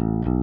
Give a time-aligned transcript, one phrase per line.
[0.00, 0.39] Mm-hmm.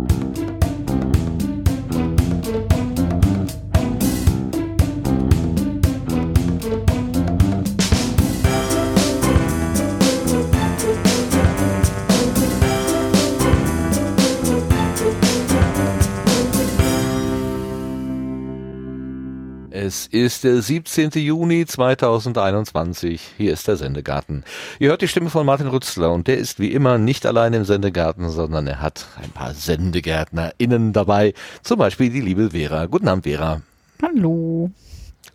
[20.12, 21.12] Ist der 17.
[21.12, 23.21] Juni 2021.
[23.38, 24.44] Hier ist der Sendegarten.
[24.80, 27.66] Ihr hört die Stimme von Martin Rützler und der ist wie immer nicht allein im
[27.66, 31.34] Sendegarten, sondern er hat ein paar SendegärtnerInnen dabei.
[31.64, 32.86] Zum Beispiel die liebe Vera.
[32.86, 33.62] Guten Abend, Vera.
[34.02, 34.72] Hallo.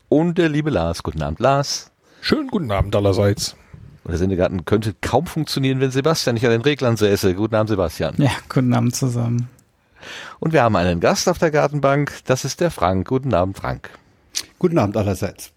[0.08, 1.02] Und der liebe Lars.
[1.02, 1.90] Guten Abend, Lars.
[2.20, 3.56] Schönen guten Abend allerseits.
[4.04, 7.34] Und der Sendegarten könnte kaum funktionieren, wenn Sebastian nicht an den Reglern säße.
[7.34, 8.14] Guten Abend, Sebastian.
[8.18, 9.48] Ja, guten Abend zusammen.
[10.40, 12.12] Und wir haben einen Gast auf der Gartenbank.
[12.26, 13.06] Das ist der Frank.
[13.06, 13.90] Guten Abend, Frank.
[14.58, 15.52] Guten Abend allerseits.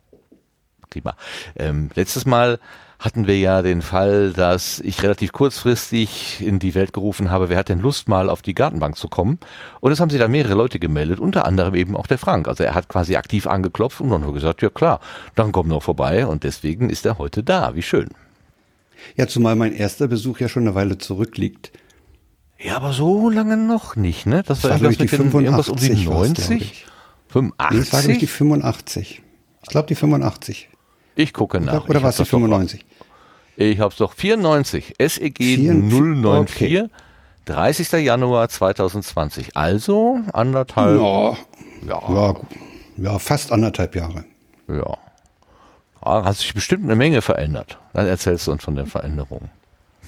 [0.90, 1.16] Prima.
[1.56, 2.60] Ähm, letztes Mal
[3.00, 7.58] hatten wir ja den Fall, dass ich relativ kurzfristig in die Welt gerufen habe, wer
[7.58, 9.40] hat denn Lust mal auf die Gartenbank zu kommen?
[9.82, 12.48] Und es haben sich da mehrere Leute gemeldet, unter anderem eben auch der Frank.
[12.48, 15.02] Also er hat quasi aktiv angeklopft und dann nur gesagt, ja klar,
[15.36, 17.76] dann komm noch vorbei und deswegen ist er heute da.
[17.76, 18.10] Wie schön.
[19.16, 21.72] Ja, zumal mein erster Besuch ja schon eine Weile zurückliegt.
[22.58, 24.42] Ja, aber so lange noch nicht, ne?
[24.42, 26.86] Das, das war, war ich, die 85 irgendwas um die 90?
[27.36, 27.72] 85?
[27.72, 29.22] Nee, das war glaube die 85.
[29.62, 30.70] Ich glaube die 85.
[31.16, 31.72] Ich gucke nach.
[31.72, 32.86] Glaub, oder war es die 95?
[33.58, 34.96] Ich habe es doch 94.
[35.00, 36.56] SEG 094.
[36.56, 36.90] Okay.
[37.46, 37.92] 30.
[38.04, 39.56] Januar 2020.
[39.56, 41.00] Also anderthalb.
[41.00, 41.38] Ja,
[41.88, 42.02] ja.
[42.10, 42.36] ja,
[42.98, 44.26] ja fast anderthalb Jahre.
[44.68, 44.98] Ja.
[46.02, 47.80] Da hat sich bestimmt eine Menge verändert.
[47.94, 49.50] Dann erzählst du uns von der Veränderung.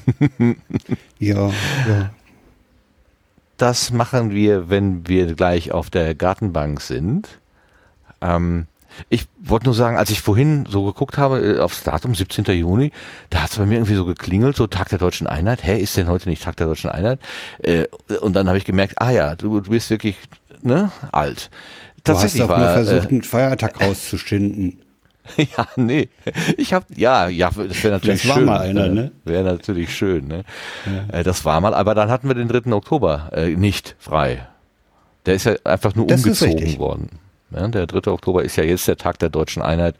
[1.19, 2.11] ja, ja.
[3.57, 7.39] Das machen wir, wenn wir gleich auf der Gartenbank sind.
[8.21, 8.67] Ähm,
[9.09, 12.45] ich wollte nur sagen, als ich vorhin so geguckt habe äh, aufs Datum 17.
[12.45, 12.91] Juni,
[13.29, 15.63] da hat es bei mir irgendwie so geklingelt, so Tag der Deutschen Einheit.
[15.63, 17.19] Hä, ist denn heute nicht Tag der Deutschen Einheit?
[17.59, 17.85] Äh,
[18.21, 20.17] und dann habe ich gemerkt, ah ja, du, du bist wirklich
[20.61, 21.49] ne, alt.
[22.03, 24.79] Tatsächlich du hast war, nur versucht, äh, einen Feiertag rauszuschinden.
[25.37, 26.09] Ja, nee.
[26.57, 28.45] Ich habe ja, ja, das wäre natürlich das war schön.
[28.45, 29.11] mal einer, ne?
[29.23, 30.43] Wäre natürlich schön, ne?
[30.85, 31.19] Ja.
[31.19, 32.71] Äh, das war mal, aber dann hatten wir den 3.
[32.73, 34.47] Oktober äh, nicht frei.
[35.25, 37.09] Der ist ja einfach nur das umgezogen worden.
[37.51, 38.11] Ja, der 3.
[38.11, 39.95] Oktober ist ja jetzt der Tag der deutschen Einheit.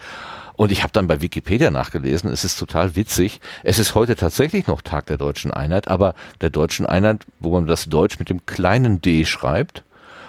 [0.58, 3.40] Und ich habe dann bei Wikipedia nachgelesen, es ist total witzig.
[3.64, 7.68] Es ist heute tatsächlich noch Tag der deutschen Einheit, aber der deutschen Einheit, wo man
[7.68, 9.84] das Deutsch mit dem kleinen D schreibt.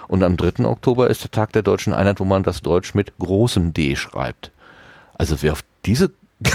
[0.07, 0.65] Und am 3.
[0.65, 4.51] Oktober ist der Tag der deutschen Einheit, wo man das Deutsch mit großem D schreibt.
[5.19, 6.11] Also wer auf diese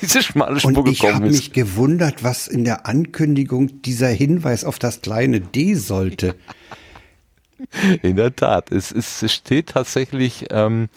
[0.00, 4.78] diese schmale Spur Und ich habe mich gewundert, was in der Ankündigung dieser Hinweis auf
[4.78, 6.34] das kleine D sollte.
[8.02, 10.88] In der Tat, es, es steht tatsächlich ähm,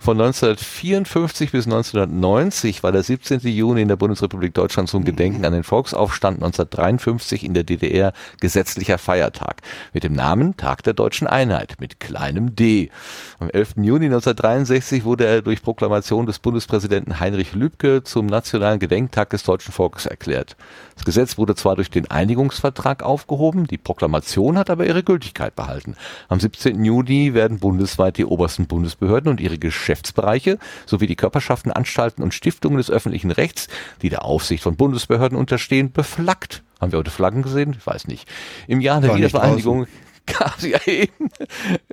[0.00, 3.40] von 1954 bis 1990 war der 17.
[3.40, 8.98] Juni in der Bundesrepublik Deutschland zum Gedenken an den Volksaufstand 1953 in der DDR gesetzlicher
[8.98, 9.62] Feiertag
[9.92, 12.90] mit dem Namen Tag der deutschen Einheit mit kleinem D.
[13.38, 13.74] Am 11.
[13.76, 19.72] Juni 1963 wurde er durch Proklamation des Bundespräsidenten Heinrich Lübke zum nationalen Gedenktag des deutschen
[19.72, 20.56] Volkes erklärt.
[20.96, 25.94] Das Gesetz wurde zwar durch den Einigungsvertrag aufgehoben, die Proklamation hat aber ihre Gültigkeit behalten.
[26.28, 26.84] Am 17.
[26.84, 32.78] Juni werden bundesweit die obersten Bundesbehörden und ihre Geschäftsbereiche sowie die Körperschaften, Anstalten und Stiftungen
[32.78, 33.68] des öffentlichen Rechts,
[34.02, 36.62] die der Aufsicht von Bundesbehörden unterstehen, beflaggt.
[36.80, 37.74] Haben wir heute Flaggen gesehen?
[37.78, 38.28] Ich weiß nicht.
[38.66, 39.86] Im Jahr der Wiedervereinigung
[40.26, 41.30] gab ja eben.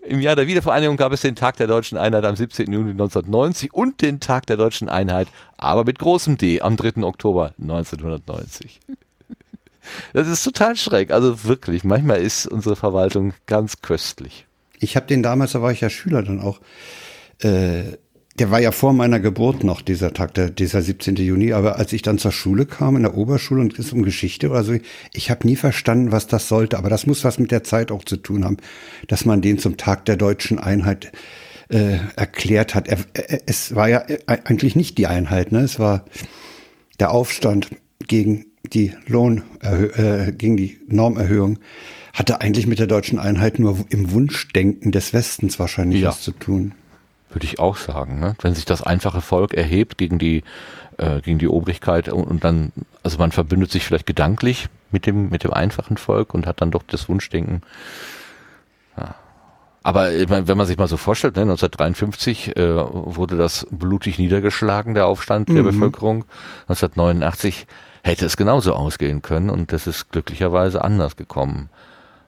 [0.03, 2.71] Im Jahr der Wiedervereinigung gab es den Tag der deutschen Einheit am 17.
[2.71, 5.27] Juni 1990 und den Tag der deutschen Einheit,
[5.57, 7.03] aber mit großem D am 3.
[7.03, 8.79] Oktober 1990.
[10.13, 11.11] Das ist total schräg.
[11.11, 14.45] Also wirklich, manchmal ist unsere Verwaltung ganz köstlich.
[14.79, 16.59] Ich habe den damals, da war ich ja Schüler dann auch,
[17.39, 17.83] äh,
[18.37, 21.15] der war ja vor meiner Geburt noch, dieser Tag, der, dieser 17.
[21.15, 21.53] Juni.
[21.53, 24.63] Aber als ich dann zur Schule kam, in der Oberschule und es um Geschichte oder
[24.63, 24.75] so,
[25.13, 26.77] ich habe nie verstanden, was das sollte.
[26.77, 28.57] Aber das muss was mit der Zeit auch zu tun haben,
[29.07, 31.13] dass man den zum Tag der deutschen Einheit
[31.69, 32.87] äh, erklärt hat.
[32.89, 35.59] Er, er, es war ja äh, eigentlich nicht die Einheit, ne?
[35.59, 36.05] Es war
[36.99, 37.69] der Aufstand
[38.07, 41.59] gegen die Lohn, äh, gegen die Normerhöhung
[42.13, 46.09] hatte eigentlich mit der deutschen Einheit nur im Wunschdenken des Westens wahrscheinlich ja.
[46.09, 46.73] was zu tun.
[47.29, 48.35] Würde ich auch sagen, ne?
[48.41, 50.43] wenn sich das einfache Volk erhebt gegen die
[50.97, 52.71] äh, gegen die Obrigkeit und, und, dann,
[53.03, 56.71] also man verbündet sich vielleicht gedanklich mit dem mit dem einfachen Volk und hat dann
[56.71, 57.61] doch das Wunschdenken.
[58.97, 59.15] Ja.
[59.83, 65.05] Aber wenn man sich mal so vorstellt, ne, 1953 äh, wurde das blutig niedergeschlagen, der
[65.05, 65.65] Aufstand der mhm.
[65.65, 66.25] Bevölkerung.
[66.69, 67.67] 1989
[68.05, 71.69] hätte es genauso ausgehen können und das ist glücklicherweise anders gekommen.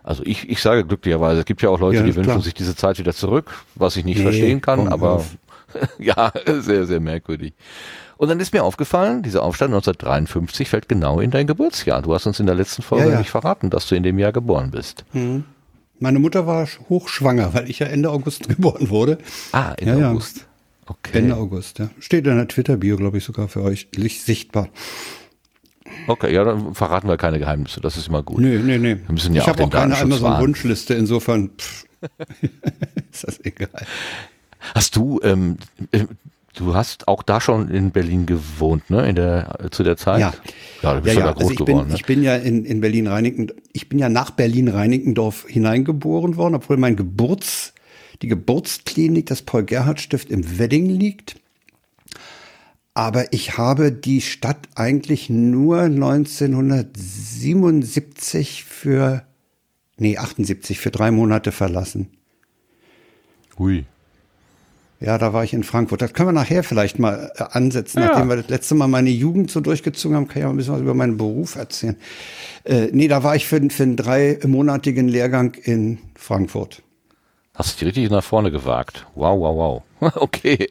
[0.04, 2.76] Also ich, ich sage glücklicherweise, es gibt ja auch Leute, ja, die wünschen sich diese
[2.76, 5.24] Zeit wieder zurück, was ich nicht nee, verstehen kann, aber
[6.00, 7.54] ja, sehr, sehr merkwürdig.
[8.18, 12.02] Und dann ist mir aufgefallen, dieser Aufstand 1953 fällt genau in dein Geburtsjahr.
[12.02, 13.20] Du hast uns in der letzten Folge ja, ja.
[13.20, 15.06] nicht verraten, dass du in dem Jahr geboren bist.
[15.14, 15.44] Mhm.
[16.00, 19.20] Meine Mutter war hochschwanger, weil ich ja Ende August geboren wurde.
[19.52, 20.48] Ah, Ende August.
[20.88, 21.20] Okay.
[21.20, 21.90] Ende August, ja.
[22.00, 24.70] Steht in der Twitter-Bio, glaube ich, sogar für euch sichtbar.
[26.08, 27.82] Okay, ja, dann verraten wir keine Geheimnisse.
[27.82, 28.40] Das ist immer gut.
[28.40, 28.98] Nee, nee, nee.
[29.06, 31.52] Wir müssen ja ich habe auch keine Amazon-Wunschliste, insofern
[33.12, 33.70] ist das egal.
[34.74, 35.58] Hast du, ähm,
[35.92, 36.06] äh,
[36.56, 39.08] du hast auch da schon in Berlin gewohnt, ne?
[39.08, 40.20] In der, zu der Zeit?
[40.20, 40.34] Ja.
[40.82, 41.34] Ja, du bist ja, ja, ja.
[41.34, 41.80] da groß also ich geworden.
[41.80, 41.96] Bin, ne?
[41.96, 46.96] Ich bin ja in, in Berlin-Reinickendorf, ich bin ja nach Berlin-Reinickendorf hineingeboren worden, obwohl mein
[46.96, 47.74] Geburts,
[48.22, 51.36] die Geburtsklinik, das Paul-Gerhardt-Stift im Wedding liegt.
[52.98, 59.22] Aber ich habe die Stadt eigentlich nur 1977 für,
[59.98, 62.08] nee, 78 für drei Monate verlassen.
[63.60, 63.86] Hui.
[65.00, 66.02] Ja, da war ich in Frankfurt.
[66.02, 68.00] Das können wir nachher vielleicht mal äh, ansetzen.
[68.00, 68.08] Ja.
[68.08, 70.74] Nachdem wir das letzte Mal meine Jugend so durchgezogen haben, kann ich auch ein bisschen
[70.74, 71.98] was über meinen Beruf erzählen.
[72.64, 76.82] Äh, nee, da war ich für, für einen dreimonatigen Lehrgang in Frankfurt.
[77.58, 79.08] Hast du dich richtig nach vorne gewagt.
[79.16, 80.16] Wow, wow, wow.
[80.22, 80.70] okay.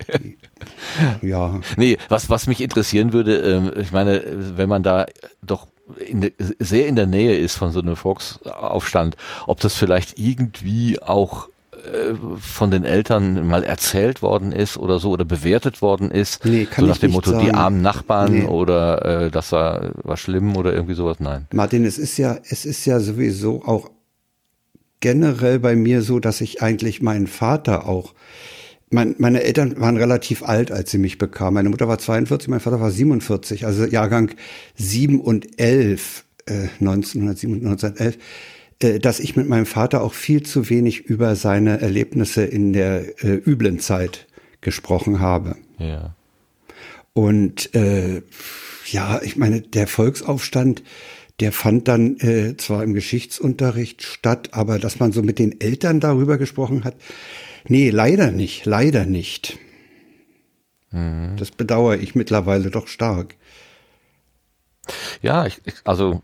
[1.20, 1.60] Ja.
[1.76, 4.22] Nee, was, was mich interessieren würde, äh, ich meine,
[4.56, 5.06] wenn man da
[5.42, 5.66] doch
[5.98, 9.16] in de, sehr in der Nähe ist von so einem Volksaufstand,
[9.48, 15.10] ob das vielleicht irgendwie auch äh, von den Eltern mal erzählt worden ist oder so
[15.10, 17.46] oder bewertet worden ist, nee, kann so nach dem Motto sagen.
[17.46, 18.44] die armen Nachbarn nee.
[18.44, 21.18] oder äh, das war, war schlimm oder irgendwie sowas.
[21.18, 21.48] Nein.
[21.52, 23.90] Martin, es ist ja, es ist ja sowieso auch
[25.00, 28.14] generell bei mir so, dass ich eigentlich meinen Vater auch
[28.88, 31.54] mein, meine Eltern waren relativ alt, als sie mich bekamen.
[31.54, 34.30] Meine Mutter war 42, mein Vater war 47, also Jahrgang
[34.76, 38.18] 7 und 11, äh, 1907 und 1911
[38.78, 43.34] dass ich mit meinem Vater auch viel zu wenig über seine Erlebnisse in der äh,
[43.34, 44.26] üblen Zeit
[44.60, 45.56] gesprochen habe.
[45.78, 46.14] Ja.
[47.14, 48.20] Und äh,
[48.90, 50.82] ja, ich meine, der Volksaufstand,
[51.40, 56.00] der fand dann äh, zwar im Geschichtsunterricht statt, aber dass man so mit den Eltern
[56.00, 56.96] darüber gesprochen hat,
[57.68, 59.58] nee, leider nicht, leider nicht.
[60.90, 61.36] Mhm.
[61.38, 63.34] Das bedauere ich mittlerweile doch stark.
[65.22, 66.22] Ja, ich, ich, also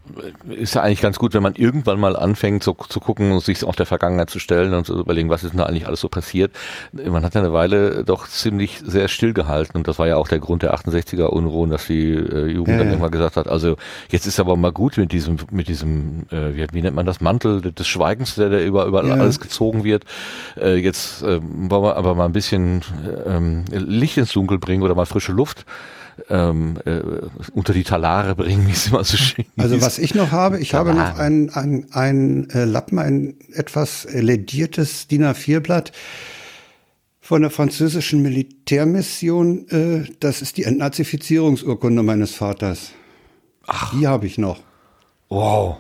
[0.48, 3.64] ist ja eigentlich ganz gut, wenn man irgendwann mal anfängt zu, zu gucken und sich
[3.64, 6.08] auf der Vergangenheit zu stellen und zu überlegen, was ist denn da eigentlich alles so
[6.08, 6.52] passiert.
[6.92, 10.38] Man hat ja eine Weile doch ziemlich sehr stillgehalten und das war ja auch der
[10.38, 12.92] Grund der 68er Unruhen, dass die äh, Jugend ja, dann ja.
[12.92, 13.76] irgendwann gesagt hat, also
[14.10, 17.20] jetzt ist aber mal gut mit diesem, mit diesem, äh, wie, wie nennt man das,
[17.20, 19.14] Mantel des Schweigens, der, der über, über ja.
[19.14, 20.04] alles gezogen wird.
[20.56, 22.82] Äh, jetzt äh, wollen wir aber mal ein bisschen
[23.26, 25.64] ähm, Licht ins Dunkel bringen oder mal frische Luft
[26.28, 27.00] ähm, äh,
[27.52, 30.70] unter die Talare bringen, wie es immer so schön Also was ich noch habe, ich
[30.70, 30.96] Talare.
[30.96, 35.92] habe noch ein, ein, ein äh, Lappen, ein etwas lediertes DIN A4-Blatt
[37.20, 39.68] von der französischen Militärmission.
[39.68, 42.92] Äh, das ist die Entnazifizierungsurkunde meines Vaters.
[43.66, 43.92] Ach.
[43.98, 44.60] Die habe ich noch.
[45.28, 45.78] Wow.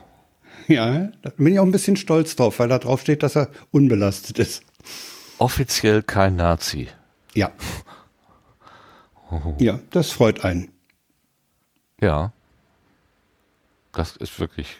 [0.68, 3.48] Ja, da bin ich auch ein bisschen stolz drauf, weil da drauf steht, dass er
[3.70, 4.62] unbelastet ist.
[5.38, 6.88] Offiziell kein Nazi.
[7.34, 7.50] Ja.
[9.58, 10.70] Ja, das freut einen.
[12.00, 12.32] Ja.
[13.92, 14.78] Das ist wirklich.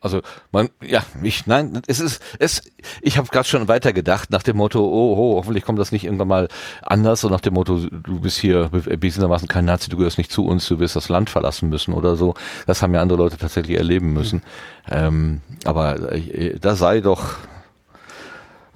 [0.00, 2.62] Also man, ja, ich, nein, es ist, es,
[3.02, 6.04] ich habe gerade schon weiter gedacht nach dem Motto, oh, oh, hoffentlich kommt das nicht
[6.04, 6.48] irgendwann mal
[6.82, 10.44] anders, so nach dem Motto, du bist hier bewesenermaßen kein Nazi, du gehörst nicht zu
[10.46, 12.34] uns, du wirst das Land verlassen müssen oder so.
[12.66, 14.42] Das haben ja andere Leute tatsächlich erleben müssen.
[14.86, 14.92] Mhm.
[14.92, 17.36] Ähm, aber äh, da sei doch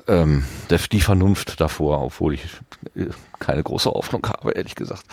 [0.06, 2.44] ähm, der, die Vernunft davor, obwohl ich
[2.94, 3.06] äh,
[3.44, 5.04] keine große Hoffnung habe, ehrlich gesagt.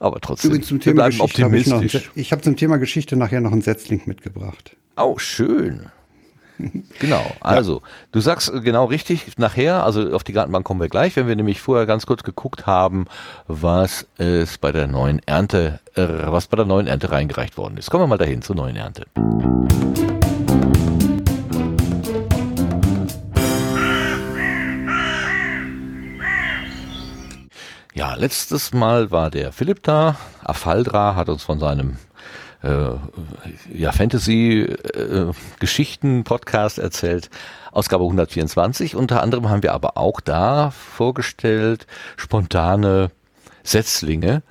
[0.00, 1.94] Aber trotzdem, Übrigens zum Thema wir bleiben optimistisch.
[1.94, 4.76] Hab ich habe zum Thema Geschichte nachher noch einen Setzling mitgebracht.
[4.96, 5.90] Oh, schön.
[7.00, 7.80] Genau, also ja.
[8.12, 11.60] du sagst genau richtig, nachher, also auf die Gartenbank kommen wir gleich, wenn wir nämlich
[11.60, 13.06] vorher ganz kurz geguckt haben,
[13.48, 17.90] was es bei der neuen Ernte, äh, was bei der neuen Ernte reingereicht worden ist.
[17.90, 19.06] Kommen wir mal dahin zur neuen Ernte.
[27.96, 30.16] Ja, letztes Mal war der Philipp da.
[30.42, 31.96] Afaldra hat uns von seinem
[32.64, 32.88] äh,
[33.72, 37.30] ja, Fantasy-Geschichten-Podcast äh, erzählt.
[37.70, 38.96] Ausgabe 124.
[38.96, 41.86] Unter anderem haben wir aber auch da vorgestellt
[42.16, 43.12] spontane
[43.62, 44.42] Setzlinge.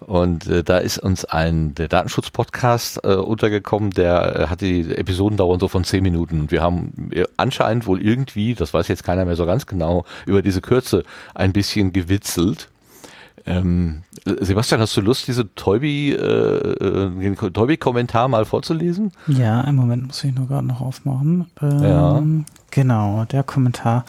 [0.00, 5.38] Und äh, da ist uns ein der Datenschutz-Podcast äh, untergekommen, der äh, hat die Episoden
[5.38, 6.42] dauern so von zehn Minuten.
[6.42, 10.04] Und wir haben äh, anscheinend wohl irgendwie, das weiß jetzt keiner mehr so ganz genau,
[10.26, 12.68] über diese Kürze ein bisschen gewitzelt.
[13.46, 19.12] Ähm, Sebastian, hast du Lust, diese Toybi, äh, den Toybi-Kommentar mal vorzulesen?
[19.26, 21.46] Ja, einen Moment muss ich nur gerade noch aufmachen.
[21.60, 22.22] Ähm, ja.
[22.70, 24.04] Genau, der Kommentar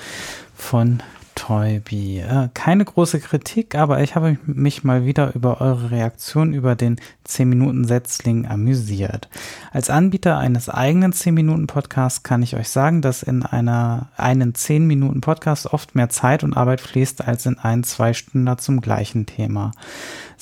[0.55, 1.01] von
[1.43, 2.19] Täubi.
[2.19, 6.95] Äh, keine große Kritik, aber ich habe mich mal wieder über eure Reaktion über den
[7.27, 9.27] 10-Minuten-Setzling amüsiert.
[9.73, 15.95] Als Anbieter eines eigenen 10-Minuten-Podcasts kann ich euch sagen, dass in einer, einen 10-Minuten-Podcast oft
[15.95, 19.71] mehr Zeit und Arbeit fließt als in einen zwei Stunden zum gleichen Thema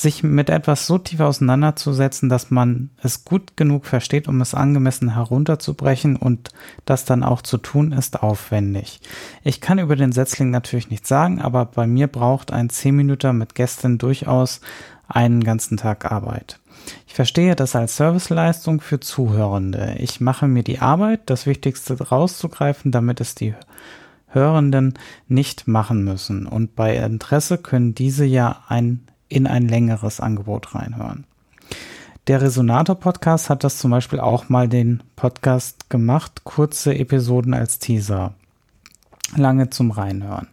[0.02, 5.14] sich mit etwas so tief auseinanderzusetzen, dass man es gut genug versteht, um es angemessen
[5.14, 6.50] herunterzubrechen und
[6.86, 9.00] das dann auch zu tun, ist aufwendig.
[9.44, 13.38] Ich kann über den Setzling natürlich nichts sagen, aber bei mir braucht ein 10 Minuten
[13.38, 14.62] mit Gästen durchaus
[15.08, 16.60] einen ganzen Tag Arbeit.
[17.08, 19.96] Ich verstehe das als Serviceleistung für Zuhörende.
[20.00, 23.54] Ich mache mir die Arbeit, das Wichtigste rauszugreifen, damit es die
[24.28, 24.94] Hörenden
[25.28, 26.48] nicht machen müssen.
[26.48, 31.26] Und bei Interesse können diese ja ein in ein längeres Angebot reinhören.
[32.28, 38.34] Der Resonator-Podcast hat das zum Beispiel auch mal den Podcast gemacht, kurze Episoden als Teaser.
[39.36, 40.48] Lange zum Reinhören.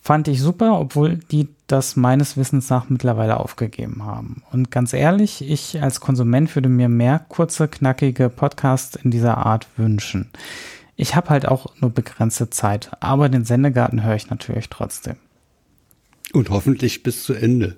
[0.00, 4.42] Fand ich super, obwohl die das meines Wissens nach mittlerweile aufgegeben haben.
[4.52, 9.66] Und ganz ehrlich, ich als Konsument würde mir mehr kurze, knackige Podcasts in dieser Art
[9.78, 10.28] wünschen.
[10.94, 15.16] Ich habe halt auch nur begrenzte Zeit, aber den Sendegarten höre ich natürlich trotzdem.
[16.34, 17.76] Und hoffentlich bis zu Ende.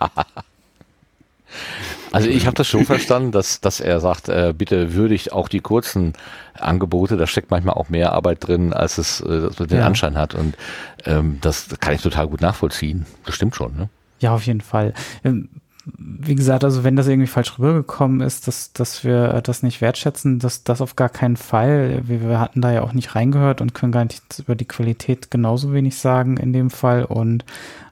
[2.12, 5.60] also ich habe das schon verstanden, dass, dass er sagt, äh, bitte würdigt auch die
[5.60, 6.14] kurzen
[6.56, 7.18] Angebote.
[7.18, 9.86] Da steckt manchmal auch mehr Arbeit drin, als es äh, den ja.
[9.86, 10.34] Anschein hat.
[10.34, 10.58] Und
[11.06, 13.06] ähm, das kann ich total gut nachvollziehen.
[13.26, 13.76] Das stimmt schon.
[13.78, 13.90] Ne?
[14.22, 14.96] Ja, auf jeden Fall.
[15.24, 15.50] Ähm,
[15.98, 20.40] wie gesagt, also wenn das irgendwie falsch rübergekommen ist, dass, dass wir das nicht wertschätzen,
[20.40, 22.02] dass das auf gar keinen Fall.
[22.06, 25.32] Wir, wir hatten da ja auch nicht reingehört und können gar nicht über die Qualität
[25.32, 27.06] genauso wenig sagen in dem Fall.
[27.06, 27.46] Und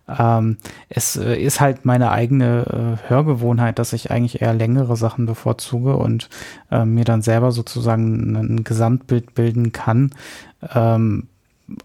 [0.07, 0.57] ähm,
[0.89, 5.97] es äh, ist halt meine eigene äh, Hörgewohnheit, dass ich eigentlich eher längere Sachen bevorzuge
[5.97, 6.29] und
[6.71, 10.11] äh, mir dann selber sozusagen ein Gesamtbild bilden kann.
[10.73, 11.27] Ähm,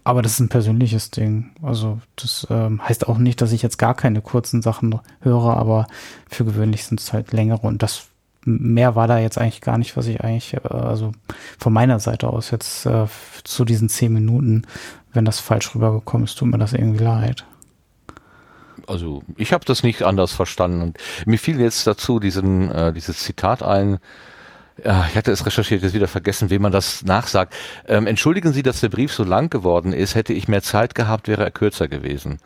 [0.03, 1.51] aber das ist ein persönliches Ding.
[1.61, 5.87] Also das ähm, heißt auch nicht, dass ich jetzt gar keine kurzen Sachen höre, aber
[6.29, 8.07] für gewöhnlich sind es halt längere und das
[8.45, 11.11] mehr war da jetzt eigentlich gar nicht, was ich eigentlich, äh, also
[11.57, 13.07] von meiner Seite aus jetzt äh,
[13.43, 14.63] zu diesen zehn Minuten,
[15.13, 17.45] wenn das falsch rübergekommen ist, tut mir das irgendwie leid.
[18.87, 23.19] Also ich habe das nicht anders verstanden und mir fiel jetzt dazu diesen äh, dieses
[23.19, 23.99] Zitat ein,
[24.77, 27.53] ich hatte es recherchiert, jetzt wieder vergessen, wem man das nachsagt.
[27.87, 30.15] Ähm, entschuldigen Sie, dass der Brief so lang geworden ist.
[30.15, 32.39] Hätte ich mehr Zeit gehabt, wäre er kürzer gewesen.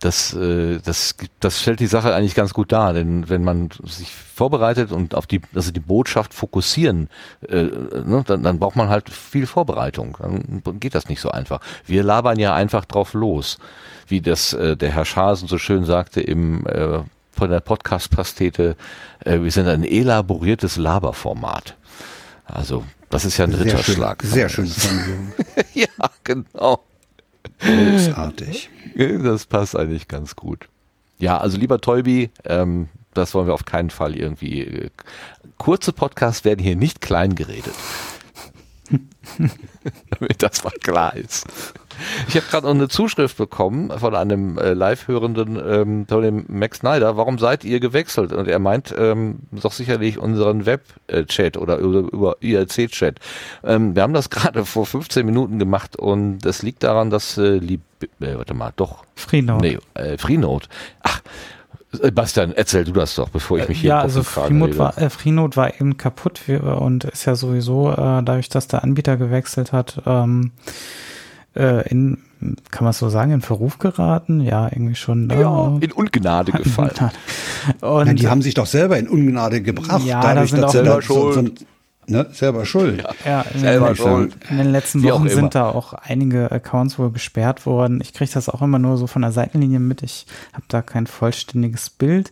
[0.00, 4.14] Das, äh, das, das stellt die Sache eigentlich ganz gut dar, denn wenn man sich
[4.14, 7.08] vorbereitet und auf die, also die Botschaft fokussieren,
[7.48, 10.18] äh, ne, dann, dann braucht man halt viel Vorbereitung.
[10.20, 11.60] Dann geht das nicht so einfach.
[11.86, 13.56] Wir labern ja einfach drauf los,
[14.06, 17.00] wie das äh, der Herr Schasen so schön sagte im äh,
[17.36, 18.76] von der Podcast-Pastete,
[19.24, 21.76] äh, wir sind ein elaboriertes Laberformat.
[22.46, 24.22] Also, das ist ja ein Ritterschlag.
[24.22, 24.66] Sehr schön.
[24.66, 25.32] Sehr schön.
[25.74, 26.84] ja, genau.
[27.60, 28.70] Großartig.
[28.96, 30.68] Das passt eigentlich ganz gut.
[31.18, 34.62] Ja, also lieber Tolbi, ähm, das wollen wir auf keinen Fall irgendwie.
[34.62, 34.90] Äh,
[35.58, 37.74] kurze Podcasts werden hier nicht klein geredet.
[40.10, 41.46] Damit das mal klar ist.
[42.28, 46.78] Ich habe gerade noch eine Zuschrift bekommen von einem äh, Live-Hörenden, ähm, von dem Max
[46.78, 47.16] Snyder.
[47.16, 48.32] Warum seid ihr gewechselt?
[48.32, 53.18] Und er meint ähm, doch sicherlich unseren Web-Chat oder über, über IRC-Chat.
[53.64, 57.56] Ähm, wir haben das gerade vor 15 Minuten gemacht und das liegt daran, dass äh,
[57.56, 57.80] Lieb
[58.20, 59.04] äh, warte mal, doch.
[59.14, 59.66] Freenode.
[59.66, 60.66] Nee, äh, Freenode.
[61.02, 61.22] Ach,
[62.12, 65.56] Bastian, erzähl du das doch, bevor ich mich hier Ja, also Freenode war, äh, Freenode
[65.56, 70.52] war eben kaputt und ist ja sowieso, äh, dadurch, dass der Anbieter gewechselt hat, ähm,
[71.56, 72.18] äh, in,
[72.70, 74.40] kann man so sagen, in Verruf geraten?
[74.40, 75.30] Ja, irgendwie schon.
[75.30, 77.10] Ja, in Ungnade gefallen.
[77.80, 80.04] Und, ja, die haben sich doch selber in Ungnade gebracht.
[80.04, 81.34] Ja, dadurch, da sind auch selber schuld.
[81.34, 81.50] So, so
[82.08, 82.26] Ne?
[82.32, 83.02] Selber schuld.
[83.02, 84.36] Ja, ja in, selber den, schuld.
[84.48, 88.00] in den letzten Wochen sind da auch einige Accounts wohl gesperrt worden.
[88.00, 90.02] Ich kriege das auch immer nur so von der Seitenlinie mit.
[90.02, 92.30] Ich habe da kein vollständiges Bild.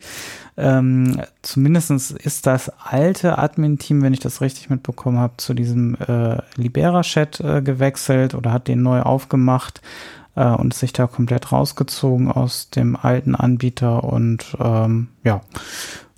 [0.57, 6.39] Ähm, Zumindest ist das alte Admin-Team, wenn ich das richtig mitbekommen habe, zu diesem äh,
[6.57, 9.83] Libera-Chat äh, gewechselt oder hat den neu aufgemacht
[10.37, 15.41] äh, und sich da komplett rausgezogen aus dem alten Anbieter und ähm, ja,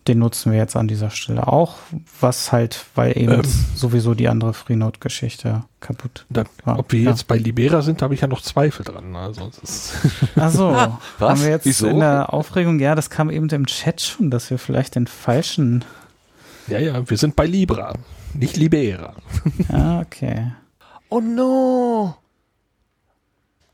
[0.09, 1.77] den nutzen wir jetzt an dieser Stelle auch,
[2.21, 3.43] was halt, weil eben ähm,
[3.75, 6.79] sowieso die andere Freenode-Geschichte kaputt dann, war.
[6.79, 7.11] Ob wir ja.
[7.11, 9.15] jetzt bei Libera sind, habe ich ja noch Zweifel dran.
[9.17, 9.51] Also
[10.37, 11.89] Ach so, ah, haben wir jetzt Wieso?
[11.89, 15.85] in der Aufregung, ja, das kam eben im Chat schon, dass wir vielleicht den falschen...
[16.69, 17.95] Ja, ja, wir sind bei Libra,
[18.35, 19.15] nicht Libera.
[19.71, 20.53] Ja, okay.
[21.09, 22.17] Oh no!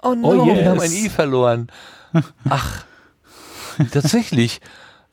[0.03, 0.59] Oh no, oh yes.
[0.59, 1.69] wir haben ein I verloren.
[2.49, 2.85] Ach,
[3.93, 4.61] tatsächlich.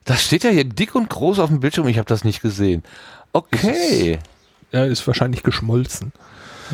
[0.09, 2.81] Das steht ja hier dick und groß auf dem Bildschirm, ich habe das nicht gesehen.
[3.31, 4.17] Okay.
[4.71, 6.13] Ja, ist wahrscheinlich geschmolzen.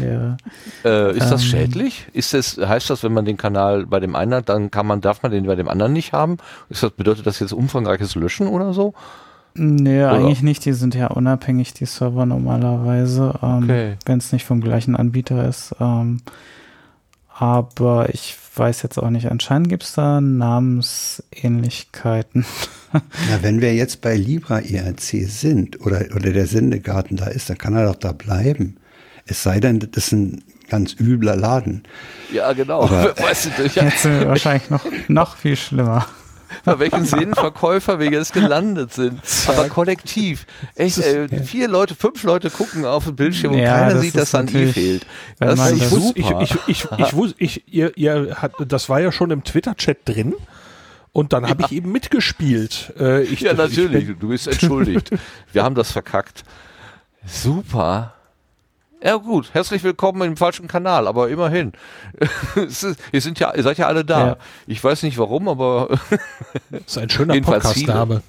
[0.01, 0.37] Ja.
[0.85, 1.49] Äh, ist das Ähm.
[1.49, 2.07] schädlich?
[2.13, 5.01] Ist das, heißt das, wenn man den Kanal bei dem einen hat, dann kann man,
[5.01, 6.37] darf man den bei dem anderen nicht haben?
[6.69, 8.93] Ist das, bedeutet das jetzt umfangreiches Löschen oder so?
[9.53, 10.13] Nee, Oder?
[10.13, 10.63] eigentlich nicht.
[10.63, 13.97] Die sind ja unabhängig, die Server normalerweise, ähm, Okay.
[14.05, 15.75] wenn es nicht vom gleichen Anbieter ist.
[15.81, 16.21] Ähm,
[17.37, 19.29] aber ich weiß jetzt auch nicht.
[19.31, 22.45] Anscheinend gibt es da Namensähnlichkeiten.
[23.29, 27.57] Na, wenn wir jetzt bei Libra IRC sind oder, oder der Sendegarten da ist, dann
[27.57, 28.77] kann er doch da bleiben.
[29.25, 31.83] Es sei denn, das ist ein ganz übler Laden.
[32.31, 32.83] Ja, genau.
[32.83, 36.05] Aber- weißt du, ja, Jetzt sind wir wahrscheinlich noch, noch viel schlimmer.
[36.63, 39.19] bei welchen Seelenverkäufer wir jetzt gelandet sind.
[39.47, 40.45] Aber kollektiv.
[40.75, 44.15] Echt, äh, vier Leute, fünf Leute gucken auf den Bildschirm und Ja, keiner das sieht,
[44.15, 45.05] dass an I natürlich- fehlt.
[45.39, 46.41] Das ist Ich das- wusste, ich, super.
[46.43, 50.33] ich, ich, ich, wusste, ich, ihr, ihr hat, das war ja schon im Twitter-Chat drin.
[51.15, 52.93] Und dann habe ich eben mitgespielt.
[52.99, 54.07] Äh, ich, ja, ich natürlich.
[54.07, 55.11] bin- du bist entschuldigt.
[55.53, 56.43] Wir haben das verkackt.
[57.25, 58.15] Super.
[59.01, 61.71] Ja gut, herzlich willkommen im falschen Kanal, aber immerhin.
[62.57, 64.27] Ist, ihr, sind ja, ihr seid ja alle da.
[64.27, 64.37] Ja.
[64.67, 65.97] Ich weiß nicht warum, aber
[66.69, 68.21] Das ist ein schöner Podcast-Name.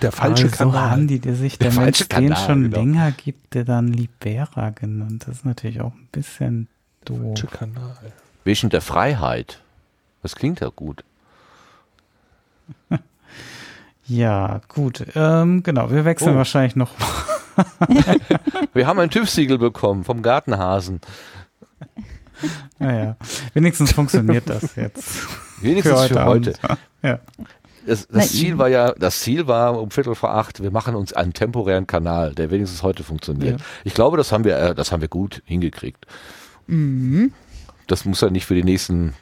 [0.00, 0.90] Der falsche aber so Kanal.
[0.92, 2.76] haben die, die sich der, Der Mensch falsche den Kanal, schon genau.
[2.78, 5.24] länger gibt, der dann Libera genannt.
[5.26, 6.68] Das ist natürlich auch ein bisschen
[7.04, 7.18] doof.
[7.20, 7.96] falsche Kanal.
[8.44, 9.60] wegen der Freiheit.
[10.22, 11.04] Das klingt ja gut.
[14.06, 15.04] Ja, gut.
[15.14, 16.38] Ähm, genau, wir wechseln Oh.
[16.38, 16.90] wahrscheinlich noch.
[18.72, 21.00] Wir haben ein TÜV-Siegel bekommen vom Gartenhasen.
[22.78, 23.16] Naja,
[23.52, 25.28] wenigstens funktioniert das jetzt.
[25.60, 26.54] Wenigstens für heute.
[26.62, 26.78] Abend.
[27.02, 27.18] Ja.
[27.86, 31.12] Das, das Ziel war ja, das Ziel war um Viertel vor acht, wir machen uns
[31.12, 33.60] einen temporären Kanal, der wenigstens heute funktioniert.
[33.60, 33.66] Ja.
[33.84, 36.06] Ich glaube, das haben wir, äh, das haben wir gut hingekriegt.
[36.66, 37.32] Mhm.
[37.86, 39.12] Das muss ja nicht für die nächsten,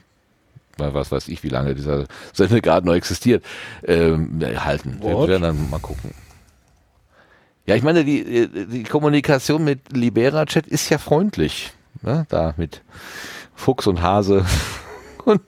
[0.78, 3.44] weil was weiß ich, wie lange dieser Sendegarten noch existiert,
[3.86, 4.98] ähm, halten.
[5.00, 5.28] Wir What?
[5.28, 6.14] werden dann mal gucken.
[7.66, 11.72] Ja, ich meine, die, äh, die Kommunikation mit Libera-Chat ist ja freundlich.
[12.02, 12.26] Ne?
[12.28, 12.82] Da mit
[13.54, 14.46] Fuchs und Hase
[15.24, 15.42] und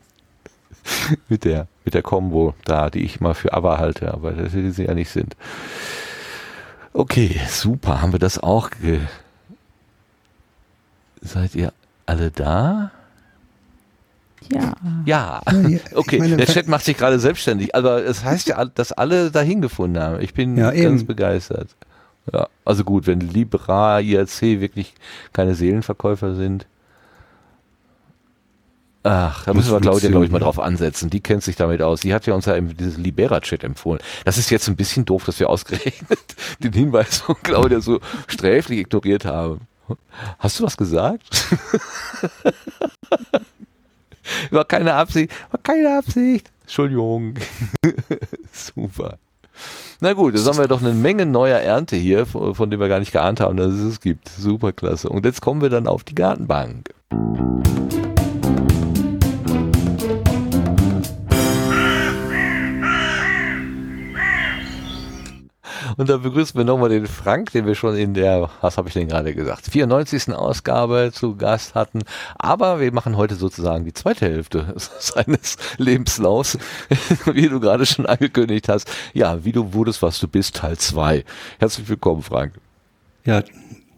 [1.28, 4.70] mit der, mit der Combo da, die ich mal für aber halte, aber das die
[4.70, 5.36] sie ja nicht sind.
[6.92, 8.02] Okay, super.
[8.02, 9.00] Haben wir das auch ge
[11.22, 11.72] Seid ihr
[12.06, 12.90] alle da?
[14.52, 14.74] Ja.
[15.06, 15.40] Ja.
[15.94, 17.74] Okay, meine, der Chat macht sich gerade selbstständig.
[17.74, 20.20] Aber es heißt ja, dass alle dahin gefunden haben.
[20.20, 21.06] Ich bin Ja, ganz eben.
[21.06, 21.68] begeistert.
[22.32, 24.94] Ja, also gut, wenn Libra, IRC wirklich
[25.32, 26.66] keine Seelenverkäufer sind.
[29.02, 31.08] Ach, da müssen wir Claudia, glaube ich, mal drauf ansetzen.
[31.08, 32.02] Die kennt sich damit aus.
[32.02, 33.98] Die hat ja uns ja dieses Libera-Chat empfohlen.
[34.26, 36.18] Das ist jetzt ein bisschen doof, dass wir ausgerechnet
[36.62, 39.62] den Hinweis von Claudia so sträflich ignoriert haben.
[40.38, 41.24] Hast du was gesagt?
[44.50, 45.32] War keine Absicht.
[45.50, 46.50] War keine Absicht.
[46.62, 47.34] Entschuldigung.
[48.52, 49.18] Super.
[50.00, 52.88] Na gut, jetzt haben wir doch eine Menge neuer Ernte hier, von, von dem wir
[52.88, 54.28] gar nicht geahnt haben, dass es es gibt.
[54.28, 55.08] Super klasse.
[55.08, 56.94] Und jetzt kommen wir dann auf die Gartenbank.
[66.00, 68.94] Und da begrüßen wir nochmal den Frank, den wir schon in der, was habe ich
[68.94, 70.32] denn gerade gesagt, 94.
[70.32, 72.04] Ausgabe zu Gast hatten.
[72.38, 76.56] Aber wir machen heute sozusagen die zweite Hälfte seines Lebenslaufs,
[77.26, 78.90] wie du gerade schon angekündigt hast.
[79.12, 81.22] Ja, wie du wurdest, was du bist, Teil 2.
[81.58, 82.54] Herzlich willkommen, Frank.
[83.26, 83.42] Ja,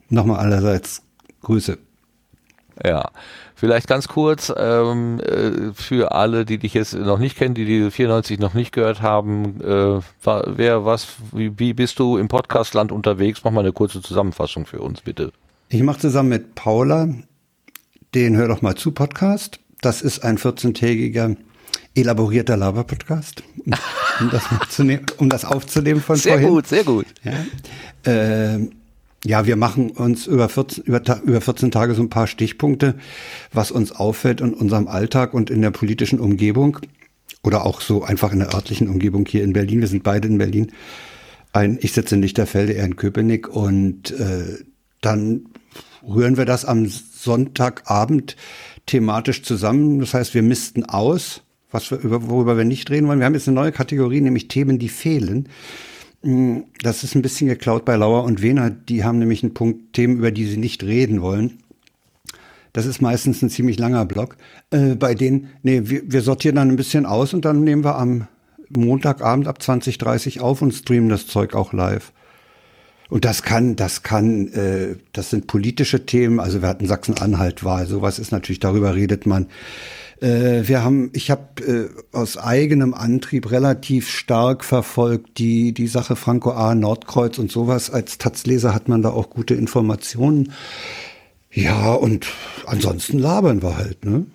[0.08, 1.02] nochmal allerseits
[1.42, 1.78] Grüße.
[2.84, 3.12] Ja,
[3.62, 7.92] vielleicht ganz kurz ähm, äh, für alle, die dich jetzt noch nicht kennen, die die
[7.92, 13.42] 94 noch nicht gehört haben, äh, wer, was, wie, wie bist du im Podcastland unterwegs?
[13.44, 15.30] Mach mal eine kurze Zusammenfassung für uns, bitte.
[15.68, 17.08] Ich mache zusammen mit Paula
[18.16, 19.60] den Hör doch mal zu Podcast.
[19.80, 21.36] Das ist ein 14-tägiger
[21.94, 23.44] elaborierter Laber-Podcast,
[24.18, 24.30] um
[25.18, 26.48] um das aufzunehmen von Sehr vorhin.
[26.48, 27.06] gut, sehr gut.
[27.22, 27.32] Ja,
[28.06, 28.72] ähm,
[29.24, 32.96] ja, wir machen uns über 14, über, über 14 Tage so ein paar Stichpunkte,
[33.52, 36.78] was uns auffällt in unserem Alltag und in der politischen Umgebung
[37.42, 39.80] oder auch so einfach in der örtlichen Umgebung hier in Berlin.
[39.80, 40.72] Wir sind beide in Berlin.
[41.52, 44.64] Ein, ich sitze in Lichterfelde, er in Köpenick und äh,
[45.00, 45.46] dann
[46.06, 48.36] rühren wir das am Sonntagabend
[48.86, 50.00] thematisch zusammen.
[50.00, 53.20] Das heißt, wir missten aus, was wir, über, worüber wir nicht reden wollen.
[53.20, 55.48] Wir haben jetzt eine neue Kategorie, nämlich Themen, die fehlen.
[56.22, 58.70] Das ist ein bisschen geklaut bei Lauer und Wehner.
[58.70, 61.58] Die haben nämlich einen Punkt Themen, über die sie nicht reden wollen.
[62.72, 64.36] Das ist meistens ein ziemlich langer Block.
[64.70, 67.96] Äh, bei denen, nee, wir, wir sortieren dann ein bisschen aus und dann nehmen wir
[67.96, 68.28] am
[68.70, 72.12] Montagabend ab 20.30 auf und streamen das Zeug auch live.
[73.10, 76.40] Und das kann, das kann, äh, das sind politische Themen.
[76.40, 79.48] Also wir hatten Sachsen-Anhalt-Wahl, sowas ist natürlich, darüber redet man.
[80.22, 86.14] Äh, wir haben, ich habe äh, aus eigenem Antrieb relativ stark verfolgt die die Sache
[86.14, 86.74] Franco A.
[86.76, 87.90] Nordkreuz und sowas.
[87.90, 90.52] Als Taz-Leser hat man da auch gute Informationen.
[91.50, 92.28] Ja, und
[92.66, 94.26] ansonsten labern wir halt, ne?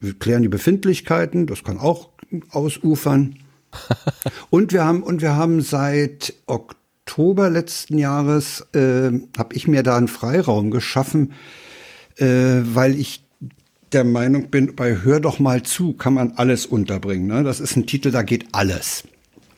[0.00, 2.10] Wir klären die Befindlichkeiten, das kann auch
[2.50, 3.36] ausufern.
[4.50, 9.96] und wir haben und wir haben seit Oktober letzten Jahres äh, habe ich mir da
[9.96, 11.32] einen Freiraum geschaffen,
[12.16, 13.23] äh, weil ich
[13.94, 17.26] der Meinung bin, bei Hör doch mal zu kann man alles unterbringen.
[17.26, 17.44] Ne?
[17.44, 19.04] Das ist ein Titel, da geht alles.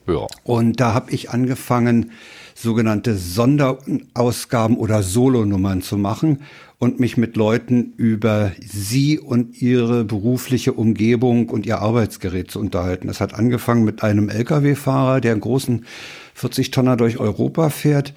[0.06, 0.26] Ja.
[0.44, 2.12] Und da habe ich angefangen,
[2.54, 6.42] sogenannte Sonderausgaben oder Solonummern zu machen
[6.78, 13.08] und mich mit Leuten über sie und ihre berufliche Umgebung und ihr Arbeitsgerät zu unterhalten.
[13.08, 15.84] Das hat angefangen mit einem Lkw-Fahrer, der einen großen
[16.38, 18.14] 40-Tonner durch Europa fährt.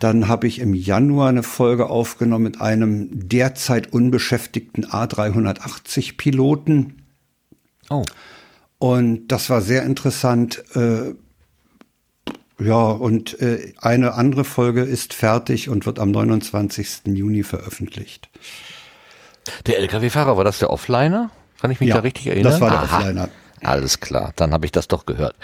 [0.00, 7.02] Dann habe ich im Januar eine Folge aufgenommen mit einem derzeit unbeschäftigten A380-Piloten.
[7.90, 8.02] Oh.
[8.78, 10.62] Und das war sehr interessant.
[10.74, 11.14] Äh,
[12.58, 17.02] ja, und äh, eine andere Folge ist fertig und wird am 29.
[17.06, 18.28] Juni veröffentlicht.
[19.66, 21.30] Der LKW-Fahrer, war das der Offliner?
[21.60, 22.52] Kann ich mich Ja, da richtig erinnern?
[22.52, 22.98] das war der Aha.
[22.98, 23.28] Offliner.
[23.62, 25.34] Alles klar, dann habe ich das doch gehört.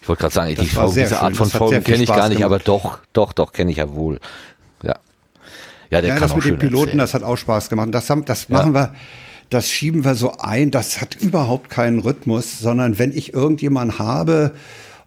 [0.00, 2.16] Ich wollte gerade sagen, die sehr diese schön, Art von das Folgen kenne ich Spaß
[2.16, 2.52] gar nicht, gemacht.
[2.52, 4.20] aber doch, doch, doch, kenne ich ja wohl.
[4.82, 4.96] Ja.
[5.90, 6.98] Ja, der ja, kann das auch mit schön den Piloten, erzählen.
[6.98, 7.88] das hat auch Spaß gemacht.
[7.92, 8.94] Das, haben, das machen wir,
[9.50, 10.70] das schieben wir so ein.
[10.70, 14.52] Das hat überhaupt keinen Rhythmus, sondern wenn ich irgendjemanden habe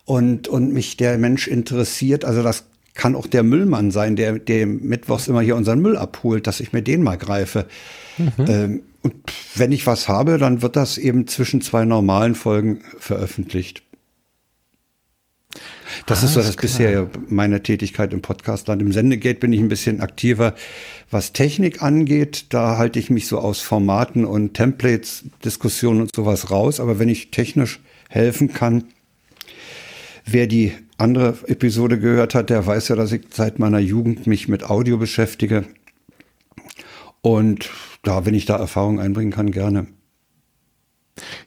[0.06, 2.66] und, und mich der Mensch interessiert, also das
[3.00, 6.74] kann auch der Müllmann sein, der, der mittwochs immer hier unseren Müll abholt, dass ich
[6.74, 7.66] mir den mal greife.
[8.38, 9.16] Ähm, und
[9.56, 13.84] wenn ich was habe, dann wird das eben zwischen zwei normalen Folgen veröffentlicht.
[16.08, 18.82] Das ist so das bisher meine Tätigkeit im Podcastland.
[18.82, 20.54] Im Sendegate bin ich ein bisschen aktiver,
[21.10, 22.48] was Technik angeht.
[22.50, 26.82] Da halte ich mich so aus Formaten und Templates, Diskussionen und sowas raus.
[26.82, 28.84] Aber wenn ich technisch helfen kann,
[30.26, 34.48] wer die andere Episode gehört hat, der weiß ja, dass ich seit meiner Jugend mich
[34.48, 35.66] mit Audio beschäftige.
[37.22, 37.70] Und
[38.04, 39.88] da, wenn ich da Erfahrung einbringen kann, gerne.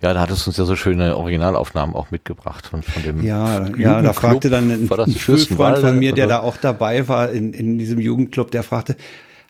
[0.02, 3.54] Ja, da hattest du uns ja so schöne Originalaufnahmen auch mitgebracht von, von dem Ja,
[3.58, 3.80] Jugendclub.
[3.84, 7.54] ja, da fragte dann ein, ein Schulfreund von mir, der da auch dabei war in,
[7.54, 8.96] in diesem Jugendclub, der fragte,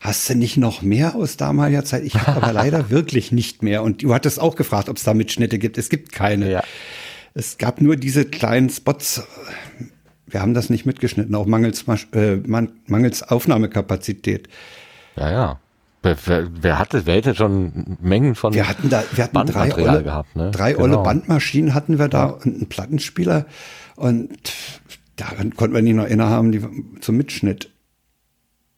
[0.01, 2.05] hast du nicht noch mehr aus damaliger Zeit?
[2.05, 3.83] Ich habe aber leider wirklich nicht mehr.
[3.83, 5.77] Und du hattest auch gefragt, ob es da Mitschnitte gibt.
[5.77, 6.51] Es gibt keine.
[6.53, 6.63] Ja.
[7.35, 9.23] Es gab nur diese kleinen Spots.
[10.27, 14.49] Wir haben das nicht mitgeschnitten, auch mangels, äh, man- mangels Aufnahmekapazität.
[15.17, 15.61] Ja, ja.
[16.05, 20.03] Wer, wer, hatte, wer hätte schon Mengen von Wir hatten da, wir hatten drei olle,
[20.03, 20.51] gehabt, ne?
[20.51, 20.85] drei Genau.
[20.85, 23.47] olle Bandmaschinen hatten wir da und einen Plattenspieler
[23.95, 24.53] und
[25.15, 26.61] daran konnten wir nicht noch eine haben, die
[27.01, 27.71] zum Mitschnitt.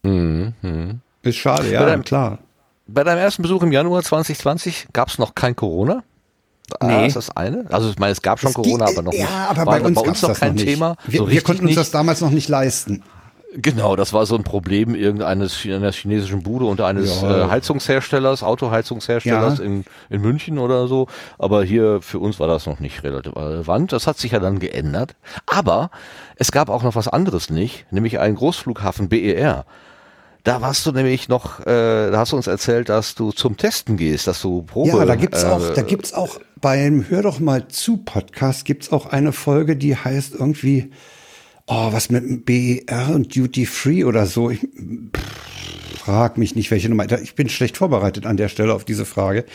[0.03, 2.41] Ist schade, ja, Bei deinem- klar.
[2.87, 6.05] Bei deinem ersten Besuch im Januar 2020 gab es noch kein Corona?
[6.81, 7.07] Ah, Nee.
[7.09, 7.67] ist das eine?
[7.71, 9.21] Also ich meine, es gab schon Es Corona, aber noch nicht.
[9.21, 10.63] Ja, aber bei uns, bei uns noch kein noch.
[10.63, 10.97] Thema.
[11.07, 13.03] Wir, so wir konnten uns das damals noch nicht leisten.
[13.57, 17.45] Genau, das war so ein Problem irgendeines einer chinesischen Bude und eines Ja.
[17.47, 19.65] äh, Heizungsherstellers, Autoheizungsherstellers Ja.
[19.65, 21.07] in, in München oder so.
[21.39, 23.93] Aber hier für uns war das noch nicht relativ relevant.
[23.93, 25.15] Das hat sich ja dann geändert.
[25.47, 25.91] Aber
[26.35, 29.67] es gab auch noch was anderes nicht, nämlich einen Großflughafen BER.
[30.45, 33.97] Da warst du nämlich noch, äh, da hast du uns erzählt, dass du zum Testen
[33.97, 34.91] gehst, dass du Probe.
[34.91, 38.93] Ja, da gibt's äh, auch, da gibt's auch beim Hör doch mal zu Podcast gibt's
[38.93, 40.91] auch eine Folge, die heißt irgendwie,
[41.67, 44.51] oh, was mit BER und Duty Free oder so.
[44.51, 47.11] Ich, pff, frag mich nicht, welche Nummer.
[47.23, 49.47] Ich bin schlecht vorbereitet an der Stelle auf diese Frage.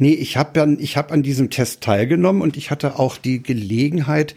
[0.00, 3.40] Nee, ich habe an, ich hab an diesem Test teilgenommen und ich hatte auch die
[3.40, 4.34] Gelegenheit,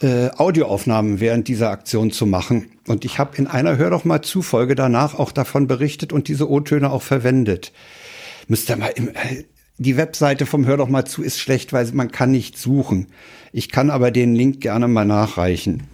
[0.00, 2.72] äh, Audioaufnahmen während dieser Aktion zu machen.
[2.86, 6.28] Und ich habe in einer Hör doch mal zu Folge danach auch davon berichtet und
[6.28, 7.72] diese O-Töne auch verwendet.
[8.48, 9.44] Müsst ihr mal im, äh,
[9.78, 13.06] die Webseite vom Hör doch mal zu ist schlecht, weil man kann nicht suchen.
[13.52, 15.84] Ich kann aber den Link gerne mal nachreichen.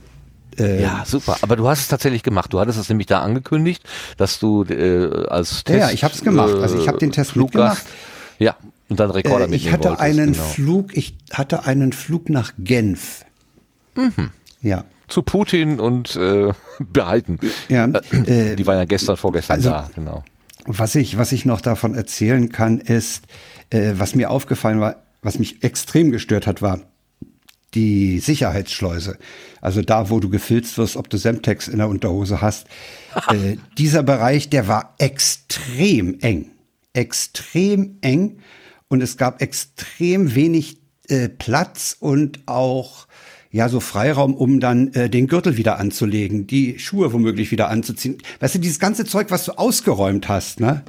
[0.59, 1.37] Äh, Ja, super.
[1.43, 2.53] Aber du hast es tatsächlich gemacht.
[2.53, 3.83] Du hattest es nämlich da angekündigt,
[4.17, 5.79] dass du äh, als Test.
[5.79, 6.55] Ja, ja, ich hab's gemacht.
[6.55, 7.87] Also ich hab den Test Fluggast, mitgemacht.
[8.39, 8.57] Ja,
[8.89, 10.45] und dann Rekorder Äh, ich hatte wolltest, einen genau.
[10.45, 13.26] Flug, ich hatte einen Flug nach Genf.
[13.97, 14.31] Mhm.
[14.63, 14.85] Ja.
[15.09, 17.39] zu Putin und äh, behalten.
[17.69, 20.25] Ja, Äh, äh, die waren ja gestern, vorgestern also- da, genau.
[20.69, 23.23] Was ich, was ich noch davon erzählen kann, ist,
[23.71, 26.81] äh, was mir aufgefallen war, was mich extrem gestört hat, war
[27.75, 29.17] die Sicherheitsschleuse.
[29.61, 32.67] Also da, wo du gefilzt wirst, ob du Semtex in der Unterhose hast.
[33.31, 36.51] äh, dieser Bereich, der war extrem eng.
[36.95, 38.39] Extrem eng.
[38.89, 40.79] Und es gab extrem wenig
[41.09, 43.06] äh, Platz und auch
[43.57, 48.19] ja so Freiraum, um dann äh, den Gürtel wieder anzulegen, die Schuhe womöglich wieder anzuziehen.
[48.41, 50.83] Weißt du, dieses ganze Zeug, was du ausgeräumt hast, ne?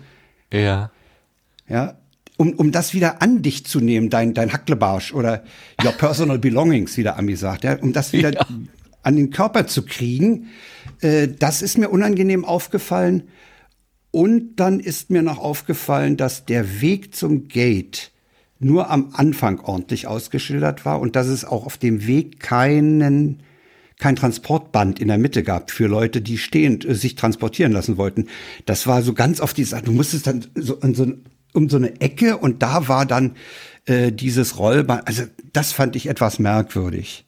[0.51, 0.91] Ja.
[1.69, 1.97] Ja,
[2.37, 5.43] um, um das wieder an dich zu nehmen, dein, dein Hacklebarsch oder
[5.83, 8.45] your personal belongings, wie der Ami sagt, ja, um das wieder Ja.
[9.03, 10.47] an den Körper zu kriegen,
[11.01, 13.23] äh, das ist mir unangenehm aufgefallen.
[14.11, 18.11] Und dann ist mir noch aufgefallen, dass der Weg zum Gate
[18.59, 23.43] nur am Anfang ordentlich ausgeschildert war und dass es auch auf dem Weg keinen
[23.99, 28.27] kein Transportband in der Mitte gab für Leute, die stehend äh, sich transportieren lassen wollten.
[28.65, 29.85] Das war so ganz auf die Seite.
[29.85, 31.07] Du musstest dann so, so
[31.53, 33.35] um so eine Ecke und da war dann
[33.85, 35.07] äh, dieses Rollband.
[35.07, 37.25] Also das fand ich etwas merkwürdig.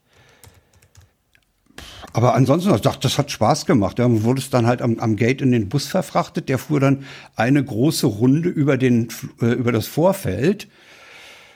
[2.13, 3.99] Aber ansonsten, ich dachte, das hat Spaß gemacht.
[3.99, 6.49] Ja, man wurde es dann halt am, am Gate in den Bus verfrachtet.
[6.49, 7.03] Der fuhr dann
[7.35, 9.09] eine große Runde über den
[9.41, 10.67] äh, über das Vorfeld.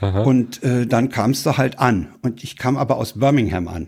[0.02, 2.14] Und äh, dann kamst du halt an.
[2.22, 3.88] Und ich kam aber aus Birmingham an.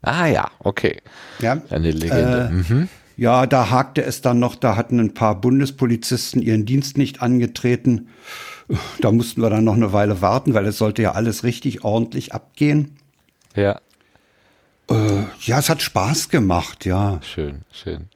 [0.00, 1.00] Ah ja, okay.
[1.40, 2.48] Ja, Eine Legende.
[2.50, 2.88] Äh, mhm.
[3.16, 8.08] ja, da hakte es dann noch, da hatten ein paar Bundespolizisten ihren Dienst nicht angetreten.
[9.00, 12.32] Da mussten wir dann noch eine Weile warten, weil es sollte ja alles richtig ordentlich
[12.34, 12.96] abgehen.
[13.56, 13.80] Ja,
[14.90, 17.20] Äh, ja, es hat Spaß gemacht, ja.
[17.22, 18.08] schön, schön.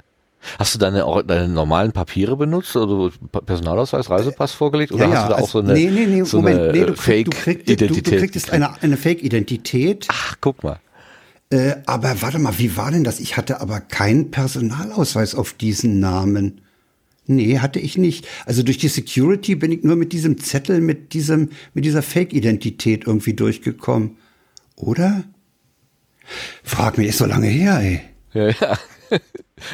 [0.58, 3.10] Hast du deine, deine normalen Papiere benutzt, also
[3.46, 6.22] Personalausweis, Reisepass vorgelegt, oder ja, hast du da auch also- so eine, nee, nee, nee,
[6.24, 10.08] so Moment, eine nee, du, krieg, du, krieg, du, du kriegtest eine, eine Fake-Identität.
[10.10, 10.80] Ach, guck mal.
[11.50, 13.20] Äh, aber warte mal, wie war denn das?
[13.20, 16.62] Ich hatte aber keinen Personalausweis auf diesen Namen.
[17.26, 18.26] Nee, hatte ich nicht.
[18.46, 23.06] Also durch die Security bin ich nur mit diesem Zettel, mit diesem, mit dieser Fake-Identität
[23.06, 24.16] irgendwie durchgekommen.
[24.76, 25.24] Oder?
[26.64, 28.00] Frag mich, ist so lange her, ey.
[28.32, 28.78] Ja, ja.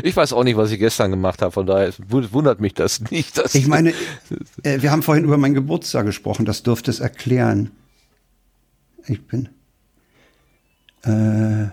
[0.03, 3.01] Ich weiß auch nicht, was ich gestern gemacht habe, von daher wu- wundert mich das
[3.11, 3.39] nicht.
[3.39, 3.91] Dass Ich meine,
[4.63, 7.71] äh, wir haben vorhin über meinen Geburtstag gesprochen, das dürfte es erklären.
[9.07, 9.49] Ich bin.
[11.05, 11.69] Äh,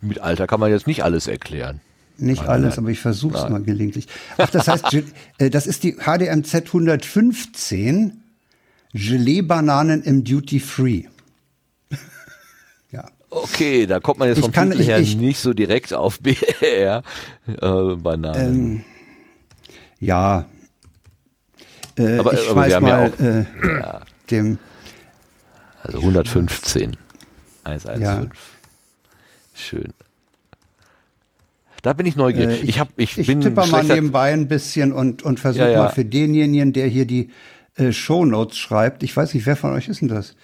[0.00, 1.80] mit Alter kann man jetzt nicht alles erklären.
[2.16, 2.84] Nicht Nein, alles, nein.
[2.84, 4.06] aber ich versuche es mal gelegentlich.
[4.38, 4.84] Ach, das heißt,
[5.38, 8.20] äh, das ist die HDMZ 115
[8.92, 11.04] Gelee-Bananen im Duty Free.
[13.34, 13.40] Ja.
[13.42, 17.02] Okay, da kommt man jetzt vom kann- Titel her ich- nicht so direkt auf BR.
[17.46, 18.54] Äh, Bananen.
[18.76, 18.84] Ähm,
[20.00, 20.46] ja.
[21.96, 24.58] Äh, Aber- ich aber wir schmeiß haben ja mal auch- äh, dem.
[25.82, 26.96] also 115.
[27.64, 28.02] 115.
[28.02, 28.26] Ja.
[29.54, 29.92] Schön.
[31.82, 32.62] Da bin ich neugierig.
[32.62, 35.70] Äh, ich, hab, ich, ich bin tippe mal nebenbei ein bisschen und, und versuche Ja,
[35.70, 35.78] ja.
[35.84, 37.30] mal für denjenigen, der hier die
[37.76, 39.02] äh, Shownotes schreibt.
[39.02, 40.34] Ich weiß nicht, wer von euch ist denn das?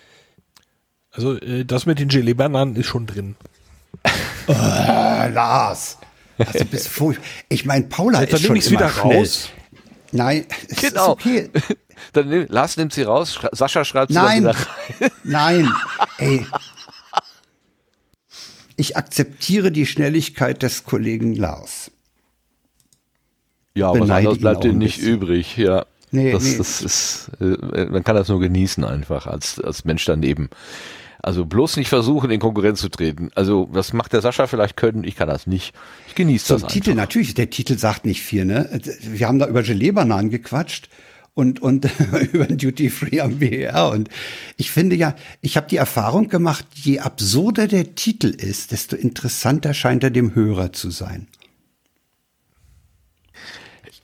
[1.12, 3.36] Also äh, das mit den Gelee-Bananen ist schon drin.
[4.46, 5.98] Ah, Lars.
[6.38, 6.88] Also bist
[7.48, 9.16] ich meine, Paula ist schon nehme ich es immer wieder schnell.
[9.18, 9.48] raus.
[10.12, 10.46] Nein,
[10.80, 11.02] Genau.
[11.02, 11.50] ist okay.
[12.14, 15.10] Dann nimm, Lars nimmt sie raus, Sascha schreibt sie dann Nein, wieder rein.
[15.22, 15.72] nein,
[16.16, 16.46] ey.
[18.76, 21.90] Ich akzeptiere die Schnelligkeit des Kollegen Lars.
[23.74, 25.12] Ja, aber ihn bleibt dir nicht bisschen.
[25.14, 25.56] übrig.
[25.58, 26.58] Ja, Nee, das, nee.
[26.58, 30.50] das ist, äh, man kann das nur genießen einfach als, als Mensch daneben.
[31.22, 33.30] Also bloß nicht versuchen, in Konkurrenz zu treten.
[33.34, 35.74] Also das macht der Sascha vielleicht können, ich kann das nicht.
[36.08, 37.02] Ich genieße Zum das Titel, einfach.
[37.02, 38.80] natürlich, der Titel sagt nicht viel, ne?
[39.02, 40.88] Wir haben da über Gelee-Bananen gequatscht
[41.34, 41.88] und, und
[42.32, 43.90] über Duty Free am BR.
[43.90, 44.08] Und
[44.56, 49.74] ich finde ja, ich habe die Erfahrung gemacht, je absurder der Titel ist, desto interessanter
[49.74, 51.28] scheint er dem Hörer zu sein.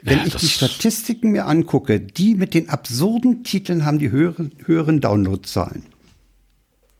[0.06, 4.52] Wenn Ja, ich die Statistiken mir angucke, die mit den absurden Titeln haben die höheren,
[4.64, 5.84] höheren Downloadzahlen.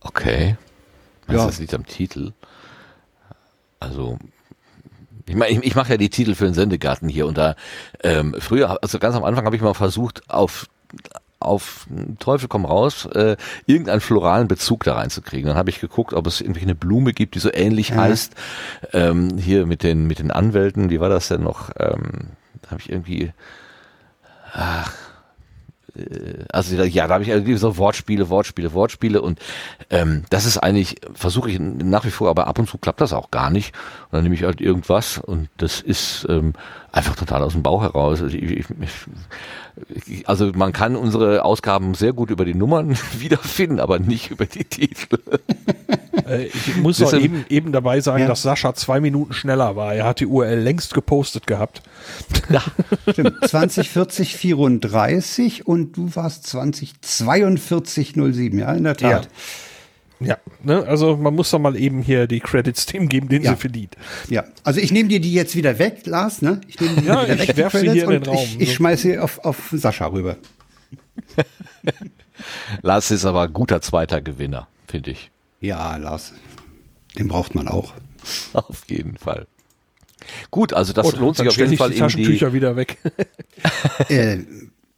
[0.00, 0.56] Okay.
[1.28, 1.46] Was Ja.
[1.46, 2.32] Das liegt am Titel.
[3.78, 4.18] Also,
[5.28, 7.54] ich meine, ich, ich mache ja die Titel für den Sendegarten hier und da
[8.02, 10.66] ähm, früher, also ganz am Anfang habe ich mal versucht, auf
[11.38, 11.86] auf
[12.18, 15.46] Teufel komm raus, äh, irgendeinen floralen Bezug da reinzukriegen.
[15.46, 18.34] Dann habe ich geguckt, ob es irgendwie eine Blume gibt, die so ähnlich heißt.
[18.92, 21.70] Ähm, hier mit den mit den Anwälten, wie war das denn noch?
[21.78, 22.30] Ähm,
[22.70, 23.32] habe ich irgendwie
[26.52, 29.38] also ja, da habe ich irgendwie so Wortspiele, Wortspiele, Wortspiele und
[29.90, 33.12] ähm, das ist eigentlich, versuche ich nach wie vor, aber ab und zu klappt das
[33.12, 33.74] auch gar nicht.
[34.06, 36.52] Und dann nehme ich halt irgendwas und das ist ähm,
[36.92, 38.22] einfach total aus dem Bauch heraus.
[38.22, 38.66] Also, ich,
[40.04, 44.46] ich, also man kann unsere Ausgaben sehr gut über die Nummern wiederfinden, aber nicht über
[44.46, 45.18] die Titel.
[46.26, 48.28] Äh, ich muss Bisschen- eben, eben dabei sagen, Ja.
[48.28, 49.94] dass Sascha zwei Minuten schneller war.
[49.94, 51.82] Er hat die URL längst gepostet gehabt.
[53.10, 59.28] Stimmt, 2040 34 und du warst 2042 07, ja, in der Tat.
[60.18, 60.82] Ja, ne?
[60.86, 63.50] also man muss doch mal eben hier die Credits dem geben, den Ja.
[63.50, 63.96] sie verdient.
[64.30, 66.62] Ja, also ich nehme dir die jetzt wieder weg, Lars, ne?
[66.68, 68.28] Ich nehme die Ja, wieder ich weg, die werf sie Credits, hier in den und
[68.28, 68.44] Raum.
[68.44, 70.36] Ich, ich schmeiße sie auf, auf Sascha rüber.
[72.82, 75.30] Lars ist aber ein guter zweiter Gewinner, finde ich.
[75.66, 76.32] Ja, Lars,
[77.18, 77.94] den braucht man auch.
[78.52, 79.48] Auf jeden Fall.
[80.50, 82.98] Gut, also das Und lohnt sich auf jeden ich Fall die in Taschentücher wieder weg.
[84.08, 84.38] äh,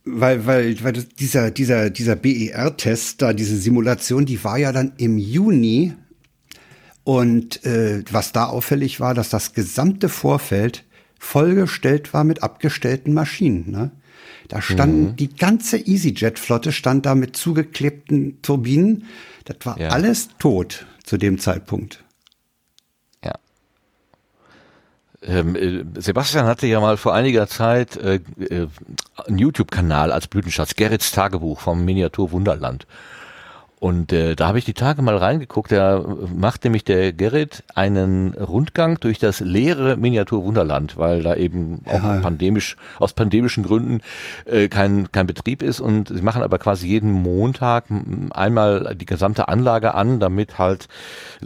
[0.04, 4.92] weil, weil, weil das, dieser, dieser, dieser BER-Test, da diese Simulation, die war ja dann
[4.96, 5.94] im Juni.
[7.04, 10.84] Und äh, was da auffällig war, dass das gesamte Vorfeld
[11.18, 13.70] vollgestellt war mit abgestellten Maschinen.
[13.70, 13.90] Ne?
[14.48, 19.04] Da standen die ganze EasyJet-Flotte stand da mit zugeklebten Turbinen.
[19.44, 19.90] Das war Ja.
[19.90, 22.02] alles tot zu dem Zeitpunkt.
[23.22, 23.34] Ja.
[25.22, 28.68] Ähm, äh, Sebastian hatte ja mal vor einiger Zeit äh, äh,
[29.26, 32.86] einen YouTube-Kanal als Blütenschatz, Gerrits Tagebuch vom Miniatur Wunderland.
[33.80, 35.70] Und äh, da habe ich die Tage mal reingeguckt.
[35.70, 41.82] Da macht nämlich der Gerrit einen Rundgang durch das leere Miniatur Wunderland, weil da eben
[41.86, 42.18] auch Ja.
[42.20, 44.00] pandemisch aus pandemischen Gründen
[44.46, 45.80] äh, kein kein Betrieb ist.
[45.80, 47.84] Und sie machen aber quasi jeden Montag
[48.30, 50.88] einmal die gesamte Anlage an, damit halt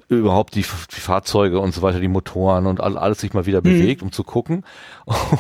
[0.09, 3.61] überhaupt die, die Fahrzeuge und so weiter, die Motoren und all, alles sich mal wieder
[3.61, 4.64] bewegt, um zu gucken.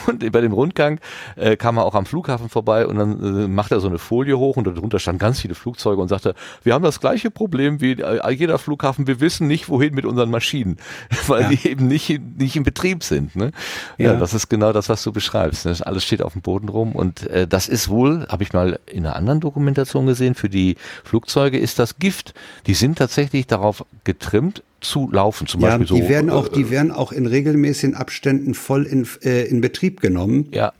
[0.06, 0.98] Und bei dem Rundgang
[1.36, 4.38] äh, kam er auch am Flughafen vorbei und dann äh, macht er so eine Folie
[4.38, 7.92] hoch und darunter standen ganz viele Flugzeuge und sagte, wir haben das gleiche Problem wie
[7.92, 10.76] äh, jeder Flughafen, wir wissen nicht, wohin mit unseren Maschinen,
[11.26, 11.48] weil Ja.
[11.50, 13.36] die eben nicht, nicht in Betrieb sind.
[13.36, 13.52] Ne?
[13.98, 14.12] Ja.
[14.12, 14.18] Ja.
[14.18, 15.66] das ist genau das, was du beschreibst.
[15.66, 15.74] Ne?
[15.82, 19.06] Alles steht auf dem Boden rum und äh, das ist wohl, habe ich mal in
[19.06, 22.34] einer anderen Dokumentation gesehen, für die Flugzeuge ist das Gift.
[22.66, 25.94] Die sind tatsächlich darauf getrimmt zu laufen, zum Ja, Beispiel so.
[25.94, 30.00] die werden auch, äh, die werden auch in regelmäßigen Abständen voll in, äh, in Betrieb
[30.00, 30.48] genommen.
[30.52, 30.72] Ja,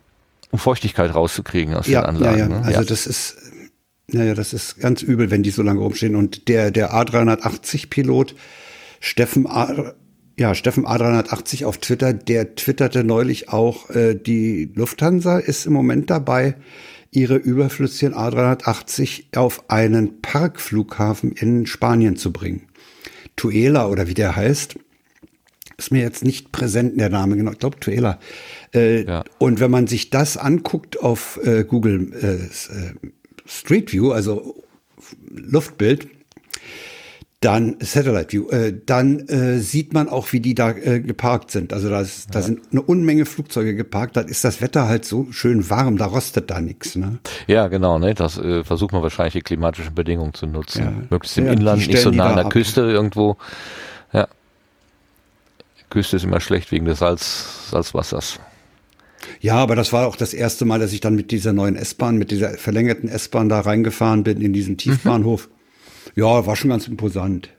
[0.50, 2.38] um Feuchtigkeit rauszukriegen aus Ja, den Anlagen.
[2.38, 2.48] ja, ja.
[2.48, 2.56] Ne?
[2.64, 2.84] Also ja.
[2.84, 3.36] das ist,
[4.08, 6.16] naja, das ist ganz übel, wenn die so lange rumstehen.
[6.16, 8.34] Und der, der A380-Pilot,
[9.00, 9.94] Steffen A,
[10.38, 16.10] ja, Steffen A380 auf Twitter, der twitterte neulich auch, äh, die Lufthansa ist im Moment
[16.10, 16.56] dabei,
[17.10, 22.62] ihre überflüssigen A380 auf einen Parkflughafen in Spanien zu bringen.
[23.36, 24.76] Tuela oder wie der heißt,
[25.76, 28.18] ist mir jetzt nicht präsent der Name, genau, ich glaube Tuela.
[28.74, 29.24] Äh, Ja.
[29.38, 32.92] Und wenn man sich das anguckt auf äh, Google äh, äh,
[33.46, 34.62] Street View, also
[35.28, 36.08] Luftbild,
[37.42, 41.72] dann Satellite View, äh, dann äh, sieht man auch, wie die da äh, geparkt sind.
[41.72, 44.16] Also da, ist, da sind eine Unmenge Flugzeuge geparkt.
[44.16, 46.96] Da ist das Wetter halt so schön warm, da rostet da nichts.
[46.96, 47.18] Ne?
[47.48, 48.14] Ja, genau, ne?
[48.14, 50.84] Das äh, versucht man wahrscheinlich die klimatischen Bedingungen zu nutzen.
[50.84, 50.92] Ja.
[51.10, 52.52] Möglichst im Ja, Inland, nicht so nah an der ab.
[52.52, 53.36] Küste irgendwo.
[54.12, 54.28] Ja.
[55.90, 58.38] Küste ist immer schlecht wegen des Salz, Salzwassers.
[59.40, 62.16] Ja, aber das war auch das erste Mal, dass ich dann mit dieser neuen S-Bahn,
[62.16, 65.48] mit dieser verlängerten S-Bahn da reingefahren bin in diesen Tiefbahnhof.
[66.14, 67.50] Ja, war schon ganz imposant.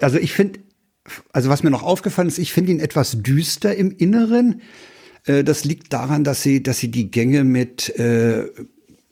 [0.00, 0.60] Also ich finde,
[1.32, 4.62] also was mir noch aufgefallen ist, ich finde ihn etwas düster im Inneren.
[5.24, 8.44] Äh, Das liegt daran, dass sie, dass sie die Gänge mit äh,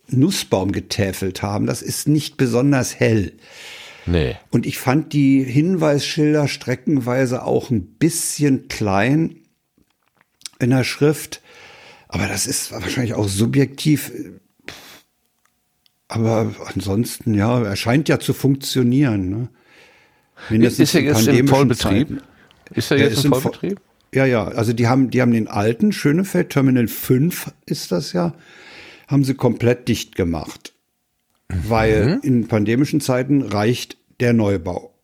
[0.08, 1.66] Nussbaum getäfelt haben.
[1.66, 3.32] Das ist nicht besonders hell.
[4.06, 4.36] Nee.
[4.50, 9.36] Und ich fand die Hinweisschilder streckenweise auch ein bisschen klein
[10.58, 11.42] in der Schrift.
[12.08, 14.12] Aber das ist wahrscheinlich auch subjektiv.
[16.08, 19.28] Aber ansonsten, ja, er scheint ja zu funktionieren.
[20.48, 20.68] Ne?
[20.68, 22.22] Ist er jetzt im Vollbetrieb?
[22.74, 23.80] Ist er jetzt im im Vo- Vollbetrieb?
[24.14, 28.34] Ja, ja, also die haben, die haben den alten Schönefeld Terminal 5 ist das ja,
[29.06, 30.72] haben sie komplett dicht gemacht.
[31.48, 34.94] Weil in pandemischen Zeiten reicht der Neubau.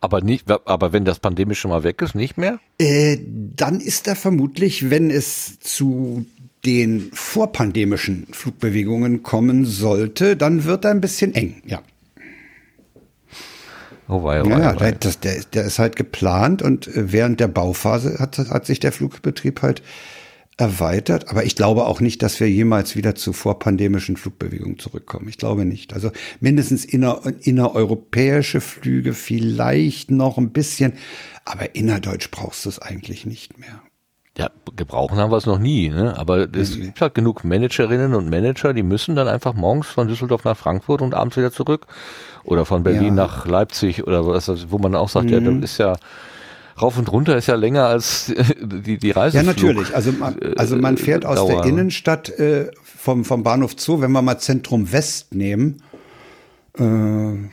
[0.00, 2.60] Aber nicht, aber wenn das pandemisch schon mal weg ist, nicht mehr?
[2.78, 3.18] Äh,
[3.56, 6.26] dann ist er vermutlich, wenn es zu
[6.66, 11.80] den vorpandemischen Flugbewegungen kommen sollte, dann wird er ein bisschen eng, ja.
[14.08, 17.12] Oh wei, oh wei, ja oh der, das, der, der ist halt geplant und äh,
[17.12, 19.82] während der Bauphase hat, hat sich der Flugbetrieb halt
[20.56, 21.28] erweitert.
[21.28, 25.28] Aber ich glaube auch nicht, dass wir jemals wieder zu vorpandemischen Flugbewegungen zurückkommen.
[25.28, 25.92] Ich glaube nicht.
[25.92, 30.94] Also mindestens inner, innereuropäische Flüge vielleicht noch ein bisschen,
[31.44, 33.82] aber innerdeutsch brauchst du es eigentlich nicht mehr.
[34.38, 36.14] Ja, gebrauchen haben wir es noch nie, ne?
[36.18, 40.44] Aber es gibt halt genug Managerinnen und Manager, die müssen dann einfach morgens von Düsseldorf
[40.44, 41.86] nach Frankfurt und abends wieder zurück.
[42.44, 43.10] Oder von Berlin Ja.
[43.10, 43.16] Mhm.
[43.16, 45.94] nach Leipzig oder was, wo man auch sagt, ja, das ist ja
[46.80, 49.38] rauf und runter ist ja länger als die, die Reise.
[49.38, 49.94] Ja, natürlich.
[49.94, 51.62] Also man, also man fährt aus Dauer.
[51.62, 55.82] der Innenstadt äh, vom, vom Bahnhof Zoo, wenn wir mal Zentrum West nehmen,
[56.78, 56.82] äh,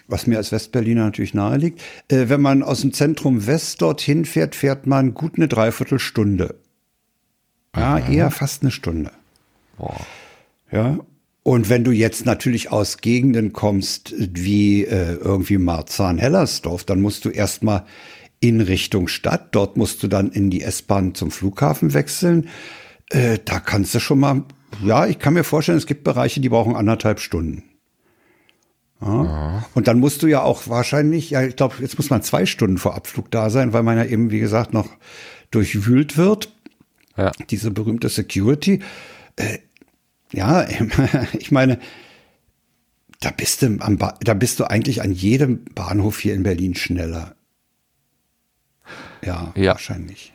[0.08, 1.82] was mir als Westberliner natürlich nahe liegt.
[2.10, 6.56] Äh, wenn man aus dem Zentrum West dorthin fährt, fährt man gut eine Dreiviertelstunde.
[7.76, 9.12] Ja, eher fast eine Stunde.
[9.78, 10.00] Boah.
[10.72, 11.00] Ja.
[11.44, 17.30] Und wenn du jetzt natürlich aus Gegenden kommst wie äh, irgendwie Marzahn-Hellersdorf, dann musst du
[17.30, 17.86] erstmal
[18.40, 19.54] in Richtung Stadt.
[19.54, 22.50] Dort musst du dann in die S-Bahn zum Flughafen wechseln.
[23.10, 24.44] Äh, da kannst du schon mal,
[24.84, 27.64] ja, ich kann mir vorstellen, es gibt Bereiche, die brauchen anderthalb Stunden.
[29.02, 29.66] Ja.
[29.74, 32.78] Und dann musst du ja auch wahrscheinlich, ja, ich glaube, jetzt muss man zwei Stunden
[32.78, 34.88] vor Abflug da sein, weil man ja eben, wie gesagt, noch
[35.52, 36.54] durchwühlt wird
[37.18, 37.32] Ja.
[37.50, 38.82] diese berühmte Security.
[39.36, 39.60] Äh,
[40.32, 40.66] ja,
[41.34, 41.80] ich meine,
[43.20, 46.76] da bist du am ba da bist du eigentlich an jedem Bahnhof hier in Berlin
[46.76, 47.36] schneller.
[49.26, 49.72] Ja, Ja.
[49.74, 50.34] wahrscheinlich.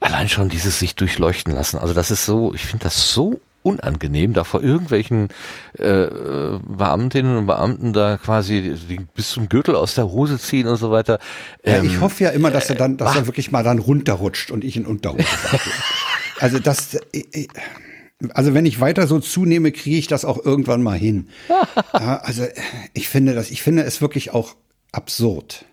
[0.00, 1.78] Allein schon dieses sich durchleuchten lassen.
[1.78, 5.28] Also das ist so, ich finde das so unangenehm, da vor irgendwelchen
[5.76, 6.06] äh,
[6.68, 8.76] Beamtinnen und Beamten da quasi
[9.14, 11.18] bis zum Gürtel aus der Hose ziehen und so weiter.
[11.64, 14.52] Ja, Ähm, ich hoffe ja immer, dass er dann, dass er wirklich mal dann runterrutscht
[14.52, 15.60] und ich in Unterhose sage.
[16.40, 17.48] Also das, äh, äh,
[18.30, 21.28] also wenn ich weiter so zunehme, kriege ich das auch irgendwann mal hin.
[21.92, 22.52] Also äh,
[22.94, 24.54] ich finde das, ich finde es wirklich auch
[24.92, 25.64] absurd.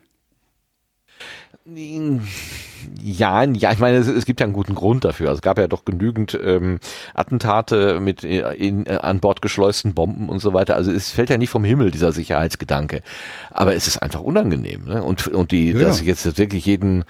[3.01, 5.29] Ja, ja, ich meine, es, es gibt ja einen guten Grund dafür.
[5.29, 6.79] Also es gab ja doch genügend ähm,
[7.15, 10.75] Attentate mit in, äh, an Bord geschleusten Bomben und so weiter.
[10.75, 13.01] Also es fällt ja nicht vom Himmel dieser Sicherheitsgedanke,
[13.49, 14.85] aber es ist einfach unangenehm.
[14.85, 15.03] Ne?
[15.03, 15.79] Und und die, Ja.
[15.79, 17.05] dass ich jetzt wirklich jeden äh,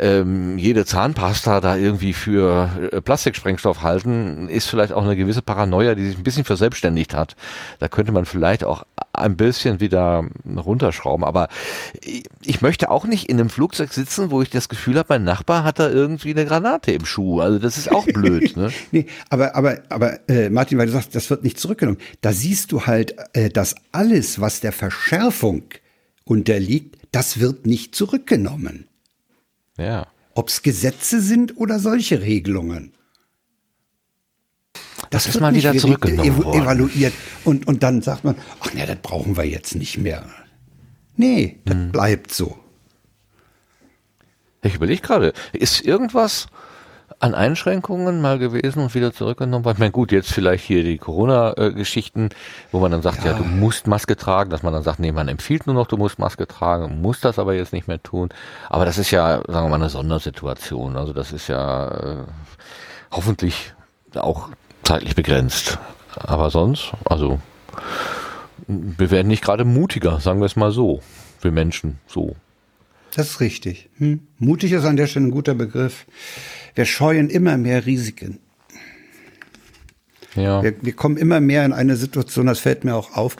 [0.00, 5.94] ähm, jede Zahnpasta da irgendwie für äh, Plastiksprengstoff halten, ist vielleicht auch eine gewisse Paranoia,
[5.94, 7.36] die sich ein bisschen verselbstständigt hat.
[7.78, 11.24] Da könnte man vielleicht auch ein bisschen wieder runterschrauben.
[11.24, 11.48] Aber
[12.02, 15.24] ich- ich möchte auch nicht in einem Flugzeug sitzen, wo ich das Gefühl habe, mein
[15.24, 17.40] Nachbar hat da irgendwie eine Granate im Schuh.
[17.40, 18.56] Also das ist auch blöd.
[18.58, 18.72] Ne?
[18.90, 21.98] Nee, aber, aber, aber äh, Martin, weil du sagst, das wird nicht zurückgenommen.
[22.22, 25.62] Da siehst du halt, äh, dass alles, was der Verschärfung
[26.24, 28.87] unterliegt, das wird nicht zurückgenommen.
[29.78, 30.06] Ja.
[30.34, 32.92] Ob es Gesetze sind oder solche Regelungen.
[35.10, 36.62] Das ist wird mal wieder zurückgenommen worden.
[36.62, 37.14] evaluiert.
[37.44, 40.26] Und, und dann sagt man, ach nee, das brauchen wir jetzt nicht mehr.
[41.16, 41.92] Nee, das Hm.
[41.92, 42.58] bleibt so.
[44.62, 46.46] Ich überlege gerade, ist irgendwas
[47.20, 49.76] an Einschränkungen mal gewesen und wieder zurückgenommen worden?
[49.76, 52.30] Ich meine, gut, jetzt vielleicht hier die Corona-Geschichten,
[52.70, 53.32] wo man dann sagt, ja.
[53.32, 53.38] Ja.
[53.38, 56.18] du musst Maske tragen, dass man dann sagt, nee, man empfiehlt nur noch, du musst
[56.18, 58.28] Maske tragen, musst das aber jetzt nicht mehr tun.
[58.68, 60.96] Aber das ist ja, sagen wir mal, eine Sondersituation.
[60.96, 62.24] Also das ist ja äh,
[63.10, 63.74] hoffentlich
[64.14, 64.48] auch
[64.84, 65.78] zeitlich begrenzt.
[66.14, 67.40] Aber sonst, also
[68.66, 71.02] wir werden nicht gerade mutiger, sagen wir es mal so.
[71.40, 72.36] Wir Menschen so.
[73.14, 73.88] Das ist richtig.
[73.98, 74.26] Hm.
[74.38, 76.06] Mutig ist an der Stelle ein guter Begriff.
[76.78, 78.38] Wir scheuen immer mehr Risiken.
[80.36, 80.62] Ja.
[80.62, 83.34] Wir, wir kommen immer mehr in eine Situation, das fällt mir auch auf.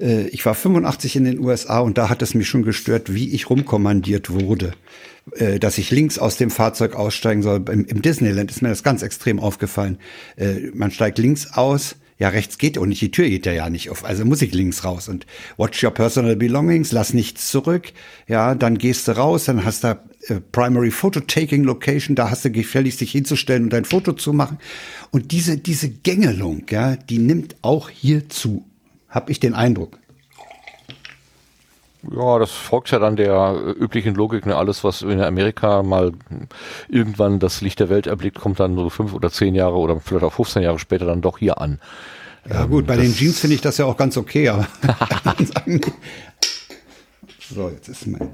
[0.00, 3.32] Äh, Ich war 85 in den USA und da hat es mich schon gestört, wie
[3.36, 4.72] ich rumkommandiert wurde.
[5.36, 7.62] Äh, Dass ich links aus dem Fahrzeug aussteigen soll.
[7.70, 9.98] Im, Disneyland ist mir das ganz extrem aufgefallen.
[10.34, 13.70] Äh, Man steigt links aus, ja, rechts geht und nicht, die Tür geht ja ja
[13.70, 17.92] nicht auf, also muss ich links raus und watch your personal belongings, lass nichts zurück,
[18.28, 19.98] ja, dann gehst du raus, dann hast du
[20.28, 24.32] äh, Primary Photo Taking Location, da hast du gefälligst dich hinzustellen und dein Foto zu
[24.32, 24.58] machen.
[25.10, 28.64] Und diese, diese Gängelung, ja, die nimmt auch hier zu,
[29.08, 29.98] hab ich den Eindruck.
[32.10, 34.46] Ja, das folgt ja dann der äh, üblichen Logik.
[34.46, 34.56] Ne?
[34.56, 36.12] Alles, was in Amerika mal
[36.88, 40.24] irgendwann das Licht der Welt erblickt, kommt dann so fünf oder zehn Jahre oder vielleicht
[40.24, 41.78] auch 15 Jahre später dann doch hier an.
[42.48, 44.66] Ja gut, bei den Jeans finde ich das ja auch ganz okay, aber
[47.54, 48.30] so, jetzt ist mein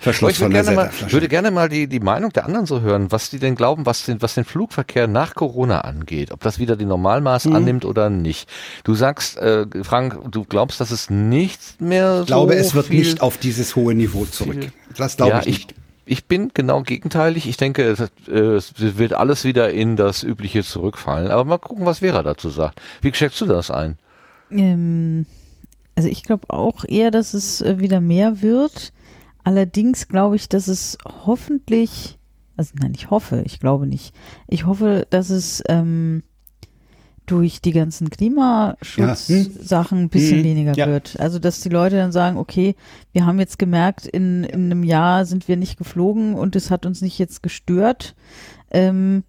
[0.00, 3.12] Verschluss ich würde gerne, mal, würde gerne mal die, die Meinung der anderen so hören,
[3.12, 6.32] was die denn glauben, was den, was den Flugverkehr nach Corona angeht.
[6.32, 7.54] Ob das wieder die Normalmaß Mhm.
[7.56, 8.48] annimmt oder nicht.
[8.82, 12.88] Du sagst, äh, Frank, du glaubst, dass es nicht mehr Ich glaube, so es wird
[12.88, 14.72] nicht auf dieses hohe Niveau zurück.
[14.96, 15.74] Das glaube ja, ich nicht.
[16.06, 17.46] Ich bin genau gegenteilig.
[17.46, 21.30] Ich denke, es, äh, es wird alles wieder in das Übliche zurückfallen.
[21.30, 22.80] Aber mal gucken, was Vera dazu sagt.
[23.02, 23.98] Wie schätzt du das ein?
[24.50, 25.26] Ähm,
[25.94, 28.92] also ich glaube auch eher, dass es äh, wieder mehr wird.
[29.50, 30.96] Allerdings glaube ich, dass es
[31.26, 32.20] hoffentlich,
[32.56, 34.14] also nein, ich hoffe, ich glaube nicht.
[34.46, 36.22] Ich hoffe, dass es ähm,
[37.26, 40.44] durch die ganzen Klimaschutzsachen ein bisschen Hm.
[40.44, 40.86] weniger Ja.
[40.86, 41.18] wird.
[41.18, 42.76] Also dass die Leute dann sagen, okay,
[43.12, 46.86] wir haben jetzt gemerkt, in, in einem Jahr sind wir nicht geflogen und es hat
[46.86, 48.14] uns nicht jetzt gestört.
[48.70, 49.24] Ähm,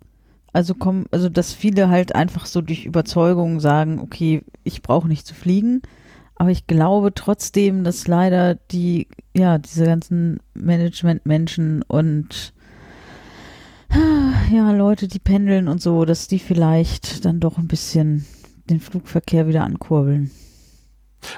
[0.53, 5.25] also kommen, also dass viele halt einfach so durch Überzeugung sagen, okay, ich brauche nicht
[5.25, 5.81] zu fliegen.
[6.41, 12.53] Aber ich glaube trotzdem, dass leider die, ja, diese ganzen Management-Menschen und
[14.51, 18.25] ja, Leute, die pendeln und so, dass die vielleicht dann doch ein bisschen
[18.71, 20.31] den Flugverkehr wieder ankurbeln.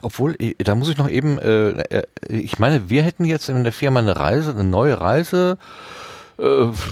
[0.02, 3.74] Obwohl, da muss ich noch eben, äh, äh, ich meine, wir hätten jetzt in der
[3.74, 5.58] Firma eine Reise, eine neue Reise.
[6.38, 6.44] Äh,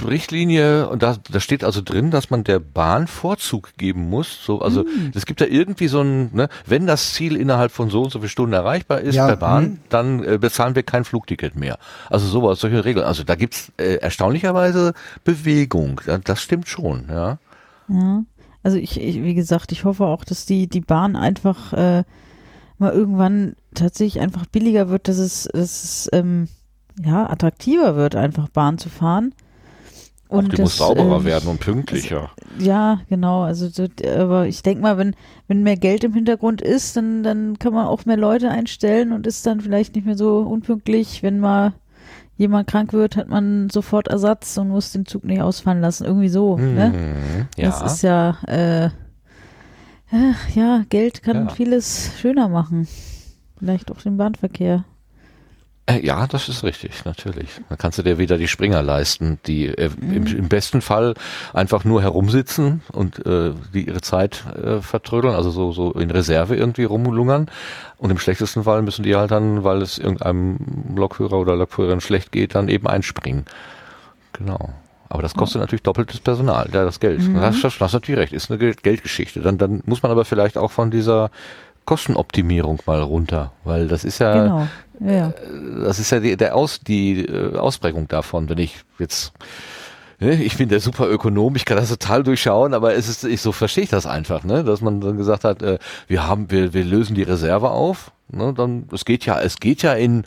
[0.07, 4.45] Richtlinie und da, da steht also drin, dass man der Bahn Vorzug geben muss.
[4.45, 4.85] So, also
[5.15, 8.19] es gibt da irgendwie so ein, ne, wenn das Ziel innerhalb von so und so
[8.19, 9.79] viel Stunden erreichbar ist Ja, per Bahn, hm.
[9.89, 11.79] dann äh, bezahlen wir kein Flugticket mehr.
[12.11, 13.05] Also sowas, solche Regeln.
[13.05, 16.01] Also da gibt's äh, erstaunlicherweise Bewegung.
[16.23, 17.39] Das stimmt schon, ja.
[17.87, 18.23] Ja.
[18.63, 22.03] Also ich, ich, wie gesagt, ich hoffe auch, dass die, die Bahn einfach äh,
[22.77, 26.47] mal irgendwann tatsächlich einfach billiger wird, dass es, dass es ähm,
[27.03, 29.33] ja, attraktiver wird, einfach Bahn zu fahren.
[30.29, 32.31] Auch die muss das, sauberer ähm, werden und pünktlicher.
[32.57, 33.41] Ja, genau.
[33.41, 33.87] Also, so,
[34.17, 35.13] aber ich denke mal, wenn,
[35.47, 39.27] wenn mehr Geld im Hintergrund ist, dann, dann kann man auch mehr Leute einstellen und
[39.27, 41.73] ist dann vielleicht nicht mehr so unpünktlich, wenn mal
[42.37, 46.05] jemand krank wird, hat man sofort Ersatz und muss den Zug nicht ausfallen lassen.
[46.05, 46.57] Irgendwie so.
[46.57, 46.89] Ne?
[46.89, 47.69] Mhm, ja.
[47.69, 51.49] Das ist ja, äh, äh, ja, Geld kann Ja.
[51.49, 52.87] vieles schöner machen.
[53.59, 54.85] Vielleicht auch den Bahnverkehr.
[55.97, 57.49] Äh, Ja, das ist richtig, natürlich.
[57.69, 60.13] Dann kannst du dir wieder die Springer leisten, die äh, Mhm.
[60.13, 61.13] im, im besten Fall
[61.53, 66.55] einfach nur herumsitzen und äh, die ihre Zeit äh, vertrödeln, also so, so in Reserve
[66.55, 67.47] irgendwie rumlungern.
[67.97, 70.57] Und im schlechtesten Fall müssen die halt dann, weil es irgendeinem
[70.95, 73.45] Lokführer oder Lokführerin schlecht geht, dann eben einspringen.
[74.33, 74.69] Genau.
[75.09, 77.21] Aber das kostet natürlich doppeltes Personal, ja, das Geld.
[77.21, 77.35] Mhm.
[77.35, 79.41] Das, das, das natürlich recht, ist eine Geld Geldgeschichte.
[79.41, 81.31] Dann, dann muss man aber vielleicht auch von dieser
[81.85, 84.67] Kostenoptimierung mal runter, weil das ist ja Genau.
[85.03, 85.33] Ja, ja.
[85.83, 89.33] das ist ja die, der Aus, die äh, Ausprägung davon, wenn ich jetzt
[90.19, 93.51] ne, ich bin der Superökonom, ich kann das total durchschauen, aber es ist, ich so
[93.51, 96.85] verstehe ich das einfach, ne, dass man dann gesagt hat, äh, wir haben, wir, wir
[96.85, 100.23] lösen die Reserve auf, ne, dann, es geht ja, es geht ja in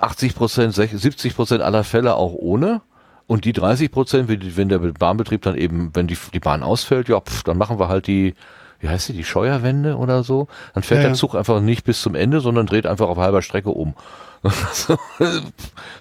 [0.00, 2.82] 80 Prozent, 70 Prozent aller Fälle auch ohne.
[3.28, 7.08] Und die 30 Prozent, wenn, wenn der Bahnbetrieb dann eben, wenn die, die Bahn ausfällt,
[7.08, 8.34] ja, pf, dann machen wir halt die,
[8.80, 10.48] wie heißt die, die Scheuerwende oder so.
[10.74, 11.16] Dann fährt Ja, der ja.
[11.16, 13.94] Zug einfach nicht bis zum Ende, sondern dreht einfach auf halber Strecke um.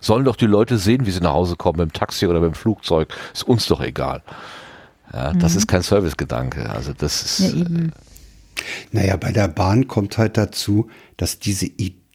[0.02, 2.54] Sollen doch die Leute sehen, wie sie nach Hause kommen, mit dem Taxi oder mit
[2.54, 3.14] dem Flugzeug.
[3.34, 4.22] Ist uns doch egal.
[5.14, 6.70] Ja, das ist kein Servicegedanke.
[6.70, 7.94] Also das ist, ja, eben.
[8.92, 11.70] Naja, bei der Bahn kommt halt dazu, dass diese,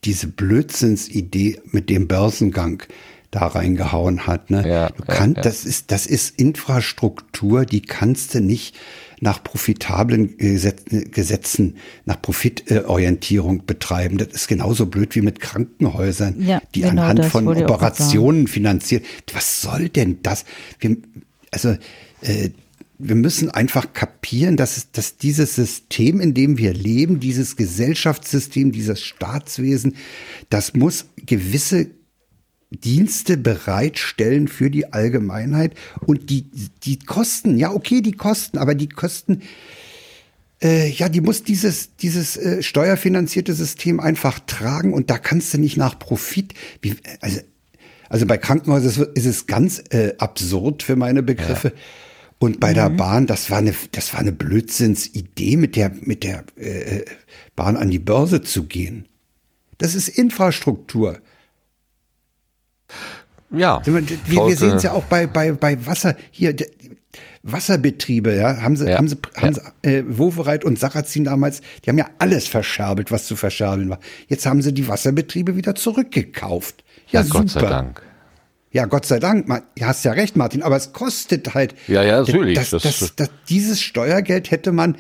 [0.04, 2.82] diese Blödsinnsidee mit dem Börsengang
[3.30, 4.50] da reingehauen hat.
[4.50, 4.68] Ne?
[4.68, 5.42] Ja, du ja, kannst, ja.
[5.42, 8.76] Das, ist, das ist Infrastruktur, die kannst du nicht
[9.20, 14.18] nach profitablen Gesetz- Gesetzen, nach Profitorientierung betreiben.
[14.18, 19.04] Das ist genauso blöd wie mit Krankenhäusern, Ja, die genau, anhand von Operationen finanziert.
[19.32, 20.44] Was soll denn das?
[20.78, 20.96] Wir,
[21.50, 21.76] also
[22.22, 22.50] äh,
[22.98, 28.72] wir müssen einfach kapieren, dass, es, dass dieses System, in dem wir leben, dieses Gesellschaftssystem,
[28.72, 29.96] dieses Staatswesen,
[30.50, 31.88] das muss gewisse
[32.70, 35.74] Dienste bereitstellen für die Allgemeinheit
[36.06, 36.46] und die,
[36.84, 39.42] die Kosten, ja okay, die Kosten, aber die Kosten,
[40.62, 45.58] äh, ja, die muss dieses, dieses äh, steuerfinanzierte System einfach tragen und da kannst du
[45.58, 47.40] nicht nach Profit, wie, also,
[48.08, 51.72] also bei Krankenhäusern ist es- ganz äh, absurd für meine Begriffe.
[52.38, 56.44] Und bei der Bahn, das war eine, das war eine Blödsinnsidee, mit der, mit der
[56.56, 57.04] äh,
[57.54, 59.06] Bahn an die Börse zu gehen.
[59.76, 61.18] Das ist Infrastruktur.
[63.52, 63.80] Ja.
[63.84, 63.94] Wir,
[64.48, 66.54] wir sehen es ja auch bei, bei, bei Wasser, hier,
[67.42, 69.62] Wasserbetriebe, ja, haben sie, Ja, haben sie, haben ja.
[69.82, 73.98] sie äh, Wovereit und Sarrazin damals, die haben ja alles verscherbelt, was zu verscherbeln war.
[74.28, 76.84] Jetzt haben sie die Wasserbetriebe wieder zurückgekauft.
[77.10, 77.38] Ja, Ja, super.
[77.40, 78.02] Gott sei Dank.
[78.72, 81.74] Ja, Gott sei Dank, Ma- du hast ja recht, Martin, aber es kostet halt.
[81.88, 82.56] Ja, ja, natürlich.
[82.56, 84.96] Das, Das- das, das, dieses Steuergeld hätte man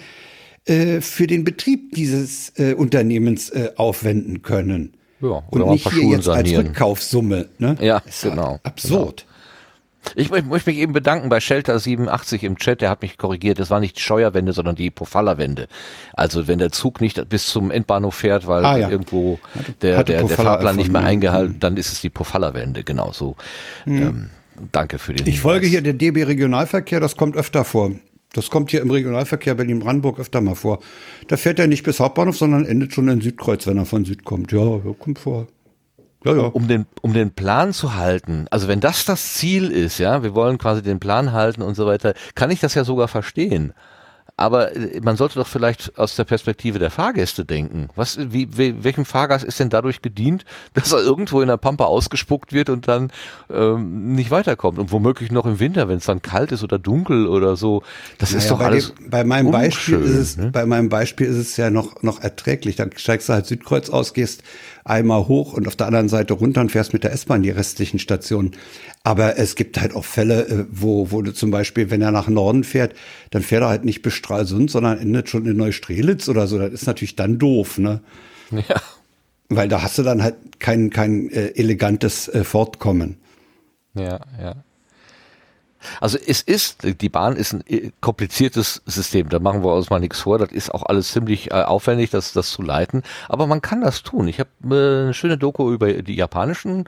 [0.64, 4.94] äh, für den Betrieb dieses äh, Unternehmens äh, aufwenden können.
[5.20, 6.66] Ja, oder Und nicht hier Schulen jetzt als sanieren.
[6.68, 7.48] Rückkaufssumme.
[7.58, 7.76] Ne?
[7.80, 9.26] Ja, halt genau, Absurd.
[10.14, 13.58] Ich mö- möchte mich eben bedanken bei Shelter87 im Chat, der hat mich korrigiert.
[13.58, 15.68] Das war nicht die Scheuerwende, sondern die Pofalla-Wende.
[16.14, 18.88] Also wenn der Zug nicht bis zum Endbahnhof fährt, weil Ah, ja.
[18.88, 19.38] irgendwo
[19.82, 23.36] der, hatte der, der Fahrplan nicht mehr eingehalten, dann ist es die Pofalla-Wende, genau so.
[23.86, 24.30] Ähm,
[24.72, 25.42] danke für den Ich Hinweis.
[25.42, 27.90] folge hier der DB Regionalverkehr, das kommt öfter vor.
[28.32, 30.78] Das kommt hier im Regionalverkehr Berlin-Brandenburg öfter mal vor.
[31.26, 34.24] Da fährt er nicht bis Hauptbahnhof, sondern endet schon in Südkreuz, wenn er von Süd
[34.24, 34.52] kommt.
[34.52, 35.48] Ja, kommt vor.
[36.24, 36.42] Ja, ja.
[36.42, 40.34] um den, um den Plan zu halten, also wenn das das Ziel ist, ja, wir
[40.34, 43.72] wollen quasi den Plan halten und so weiter, kann ich das ja sogar verstehen.
[44.40, 47.88] Aber äh, man sollte doch vielleicht aus der Perspektive der Fahrgäste denken.
[47.94, 51.84] Was, wie, wie, welchem Fahrgast ist denn dadurch gedient, dass er irgendwo in der Pampa
[51.84, 53.12] ausgespuckt wird und dann
[53.52, 54.78] ähm, nicht weiterkommt?
[54.78, 57.82] Und womöglich noch im Winter, wenn es dann kalt ist oder dunkel oder so.
[58.16, 58.94] Das ist Naja, doch bei, alles.
[58.94, 60.50] dem, bei meinem Beispiel ist es, ne?
[60.50, 62.76] bei meinem Beispiel ist es ja noch, noch erträglich.
[62.76, 64.42] Dann steigst du halt Südkreuz aus, gehst
[64.84, 67.98] einmal hoch und auf der anderen Seite runter und fährst mit der S-Bahn die restlichen
[67.98, 68.52] Stationen.
[69.02, 72.28] Aber es gibt halt auch Fälle, äh, wo, wo du zum Beispiel, wenn er nach
[72.28, 72.94] Norden fährt,
[73.30, 76.58] dann fährt er halt nicht bis Stralsund, sondern endet schon in Neustrelitz oder so.
[76.58, 78.00] Das ist natürlich dann doof, ne?
[78.50, 78.80] Ja.
[79.48, 83.16] Weil da hast du dann halt kein, kein äh, elegantes äh, Fortkommen.
[83.94, 84.64] Ja, ja.
[86.00, 90.00] Also es ist, die Bahn ist ein äh, kompliziertes System, da machen wir uns mal
[90.00, 93.62] nichts vor, das ist auch alles ziemlich äh, aufwendig, das, das zu leiten, aber man
[93.62, 94.28] kann das tun.
[94.28, 96.84] Ich habe äh, eine schöne Doku über die japanischen,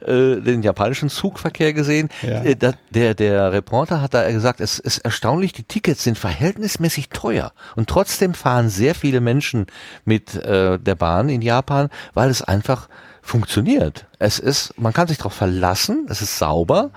[0.00, 2.08] äh, den japanischen Zugverkehr gesehen.
[2.22, 2.42] Ja.
[2.42, 7.10] Äh, da, der, der Reporter hat da gesagt, es ist erstaunlich, die Tickets sind verhältnismäßig
[7.10, 9.66] teuer und trotzdem fahren sehr viele Menschen
[10.04, 12.88] mit äh, der Bahn in Japan, weil es einfach
[13.22, 14.06] funktioniert.
[14.18, 16.90] Es ist, man kann sich darauf verlassen, es ist sauber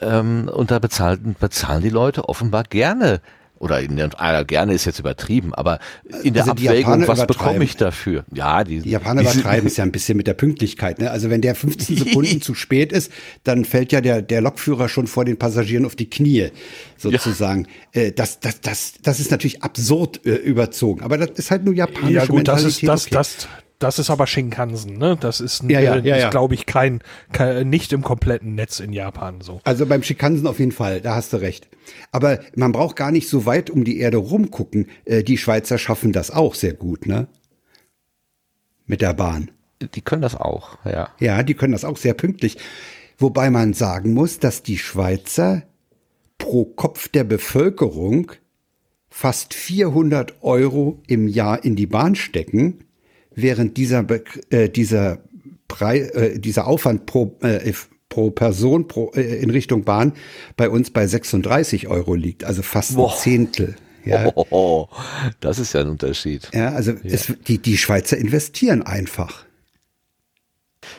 [0.00, 3.20] ähm, und da bezahlen, bezahlen die Leute offenbar gerne
[3.60, 5.80] oder in der, ah, gerne ist jetzt übertrieben, aber
[6.22, 8.24] in der Also Abwägung, was bekomme ich dafür?
[8.32, 10.98] Ja, die, Die Japaner die übertreiben es ja ein bisschen mit der Pünktlichkeit.
[10.98, 11.10] Ne?
[11.10, 13.12] Also wenn der 15 Sekunden zu spät ist,
[13.44, 16.48] dann fällt ja der, der Lokführer schon vor den Passagieren auf die Knie,
[16.96, 17.66] sozusagen.
[17.92, 21.02] Äh, das, das, das, das ist natürlich absurd äh, überzogen.
[21.02, 22.88] Aber das ist halt nur japanische Ja gut, das ist Mentalität.
[22.88, 23.46] das, okay.
[23.46, 23.48] das,
[23.80, 25.16] das ist aber Shinkansen, ne?
[25.18, 26.30] Das ist, Ja, ja, äh, ja, ist, ja.
[26.30, 27.00] glaube ich, kein,
[27.32, 29.60] kein, nicht im kompletten Netz in Japan so.
[29.64, 31.68] Also beim Schikansen auf jeden Fall, da hast du recht.
[32.12, 34.88] Aber man braucht gar nicht so weit um die Erde rumgucken.
[35.06, 37.26] Äh, die Schweizer schaffen das auch sehr gut, ne?
[38.86, 39.50] Mit der Bahn.
[39.94, 41.08] die können das auch, ja.
[41.18, 42.58] Ja, die können das auch sehr pünktlich.
[43.18, 45.62] Wobei man sagen muss, dass die Schweizer
[46.36, 48.32] pro Kopf der Bevölkerung
[49.08, 52.84] fast 400 Euro im Jahr in die Bahn stecken,
[53.34, 55.18] während dieser, Be äh, dieser,
[55.68, 57.72] Prei äh, dieser Aufwand pro, äh,
[58.08, 60.14] pro Person pro, äh, in Richtung Bahn
[60.56, 63.12] bei uns bei 36 Euro liegt, also fast Boah.
[63.12, 63.76] ein Zehntel.
[64.04, 64.88] Ja, Oh, oh,
[65.40, 66.48] das ist ja ein Unterschied.
[66.54, 69.44] ja also Es, die, die Schweizer investieren einfach.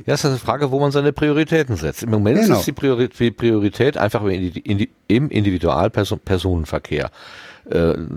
[0.05, 2.03] Ja, es ist eine Frage, wo man seine Prioritäten setzt.
[2.03, 2.59] Im Moment Genau.
[2.59, 7.05] ist die Priorität, die Priorität einfach im Indi- Indi- im Individualpersonenverkehr.
[7.05, 7.09] Äh,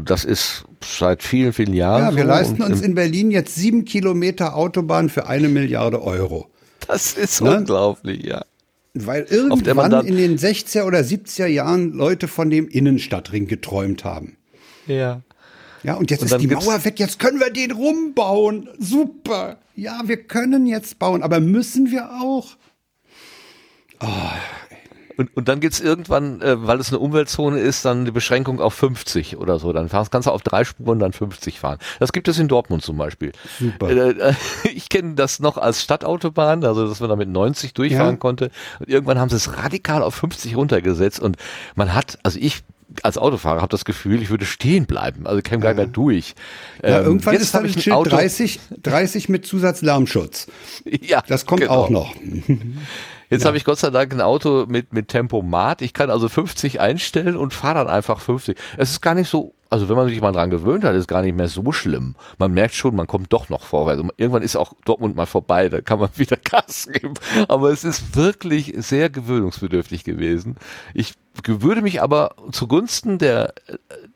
[0.04, 2.02] Das ist seit vielen, vielen Jahren.
[2.02, 6.50] Ja, wir so leisten uns in Berlin jetzt sieben Kilometer Autobahn für eine Milliarde Euro.
[6.88, 7.58] Das ist Ne?
[7.58, 8.44] unglaublich, ja.
[8.94, 12.68] Weil Auf der man irgendwann dann- in den 60er oder 70er Jahren Leute von dem
[12.68, 14.36] Innenstadtring geträumt haben.
[14.86, 15.22] Ja.
[15.82, 18.68] Ja, und jetzt Und ist die Mauer weg, jetzt können wir den rumbauen.
[18.78, 19.58] Super.
[19.76, 22.56] Ja, wir können jetzt bauen, aber müssen wir auch?
[25.16, 28.74] Und, und dann gibt's irgendwann, äh, weil es eine Umweltzone ist, dann eine Beschränkung auf
[28.74, 29.72] 50 oder so.
[29.72, 31.78] Dann kannst du auf drei Spuren dann 50 fahren.
[32.00, 33.32] Das gibt es in Dortmund zum Beispiel.
[33.58, 33.90] Super.
[33.90, 34.34] Äh, äh,
[34.74, 38.16] ich kenne das noch als Stadtautobahn, also dass man da mit 90 durchfahren Ja.
[38.16, 38.50] konnte.
[38.80, 41.20] Und irgendwann haben sie es radikal auf 50 runtergesetzt.
[41.20, 41.36] Und
[41.74, 42.62] man hat, also ich
[43.02, 45.26] als Autofahrer habe das Gefühl, ich würde stehen bleiben.
[45.26, 46.34] Also käme gar nicht mehr durch.
[46.82, 48.10] Ja, Ähm, irgendwann ist dann ein Schild Auto.
[48.10, 50.46] 30, 30 mit Zusatzlärmschutz.
[51.00, 51.72] Ja, Das kommt genau.
[51.74, 52.14] auch noch.
[53.30, 55.82] Jetzt habe ich Gott sei Dank ein Auto mit, mit Tempomat.
[55.82, 58.56] Ich kann also 50 einstellen und fahre dann einfach 50.
[58.76, 61.22] Es ist gar nicht so, also wenn man sich mal dran gewöhnt hat, ist gar
[61.22, 62.14] nicht mehr so schlimm.
[62.38, 64.00] Man merkt schon, man kommt doch noch vorwärts.
[64.00, 67.14] Und irgendwann ist auch Dortmund mal vorbei, da kann man wieder Gas geben.
[67.48, 70.56] Aber es ist wirklich sehr gewöhnungsbedürftig gewesen.
[70.92, 71.14] Ich
[71.46, 73.54] würde mich aber zugunsten der,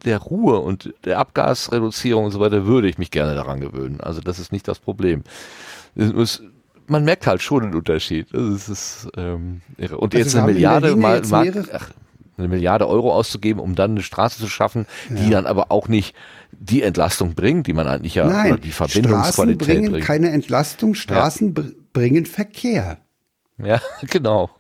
[0.05, 4.01] der Ruhe und der Abgasreduzierung und so weiter, würde ich mich gerne daran gewöhnen.
[4.01, 5.25] Also das ist nicht das Problem.
[5.97, 6.43] Es
[6.89, 8.29] man merkt halt schon den Unterschied.
[8.33, 9.99] Das ist ähm, irre.
[9.99, 11.91] Und Also jetzt eine Milliarde mal, mal ach,
[12.37, 16.15] eine Milliarde Euro auszugeben, um dann eine Straße zu schaffen, die dann aber auch nicht
[16.53, 20.05] die Entlastung bringt, die man eigentlich ja Nein, die Straßen Verbindungsqualität bringen bringt.
[20.07, 22.99] keine Entlastung, Straßen br- bringen Verkehr.
[23.59, 24.51] ja, genau.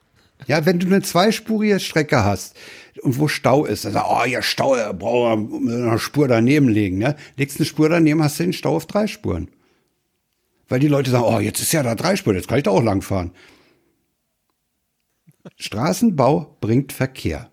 [0.47, 2.57] Ja, wenn du eine zweispurige Strecke hast
[3.03, 7.17] und wo Stau ist, also, oh, ja, Stau, brauchen wir eine Spur daneben legen, ne?
[7.37, 9.49] Legst eine Spur daneben, hast du den Stau auf drei Spuren.
[10.69, 12.71] Weil die Leute sagen, oh, jetzt ist ja da drei Spuren, jetzt kann ich da
[12.71, 13.33] auch lang fahren.
[15.57, 17.51] Straßenbau bringt Verkehr.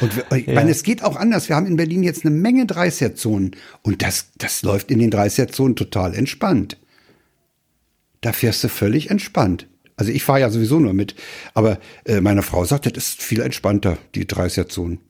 [0.00, 1.48] Und wir, ich meine, es geht auch anders.
[1.48, 5.76] Wir haben in Berlin jetzt eine Menge 30er-Zonen und das, das läuft in den 30er-Zonen
[5.76, 6.78] total entspannt.
[8.20, 9.68] Da fährst du völlig entspannt.
[9.94, 11.14] Also ich fahre ja sowieso nur mit,
[11.54, 15.00] aber äh, meine Frau sagt, das ist viel entspannter, die 30er-Zonen.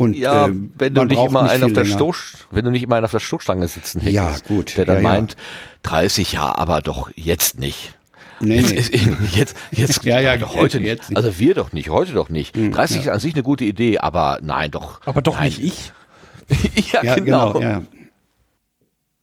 [0.00, 1.84] Und Ja, äh, wenn du nicht immer einen auf der.
[1.84, 4.96] Stoß, wenn du nicht immer einen auf der Stoßstange sitzen hättest, Ja, gut, der dann
[4.96, 5.08] ja, ja.
[5.08, 5.36] meint,
[5.82, 7.92] 30 ja, aber doch jetzt nicht.
[8.40, 8.80] Nee, nee.
[9.34, 11.10] Jetzt, jetzt, Ja, ja, doch heute jetzt nicht.
[11.10, 11.16] nicht.
[11.18, 12.56] Also wir doch nicht, heute doch nicht.
[12.56, 15.02] 30 ist an sich eine gute Idee, aber nein, doch.
[15.04, 15.48] Aber doch nein.
[15.48, 15.92] nicht ich.
[16.94, 17.52] ja, Ja, genau.
[17.52, 17.60] genau.
[17.60, 17.82] ja.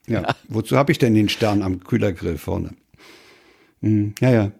[0.07, 0.35] Ja.
[0.47, 2.75] wozu habe ich denn den Stern am Kühlergrill vorne?
[3.81, 4.51] Hm, ja, ja.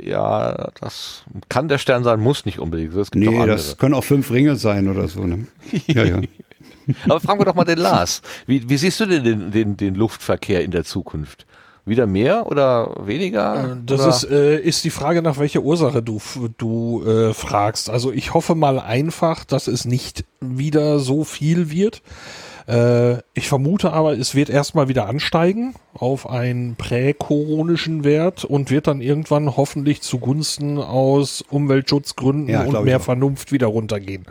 [0.00, 2.94] Ja, das kann der Stern sein, muss nicht unbedingt.
[2.94, 3.56] Es gibt Nee, andere.
[3.56, 5.24] das können auch fünf Ringe sein oder so.
[5.24, 5.46] Ne?
[5.86, 6.20] Ja, ja.
[7.04, 8.22] Aber fragen wir doch mal den Lars.
[8.46, 11.46] Wie, wie siehst du denn den, den, den Luftverkehr in der Zukunft?
[11.84, 13.76] Wieder mehr oder weniger?
[13.84, 14.08] Das oder?
[14.08, 16.20] ist, äh, ist die Frage, nach welcher Ursache du,
[16.58, 17.90] du äh, fragst.
[17.90, 22.02] Also ich hoffe mal einfach, dass es nicht wieder so viel wird.
[22.66, 28.86] Äh, ich vermute aber, es wird erstmal wieder ansteigen auf einen präkoronischen Wert und wird
[28.86, 33.00] dann irgendwann hoffentlich zugunsten aus Umweltschutzgründen Ja, und mehr.
[33.00, 34.26] Vernunft wieder runtergehen.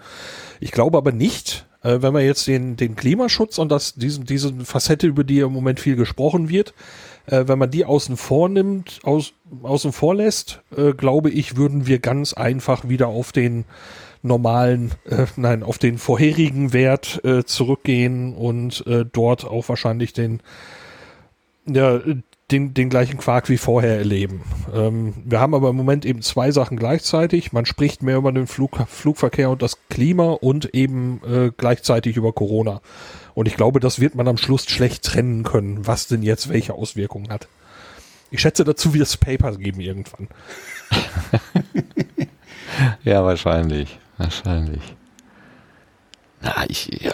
[0.59, 4.53] Ich glaube aber nicht, äh, wenn man jetzt den, den Klimaschutz und das, diesen, diese
[4.63, 6.73] Facette, über die im Moment viel gesprochen wird,
[7.25, 11.87] äh, wenn man die außen vor nimmt, aus, außen vor lässt, äh, glaube ich, würden
[11.87, 13.65] wir ganz einfach wieder auf den
[14.21, 20.41] normalen, äh, nein, auf den vorherigen Wert äh, zurückgehen und äh, dort auch wahrscheinlich den,
[21.67, 21.99] ja,
[22.51, 24.41] den, den gleichen Quark wie vorher erleben.
[24.73, 27.53] Ähm, wir haben aber im Moment eben zwei Sachen gleichzeitig.
[27.53, 32.33] Man spricht mehr über den Flug, Flugverkehr und das Klima und eben äh, gleichzeitig über
[32.33, 32.81] Corona.
[33.33, 36.73] Und ich glaube, das wird man am Schluss schlecht trennen können, was denn jetzt welche
[36.73, 37.47] Auswirkungen hat.
[38.29, 40.27] Ich schätze dazu, wird es Paper geben irgendwann.
[43.03, 43.99] ja, wahrscheinlich.
[44.21, 44.95] Wahrscheinlich.
[46.43, 47.13] Na, ich, ja.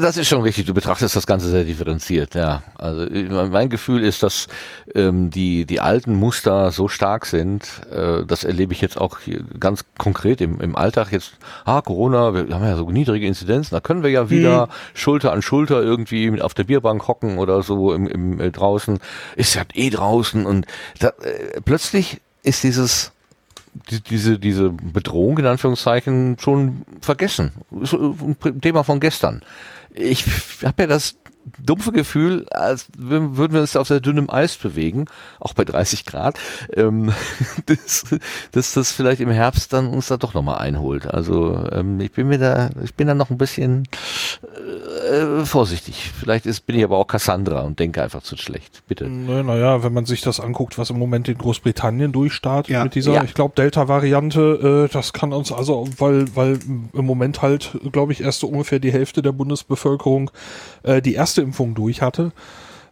[0.00, 0.66] Das ist schon richtig.
[0.66, 2.62] Du betrachtest das Ganze sehr differenziert, ja.
[2.78, 3.08] Also
[3.50, 4.46] mein Gefühl ist, dass
[4.94, 7.68] ähm, die die alten Muster so stark sind.
[7.90, 11.10] Äh, das erlebe ich jetzt auch hier ganz konkret im, im Alltag.
[11.10, 11.32] Jetzt,
[11.64, 14.70] ah Corona, wir haben ja so niedrige Inzidenzen, da können wir ja wieder hm.
[14.94, 19.00] Schulter an Schulter irgendwie mit auf der Bierbank hocken oder so im, im äh, draußen.
[19.34, 20.66] Ist ja eh draußen und
[21.00, 23.11] da, äh, plötzlich ist dieses
[23.90, 27.52] die, diese, diese Bedrohung in Anführungszeichen schon vergessen.
[27.70, 29.42] Ein Thema von gestern.
[29.94, 30.24] Ich
[30.64, 31.16] habe ja das
[31.58, 35.06] dumpfe Gefühl, als würden wir uns auf sehr dünnem Eis bewegen,
[35.40, 36.38] auch bei 30 Grad,
[36.74, 37.12] ähm,
[37.66, 38.04] dass,
[38.52, 41.06] dass das vielleicht im Herbst dann uns da doch nochmal einholt.
[41.06, 43.88] Also ähm, ich bin mir da, ich bin da noch ein bisschen
[45.10, 46.10] äh, vorsichtig.
[46.18, 48.82] Vielleicht ist, bin ich aber auch Cassandra und denke einfach zu schlecht.
[48.86, 49.08] Bitte.
[49.08, 52.84] Naja, wenn man sich das anguckt, was im Moment in Großbritannien durchstartet ja.
[52.84, 53.24] mit dieser, ja.
[53.24, 56.58] ich glaube, Delta-Variante, äh, das kann uns also, weil, weil
[56.92, 60.30] im Moment halt, glaube ich, erst so ungefähr die Hälfte der Bundesbevölkerung
[60.82, 62.32] äh, die erste erste Impfung durch hatte.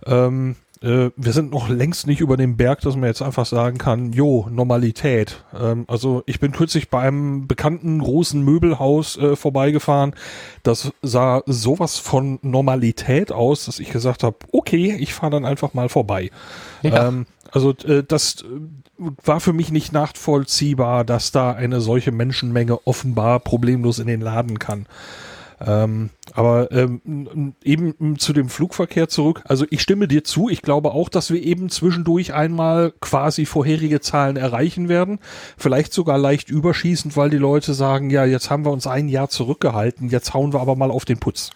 [0.07, 3.77] Ähm, äh, wir sind noch längst nicht über dem Berg, dass man jetzt einfach sagen
[3.77, 5.45] kann, jo, Normalität.
[5.55, 10.15] Ähm, also ich bin kürzlich bei einem bekannten großen Möbelhaus äh, vorbeigefahren.
[10.63, 15.75] Das sah sowas von Normalität aus, dass ich gesagt habe, okay, ich fahre dann einfach
[15.75, 16.31] mal vorbei.
[16.81, 17.09] Ja.
[17.09, 18.47] Ähm, also äh, das äh,
[19.23, 24.59] war für mich nicht nachvollziehbar, dass da eine solche Menschenmenge offenbar problemlos in den Laden
[24.59, 24.87] kann.
[25.65, 29.43] Ähm, aber ähm, eben zu dem Flugverkehr zurück.
[29.45, 30.49] Also ich stimme dir zu.
[30.49, 35.19] Ich glaube auch, dass wir eben zwischendurch einmal quasi vorherige Zahlen erreichen werden.
[35.59, 39.29] Vielleicht sogar leicht überschießend, weil die Leute sagen, ja, jetzt haben wir uns ein Jahr
[39.29, 40.09] zurückgehalten.
[40.09, 41.51] Jetzt hauen wir aber mal auf den Putz.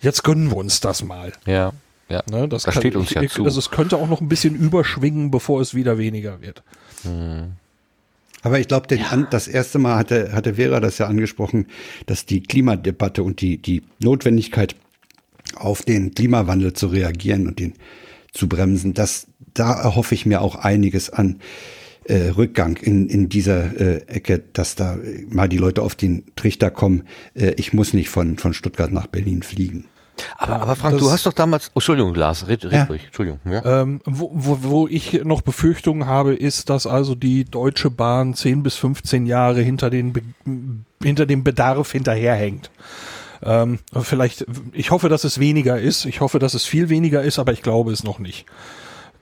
[0.00, 1.32] Jetzt gönnen wir uns das mal.
[1.46, 1.72] Ja.
[2.08, 3.44] Ja, ne, das, das kann, steht uns ich, ja zu.
[3.44, 6.62] Also es könnte auch noch ein bisschen überschwingen, bevor es wieder weniger wird.
[7.02, 7.54] Hm.
[8.46, 9.26] Aber ich glaube, ja.
[9.28, 11.66] das erste Mal hatte, hatte Vera das ja angesprochen,
[12.06, 14.76] dass die Klimadebatte und die, die Notwendigkeit,
[15.56, 17.72] auf den Klimawandel zu reagieren und den
[18.32, 21.40] zu bremsen, das, da erhoffe ich mir auch einiges an
[22.04, 24.96] äh, Rückgang in, in dieser äh, Ecke, dass da
[25.28, 27.02] mal die Leute auf den Trichter kommen.
[27.34, 29.86] Äh, ich muss nicht von, von Stuttgart nach Berlin fliegen.
[30.38, 32.84] Aber, aber Frank, das, du hast doch damals, oh, Entschuldigung, Lars, red, red ja.
[32.84, 33.40] ruhig, Entschuldigung.
[33.44, 33.82] Ja.
[33.82, 38.62] Ähm, wo, wo, wo ich noch Befürchtungen habe, ist, dass also die Deutsche Bahn 10
[38.62, 40.12] bis 15 Jahre hinter, den
[41.02, 42.70] hinter dem Bedarf hinterherhängt.
[43.42, 46.06] Ähm, vielleicht, ich hoffe, dass es weniger ist.
[46.06, 48.46] Ich hoffe, dass es viel weniger ist, aber ich glaube es noch nicht.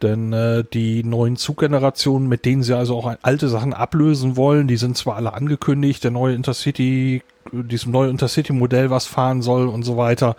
[0.03, 4.77] Denn äh, die neuen Zuggenerationen, mit denen sie also auch alte Sachen ablösen wollen, die
[4.77, 7.23] sind zwar alle angekündigt, der neue Intercity,
[7.53, 10.37] diesem neuen Intercity-Modell, was fahren soll und so weiter,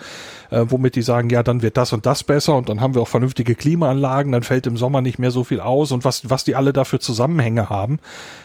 [0.49, 3.01] äh, womit die sagen, ja, dann wird das und das besser und dann haben wir
[3.01, 6.43] auch vernünftige Klimaanlagen, dann fällt im Sommer nicht mehr so viel aus und was, was
[6.43, 7.99] die alle dafür Zusammenhänge haben,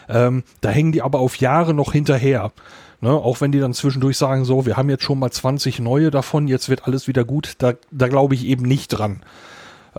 [0.09, 2.51] ähm, da hängen die aber auf Jahre noch hinterher.
[3.03, 6.11] Ne, auch wenn die dann zwischendurch sagen, so, wir haben jetzt schon mal 20 neue
[6.11, 9.21] davon, jetzt wird alles wieder gut, da, da glaube ich eben nicht dran.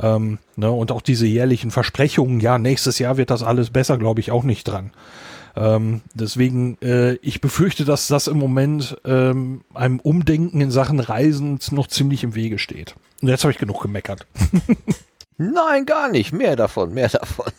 [0.00, 4.20] Ähm, ne, und auch diese jährlichen Versprechungen, ja, nächstes Jahr wird das alles besser, glaube
[4.20, 4.92] ich auch nicht dran.
[5.54, 11.58] Ähm, deswegen, äh, ich befürchte, dass das im Moment ähm, einem Umdenken in Sachen Reisen
[11.72, 12.94] noch ziemlich im Wege steht.
[13.20, 14.26] Und jetzt habe ich genug gemeckert.
[15.36, 16.32] Nein, gar nicht.
[16.32, 17.52] Mehr davon, mehr davon.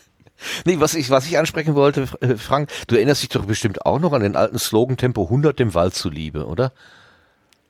[0.66, 4.00] nee, was ich, was ich ansprechen wollte, äh, Frank, du erinnerst dich doch bestimmt auch
[4.00, 6.72] noch an den alten Slogan Tempo 100 dem Wald zuliebe, oder?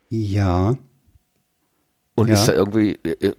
[0.09, 0.77] Ja.
[2.17, 2.35] Und ja.
[2.35, 2.99] ist da irgendwie.
[3.03, 3.35] Äh, äh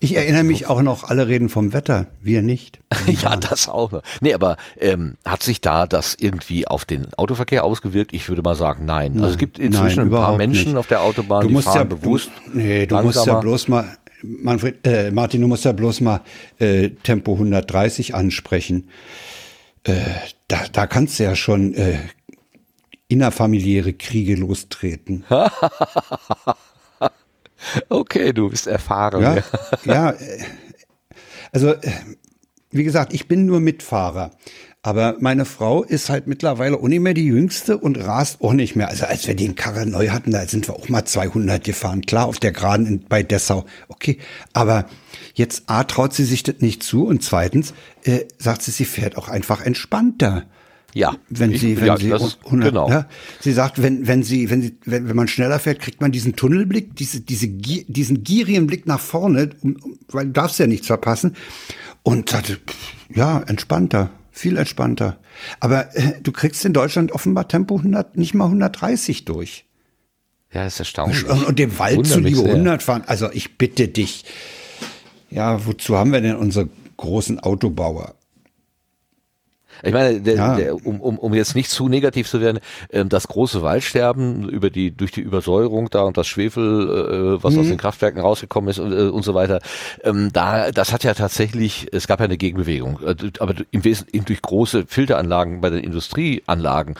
[0.00, 2.80] ich erinnere mich auch noch, alle reden vom Wetter, wir nicht.
[3.06, 3.92] ja, das auch.
[3.92, 4.02] Noch.
[4.20, 8.12] Nee, aber ähm, hat sich da das irgendwie auf den Autoverkehr ausgewirkt?
[8.12, 9.12] Ich würde mal sagen, nein.
[9.12, 10.76] nein also es gibt inzwischen nein, ein paar Menschen nicht.
[10.76, 12.30] auf der Autobahn, du die musst fahren ja, bewusst.
[12.52, 13.04] Nee, du langsamer.
[13.04, 13.96] musst ja bloß mal.
[14.22, 16.20] Manfred, äh, Martin, du musst ja bloß mal
[16.58, 18.90] äh, Tempo 130 ansprechen.
[19.84, 19.94] Äh,
[20.46, 22.00] da, da kannst du ja schon äh,
[23.08, 25.24] innerfamiliäre Kriege lostreten.
[27.88, 29.22] Okay, du bist erfahren.
[29.22, 29.36] Ja,
[29.84, 30.44] ja, äh,
[31.52, 31.92] also äh,
[32.70, 34.30] wie gesagt, ich bin nur Mitfahrer.
[34.82, 38.76] Aber meine Frau ist halt mittlerweile auch nicht mehr die Jüngste und rast auch nicht
[38.76, 38.88] mehr.
[38.88, 42.06] Also als wir den Karre neu hatten, da sind wir auch mal 200 gefahren.
[42.06, 43.66] Klar, auf der Geraden in, bei Dessau.
[43.88, 44.16] Okay,
[44.54, 44.86] aber
[45.34, 49.18] jetzt A, traut sie sich das nicht zu und zweitens äh, sagt sie, sie fährt
[49.18, 50.46] auch einfach entspannter.
[50.94, 52.88] Ja, wenn ich- sie, wenn ja, sie, das ist- 100, genau.
[52.90, 53.06] ja,
[53.40, 56.34] sie sagt, wenn, wenn sie, wenn sie, wenn, wenn man schneller fährt, kriegt man diesen
[56.36, 59.76] Tunnelblick, diese, diese, diesen gierigen Blick nach vorne, um,
[60.08, 61.36] weil du darfst ja nichts verpassen.
[62.02, 62.58] Und sagte,
[63.14, 65.18] ja, entspannter, viel entspannter.
[65.60, 69.66] Aber äh, du kriegst in Deutschland offenbar Tempo 100, nicht mal 130 durch.
[70.52, 71.24] Ja, ist erstaunlich.
[71.28, 72.54] Und, dem Wald zuliebe sehr.
[72.54, 73.04] 100 fahren.
[73.06, 74.24] Also ich bitte dich.
[75.30, 78.14] Ja, wozu haben wir denn unsere großen Autobauer?
[79.82, 80.56] Ich meine, der, Ja.
[80.56, 82.60] der, um, um, um jetzt nicht zu negativ zu werden,
[82.90, 87.54] ähm, das große Waldsterben über die durch die Übersäuerung da und das Schwefel, äh, was
[87.54, 87.60] Mhm.
[87.60, 89.60] aus den Kraftwerken rausgekommen ist und, äh, und so weiter,
[90.04, 94.24] ähm, da das hat ja tatsächlich, es gab ja eine Gegenbewegung, äh, aber im Wesentlichen
[94.24, 96.94] durch große Filteranlagen bei den Industrieanlagen.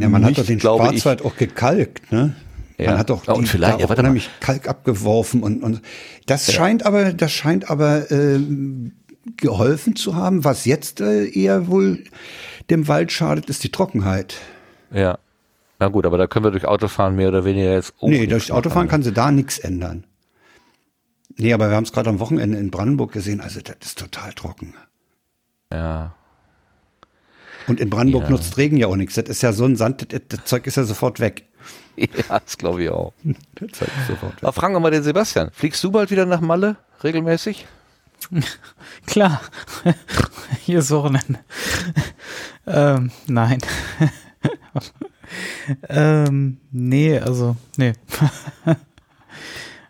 [0.00, 2.34] Ja, man hat Nicht, doch den Schwarzwald auch gekalkt, ne?
[2.76, 2.90] Ja.
[2.90, 4.08] Man hat doch Ja, und vielleicht- ja, auch warte mal.
[4.08, 5.80] unheimlich Kalk abgeworfen und, und
[6.26, 8.92] das scheint aber, das scheint aber ähm,
[9.36, 10.44] geholfen zu haben.
[10.44, 12.04] Was jetzt äh, eher wohl
[12.70, 14.36] dem Wald schadet, ist die Trockenheit.
[14.92, 15.18] Ja.
[15.78, 17.94] Na gut, aber da können wir durch Autofahren mehr oder weniger jetzt.
[18.00, 20.04] auch nee, durch Autofahren kann sie da nichts ändern.
[21.36, 24.32] Nee, aber wir haben es gerade am Wochenende in Brandenburg gesehen, also das ist total
[24.34, 24.74] trocken.
[25.72, 26.14] Ja.
[27.66, 28.30] Und in Brandenburg Ja.
[28.30, 29.14] nutzt Regen ja auch nichts.
[29.14, 31.44] Das ist ja so ein Sand, das, das Zeug ist ja sofort weg.
[31.96, 33.12] Ja, das glaube ich auch.
[33.54, 34.42] Das Zeug ist sofort weg.
[34.42, 35.50] Aber fragen wir mal den Sebastian.
[35.52, 37.66] Fliegst du bald wieder nach Malle regelmäßig?
[39.06, 39.40] Klar.
[40.64, 41.40] Hier ist Wochenende.
[42.66, 43.58] ähm, nein.
[45.88, 47.92] ähm, nee, also, nee.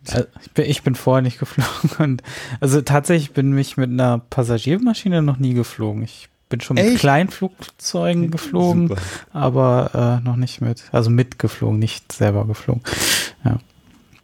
[0.07, 2.23] Also, ich, bin, ich bin vorher nicht geflogen und
[2.61, 6.03] also tatsächlich bin ich mit einer Passagiermaschine noch nie geflogen.
[6.03, 6.99] Ich bin schon mit Echt?
[6.99, 9.03] kleinen Flugzeugen geflogen, Super.
[9.33, 12.83] aber äh, noch nicht mit, also mitgeflogen, nicht selber geflogen.
[13.45, 13.59] Ja.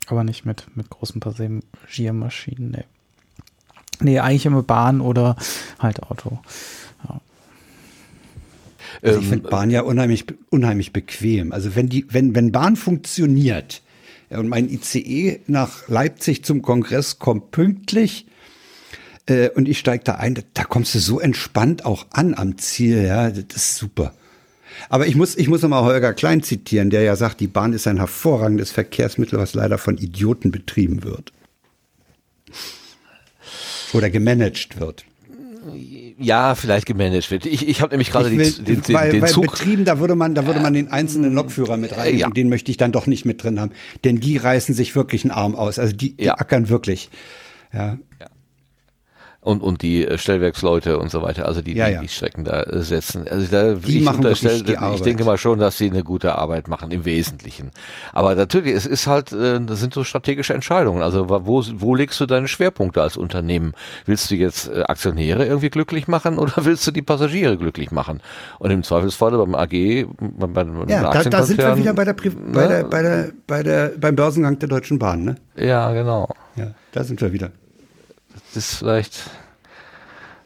[0.06, 2.84] Aber nicht mit, mit großen Passagiermaschinen, nee.
[4.00, 5.36] Nee, eigentlich immer Bahn oder
[5.78, 6.38] halt Auto.
[9.02, 11.52] Also ich Ähm, finde Bahn ja unheimlich, unheimlich bequem.
[11.52, 13.82] Also wenn die, wenn, wenn Bahn funktioniert
[14.30, 18.26] ja, und mein ICE nach Leipzig zum Kongress kommt pünktlich
[19.26, 22.58] äh, und ich steige da ein, da, da kommst du so entspannt auch an am
[22.58, 24.14] Ziel, ja, das ist super.
[24.88, 27.86] Aber ich muss, ich muss nochmal Holger Klein zitieren, der ja sagt, die Bahn ist
[27.86, 31.32] ein hervorragendes Verkehrsmittel, was leider von Idioten betrieben wird.
[33.92, 35.04] Oder gemanagt wird.
[36.18, 37.46] Ja, vielleicht gemanagt wird.
[37.46, 39.42] Ich, ich habe nämlich gerade den, den, den, weil, den Zug.
[39.52, 42.28] betrieben, da würde man, da würde man den einzelnen Lokführer mit rein, Ja.
[42.30, 43.72] den möchte ich dann doch nicht mit drin haben,
[44.04, 46.34] denn die reißen sich wirklich einen Arm aus, also die, die Ja.
[46.38, 47.10] ackern wirklich.
[47.72, 47.98] Ja,
[49.42, 52.00] und, und die äh, Stellwerksleute und so weiter, also die, Ja, die, ja.
[52.02, 53.26] die Strecken da äh, setzen.
[53.26, 56.36] Also da, Die ich machen unterstelle, die ich denke mal schon, dass sie eine gute
[56.36, 57.70] Arbeit machen im Wesentlichen.
[58.12, 61.02] Aber natürlich, es ist halt, äh, das sind so strategische Entscheidungen.
[61.02, 63.72] Also wo, wo legst du deine Schwerpunkte als Unternehmen?
[64.04, 68.20] Willst du jetzt Aktionäre irgendwie glücklich machen oder willst du die Passagiere glücklich machen?
[68.58, 72.14] Und im Zweifelsfall beim AG, beim, beim ja da, da sind wir wieder bei der,
[72.16, 75.36] Pri- bei der, bei der, bei der, beim Börsengang der Deutschen Bahn, ne?
[75.56, 76.28] Ja, genau.
[76.56, 77.50] Ja, da sind wir wieder.
[78.54, 79.30] Das ist vielleicht,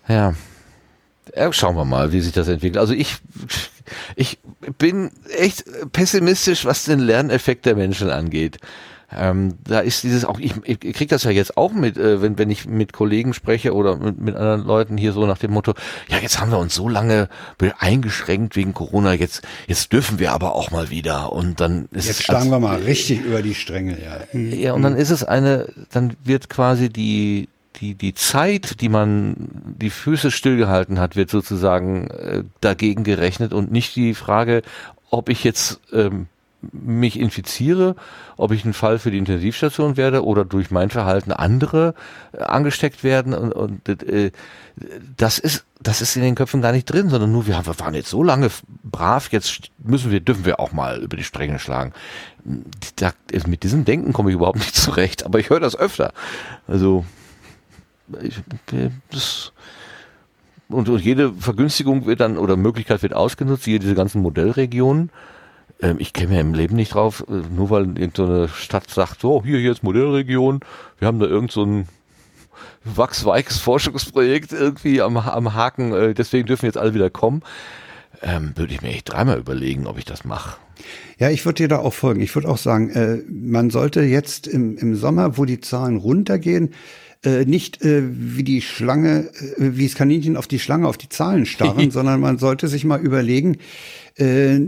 [0.08, 0.34] ja.
[1.34, 2.78] ja, schauen wir mal, wie sich das entwickelt.
[2.78, 3.16] Also ich,
[4.16, 4.38] ich
[4.78, 8.58] bin echt pessimistisch, was den Lerneffekt der Menschen angeht.
[9.16, 12.38] Ähm, da ist dieses auch, ich, ich kriege das ja jetzt auch mit, äh, wenn,
[12.38, 15.74] wenn ich mit Kollegen spreche oder mit, mit anderen Leuten hier so nach dem Motto,
[16.08, 17.28] ja, jetzt haben wir uns so lange
[17.78, 21.32] eingeschränkt wegen Corona, jetzt, jetzt dürfen wir aber auch mal wieder.
[21.32, 24.38] Und dann ist Jetzt schlagen wir mal richtig über die Stränge, ja.
[24.38, 27.48] ja, und dann ist es eine, dann wird quasi die,
[27.80, 33.72] die, die Zeit, die man die Füße stillgehalten hat, wird sozusagen äh, dagegen gerechnet und
[33.72, 34.62] nicht die Frage,
[35.10, 36.26] ob ich jetzt ähm,
[36.72, 37.96] mich infiziere,
[38.36, 41.94] ob ich ein Fall für die Intensivstation werde oder durch mein Verhalten andere
[42.32, 44.30] äh, angesteckt werden und, und äh,
[45.16, 47.78] das ist das ist in den Köpfen gar nicht drin, sondern nur wir, haben, wir
[47.78, 48.50] waren jetzt so lange
[48.82, 51.92] brav, jetzt müssen wir dürfen wir auch mal über die Stränge schlagen.
[52.96, 53.12] Da,
[53.46, 56.12] mit diesem Denken komme ich überhaupt nicht zurecht, aber ich höre das öfter.
[56.66, 57.04] Also
[58.22, 58.40] ich,
[59.10, 59.52] das
[60.68, 65.10] und, und jede Vergünstigung wird dann oder Möglichkeit wird ausgenutzt, hier diese ganzen Modellregionen.
[65.80, 69.42] Ähm, ich käme ja im Leben nicht drauf, äh, nur weil irgendeine Stadt sagt, so,
[69.44, 70.60] hier jetzt Modellregion,
[70.98, 71.88] wir haben da irgend so ein
[72.84, 77.42] wachsweiches Forschungsprojekt irgendwie am, am Haken, äh, deswegen dürfen jetzt alle wieder kommen.
[78.22, 80.56] Ähm, würde ich mir echt dreimal überlegen, ob ich das mache.
[81.18, 82.20] Ja, ich würde dir da auch folgen.
[82.20, 86.74] Ich würde auch sagen, äh, man sollte jetzt im, im Sommer, wo die Zahlen runtergehen,
[87.24, 91.08] äh, nicht äh, wie die Schlange, äh, wie das Kaninchen auf die Schlange, auf die
[91.08, 93.58] Zahlen starren, sondern man sollte sich mal überlegen,
[94.16, 94.60] äh,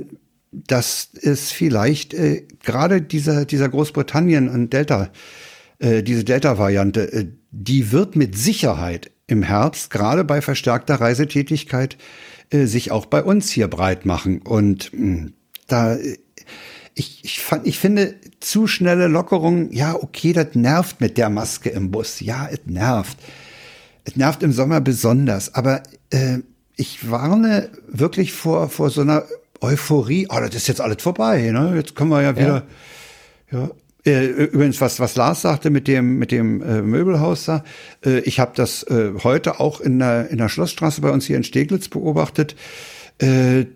[0.53, 5.11] dass es vielleicht äh, gerade dieser, dieser Großbritannien und Delta,
[5.79, 11.97] äh, diese Delta-Variante, äh, die wird mit Sicherheit im Herbst, gerade bei verstärkter Reisetätigkeit,
[12.51, 14.41] äh, sich auch bei uns hier breit machen.
[14.41, 15.33] Und mh, hm,
[15.67, 15.99] da,
[16.99, 21.68] ich, ich, fand, ich finde, zu schnelle Lockerungen, ja, okay, das nervt mit der Maske
[21.68, 22.20] im Bus.
[22.20, 23.18] Ja, es nervt.
[24.05, 25.55] Es nervt im Sommer besonders.
[25.55, 26.38] Aber äh,
[26.74, 29.24] ich warne wirklich vor, vor so einer
[29.61, 30.26] Euphorie.
[30.30, 31.51] Oh, das ist jetzt alles vorbei.
[31.51, 31.74] Ne?
[31.76, 32.64] Jetzt können wir ja wieder.
[33.53, 33.59] Ja.
[33.59, 33.70] ja.
[34.07, 37.62] Äh, übrigens, was, was Lars sagte mit dem, mit dem äh, Möbelhaus da,
[38.07, 41.36] äh, ich habe das äh, heute auch in der, in der Schlossstraße bei uns hier
[41.36, 42.57] in Steglitz beobachtet.
[43.18, 43.66] Äh,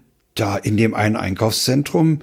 [0.41, 2.21] da in dem einen Einkaufszentrum,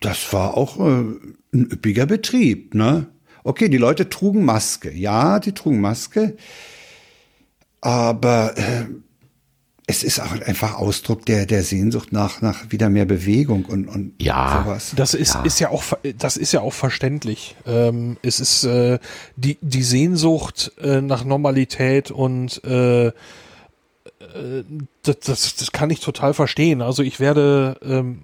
[0.00, 1.04] das war auch äh,
[1.52, 3.06] ein üppiger Betrieb, ne?
[3.42, 4.92] Okay, die Leute trugen Maske.
[4.92, 6.36] Ja, die trugen Maske.
[7.80, 8.84] Aber äh,
[9.86, 14.12] es ist auch einfach Ausdruck der, der Sehnsucht nach, nach wieder mehr Bewegung und, und
[14.20, 14.92] ja, sowas.
[14.94, 15.42] Das ist, ja.
[15.42, 15.82] ist ja auch,
[16.18, 17.56] das ist ja auch verständlich.
[17.66, 18.98] Ähm, es ist äh,
[19.36, 23.10] die, die Sehnsucht äh, nach Normalität und äh,
[25.02, 26.82] das, das, das kann ich total verstehen.
[26.82, 28.22] Also ich werde ähm,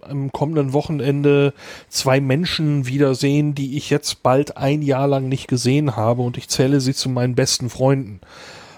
[0.00, 1.52] am kommenden Wochenende
[1.88, 6.48] zwei Menschen wiedersehen, die ich jetzt bald ein Jahr lang nicht gesehen habe und ich
[6.48, 8.20] zähle sie zu meinen besten Freunden.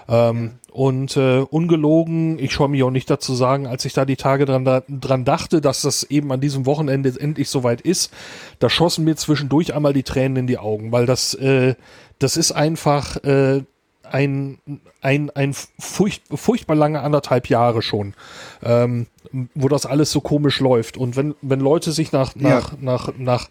[0.07, 4.17] Ähm, und äh, ungelogen, ich schaue mich auch nicht dazu sagen, als ich da die
[4.17, 8.11] Tage dran, da, dran dachte, dass das eben an diesem Wochenende endlich soweit ist,
[8.59, 11.75] da schossen mir zwischendurch einmal die Tränen in die Augen, weil das, äh,
[12.19, 13.63] das ist einfach äh,
[14.11, 14.59] ein,
[15.01, 18.13] ein, ein furcht, furchtbar lange anderthalb Jahre schon,
[18.63, 19.07] ähm,
[19.53, 20.97] wo das alles so komisch läuft.
[20.97, 22.77] Und wenn, wenn Leute sich nach, nach, ja.
[22.79, 23.49] nach, nach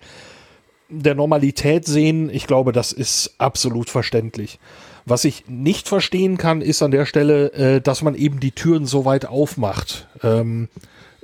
[0.88, 4.58] der Normalität sehen, ich glaube, das ist absolut verständlich.
[5.06, 8.86] Was ich nicht verstehen kann, ist an der Stelle, äh, dass man eben die Türen
[8.86, 10.68] so weit aufmacht, ähm,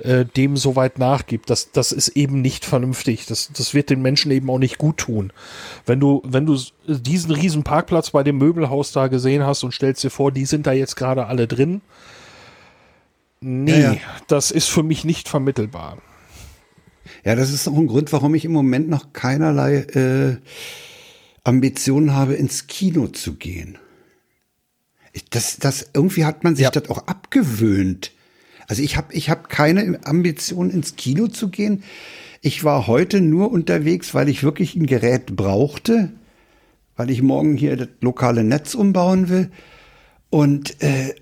[0.03, 1.49] äh, dem so weit nachgibt.
[1.49, 3.25] Das, das ist eben nicht vernünftig.
[3.27, 5.31] Das, das wird den Menschen eben auch nicht gut tun.
[5.85, 10.03] Wenn du, wenn du diesen riesen Parkplatz bei dem Möbelhaus da gesehen hast und stellst
[10.03, 11.81] dir vor, die sind da jetzt gerade alle drin.
[13.41, 13.99] Nee, ja, ja.
[14.27, 15.97] das ist für mich nicht vermittelbar.
[17.23, 20.37] Ja, das ist auch ein Grund, warum ich im Moment noch keinerlei äh,
[21.43, 23.77] Ambitionen habe, ins Kino zu gehen.
[25.29, 26.71] Das, das, irgendwie hat man sich ja.
[26.71, 28.11] das auch abgewöhnt.
[28.71, 31.83] Also ich habe ich hab keine Ambition, ins Kino zu gehen.
[32.39, 36.13] Ich war heute nur unterwegs, weil ich wirklich ein Gerät brauchte,
[36.95, 39.51] weil ich morgen hier das lokale Netz umbauen will.
[40.29, 41.15] Und äh,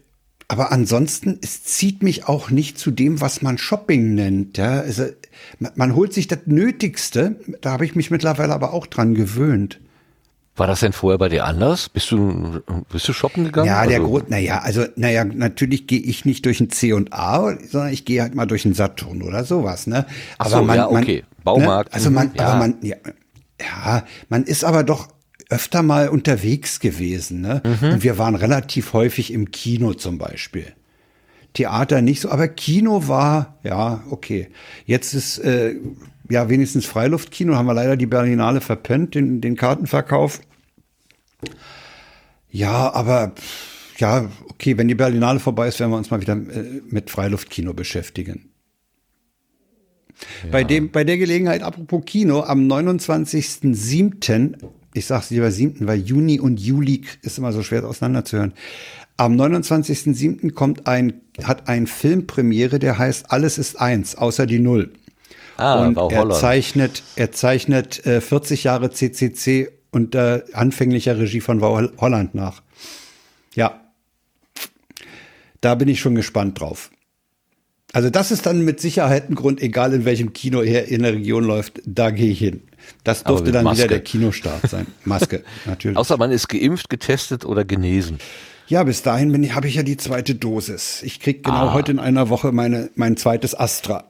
[0.47, 4.59] aber ansonsten, es zieht mich auch nicht zu dem, was man Shopping nennt.
[4.59, 4.81] Ja?
[4.81, 5.05] Also,
[5.73, 7.39] man, holt sich das Nötigste.
[7.61, 9.79] Da habe ich mich mittlerweile aber auch dran gewöhnt.
[10.59, 11.87] War das denn vorher bei dir anders?
[11.87, 13.67] Bist du, bist du shoppen gegangen?
[13.67, 17.13] Ja, der also, Grund, naja, also, naja, natürlich gehe ich nicht durch ein C und
[17.13, 20.05] A, sondern ich gehe halt mal durch einen Saturn oder sowas, ne?
[20.37, 21.23] Aber so, man, ja, okay.
[21.23, 21.91] Man, Baumarkt.
[21.91, 21.95] Ne?
[21.95, 22.45] Also man, ja.
[22.45, 22.97] aber man, ja,
[23.61, 25.07] ja, man ist aber doch
[25.49, 27.61] öfter mal unterwegs gewesen, ne?
[27.63, 27.93] Mhm.
[27.93, 30.73] Und wir waren relativ häufig im Kino zum Beispiel.
[31.53, 34.49] Theater nicht so, aber Kino war, ja, okay.
[34.85, 35.75] Jetzt ist, äh,
[36.29, 40.41] ja, wenigstens Freiluftkino, haben wir leider die Berlinale verpennt, den, den Kartenverkauf.
[42.49, 43.33] Ja, aber
[43.97, 47.73] ja, okay, wenn die Berlinale vorbei ist, werden wir uns mal wieder äh, mit Freiluftkino
[47.73, 48.49] beschäftigen.
[50.43, 50.51] Ja.
[50.51, 54.55] Bei dem, bei der Gelegenheit, apropos Kino, am 29.07.,
[54.93, 58.53] ich sage es lieber 7., weil Juni und Juli ist immer so schwer auseinanderzuhören.
[59.17, 60.51] Am 29.07.
[60.53, 64.93] kommt ein, hat ein Filmpremiere, der heißt Alles ist eins, außer die Null.
[65.57, 72.35] Ah, und er zeichnet, er zeichnet äh, 40 Jahre CCC unter anfänglicher Regie von Holland
[72.35, 72.61] nach.
[73.55, 73.81] Ja.
[75.61, 76.91] Da bin ich schon gespannt drauf.
[77.91, 81.13] Also das ist dann mit Sicherheit ein Grund, egal in welchem Kino er in der
[81.13, 82.61] Region läuft, da gehe ich hin.
[83.03, 83.79] Das durfte dann Maske.
[83.79, 84.85] wieder der Kinostart sein.
[85.05, 85.97] Maske, natürlich.
[85.97, 88.19] Außer man ist geimpft, getestet oder genesen.
[88.67, 91.01] Ja, bis dahin habe ich ja die zweite Dosis.
[91.01, 91.73] Ich krieg genau ah.
[91.73, 94.05] heute in einer Woche meine, mein zweites Astra.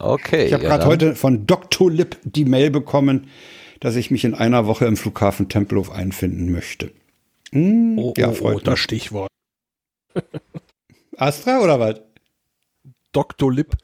[0.00, 0.46] Okay.
[0.46, 1.90] Ich habe ja, gerade heute von Dr.
[1.90, 3.28] Lip die Mail bekommen,
[3.80, 6.92] dass ich mich in einer Woche im Flughafen Tempelhof einfinden möchte.
[7.52, 9.30] Hm, oh, ja, freut oh, das Stichwort.
[11.16, 12.00] Astra oder was?
[13.12, 13.52] Dr.
[13.52, 13.76] Lip.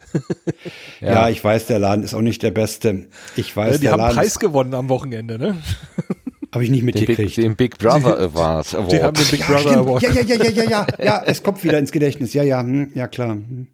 [1.00, 1.12] ja.
[1.12, 1.28] ja.
[1.28, 3.08] ich weiß, der Laden ist auch nicht der beste.
[3.34, 5.56] Ich weiß, ja, die der haben Laden Preis gewonnen am Wochenende, ne?
[6.52, 7.36] Habe ich nicht mitgekriegt.
[7.36, 8.72] Den Big, Brother Award.
[8.90, 10.02] Die haben den Big ja, Brother Award.
[10.02, 12.32] Ja, ja, ja, ja, ja, ja, ja, es kommt wieder ins Gedächtnis.
[12.32, 13.32] Ja, ja, hm, ja, klar.
[13.32, 13.66] Hm.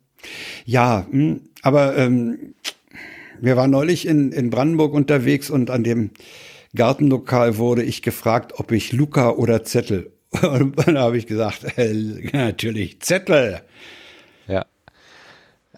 [0.64, 2.54] Ja, hm, aber ähm,
[3.42, 6.12] wir waren neulich in, in Brandenburg unterwegs und an dem
[6.74, 10.12] Gartenlokal wurde ich gefragt, ob ich Luca oder Zettel.
[10.40, 11.92] Und dann habe ich gesagt, äh,
[12.32, 13.60] natürlich Zettel.
[14.46, 14.64] Ja.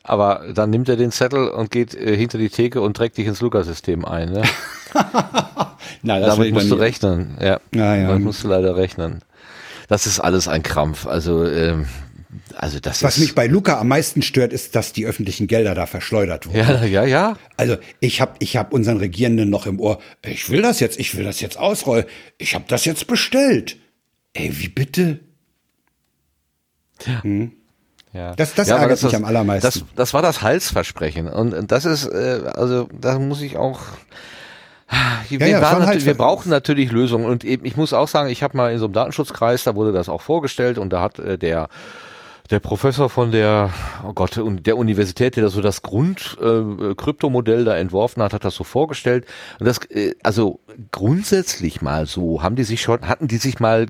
[0.04, 3.26] Aber dann nimmt er den Zettel und geht äh, hinter die Theke und trägt dich
[3.26, 4.30] ins Luca-System ein.
[4.30, 4.42] Ne?
[6.02, 7.38] Das Damit musst du rechnen.
[7.40, 7.60] Ja.
[7.74, 8.08] Ja, ja.
[8.08, 9.22] Damit musst du leider rechnen.
[9.88, 11.06] Das ist alles ein Krampf.
[11.06, 11.86] Also ähm,
[12.57, 13.22] also das Was ist.
[13.22, 16.57] mich bei Luca am meisten stört, ist, dass die öffentlichen Gelder da verschleudert wurden.
[16.59, 17.36] ja, ja, ja.
[17.57, 21.16] Also ich habe ich hab unseren Regierenden noch im Ohr, ich will das jetzt, ich
[21.16, 22.05] will das jetzt ausrollen,
[22.38, 23.76] ich habe das jetzt bestellt.
[24.32, 25.20] Ey, wie bitte?
[28.12, 28.34] Ja.
[28.36, 29.66] Das- das aber ärgert mich das, am allermeisten.
[29.66, 31.28] Das, das war das Halsversprechen.
[31.28, 33.80] Und das ist, äh, also da muss ich auch.
[35.28, 37.24] Wir, Ja, ja, halt- wir brauchen natürlich Lösungen.
[37.24, 39.92] Und eben, ich muss auch sagen, ich habe mal in so einem Datenschutzkreis, da wurde
[39.92, 41.68] das auch vorgestellt und da hat äh, der
[42.51, 43.70] der Professor von der,
[44.07, 48.55] oh Gott, und der Universität, der so das Grund äh, da entworfen hat, hat das
[48.55, 49.26] so vorgestellt.
[49.59, 50.61] Und das, äh, also
[50.92, 53.86] grundsätzlich mal so, haben die sich schon, hatten die sich mal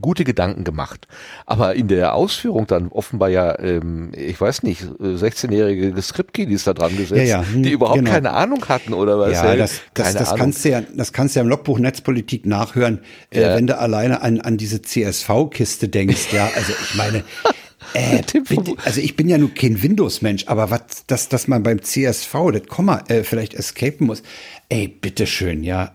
[0.00, 1.08] gute Gedanken gemacht.
[1.46, 6.74] Aber in der Ausführung dann offenbar ja, ähm, ich weiß nicht, äh, 16-jährige Script-Kiddies da
[6.74, 8.10] dran gesetzt, Ja, ja, die überhaupt genau.
[8.10, 9.32] keine Ahnung hatten oder was.
[9.32, 13.00] Ja, das, das, das, kannst du ja, das kannst du ja im Logbuch Netzpolitik nachhören,
[13.30, 13.56] äh, Ja.
[13.56, 16.32] wenn du alleine an, an diese CSV-Kiste denkst.
[16.32, 17.24] Ja, also ich meine,
[17.92, 21.82] äh, bitte, also ich bin ja nur kein Windows-Mensch, aber was, dass, dass man beim
[21.82, 24.22] CSV das Komma äh, vielleicht escapen muss,
[24.68, 25.92] ey, bitteschön, ja.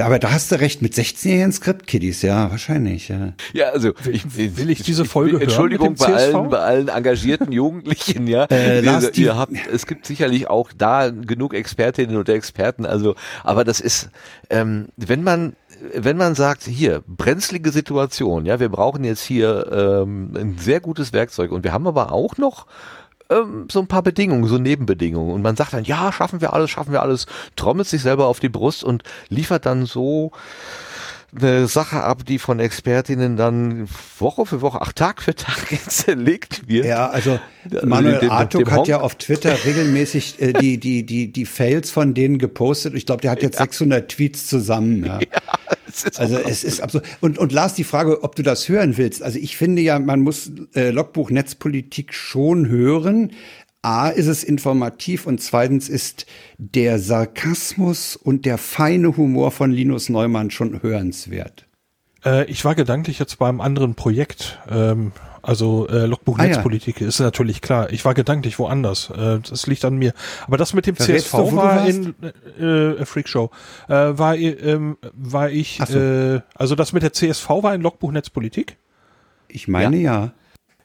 [0.00, 3.34] Aber da hast du recht, mit 16-jährigen Script-Kiddies, ja, wahrscheinlich, ja.
[3.52, 4.24] Ja, also ich,
[4.56, 6.34] will ich diese Folge hören Entschuldigung mit dem bei CSV?
[6.34, 8.44] allen, bei allen engagierten Jugendlichen, ja.
[8.46, 13.14] Äh, Lars, ihr, ihr habt, es gibt sicherlich auch da genug Expertinnen und Experten, also,
[13.44, 14.08] aber das ist,
[14.50, 15.54] ähm, wenn man
[15.94, 21.12] wenn man sagt, hier, brenzlige Situation, ja, wir brauchen jetzt hier ähm, ein sehr gutes
[21.12, 22.66] Werkzeug und wir haben aber auch noch
[23.30, 25.32] ähm, so ein paar Bedingungen, so Nebenbedingungen.
[25.32, 27.26] Und man sagt dann, ja, schaffen wir alles, schaffen wir alles,
[27.56, 30.32] trommelt sich selber auf die Brust und liefert dann so
[31.36, 33.88] eine Sache ab, die von Expertinnen dann
[34.20, 36.84] Woche für Woche, ach Tag für Tag zerlegt wird.
[36.86, 37.40] Ja, also
[37.72, 41.90] Also Manuel dem- Artuk hat ja auf Twitter regelmäßig äh, die, die, die, die Fails
[41.90, 42.94] von denen gepostet.
[42.94, 45.04] Ich glaube, der hat jetzt 600 Tweets zusammen.
[45.04, 45.18] Ja.
[45.28, 45.53] Es
[46.02, 47.04] ist Also es ist absurd.
[47.20, 49.22] Und, und Lars, die Frage, ob du das hören willst.
[49.22, 53.32] Also ich finde ja, man muss äh, Logbuch Netzpolitik schon hören.
[53.82, 56.24] A, ist es informativ und zweitens ist
[56.56, 61.66] der Sarkasmus und der feine Humor von Linus Neumann schon hörenswert.
[62.24, 64.58] Äh, ich war gedanklich jetzt beim anderen Projekt.
[64.70, 65.12] Ähm,
[65.46, 66.62] also äh, Logbuch Ah, ja.
[67.06, 67.90] Ist natürlich klar.
[67.92, 69.10] Ich war gedanklich woanders.
[69.10, 70.12] Äh, das liegt an mir.
[70.46, 72.14] Aber das mit dem Verrätst CSV du, war in
[72.58, 73.50] äh, äh, Freakshow.
[73.88, 75.98] Äh, war, ähm, war ich, so.
[75.98, 78.76] äh, also das mit der CSV war in Logbuch Netzpolitik.
[79.48, 80.32] Ich meine ja.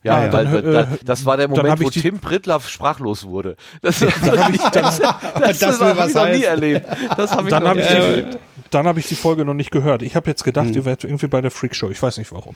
[0.01, 1.89] Ja, Ja, weil, dann, weil, äh, da- das war der dann Moment, hab ich wo
[1.89, 3.57] Tim Prittlaff sprachlos wurde.
[3.81, 6.85] Das, das, das, das, das, Das will hab was ich noch nie erlebt.
[7.17, 8.37] Das habe ich Dann noch habe nie ich,
[8.71, 10.01] dann hab ich die Folge noch nicht gehört.
[10.03, 10.73] Ich habe jetzt gedacht, Hm.
[10.75, 11.89] ihr werdet irgendwie bei der Freakshow.
[11.89, 12.55] Ich weiß nicht warum.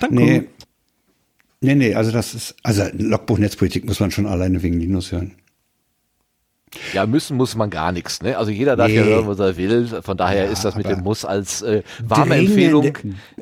[0.00, 0.14] Danke.
[0.14, 0.44] Nee.
[1.62, 5.32] Nee, nee, also das ist, also Logbuch Netzpolitik muss man schon alleine wegen Linus hören.
[6.94, 8.22] Ja, müssen muss man gar nichts.
[8.22, 8.36] Ne?
[8.38, 8.96] Also jeder darf Nee.
[8.96, 9.86] ja hören, was er will.
[10.02, 12.92] Von daher Ja, ist das mit dem Muss als äh, warme Empfehlung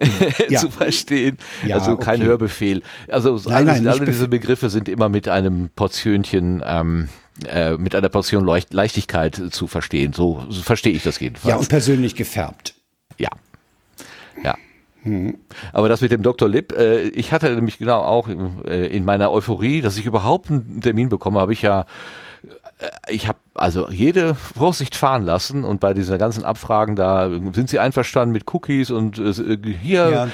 [0.48, 0.58] Ja.
[0.60, 1.38] zu verstehen.
[1.64, 2.28] Ja, also kein okay.
[2.28, 2.82] Hörbefehl.
[3.08, 4.26] Also Nein, alle, nein, alle diese.
[4.26, 7.08] Begriffe sind immer mit einem Portionchen, ähm,
[7.46, 10.12] äh, mit einer Portion Leucht Leichtigkeit zu verstehen.
[10.12, 11.50] So, so verstehe ich das jedenfalls.
[11.52, 12.74] Ja, und persönlich gefärbt.
[13.16, 13.28] Ja.
[15.72, 16.48] Aber das mit dem Dr.
[16.48, 20.80] Lipp, äh, ich hatte nämlich genau auch äh, in meiner Euphorie, dass ich überhaupt einen
[20.80, 21.86] Termin bekomme, habe ich ja,
[22.78, 27.68] äh, ich habe also jede Vorsicht fahren lassen und bei dieser ganzen Abfragen da sind
[27.70, 30.28] sie einverstanden mit Cookies und äh, hier Ja.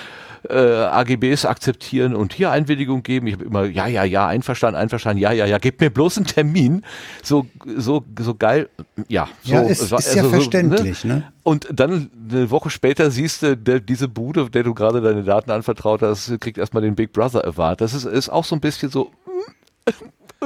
[0.51, 3.27] Äh, AGBs akzeptieren und hier Einwilligung geben.
[3.27, 6.27] Ich habe immer ja, ja, ja, einverstanden, einverstanden, ja, ja, ja, gebt mir bloß einen
[6.27, 6.83] Termin.
[7.23, 8.69] So, so, so geil.
[9.09, 11.25] Ja, so, Ja, ist- es war- ist ja so, verständlich, ne?
[11.43, 15.51] Und dann eine Woche später siehst du, der, diese Bude, der du gerade deine Daten
[15.51, 17.81] anvertraut hast, kriegt erstmal den Big Brother Award.
[17.81, 19.11] Das ist, ist auch so ein bisschen so,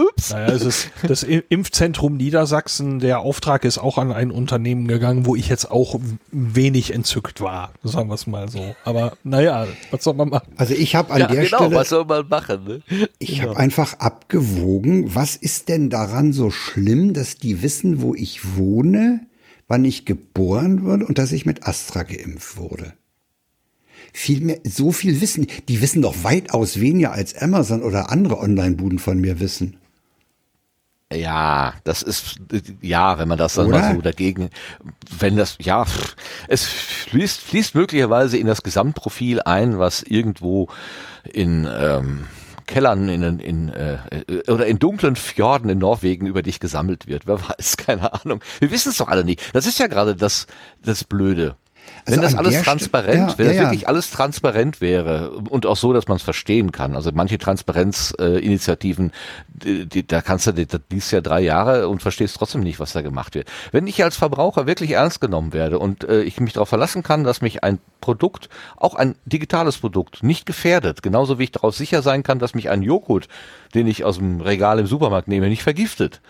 [0.01, 0.31] ups.
[0.31, 2.99] Naja, es ist das I- Impfzentrum Niedersachsen.
[2.99, 6.01] Der Auftrag ist auch an ein Unternehmen gegangen, wo ich jetzt auch
[6.33, 8.75] wenig entzückt war, sagen wir es mal so.
[8.85, 10.53] Aber naja, was soll man machen?
[10.57, 12.65] Also ich habe an Ja, der genau, Stelle, was soll man machen?
[12.65, 13.09] Ne?
[13.19, 18.57] ich habe einfach abgewogen, was ist denn daran so schlimm, dass die wissen, wo ich
[18.57, 19.27] wohne,
[19.69, 22.95] wann ich geboren wurde und dass ich mit Astra geimpft wurde.
[24.13, 28.99] Viel mehr, so viel wissen, die wissen doch weitaus weniger als Amazon oder andere Online-Buden
[28.99, 29.77] von mir wissen.
[31.13, 32.37] Ja, das ist,
[32.81, 33.81] ja, wenn man das dann Oder?
[33.81, 34.51] mal so dagegen,
[35.19, 35.85] wenn das, ja,
[36.47, 40.69] es fließt, fließt möglicherweise in das Gesamtprofil ein, was irgendwo
[41.25, 42.27] in, ähm,
[42.71, 47.27] Kellern in, in äh, äh, oder in dunklen Fjorden in Norwegen über dich gesammelt wird.
[47.27, 48.41] Wer weiß, keine Ahnung.
[48.61, 49.43] Wir wissen es doch alle nicht.
[49.53, 50.47] Das ist ja gerade das
[50.83, 51.57] das Blöde.
[52.11, 53.63] Wenn Also das alles St- transparent, ja, wenn ja, das ja.
[53.65, 56.95] wirklich alles transparent wäre und auch so, dass man es verstehen kann.
[56.97, 59.13] Also manche Transparenzinitiativen,
[59.49, 63.03] die, da kannst du, das liest ja drei Jahre und verstehst trotzdem nicht, was da
[63.03, 63.49] gemacht wird.
[63.73, 67.25] Wenn ich als Verbraucher wirklich ernst genommen werde und äh, ich mich darauf verlassen kann,
[67.25, 72.03] dass mich ein Produkt, auch ein digitales Produkt, nicht gefährdet, genauso wie ich darauf sicher
[72.03, 73.29] sein kann, dass mich ein Joghurt,
[73.75, 76.21] den ich aus dem Regal im Supermarkt nehme, nicht vergiftet.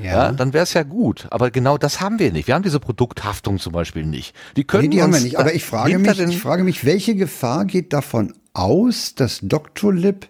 [0.00, 1.26] Ja, dann wäre es ja gut.
[1.30, 2.46] Aber genau das haben wir nicht.
[2.46, 4.34] Wir haben diese Produkthaftung zum Beispiel nicht.
[4.56, 5.38] Die können Nee, die haben wir nicht.
[5.38, 9.92] Aber ich frage mich, ich frage mich, welche Gefahr geht davon aus, dass Dr.
[9.92, 10.28] Lib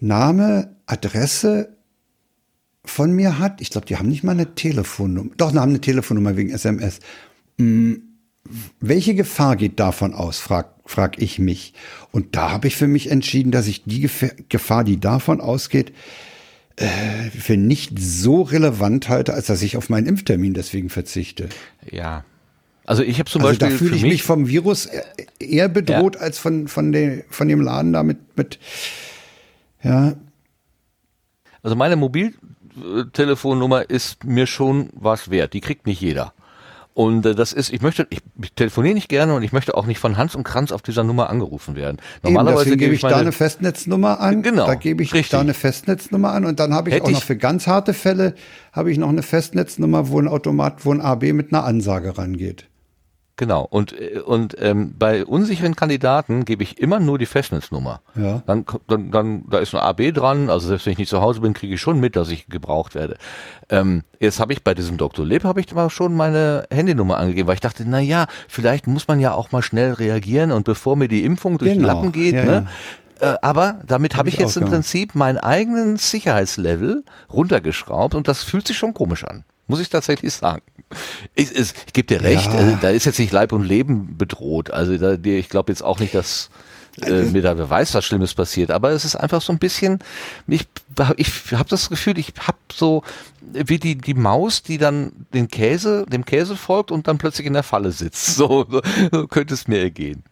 [0.00, 1.76] Name, Adresse
[2.84, 3.60] von mir hat?
[3.60, 5.30] Ich glaube, die haben nicht mal eine Telefonnummer.
[5.36, 6.98] Doch, die haben eine Telefonnummer wegen SMS.
[7.58, 8.02] Hm,
[8.80, 11.74] welche Gefahr geht davon aus, frag, frag ich mich.
[12.10, 14.08] Und da habe ich für mich entschieden, dass ich die
[14.48, 15.92] Gefahr, die davon ausgeht,
[17.38, 21.48] für nicht so relevant halte, als dass ich auf meinen Impftermin deswegen verzichte.
[21.90, 22.24] Ja.
[22.84, 25.02] Also ich habe zum Also da Beispiel fühle ich mich, mich vom Virus e-
[25.38, 28.58] eher bedroht als von, von, der, von dem Laden da mit, mit
[29.82, 30.14] ja,
[31.62, 35.52] also meine Mobiltelefonnummer ist mir schon was wert.
[35.52, 36.32] Die kriegt nicht jeder.
[36.94, 39.86] Und äh, das ist, ich möchte, ich, ich telefoniere nicht gerne und ich möchte auch
[39.86, 41.96] nicht von Hans und Kranz auf dieser Nummer angerufen werden.
[42.22, 44.42] Eben, Normalerweise deswegen gebe ich ich da meine, eine Festnetznummer an.
[44.42, 45.30] Genau, Da gebe ich richtig.
[45.30, 47.94] da eine Festnetznummer an und dann habe ich Hätte auch noch ich- für ganz harte
[47.94, 48.34] Fälle
[48.72, 52.68] habe ich noch eine Festnetznummer, wo ein Automat, wo ein AB mit einer Ansage rangeht.
[53.36, 53.62] Genau.
[53.62, 53.94] Und,
[54.26, 58.00] und ähm, bei unsicheren Kandidaten gebe ich immer nur die Festnetznummer.
[58.14, 58.42] Ja.
[58.46, 61.40] Dann, dann, dann, da ist ein AB dran, also selbst wenn ich nicht zu Hause
[61.40, 63.16] bin, kriege ich schon mit, dass ich gebraucht werde.
[63.70, 65.24] Ähm, jetzt habe ich bei diesem Dr.
[65.24, 69.08] Leb habe ich aber schon meine Handynummer angegeben, weil ich dachte, na ja, vielleicht muss
[69.08, 71.94] man ja auch mal schnell reagieren und bevor mir die Impfung durch den Genau.
[71.94, 72.66] Lappen geht, Ja, ne?
[73.20, 74.64] Äh, aber damit habe ich ich jetzt im.
[74.64, 79.44] Prinzip meinen eigenen Sicherheitslevel runtergeschraubt und das fühlt sich schon komisch an.
[79.66, 80.62] Muss ich tatsächlich sagen.
[81.34, 82.72] Ich, ich, ich gebe dir recht, Ja.
[82.72, 84.70] äh, da ist jetzt nicht Leib und Leben bedroht.
[84.70, 86.50] Also da, ich glaube jetzt auch nicht, dass
[87.00, 88.70] äh, mir da beweist, was Schlimmes passiert.
[88.70, 90.00] Aber es ist einfach so ein bisschen,
[90.46, 90.66] ich,
[91.16, 93.02] ich habe das Gefühl, ich habe so
[93.40, 97.54] wie die, die Maus, die dann den Käse, dem Käse folgt und dann plötzlich in
[97.54, 98.36] der Falle sitzt.
[98.36, 100.22] So, so, so könnte es mir ergehen.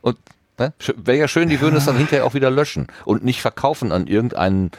[0.00, 0.18] Und
[0.58, 3.92] ne, wäre ja schön, die würden es dann hinterher auch wieder löschen und nicht verkaufen
[3.92, 4.72] an irgendeinen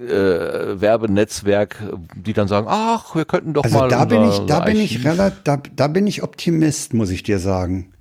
[0.00, 1.76] äh, Werbenetzwerk,
[2.16, 5.04] die dann sagen, ach, wir könnten doch Also mal da bin ich, da bin ich
[5.04, 7.92] relativ, da, da bin ich Optimist, muss ich dir sagen.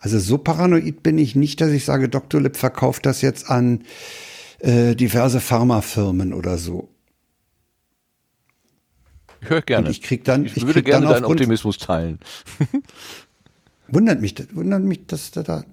[0.00, 2.40] Also so paranoid bin ich nicht, dass ich sage, Dr.
[2.40, 3.82] Lip verkauft das jetzt an
[4.60, 6.88] äh, diverse Pharmafirmen oder so.
[9.40, 9.86] Ich höre gerne.
[9.86, 12.18] Und ich krieg dann- ich, ich würde gerne deinen Optimismus teilen.
[13.88, 15.64] Wundert mich, wundert mich, dass da da.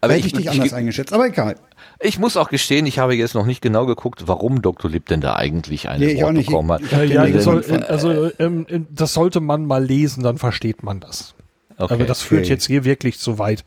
[0.00, 1.56] Aber hätte ich, ich dich ich, anders eingeschätzt, aber egal.
[2.00, 4.90] ich muss auch gestehen, ich habe jetzt noch nicht genau geguckt, warum Dr.
[4.90, 6.82] Lip denn da eigentlich ein Nee, ich Wort bekommen hat.
[6.82, 11.00] Ich ja, das soll, also ähm, ähm, das sollte man mal lesen, dann versteht man
[11.00, 11.34] das.
[11.78, 11.94] Okay.
[11.94, 12.50] Aber das führt Okay.
[12.50, 13.64] jetzt hier wirklich zu weit.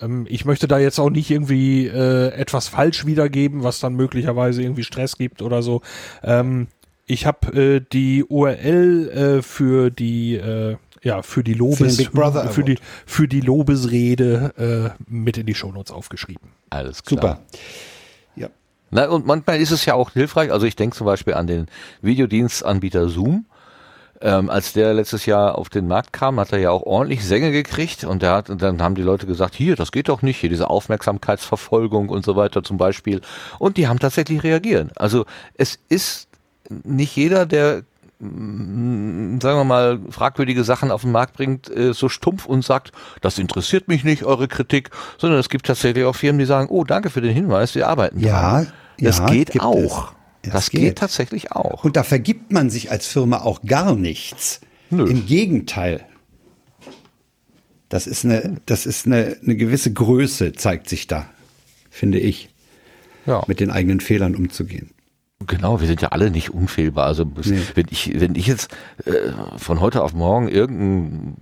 [0.00, 4.62] Ähm, ich möchte da jetzt auch nicht irgendwie äh, etwas falsch wiedergeben, was dann möglicherweise
[4.62, 5.82] irgendwie Stress gibt oder so.
[6.22, 6.68] Ähm,
[7.06, 12.64] ich habe äh, die URL äh, für die äh, ja für die Lobes Brother für
[12.64, 16.50] die für die Lobesrede äh, mit in die Shownotes aufgeschrieben.
[16.70, 17.20] Alles klar.
[17.20, 17.40] Super.
[18.36, 18.48] Ja.
[18.90, 20.50] Na, und manchmal ist es ja auch hilfreich.
[20.50, 21.66] Also ich denke zum Beispiel an den
[22.02, 23.46] Videodienstanbieter Zoom.
[24.20, 27.50] Ähm, als der letztes Jahr auf den Markt kam, hat er ja auch ordentlich Sänge
[27.50, 30.38] gekriegt und, der hat, und dann haben die Leute gesagt, hier, das geht doch nicht,
[30.38, 33.20] hier diese Aufmerksamkeitsverfolgung und so weiter zum Beispiel.
[33.58, 34.92] Und die haben tatsächlich reagiert.
[34.96, 36.28] Also es ist
[36.84, 37.82] nicht jeder, der
[38.24, 43.38] sagen wir mal, fragwürdige Sachen auf den Markt bringt, äh, so stumpf und sagt, das
[43.38, 47.10] interessiert mich nicht, eure Kritik, sondern es gibt tatsächlich auch Firmen, die sagen, oh, danke
[47.10, 48.72] für den Hinweis, wir arbeiten Ja, dran.
[48.98, 50.12] Das ja, geht auch.
[50.42, 50.50] es.
[50.52, 50.80] Das Es geht.
[50.82, 50.98] geht.
[50.98, 51.84] tatsächlich auch.
[51.84, 54.60] Und da vergibt man sich als Firma auch gar nichts.
[54.90, 55.06] Nö.
[55.08, 56.04] Im Gegenteil.
[57.88, 61.26] Das ist eine, das ist eine, eine gewisse Größe, zeigt sich da,
[61.90, 62.50] finde ich,
[63.26, 63.42] Ja.
[63.46, 64.90] mit den eigenen Fehlern umzugehen.
[65.46, 67.06] Genau, wir sind ja alle nicht unfehlbar.
[67.06, 67.62] Also Nee.
[67.74, 68.72] wenn ich wenn ich jetzt
[69.04, 69.12] äh,
[69.56, 71.36] von heute auf morgen irgendein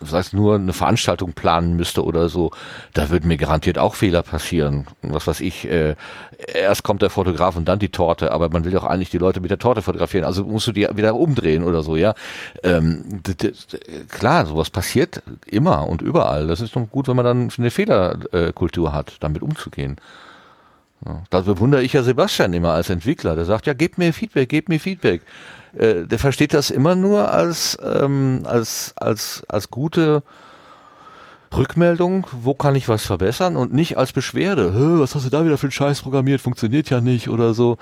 [0.00, 2.50] das heißt nur eine Veranstaltung planen müsste oder so,
[2.94, 4.86] da würden mir garantiert auch Fehler passieren.
[5.02, 5.96] Was weiß ich, äh,
[6.54, 9.40] erst kommt der Fotograf und dann die Torte, aber man will doch eigentlich die Leute
[9.40, 12.14] mit der Torte fotografieren, also musst du die wieder umdrehen oder so, ja.
[12.62, 13.22] Ähm,
[14.08, 16.46] klar, sowas passiert immer und überall.
[16.46, 19.96] Das ist doch gut, wenn man dann eine Fehlerkultur hat, damit umzugehen.
[21.06, 23.34] Ja, da bewundere ich ja Sebastian immer als Entwickler.
[23.34, 25.22] Der sagt, ja, gebt mir Feedback, gebt mir Feedback.
[25.72, 30.22] Äh, der versteht das immer nur als, ähm, als, als, als gute
[31.56, 35.44] Rückmeldung, wo kann ich was verbessern und nicht als Beschwerde, "Hä, was hast du da
[35.44, 37.76] wieder für einen Scheiß programmiert, funktioniert ja nicht oder so.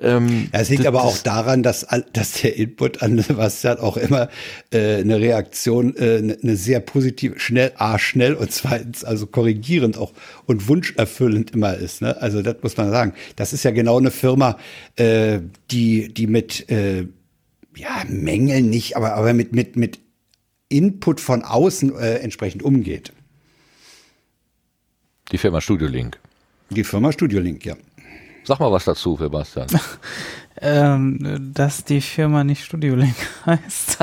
[0.00, 3.78] Ähm, Ja, es liegt das- aber auch das- daran, dass, dass der Input an Sebastian
[3.78, 4.28] auch immer
[4.72, 9.98] äh, eine Reaktion, äh, eine eine sehr positive, schnell, A, schnell und zweitens also korrigierend
[9.98, 10.12] auch
[10.46, 12.00] und wunscherfüllend immer ist.
[12.00, 12.16] Ne?
[12.22, 13.12] Also das muss man sagen.
[13.36, 14.56] Das ist ja genau eine Firma,
[14.96, 15.40] äh,
[15.70, 17.06] die, die mit äh,
[17.76, 19.98] ja, Mängeln nicht, aber, aber mit, mit, mit
[20.70, 23.12] Input von außen äh, entsprechend umgeht.
[25.32, 26.18] Die Firma Studio Link.
[26.70, 27.76] Die Firma Studio Link, ja.
[28.44, 29.68] Sag mal was dazu, Sebastian.
[30.62, 33.14] Ähm, dass die Firma nicht Studio Link
[33.46, 33.98] heißt.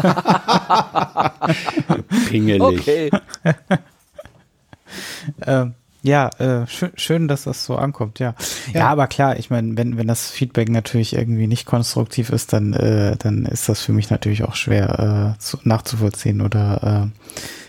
[2.30, 2.80] Pingelig.
[2.80, 3.12] Okay.
[5.46, 8.36] ähm, ja, äh, schön, schön, dass das so ankommt, ja.
[8.74, 12.74] Ja, aber klar, ich meine, wenn, wenn das Feedback natürlich irgendwie nicht konstruktiv ist, dann,
[12.74, 17.20] äh, dann ist das für mich natürlich auch schwer äh, zu, nachzuvollziehen oder äh,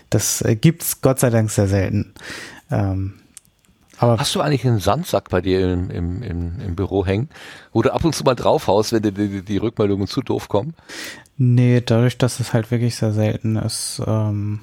[0.09, 2.13] das äh, gibt's Gott sei Dank sehr selten.
[2.71, 3.15] Ähm,
[3.97, 7.29] aber Hast du eigentlich einen Sandsack bei dir im, im, im, im Büro hängen,
[7.73, 10.73] wo du ab und zu mal draufhaust, wenn dir die, die Rückmeldungen zu doof kommen?
[11.37, 14.01] Nee, dadurch, dass es halt wirklich sehr selten ist.
[14.05, 14.61] Ähm,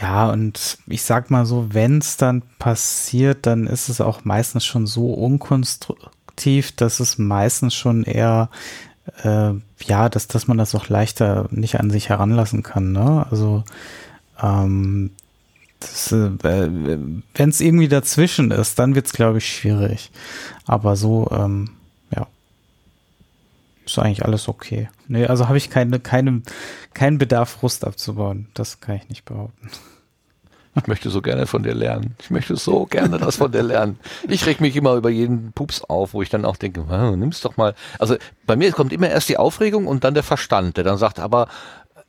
[0.00, 4.64] ja, und ich sag mal so, wenn es dann passiert, dann ist es auch meistens
[4.64, 8.48] schon so unkonstruktiv, dass es meistens schon eher,
[9.22, 9.52] äh,
[9.84, 12.92] ja, dass, dass man das auch leichter nicht an sich heranlassen kann.
[12.92, 13.26] Ne?
[13.30, 13.64] Also,
[14.42, 15.10] ähm,
[15.82, 20.10] äh, wenn es irgendwie dazwischen ist, dann wird es, glaube ich, schwierig.
[20.64, 21.70] Aber so, ähm,
[22.14, 22.26] ja,
[23.84, 24.88] ist eigentlich alles okay.
[25.08, 26.42] Nee, also habe ich keine, keine,
[26.94, 28.48] keinen Bedarf, Frust abzubauen.
[28.54, 29.70] Das kann ich nicht behaupten.
[30.76, 32.14] Ich möchte so gerne von dir lernen.
[32.20, 33.98] Ich möchte so gerne das von dir lernen.
[34.28, 37.40] Ich reg mich immer über jeden Pups auf, wo ich dann auch denke, "Ah, nimm's
[37.40, 37.74] doch mal.
[37.98, 38.16] Also
[38.46, 41.48] bei mir kommt immer erst die Aufregung und dann der Verstand, der dann sagt, aber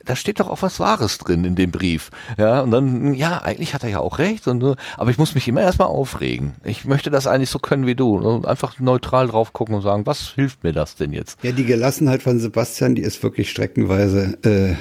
[0.06, 2.10] da steht doch auch was Wahres drin in dem Brief.
[2.38, 4.64] Ja, und dann, ja, eigentlich hat er ja auch recht, und,
[4.98, 6.54] aber ich muss mich immer erstmal aufregen.
[6.64, 8.18] Ich möchte das eigentlich so können wie du.
[8.18, 11.44] Und einfach neutral drauf gucken und sagen, was hilft mir das denn jetzt?
[11.44, 14.76] Ja, die Gelassenheit von Sebastian, die ist wirklich streckenweise äh,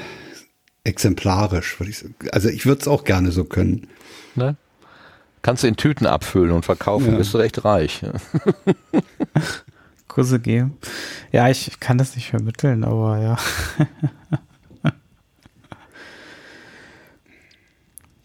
[0.85, 2.15] exemplarisch, würde ich sagen.
[2.32, 3.89] Also ich würde es auch gerne so können.
[4.35, 4.57] Ne?
[5.43, 7.16] Kannst du in Tüten abfüllen und verkaufen, Ja.
[7.19, 8.02] bist du recht reich.
[10.09, 10.77] Kurse geben.
[11.32, 13.36] Ja, ich kann das nicht vermitteln, aber ja.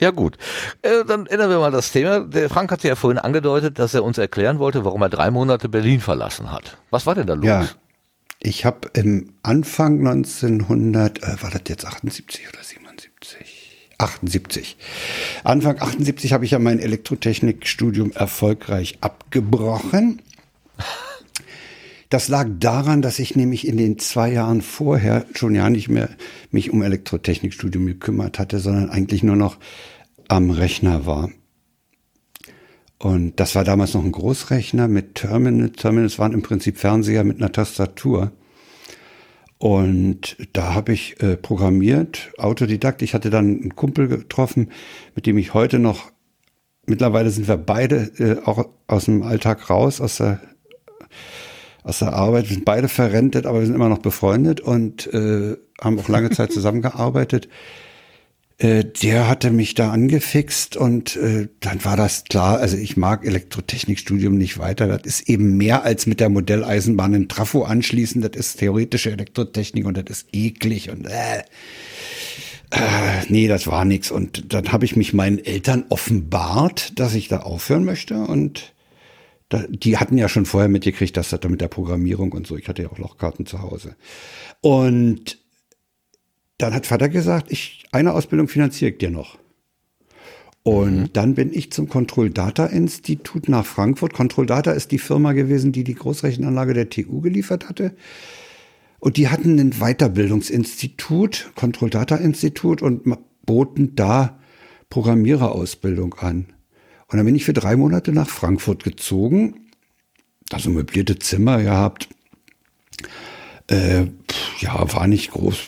[0.01, 0.37] Ja gut,
[0.81, 2.19] äh, dann ändern wir mal das Thema.
[2.19, 5.69] Der Frank hatte ja vorhin angedeutet, dass er uns erklären wollte, warum er drei Monate
[5.69, 6.77] Berlin verlassen hat.
[6.89, 7.45] Was war denn da los?
[7.45, 7.65] Ja,
[8.45, 13.95] ich habe im Anfang 1900, äh, war das jetzt 78 oder 77?
[13.97, 14.77] 78.
[15.43, 20.21] Anfang 78 habe ich ja mein Elektrotechnikstudium erfolgreich abgebrochen.
[22.09, 26.09] Das lag daran, dass ich nämlich in den zwei Jahren vorher schon ja nicht mehr
[26.51, 29.57] mich um Elektrotechnikstudium gekümmert hatte, sondern eigentlich nur noch
[30.27, 31.31] am Rechner war.
[33.05, 35.69] Und das war damals noch ein Großrechner mit Terminal.
[35.69, 38.31] Terminals waren im Prinzip Fernseher mit einer Tastatur.
[39.59, 43.03] Und da habe ich äh, programmiert, Autodidakt.
[43.03, 44.71] Ich hatte dann einen Kumpel getroffen,
[45.13, 46.11] mit dem ich heute noch,
[46.87, 50.41] mittlerweile sind wir beide äh, auch aus dem Alltag raus, aus der,
[51.83, 52.49] aus der Arbeit.
[52.49, 56.31] Wir sind beide verrentet, aber wir sind immer noch befreundet und äh, haben auch lange
[56.31, 57.49] Zeit zusammengearbeitet.
[58.57, 63.25] Äh, der hatte mich da angefixt und äh, dann war das klar, also ich mag
[63.25, 64.87] Elektrotechnikstudium nicht weiter.
[64.87, 68.21] Das ist eben mehr als mit der Modelleisenbahn ein Trafo anschließen.
[68.21, 71.39] Das ist theoretische Elektrotechnik und das ist eklig und äh,
[72.71, 74.09] äh, nee, das war nix.
[74.09, 78.73] Und dann habe ich mich meinen Eltern offenbart, dass ich da aufhören möchte und
[79.69, 82.67] die hatten ja schon vorher mitgekriegt, dass das da mit der Programmierung und so, ich
[82.67, 83.95] hatte ja auch Lochkarten zu Hause.
[84.61, 85.37] Und
[86.57, 89.37] dann hat Vater gesagt, ich, eine Ausbildung finanziere ich dir noch.
[90.63, 94.13] Und dann bin ich zum Control Data Institut nach Frankfurt.
[94.13, 97.95] Control Data ist die Firma gewesen, die die Großrechenanlage der TU geliefert hatte.
[98.97, 103.03] Und die hatten ein Weiterbildungsinstitut, Control Data Institut, und
[103.45, 104.39] boten da
[104.89, 106.47] Programmiererausbildung an.
[107.11, 109.67] Und dann bin ich für drei Monate nach Frankfurt gezogen.
[110.49, 112.09] Da so möblierte Zimmer gehabt.
[113.67, 114.07] Äh,
[114.59, 115.59] ja, war nicht groß.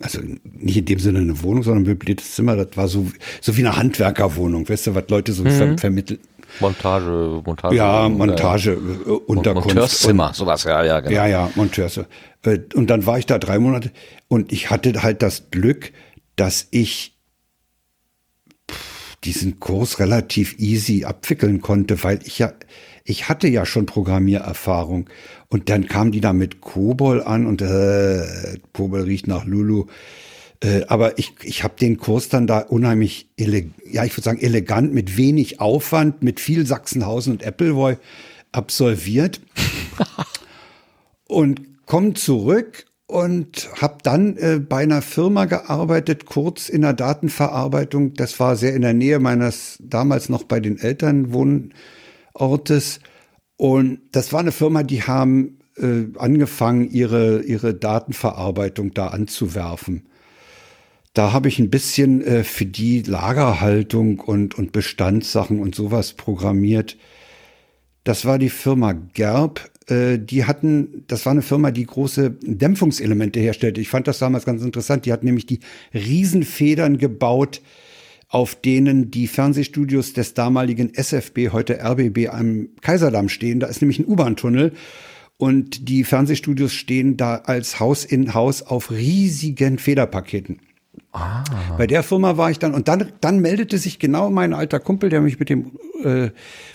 [0.00, 2.54] Also nicht in dem Sinne eine Wohnung, sondern ein möbliertes Zimmer.
[2.56, 3.10] Das war so,
[3.40, 4.68] so wie eine Handwerkerwohnung.
[4.68, 6.20] Weißt du, was Leute so ver vermitteln?
[6.60, 7.76] Montage, Montage.
[7.76, 9.68] Ja, Montage, äh, Unterkunft.
[9.68, 11.14] Monteurszimmer, sowas, ja, ja, genau.
[11.14, 11.98] Ja, ja, Monteurs.
[12.42, 13.90] Äh, Und dann war ich da drei Monate
[14.28, 15.92] und ich hatte halt das Glück,
[16.36, 17.18] dass ich
[19.24, 22.52] diesen Kurs relativ easy abwickeln konnte, weil ich ja,
[23.08, 25.08] ich hatte ja schon Programmiererfahrung.
[25.48, 29.86] Und dann kam die da mit Kobol an und äh, Kobol riecht nach Lulu.
[30.62, 34.92] Äh, aber ich, ich habe den Kurs dann da unheimlich, ja, ich würde sagen, elegant,
[34.92, 37.96] mit wenig Aufwand, mit viel Sachsenhausen und Appleboy
[38.52, 39.40] absolviert
[41.26, 48.12] und komme zurück und habe dann äh, bei einer Firma gearbeitet, kurz in der Datenverarbeitung.
[48.12, 51.32] Das war sehr in der Nähe meines damals noch bei den Eltern
[52.38, 53.00] Wohnortes.
[53.56, 60.08] Und das war eine Firma, die haben äh, angefangen, ihre, ihre Datenverarbeitung da anzuwerfen.
[61.14, 66.96] Da habe ich ein bisschen äh, für die Lagerhaltung und, und Bestandssachen und sowas programmiert.
[68.04, 69.68] Das war die Firma Gerb.
[69.88, 73.80] Äh, die hatten, das war eine Firma, die große Dämpfungselemente herstellte.
[73.80, 75.04] Ich fand das damals ganz interessant.
[75.04, 75.60] Die hat nämlich die
[75.92, 77.60] Riesenfedern gebaut,
[78.28, 83.60] auf denen die Fernsehstudios des damaligen SFB, heute RBB am Kaiserdamm stehen.
[83.60, 84.72] Da ist nämlich ein U-Bahn-Tunnel
[85.38, 90.60] und die Fernsehstudios stehen da als Haus in Haus auf riesigen Federpaketen.
[91.12, 91.44] Ah.
[91.78, 95.08] Bei der Firma war ich dann und dann, dann meldete sich genau mein alter Kumpel,
[95.08, 95.72] der mich mit dem
[96.04, 96.30] äh,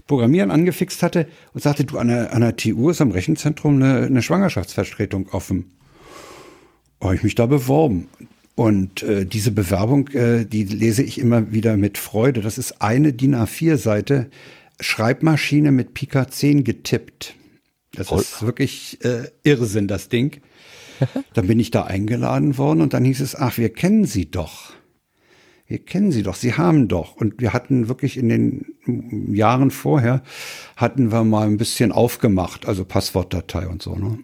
[0.07, 4.05] Programmieren angefixt hatte und sagte, du, an der, an der TU ist am Rechenzentrum eine,
[4.05, 5.71] eine Schwangerschaftsvertretung offen.
[7.01, 8.07] Habe ich mich da beworben.
[8.55, 12.41] Und äh, diese Bewerbung, äh, die lese ich immer wieder mit Freude.
[12.41, 14.30] Das ist eine DIN A4-Seite,
[14.80, 17.35] Schreibmaschine mit Pika 10 getippt.
[17.93, 18.17] Das oh.
[18.17, 20.41] ist wirklich äh, Irrsinn, das Ding.
[21.34, 24.73] dann bin ich da eingeladen worden und dann hieß es, ach, wir kennen Sie doch.
[25.65, 27.15] Wir kennen Sie doch, Sie haben doch.
[27.15, 30.21] Und wir hatten wirklich in den Jahren vorher,
[30.75, 33.95] hatten wir mal ein bisschen aufgemacht, also Passwortdatei und so.
[33.95, 34.19] Ne?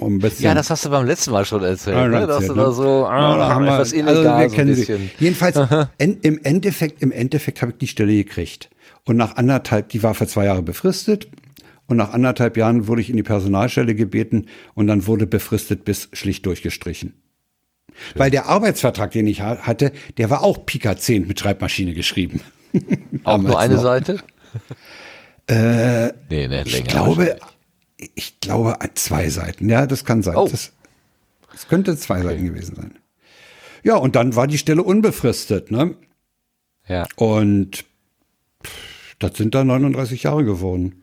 [0.00, 2.26] Um ja, das hast du beim letzten Mal schon erzählt, ja, ne?
[2.28, 5.10] dass du da so ah, ja, haben etwas wir, illegal also wir kennen so Sie.
[5.18, 5.58] Jedenfalls,
[5.98, 8.70] en, im Endeffekt, im Endeffekt habe ich die Stelle gekriegt.
[9.04, 11.26] Und nach anderthalb, die war für zwei Jahre befristet.
[11.88, 16.08] Und nach anderthalb Jahren wurde ich in die Personalstelle gebeten und dann wurde befristet bis
[16.12, 17.14] schlicht durchgestrichen.
[17.88, 18.20] Schön.
[18.20, 22.40] Weil der Arbeitsvertrag, den ich hatte, der war auch Pika 10 mit Schreibmaschine geschrieben.
[23.24, 23.82] auch nur eine noch.
[23.82, 24.18] Seite?
[25.48, 27.36] Äh, nee, ne, ich glaube,
[28.14, 29.68] ich glaube zwei Seiten.
[29.68, 30.36] Ja, das kann sein.
[30.36, 30.48] Oh.
[30.48, 30.72] Das,
[31.52, 32.28] das könnte zwei okay.
[32.28, 32.98] Seiten gewesen sein.
[33.82, 35.94] Ja, und dann war die Stelle unbefristet, ne?
[36.86, 37.06] Ja.
[37.16, 37.84] Und
[39.18, 41.02] das sind dann 39 Jahre geworden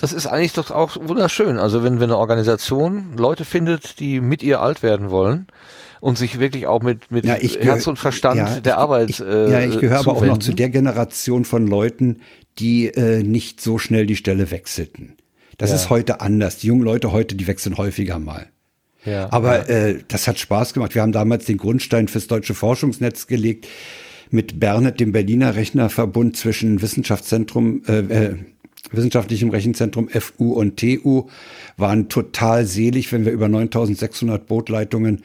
[0.00, 1.58] das ist eigentlich doch auch wunderschön.
[1.58, 5.46] Also wenn, wenn eine Organisation Leute findet, die mit ihr alt werden wollen
[6.00, 9.10] und sich wirklich auch mit, mit ja, Herz und Verstand ja, der Arbeit.
[9.10, 12.20] Ich, äh, ja, ich gehöre aber auch noch zu der Generation von Leuten,
[12.58, 15.16] die äh, nicht so schnell die Stelle wechselten.
[15.58, 15.76] Das ja.
[15.76, 16.58] ist heute anders.
[16.58, 18.48] Die jungen Leute heute, die wechseln häufiger mal.
[19.04, 19.88] Ja, aber ja.
[19.88, 20.94] Äh, das hat Spaß gemacht.
[20.94, 23.66] Wir haben damals den Grundstein fürs deutsche Forschungsnetz gelegt
[24.30, 28.36] mit Bernet, dem Berliner Rechnerverbund zwischen Wissenschaftszentrum, äh, äh
[28.90, 31.28] wissenschaftlichem Rechenzentrum FU und TU
[31.76, 35.22] waren total selig, wenn wir über 9600 Bootleitungen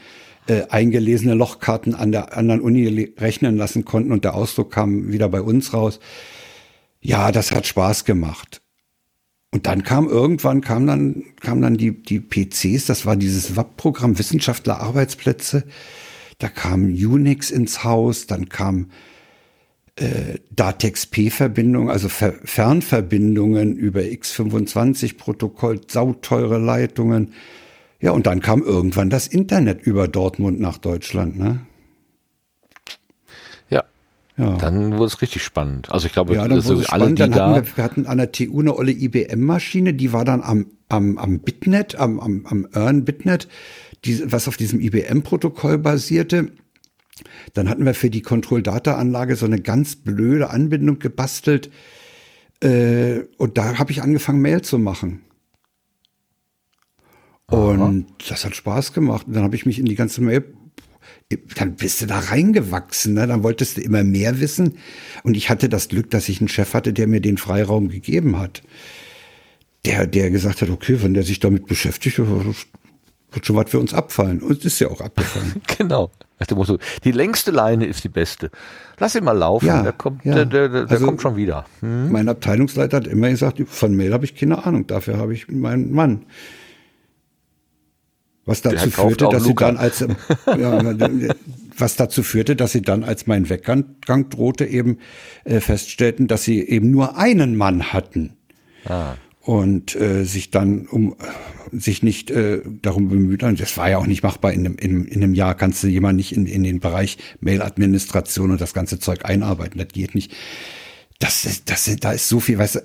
[0.48, 5.28] äh, eingelesene Lochkarten an der anderen Uni rechnen lassen konnten und der Ausdruck kam wieder
[5.28, 6.00] bei uns raus.
[7.08, 8.62] Ja, das hat Spaß gemacht.
[9.54, 14.20] Und dann kam irgendwann kam dann kam dann die die PCs, das war dieses WAP-Programm
[14.20, 15.64] Wissenschaftler Arbeitsplätze.
[16.38, 18.92] Da kam Unix ins Haus, dann kam
[19.96, 27.32] äh, Datex-P-Verbindung, also Ver Fernverbindungen über X25-Protokoll, sauteure Leitungen.
[28.02, 31.62] Ja, und dann kam irgendwann das Internet über Dortmund nach Deutschland, ne?
[34.38, 34.56] Ja.
[34.58, 35.92] Dann wurde es richtig spannend.
[35.92, 38.20] Also ich glaube, ja, dann so alle, die dann da hatten wir, wir hatten an
[38.20, 42.68] der TU eine olle IBM-Maschine, die war dann am, am, am Bitnet, am, am, am
[42.72, 43.48] EARN-Bitnet,
[44.06, 46.52] die, was auf diesem IBM-Protokoll basierte.
[47.56, 51.72] Dann hatten wir für die Control-Data-Anlage so eine ganz blöde Anbindung gebastelt.
[52.62, 55.22] Äh, und da habe ich angefangen, Mail zu machen.
[57.50, 58.04] Und Aha.
[58.30, 59.26] das hat Spaß gemacht.
[59.26, 60.44] Und dann habe ich mich in die ganze Mail,
[61.56, 63.28] dann bist du da reingewachsen, ne?
[63.28, 64.78] dann wolltest du immer mehr wissen.
[65.24, 68.40] Und ich hatte das Glück, dass ich einen Chef hatte, der mir den Freiraum gegeben
[68.40, 68.64] hat.
[69.86, 73.94] Der, der gesagt hat, okay, wenn der sich damit beschäftigt, wird schon was für uns
[73.94, 74.42] abfallen.
[74.42, 75.62] Und es ist ja auch abgefallen.
[75.78, 76.12] genau.
[77.04, 78.52] Die längste Leine ist die beste.
[79.00, 80.36] Lass ihn mal laufen, ja, der, kommt, ja.
[80.36, 81.66] der, der, der also kommt schon wieder.
[81.80, 82.12] Hm?
[82.12, 85.92] Mein Abteilungsleiter hat immer gesagt, von Mail habe ich keine Ahnung, dafür habe ich meinen
[85.92, 86.26] Mann.
[88.48, 89.68] Was dazu führte, dass Luca.
[89.68, 90.00] sie dann als
[90.48, 91.36] ja,
[91.78, 93.86] was dazu führte, dass sie dann, als mein Weggang
[94.30, 94.98] drohte, eben
[95.44, 98.34] äh, feststellten, dass sie eben nur einen Mann hatten.
[98.86, 99.16] Ah
[99.48, 101.16] und äh, sich dann um
[101.72, 103.56] sich nicht äh, darum bemüht haben.
[103.56, 104.52] Das war ja auch nicht machbar.
[104.52, 108.52] In einem, in, in einem Jahr kannst du jemanden nicht in, in den Bereich Mail-Administration
[108.52, 109.80] und das ganze Zeug einarbeiten.
[109.80, 110.34] Das geht nicht.
[111.20, 112.80] Das ist, das ist, da ist so viel, weißt du,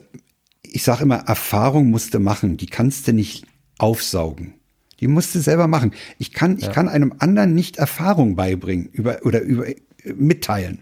[0.62, 3.44] ich sage immer, Erfahrung musst du machen, die kannst du nicht
[3.78, 4.54] aufsaugen.
[5.02, 5.92] Die musst du selber machen.
[6.18, 9.74] Ich kann, ich kann einem anderen nicht Erfahrung beibringen über, oder über, äh,
[10.14, 10.78] mitteilen.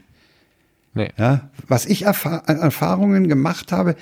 [0.92, 1.08] Nee.
[1.16, 3.96] Ja, was ich erfahr an Erfahrungen gemacht habe,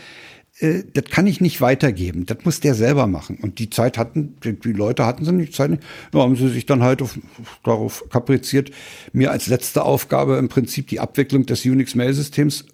[0.58, 2.26] äh, das kann ich nicht weitergeben.
[2.26, 3.38] Das muss der selber machen.
[3.40, 5.78] Und die Zeit hatten, die, Leute hatten sie nicht Zeit.
[6.10, 7.16] Da haben sie sich dann halt auf,
[7.62, 8.72] darauf kapriziert,
[9.12, 12.64] mir als letzte Aufgabe im Prinzip die Abwicklung des Unix-Mail-Systems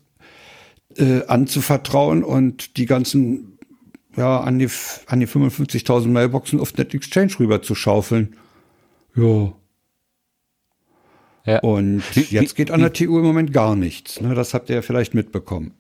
[0.97, 3.54] äh, anzuvertrauen und die ganzen,
[4.17, 4.69] ja, an die,
[5.07, 8.37] an die 55.000 Mailboxen auf Net Exchange rüber zu schaufeln.
[9.17, 9.53] Ja.
[11.47, 11.59] Ja.
[11.61, 14.21] Und jetzt geht an der TU im Moment gar nichts.
[14.21, 15.75] Ne, das habt ihr ja vielleicht mitbekommen.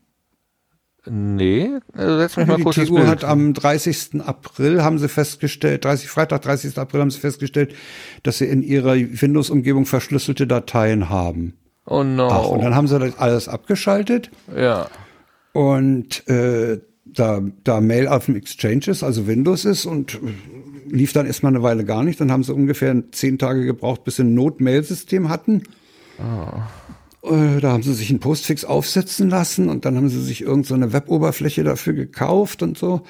[1.07, 4.23] Nee, äh, setz mich mal Die kurz ins TU hat am 30.
[4.25, 6.79] April, haben sie festgestellt, 30, Freitag, 30.
[6.79, 7.75] April haben sie festgestellt,
[8.23, 11.59] dass sie in ihrer Windows-Umgebung verschlüsselte Dateien haben.
[11.87, 12.29] oh no.
[12.29, 14.89] Ach, und dann haben sie das alles abgeschaltet ja.
[15.53, 16.81] und äh,
[17.15, 20.19] da, da Mail auf dem Exchange ist, also Windows ist und
[20.89, 22.21] lief dann erstmal eine Weile gar nicht.
[22.21, 25.63] Dann haben sie ungefähr zehn Tage gebraucht, bis sie ein Not-Mail-System hatten.
[27.23, 30.65] Äh, Da haben sie sich einen Postfix aufsetzen lassen und dann haben sie sich irgendeine
[30.67, 33.03] so eine Weboberfläche dafür gekauft und so.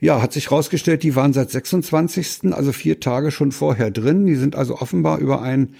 [0.00, 4.26] Ja, hat sich rausgestellt, die waren seit 26., also vier Tage schon vorher drin.
[4.26, 5.74] Die sind also offenbar über ein,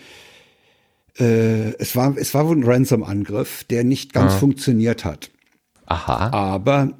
[1.18, 5.30] äh, es war, es war wohl ein Ransom-Angriff, der nicht ganz funktioniert hat.
[5.86, 6.30] Aha.
[6.30, 6.92] Aber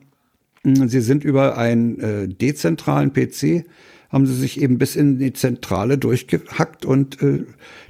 [0.64, 3.64] sie sind über einen äh, dezentralen PC,
[4.10, 7.44] haben sie sich eben bis in die Zentrale durchgehackt und äh,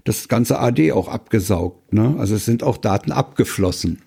[0.04, 1.92] das ganze AD auch abgesaugt.
[1.92, 2.16] Ne?
[2.18, 4.00] Also es sind auch Daten abgeflossen.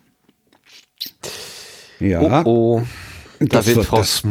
[1.99, 2.81] Ja, Oh, oh.
[3.39, 4.23] Da Das wird wird Frau, das-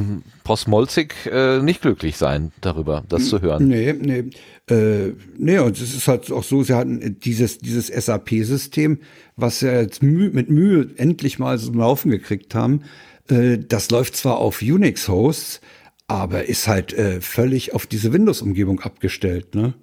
[0.44, 3.68] Frau Smolzig äh, nicht glücklich sein darüber, das zu hören.
[3.68, 4.24] nee, nee,
[4.68, 8.98] äh, nee, und es ist halt auch so, sie hatten dieses, dieses SAP-System,
[9.36, 12.82] was sie jetzt Mühe, mit Mühe endlich mal zum Laufen gekriegt haben,
[13.30, 15.60] äh, das läuft zwar auf Unix-Hosts,
[16.08, 19.74] aber ist halt äh, völlig auf diese Windows-Umgebung abgestellt, ne?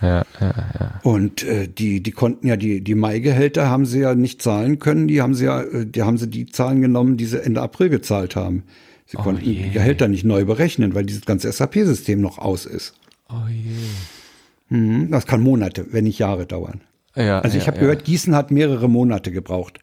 [0.00, 1.00] Ja, ja, ja.
[1.04, 5.06] Und äh, die, die konnten ja die, die Mai-Gehälter haben sie ja nicht zahlen können.
[5.06, 7.88] Die haben sie ja, äh, die haben sie die Zahlen genommen, die sie Ende April
[7.88, 8.64] gezahlt haben.
[9.06, 12.94] Sie konnten die Gehälter nicht neu berechnen, weil dieses ganze SAP-System noch aus ist.
[13.28, 14.76] Oh je.
[14.76, 16.80] Mhm, Das kann Monate, wenn nicht Jahre dauern.
[17.14, 17.82] Ja, Also ich ja, habe ja.
[17.82, 19.78] gehört, Gießen hat mehrere Monate gebraucht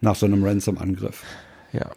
[0.00, 1.22] nach so einem Ransom-Angriff.
[1.72, 1.90] Ja.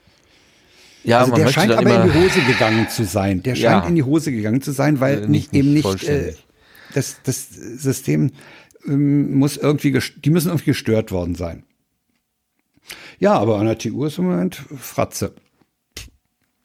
[1.03, 3.41] Ja, also der scheint aber in die Hose gegangen zu sein.
[3.43, 3.71] Der Ja.
[3.71, 6.33] scheint in die Hose gegangen zu sein, weil Äh, nicht, nicht- eben nicht äh,
[6.93, 8.31] das, das System
[8.85, 11.63] ähm, muss irgendwie, die müssen irgendwie gestört worden sein.
[13.19, 15.33] Ja, aber an der TU ist im Moment Fratze.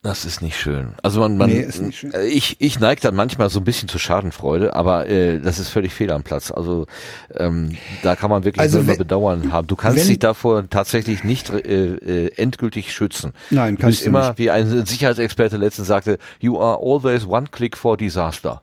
[0.04, 0.92] Das ist nicht schön.
[1.02, 1.66] Also man, man Nee,
[2.12, 5.70] äh, ich, ich neige dann manchmal so ein bisschen zur Schadenfreude, aber äh, das ist
[5.70, 6.50] völlig fehl am Platz.
[6.50, 6.86] Also
[7.34, 9.66] ähm, da kann man wirklich Also nur wenn- Bedauern haben.
[9.66, 11.94] Du kannst wenn- dich davor tatsächlich nicht äh,
[12.26, 13.32] äh, endgültig schützen.
[13.48, 14.38] Nein, du kannst du immer, nicht.
[14.38, 18.60] wie ein Sicherheitsexperte letztens sagte, you are always one click for disaster.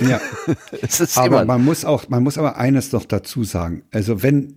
[0.00, 0.20] Ja.
[0.82, 3.84] Es ist Aber man muss auch, man muss aber eines noch dazu sagen.
[3.92, 4.56] Also wenn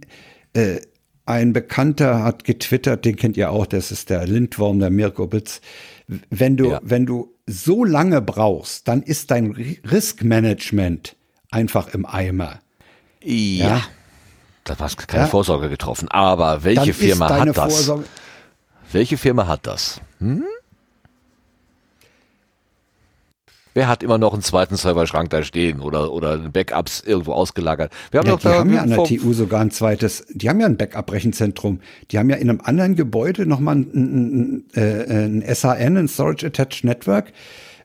[0.53, 0.79] äh,
[1.27, 5.61] ein Bekannter hat getwittert, den kennt ihr auch, das ist der Lindworm, der Mirko Bitz.
[6.29, 6.79] Wenn du, Ja.
[6.83, 11.15] wenn du so lange brauchst, dann ist dein Ri- Riskmanagement
[11.51, 12.59] einfach im Eimer.
[13.23, 13.67] ja.
[13.67, 13.81] Ja.
[14.65, 15.27] Da war keine Ja.
[15.29, 16.07] Vorsorge getroffen.
[16.09, 17.73] Aber Dann welche Firma hat das?
[17.73, 18.03] Vorsorge.
[18.91, 19.99] Welche Firma hat das?
[20.19, 20.43] Hm?
[23.79, 27.93] Wer hat immer noch einen zweiten Serverschrank da stehen oder, oder Backups irgendwo ausgelagert?
[28.11, 30.49] Wir haben Ja, doch die da haben ja an der TU sogar ein zweites, die
[30.49, 31.79] haben ja ein Backup-Rechenzentrum.
[32.11, 36.09] Die haben ja in einem anderen Gebäude nochmal ein, ein, ein, äh, ein SAN, ein
[36.09, 37.31] Storage Attached Network,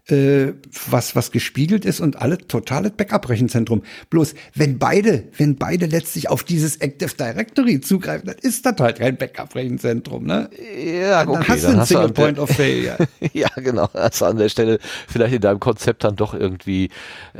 [0.08, 0.52] äh,
[0.90, 3.82] was, was gespiegelt ist und alle totales Backup-Rechenzentrum.
[4.10, 8.98] Bloß, wenn beide, wenn beide letztlich auf dieses Active Directory zugreifen, dann ist das halt
[8.98, 10.50] kein Backup-Rechenzentrum, ne?
[10.94, 12.98] Ja, Dann okay, hast du ein an Single Point of Failure.
[13.32, 13.88] ja, genau.
[13.94, 14.78] Also an der Stelle
[15.08, 16.90] vielleicht in deinem Konzept dann doch irgendwie.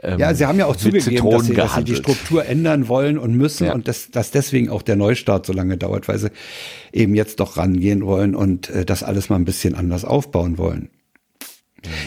[0.02, 1.94] Ähm, Ja, sie haben ja auch zugegeben, dass sie, dass sie die.
[1.96, 3.74] Struktur ändern wollen und müssen Ja.
[3.74, 6.30] und dass, dass deswegen auch der Neustart so lange dauert, weil sie
[6.92, 10.88] eben jetzt doch rangehen wollen und äh, das alles mal ein bisschen anders aufbauen wollen.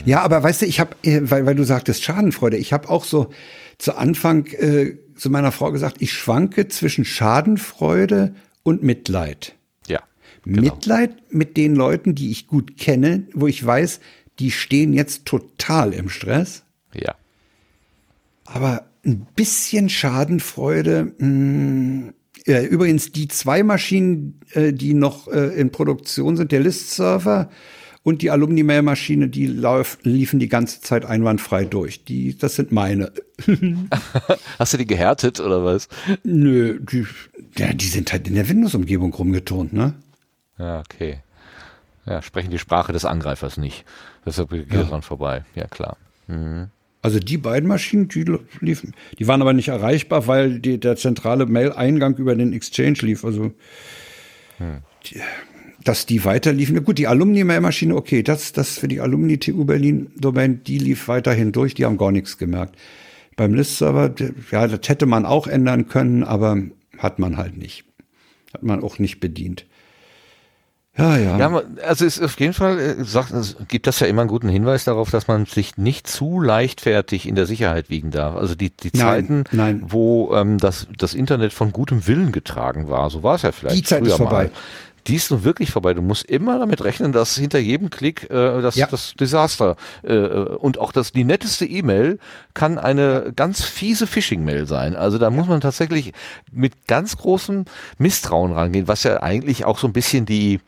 [0.05, 3.29] Ja, aber weißt du, ich habe, weil, weil du sagtest Schadenfreude, ich habe auch so
[3.77, 9.55] zu Anfang äh, zu meiner Frau gesagt, ich schwanke zwischen Schadenfreude und Mitleid.
[9.87, 10.01] Ja.
[10.43, 10.61] Genau.
[10.61, 13.99] Mitleid mit den Leuten, die ich gut kenne, wo ich weiß,
[14.39, 16.63] die stehen jetzt total im Stress.
[16.93, 17.15] Ja.
[18.45, 21.13] Aber ein bisschen Schadenfreude.
[21.17, 22.13] Mh,
[22.45, 27.49] äh, übrigens, die zwei Maschinen, äh, die noch äh, in Produktion sind, der List-Server
[28.07, 32.05] und die Alumni-Mail-Maschine, die lauf, liefen die ganze Zeit einwandfrei durch.
[32.05, 33.11] Die, das sind meine.
[34.57, 35.89] Hast du die gehärtet oder was?
[36.23, 37.05] Nö, die,
[37.57, 39.93] ja, die sind halt in der Windows-Umgebung rumgeturnt, ne?
[40.57, 41.19] Ja, okay.
[42.05, 43.83] Ja, sprechen die Sprache des Angreifers nicht.
[44.25, 44.83] Deshalb geht Ja.
[44.83, 45.43] dran vorbei.
[45.53, 45.97] Ja, klar.
[46.27, 46.67] Mhm.
[47.01, 48.23] Also die beiden Maschinen, die
[48.61, 53.25] liefen, die waren aber nicht erreichbar, weil die, der zentrale Mail-Eingang über den Exchange lief.
[53.25, 53.51] Also
[54.59, 54.77] hm.
[55.05, 55.19] die,
[55.87, 56.75] dass die weiterliefen.
[56.75, 61.73] Na gut, die Alumni-Mail-Maschine, okay, das, das für die Alumni-TU Berlin-Domain, die lief weiterhin durch,
[61.73, 62.75] die haben gar nichts gemerkt.
[63.35, 64.13] Beim List-Server,
[64.51, 66.57] ja, das hätte man auch ändern können, aber
[66.97, 67.85] hat man halt nicht.
[68.53, 69.65] Hat man auch nicht bedient.
[70.97, 71.37] Ja, ja.
[71.37, 73.31] Ja, also ist auf jeden Fall äh, sagt,
[73.67, 77.35] gibt das ja immer einen guten Hinweis darauf, dass man sich nicht zu leichtfertig in
[77.35, 78.35] der Sicherheit wiegen darf.
[78.35, 79.83] Also die, die Zeiten, nein.
[79.85, 83.77] wo ähm, das, das Internet von gutem Willen getragen war, so war es ja vielleicht.
[83.77, 84.45] Die Zeit ist vorbei.
[84.45, 84.51] Mal
[85.07, 85.93] die ist nun wirklich vorbei.
[85.93, 88.87] Du musst immer damit rechnen, dass hinter jedem Klick äh, das, ja.
[88.87, 92.19] das Desaster äh, und auch das die netteste E-Mail
[92.53, 94.95] kann eine ganz fiese Phishing-Mail sein.
[94.95, 96.13] Also da muss man tatsächlich
[96.51, 97.65] mit ganz großem
[97.97, 100.59] Misstrauen rangehen, was ja eigentlich auch so ein bisschen die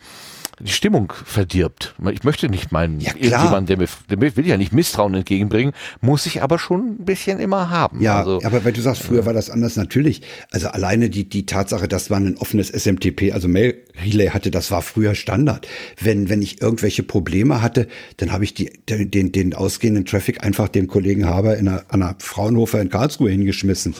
[0.60, 1.96] die Stimmung verdirbt.
[2.12, 6.26] Ich möchte nicht meinen, ja, irgendjemand, der mir, der will ja nicht Misstrauen entgegenbringen, muss
[6.26, 8.02] ich aber schon ein bisschen immer haben.
[8.02, 10.22] Ja, also, aber weil du sagst, früher war das anders, natürlich.
[10.52, 14.72] Also alleine die, die Tatsache, dass man ein offenes SMTP, also Mail Relay hatte, das
[14.72, 15.68] war früher Standard.
[16.02, 17.88] Wenn, wenn ich irgendwelche Probleme hatte,
[18.18, 22.04] dann habe ich die, den, den ausgehenden Traffic einfach dem Kollegen Haber in einer, an
[22.04, 23.96] einer Fraunhofer in Karlsruhe hingeschmissen.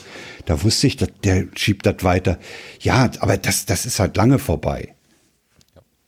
[0.46, 2.38] Da wusste ich, dass der schiebt das weiter.
[2.80, 4.94] Ja, aber das, das ist halt lange vorbei.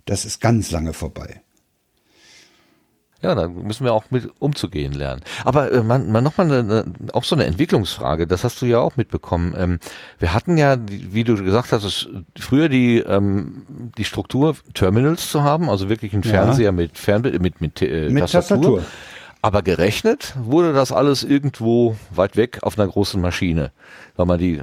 [0.04, 1.42] Das ist ganz lange vorbei.
[3.22, 5.22] Ja, da müssen wir auch mit umzugehen lernen.
[5.44, 8.96] Aber äh, man, man nochmal eine, auch so eine Entwicklungsfrage, das hast du ja auch
[8.96, 9.54] mitbekommen.
[9.56, 9.78] Ähm,
[10.18, 13.64] wir hatten ja, wie du gesagt hast, es, früher die, ähm,
[13.96, 16.72] die Struktur, Terminals zu haben, also wirklich ein Fernseher ja.
[16.72, 18.78] mit, Fernbild, mit, mit, äh, mit Tastatur.
[18.78, 18.84] Tastatur.
[19.44, 23.72] Aber gerechnet wurde das alles irgendwo weit weg auf einer großen Maschine,
[24.14, 24.62] weil man die,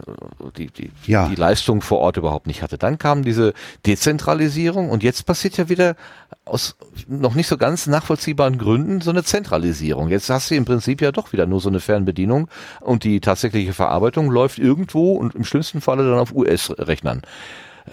[0.58, 1.28] die, die, ja.
[1.28, 2.78] die Leistung vor Ort überhaupt nicht hatte.
[2.78, 3.54] Dann kam diese
[3.86, 5.98] Dezentralisierung und jetzt passiert ja wieder
[6.46, 6.78] aus
[7.10, 10.08] noch nicht so ganz nachvollziehbaren Gründen so eine Zentralisierung.
[10.08, 12.48] Jetzt hast du im Prinzip ja doch wieder nur so eine Fernbedienung
[12.80, 17.24] und die tatsächliche Verarbeitung läuft irgendwo und im schlimmsten Falle dann auf US-Rechnern.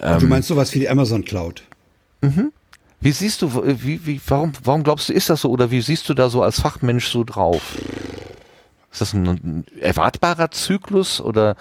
[0.01, 1.63] Ähm, du meinst sowas wie die Amazon Cloud?
[2.21, 2.53] Mhm.
[2.99, 3.53] Wie siehst du,
[3.83, 6.41] wie, wie, warum, warum glaubst du, ist das so oder wie siehst du da so
[6.41, 7.77] als Fachmensch so drauf?
[8.91, 11.55] Ist das ein erwartbarer Zyklus oder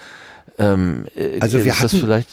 [0.58, 2.28] ähm, äh, also wir ist hatten, das vielleicht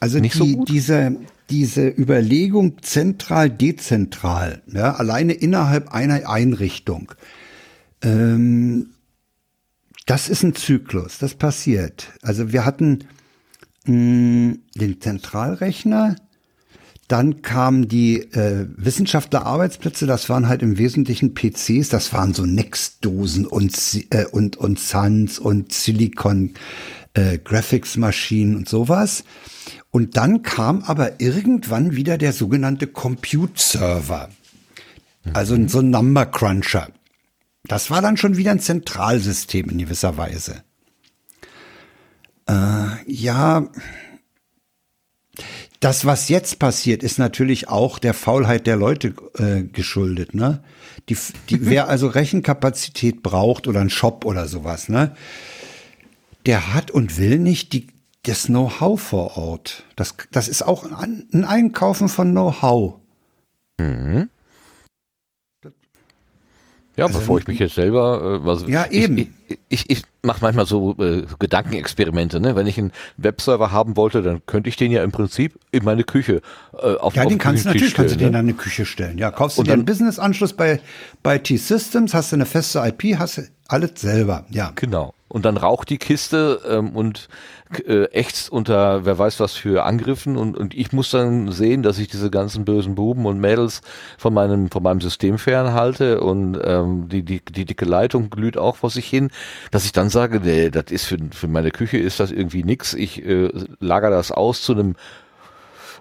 [0.00, 0.68] also nicht die, so gut?
[0.68, 1.16] Diese,
[1.50, 7.12] diese Überlegung zentral, dezentral, ja, alleine innerhalb einer Einrichtung,
[8.02, 8.90] ähm,
[10.06, 12.08] das ist ein Zyklus, das passiert.
[12.22, 13.04] Also wir hatten
[13.84, 16.16] mh, den Zentralrechner,
[17.08, 23.46] dann kamen die äh, Wissenschaftlerarbeitsplätze, das waren halt im Wesentlichen PCs, das waren so Next-Dosen
[23.46, 23.76] und,
[24.10, 26.54] äh, und, und Suns und Silicon
[27.14, 29.24] äh, Graphics-Maschinen und sowas.
[29.90, 34.30] Und dann kam aber irgendwann wieder der sogenannte Compute-Server.
[35.32, 36.88] Also so ein Number Cruncher.
[37.66, 40.64] Das war dann schon wieder ein Zentralsystem in gewisser Weise.
[42.46, 43.68] Äh, ja,
[45.84, 50.34] das, was jetzt passiert, ist natürlich auch der Faulheit der Leute äh, geschuldet.
[50.34, 50.62] Ne?
[51.10, 51.16] Die,
[51.50, 55.14] die, wer also Rechenkapazität braucht oder einen Shop oder sowas, ne?
[56.46, 57.88] der hat und will nicht die,
[58.22, 59.84] das Know-how vor Ort.
[59.94, 62.94] Das, das ist auch ein, ein Einkaufen von Know-how.
[63.78, 64.30] Mhm.
[66.96, 70.02] Ja, also, bevor ich mich jetzt selber, äh, also ja eben, ich, ich, ich, ich
[70.22, 72.40] mache manchmal so äh, Gedankenexperimente.
[72.40, 72.54] Ne?
[72.54, 76.04] Wenn ich einen Webserver haben wollte, dann könnte ich den ja im Prinzip in meine
[76.04, 76.40] Küche
[76.72, 78.38] äh, auf Ja, auf den kannst du natürlich stellen, kannst du den ne?
[78.38, 79.18] in deine Küche stellen.
[79.18, 80.80] Ja, kaufst du Und dir einen Business-Anschluss bei
[81.22, 84.44] bei T-Systems, hast du eine feste IP, hast du alles selber.
[84.50, 87.28] Ja, genau und dann raucht die Kiste ähm, und
[87.80, 91.98] äh, ächzt unter wer weiß was für Angriffen und, und ich muss dann sehen, dass
[91.98, 93.80] ich diese ganzen bösen Buben und Mädels
[94.18, 98.76] von meinem von meinem System fernhalte und ähm, die, die, die dicke Leitung glüht auch
[98.76, 99.30] vor sich hin,
[99.70, 102.94] dass ich dann sage, nee, das ist für, für meine Küche ist das irgendwie nix.
[102.94, 104.96] Ich äh, lager das aus zu einem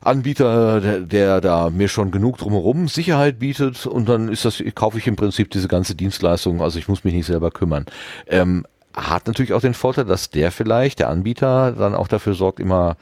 [0.05, 4.97] Anbieter, der, der da mir schon genug drumherum Sicherheit bietet und dann ist das, kaufe
[4.97, 7.85] ich im Prinzip diese ganze Dienstleistung, also ich muss mich nicht selber kümmern.
[8.27, 12.59] Ähm, hat natürlich auch den Vorteil, dass der vielleicht, der Anbieter, dann auch dafür sorgt,
[12.59, 12.97] immer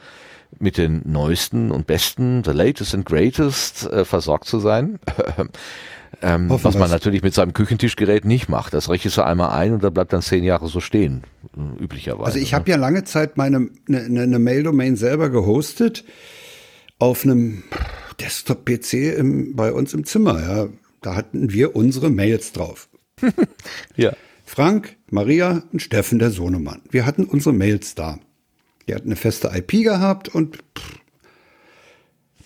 [0.58, 4.98] mit den neuesten und besten, the latest and greatest äh, versorgt zu sein.
[6.22, 8.74] ähm, was man natürlich mit seinem Küchentischgerät nicht macht.
[8.74, 11.24] Das rechnest du einmal ein und da bleibt dann zehn Jahre so stehen,
[11.56, 12.26] äh, üblicherweise.
[12.26, 12.70] Also ich habe ne?
[12.70, 16.04] ja lange Zeit meine eine ne, ne Mail-Domain selber gehostet
[16.98, 17.64] auf einem
[18.20, 20.40] Desktop-PC bei uns im Zimmer.
[20.40, 20.68] Ja,
[21.00, 22.88] da hatten wir unsere Mails drauf.
[23.96, 24.12] ja.
[24.54, 26.82] Frank, Maria und Steffen, der Sohnemann.
[26.90, 28.18] Wir hatten unsere Mails da.
[28.86, 30.98] Die hatten eine feste IP gehabt und pff,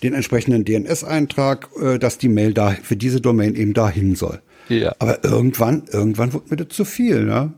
[0.04, 4.40] den entsprechenden DNS-Eintrag, äh, dass die Mail da für diese Domain eben dahin soll.
[4.68, 4.94] Ja.
[5.00, 7.54] Aber irgendwann, irgendwann wurde mir das zu viel, ne?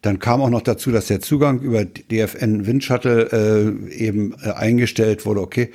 [0.00, 5.26] Dann kam auch noch dazu, dass der Zugang über DFN Windshuttle äh, eben äh, eingestellt
[5.26, 5.42] wurde.
[5.42, 5.72] Okay,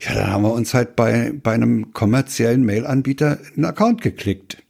[0.00, 4.64] ja, dann haben wir uns halt bei, bei einem kommerziellen Mail-Anbieter einen Account geklickt.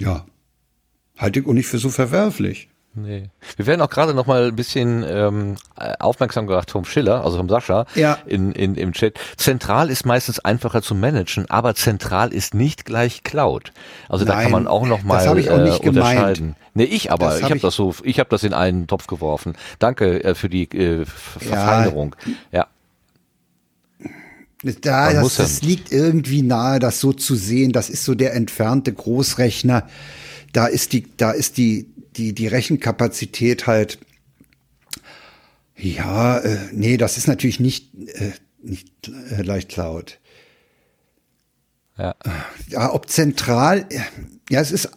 [0.00, 0.26] Ja,
[1.20, 2.68] halte ich auch nicht für so verwerflich.
[2.92, 3.30] Nee.
[3.56, 5.54] Wir werden auch gerade noch mal ein bisschen ähm,
[6.00, 8.18] aufmerksam gemacht vom Schiller, also vom Sascha, Ja.
[8.26, 9.16] in, in, im Chat.
[9.36, 13.72] Zentral ist meistens einfacher zu managen, aber zentral ist nicht gleich Cloud.
[14.08, 16.34] Also da Nein, kann man auch noch das mal hab ich auch nicht äh, unterscheiden.
[16.34, 16.56] gemeint.
[16.74, 18.88] Nee, ich aber, Das ich hab habe ich- das so, ich habe das in einen
[18.88, 19.54] Topf geworfen.
[19.78, 22.16] Danke äh, für die äh, Verfeinerung.
[22.50, 22.66] Ja.
[24.82, 27.72] Da, Man das, ja das liegt irgendwie nahe, das so zu sehen.
[27.72, 29.86] Das ist so der entfernte Großrechner.
[30.52, 33.98] Da ist die, da ist die, die, die Rechenkapazität halt.
[35.76, 38.32] Ja, äh, nee, das ist natürlich nicht, äh,
[38.62, 40.18] nicht äh, leicht Cloud.
[41.96, 42.14] Ja.
[42.68, 44.00] Ja, ob zentral, äh,
[44.50, 44.90] ja, es ist,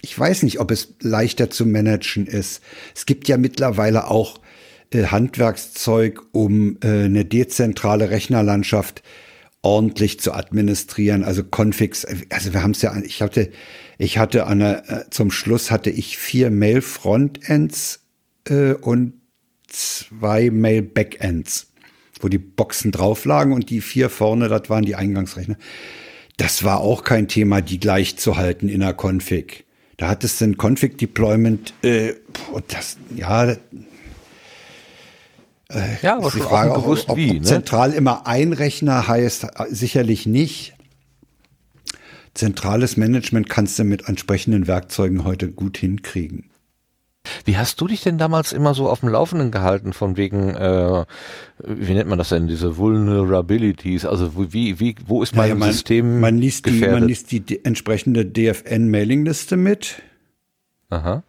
[0.00, 2.62] ich weiß nicht, ob es leichter zu managen ist.
[2.94, 4.40] Es gibt ja mittlerweile auch
[4.92, 9.02] äh, Handwerkszeug, um äh, eine dezentrale Rechnerlandschaft
[9.62, 13.50] ordentlich zu administrieren, also Configs, also wir haben es ja, ich hatte,
[13.98, 18.00] ich hatte an der, äh, zum Schluss hatte ich vier Mail-Frontends
[18.48, 19.14] äh, und
[19.68, 21.68] zwei Mail-Backends,
[22.20, 25.56] wo die Boxen drauf lagen und die vier vorne, das waren die Eingangsrechner.
[26.36, 29.64] Das war auch kein Thema, die gleich zu halten in der Config.
[29.96, 32.14] Da hattest du ein Config-Deployment, äh,
[32.52, 33.54] und das, ja,
[36.02, 37.34] Ja, aber schon Frage, auch ob, bewusst ob, wie.
[37.34, 37.42] Ne?
[37.42, 40.74] zentral immer ein Rechner heißt, äh, sicherlich nicht.
[42.34, 46.50] Zentrales Management kannst du mit entsprechenden Werkzeugen heute gut hinkriegen.
[47.46, 51.04] Wie hast du dich denn damals immer so auf dem Laufenden gehalten von wegen, äh,
[51.64, 54.04] wie nennt man das denn, diese Vulnerabilities?
[54.04, 57.00] Also wo- wie, wie, wo ist mein Naja, man, System man liest die, gefährdet?
[57.00, 60.02] man liest die, die entsprechende DFN-Mailingliste mit.
[60.90, 61.22] Aha.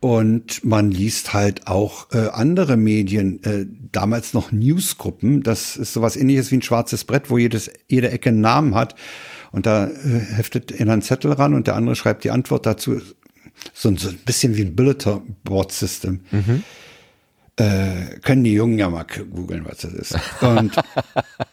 [0.00, 5.42] Und man liest halt auch äh, andere Medien, äh, damals noch Newsgruppen.
[5.42, 8.96] Das ist sowas ähnliches wie ein schwarzes Brett, wo jedes, jede Ecke einen Namen hat.
[9.54, 9.90] Und da äh,
[10.34, 13.00] heftet einer einen Zettel ran und der andere schreibt die Antwort dazu.
[13.72, 16.20] So, ein- so ein bisschen wie ein Bulletin Board System.
[17.56, 20.18] Äh, können die Jungen ja mal googeln, was das ist.
[20.40, 20.72] Und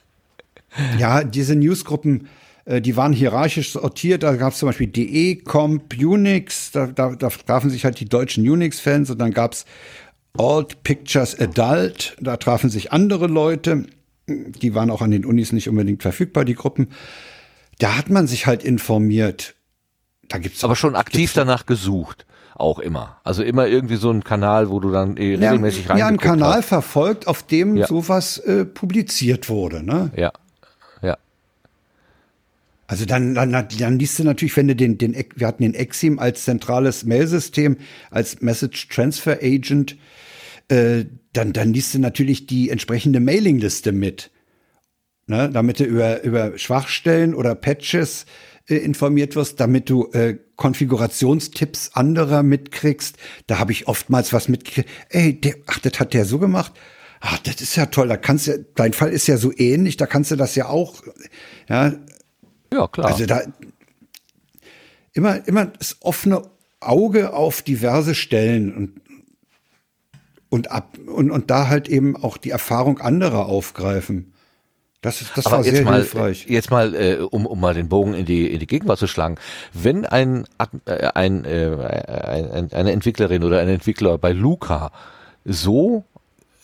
[0.99, 2.27] ja, diese Newsgruppen,
[2.65, 4.23] äh, die waren hierarchisch sortiert.
[4.23, 6.71] Da gab es zum Beispiel DE, Comp, Unix.
[6.71, 9.65] Da, da, da trafen sich halt die deutschen Unix-Fans und dann gab's
[10.37, 12.15] Alt Pictures Adult.
[12.19, 13.85] Da trafen sich andere Leute.
[14.27, 16.87] Die waren auch an den Unis nicht unbedingt verfügbar, die Gruppen.
[17.81, 19.55] Da hat man sich halt informiert.
[20.29, 22.27] Da gibt's Aber schon aktiv danach gesucht.
[22.53, 23.19] Auch immer.
[23.23, 26.59] Also immer irgendwie so ein Kanal, wo du dann äh, regelmäßig ja, ja, einen Kanal
[26.59, 26.65] hast.
[26.67, 27.87] verfolgt, auf dem Ja.
[27.87, 29.81] sowas äh, publiziert wurde.
[29.81, 30.11] Ne?
[30.15, 30.31] Ja.
[31.01, 31.17] Ja.
[32.85, 36.19] Also dann, dann, dann liest du natürlich, wenn du den, den, wir hatten den Exim
[36.19, 37.77] als zentrales Mailsystem,
[38.11, 39.97] als Message Transfer Agent,
[40.67, 44.29] äh, dann, dann liest du natürlich die entsprechende Mailingliste mit.
[45.27, 48.25] Ne, damit du über, über Schwachstellen oder Patches
[48.67, 53.17] äh, informiert wirst, damit du äh, Konfigurationstipps anderer mitkriegst.
[53.47, 54.89] Da habe ich oftmals was mitgekriegt.
[55.09, 56.73] Ey, der, ach, das hat der so gemacht.
[57.21, 58.07] Ach, das ist ja toll.
[58.07, 59.97] Da kannst du, dein Fall ist ja so ähnlich.
[59.97, 61.01] Da kannst du das ja auch.
[61.69, 61.93] Ja,
[62.73, 63.07] Ja, klar.
[63.07, 63.41] also da
[65.13, 66.43] immer, immer das offene
[66.79, 69.01] Auge auf diverse Stellen und,
[70.49, 74.30] und ab und, und da halt eben auch die Erfahrung anderer aufgreifen.
[75.01, 76.45] Das ist, das war Aber jetzt sehr mal, hilfreich.
[76.47, 79.35] jetzt mal, äh, um, um mal den Bogen in die, in die Gegenwart zu schlagen.
[79.73, 80.45] Wenn ein,
[80.85, 84.91] äh, ein, äh, ein, ein, eine Entwicklerin oder ein Entwickler bei Luca
[85.43, 86.03] so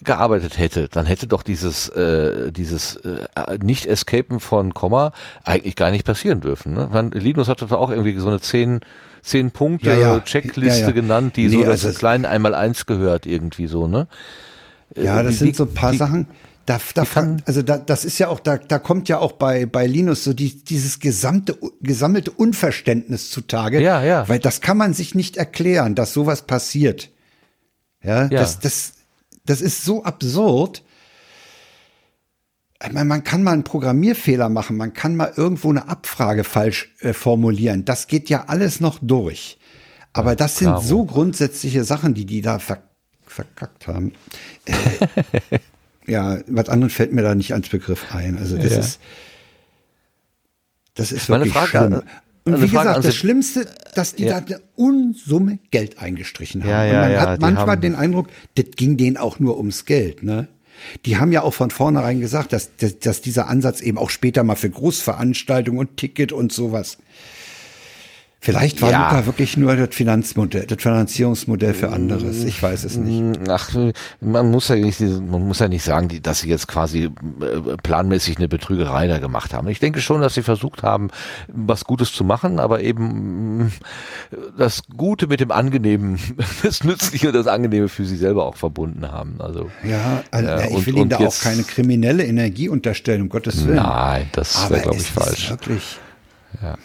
[0.04, 3.26] gearbeitet hätte, dann hätte doch dieses, äh, dieses äh,
[3.64, 6.76] Nicht-Escapen von Komma eigentlich gar nicht passieren dürfen.
[6.76, 6.88] Ne?
[6.94, 8.82] Man, Linus hatte doch auch irgendwie so eine zehn,
[9.24, 10.20] zehn Punkte Ja, ja.
[10.20, 13.88] Checkliste Ja, genannt, die Nee, so das also es- kleinen einmal eins gehört irgendwie so,
[13.88, 14.08] ne?
[14.96, 16.28] Ja, das wie- sind so ein paar wie- Sachen.
[16.68, 19.66] Da, da, kann- also da, das ist ja auch, da, da kommt ja auch bei,
[19.66, 23.80] bei Linus so die, dieses gesamte, gesammelte Unverständnis zutage.
[23.82, 24.28] Ja, ja.
[24.28, 27.10] Weil das kann man sich nicht erklären, dass sowas passiert.
[28.04, 28.42] Ja, Ja.
[28.42, 28.94] Das, das,
[29.46, 30.84] das ist so absurd.
[32.86, 36.94] Ich meine, man kann mal einen Programmierfehler machen, man kann mal irgendwo eine Abfrage falsch
[37.00, 37.86] äh, formulieren.
[37.86, 39.58] Das geht ja alles noch durch.
[40.12, 42.84] Aber das sind so grundsätzliche Sachen, die die da ver
[43.26, 44.12] verkackt haben.
[46.08, 48.38] Ja, was anderes fällt mir da nicht als Begriff ein.
[48.38, 48.80] Also das Ja.
[48.80, 49.00] ist
[50.96, 52.02] das ist Meine wirklich Frage schlimm.
[52.46, 54.40] Und wie Frage gesagt, das Sie- Schlimmste, dass die Ja.
[54.40, 56.70] da eine Unsumme Geld eingestrichen haben.
[56.70, 59.58] Ja, Und ja, man ja, hat manchmal haben- den Eindruck, das ging denen auch nur
[59.58, 60.24] ums Geld.
[60.24, 60.48] Ne?
[61.06, 64.44] Die haben ja auch von vornherein gesagt, dass, dass, dass dieser Ansatz eben auch später
[64.44, 66.98] mal für Großveranstaltungen und Ticket und sowas
[68.40, 69.10] Vielleicht war ja.
[69.10, 72.44] Luca wirklich nur das Finanzmodell, das Finanzierungsmodell für anderes.
[72.44, 73.20] Ich weiß es nicht.
[73.20, 73.76] Mm, ach,
[74.22, 77.10] man muss ja nicht, man muss ja nicht sagen, dass sie jetzt quasi äh,
[77.82, 79.68] planmäßig eine Betrügerei da gemacht haben.
[79.70, 81.10] Ich denke schon, dass sie versucht haben,
[81.48, 83.72] was Gutes zu machen, aber eben mm,
[84.58, 86.20] das Gute mit dem Angenehmen,
[86.62, 89.38] das Nützliche und das Angenehme für sie selber auch verbunden haben.
[89.40, 93.30] Also ja, also, äh, ich will und, ihnen da auch keine kriminelle Energie unterstellen, um
[93.30, 93.78] Gottes Willen.
[93.78, 95.50] Nein, das wäre glaube ich falsch.
[95.50, 95.98] Wirklich.
[96.62, 96.78] Ja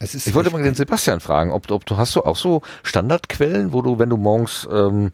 [0.00, 3.82] ich wollte mal den Sebastian fragen, ob, ob du hast du auch so Standardquellen, wo
[3.82, 5.12] du, wenn du morgens ähm,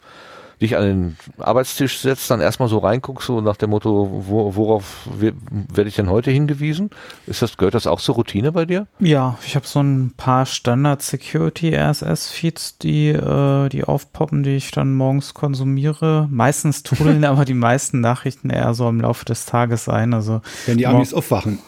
[0.61, 5.07] dich an den Arbeitstisch setzt, dann erstmal so reinguckst, so nach dem Motto, wo, worauf
[5.19, 6.91] werde ich denn heute hingewiesen?
[7.27, 8.87] Ist das, gehört das auch zur Routine bei dir?
[8.99, 14.57] Ja, ich habe so ein paar Standard Security RSS Feeds, die, äh, die aufpoppen, die
[14.57, 16.27] ich dann morgens konsumiere.
[16.31, 20.15] Meistens trudeln aber die meisten Nachrichten eher so im Laufe des Tages ein.
[20.15, 21.59] Also wenn die Amis aufwachen.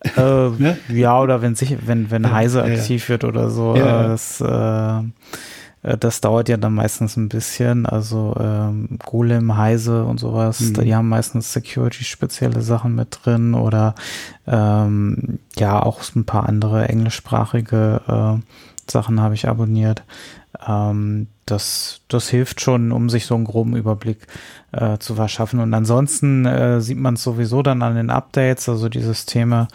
[0.00, 0.78] Äh, ne?
[0.88, 3.08] Ja, oder wenn sich, wenn, wenn ja, Heise aktiv ja.
[3.10, 3.76] wird oder so.
[3.76, 4.04] Ja.
[4.04, 4.98] Äh, das, äh,
[5.82, 7.86] äh, das dauert ja dann meistens ein bisschen.
[7.86, 10.74] Also ähm, Golem, Heise und sowas, mhm.
[10.74, 13.94] die haben meistens Security-spezielle Sachen mit drin oder
[14.46, 20.02] ähm, ja, auch ein paar andere englischsprachige äh, Sachen habe ich abonniert.
[20.66, 24.26] Ähm, das, das hilft schon, um sich so einen groben Überblick
[24.72, 25.60] äh, zu verschaffen.
[25.60, 29.68] Und ansonsten äh, sieht man es sowieso dann an den Updates, also die Systeme,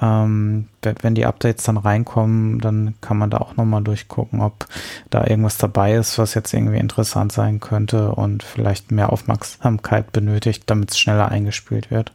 [0.00, 4.66] ähm, wenn die Updates dann reinkommen, dann kann man da auch nochmal durchgucken, ob
[5.10, 10.64] da irgendwas dabei ist, was jetzt irgendwie interessant sein könnte und vielleicht mehr Aufmerksamkeit benötigt,
[10.66, 12.12] damit es schneller eingespielt wird.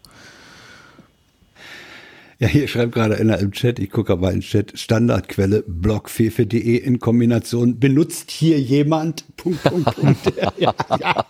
[2.43, 6.75] Ja, hier schreibt gerade einer im Chat, ich gucke aber in den Chat, Standardquelle blogfefe.de
[6.75, 10.33] in Kombination, benutzt hier jemand, Punkt, Punkt, Punkt.
[10.57, 11.25] ja, ja.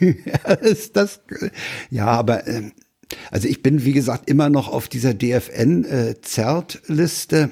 [0.00, 1.20] ja, ist das,
[1.90, 2.72] ja, aber, ähm,
[3.30, 7.42] also ich bin, wie gesagt, immer noch auf dieser DFN-Zert-Liste.
[7.42, 7.48] Äh,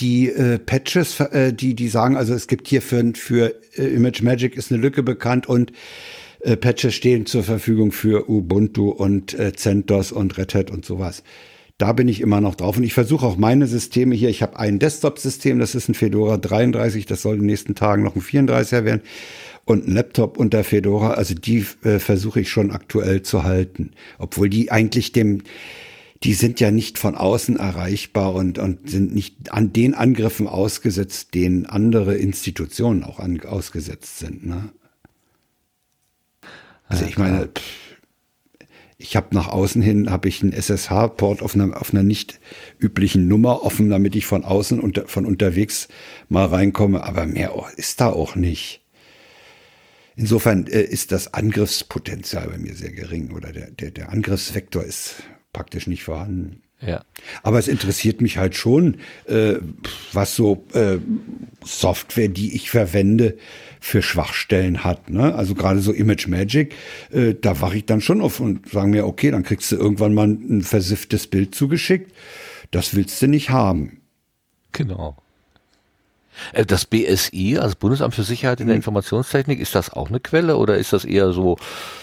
[0.00, 4.22] die äh, Patches, äh, die, die sagen, also es gibt hier für, für äh, Image
[4.22, 5.70] Magic ist eine Lücke bekannt und
[6.40, 11.22] äh, Patches stehen zur Verfügung für Ubuntu und äh, CentOS und Red Hat und sowas.
[11.80, 12.76] Da bin ich immer noch drauf.
[12.76, 14.28] Und ich versuche auch meine Systeme hier.
[14.28, 18.02] Ich habe ein Desktop-System, das ist ein Fedora 33, das soll in den nächsten Tagen
[18.02, 19.00] noch ein 34er werden.
[19.64, 23.92] Und ein Laptop unter Fedora, also die äh, versuche ich schon aktuell zu halten.
[24.18, 25.42] Obwohl die eigentlich dem,
[26.22, 31.34] die sind ja nicht von außen erreichbar und, und sind nicht an den Angriffen ausgesetzt,
[31.34, 34.44] denen andere Institutionen auch an, ausgesetzt sind.
[34.46, 34.70] Ne?
[36.90, 37.48] Also ich meine,
[38.98, 42.40] ich habe nach außen hin habe ich einen SSH-Port auf einer, auf einer nicht
[42.78, 45.88] üblichen Nummer offen, damit ich von außen unter, von unterwegs
[46.28, 48.82] mal reinkomme, aber mehr ist da auch nicht.
[50.16, 55.22] Insofern äh, ist das Angriffspotenzial bei mir sehr gering oder der, der, der Angriffsvektor ist
[55.52, 56.62] praktisch nicht vorhanden.
[56.80, 57.04] Ja.
[57.42, 59.54] Aber es interessiert mich halt schon, äh,
[60.12, 60.98] was so äh,
[61.64, 63.36] Software, die ich verwende,
[63.80, 65.10] für Schwachstellen hat.
[65.10, 65.34] Ne?
[65.34, 66.74] Also gerade so Image Magic,
[67.10, 70.14] äh, da wache ich dann schon auf und sagen mir, okay, dann kriegst du irgendwann
[70.14, 72.12] mal ein versifftes Bild zugeschickt.
[72.70, 74.00] Das willst du nicht haben.
[74.72, 75.16] Genau.
[76.52, 78.80] Äh, das BSI, also Bundesamt für Sicherheit in der mhm.
[78.80, 81.56] Informationstechnik, ist das auch eine Quelle oder ist das eher so,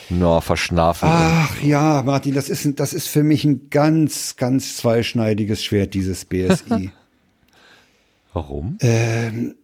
[0.09, 1.07] na, verschnafen?
[1.09, 6.25] Ach ja, Martin, das ist, das ist für mich ein ganz, ganz zweischneidiges Schwert, dieses
[6.25, 6.91] BSI.
[8.33, 8.77] Warum?
[8.81, 9.55] Ähm,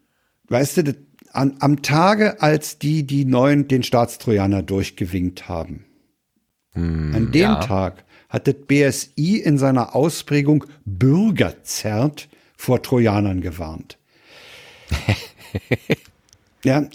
[0.49, 0.95] weißt du,
[1.33, 5.85] an, am Tage, als die die neuen den Staatstrojaner durchgewinkt haben,
[6.71, 7.55] hm, an dem ja.
[7.55, 13.97] Tag hat das BSI in seiner Ausprägung Bürgerzert vor Trojanern gewarnt.
[16.63, 16.87] ja,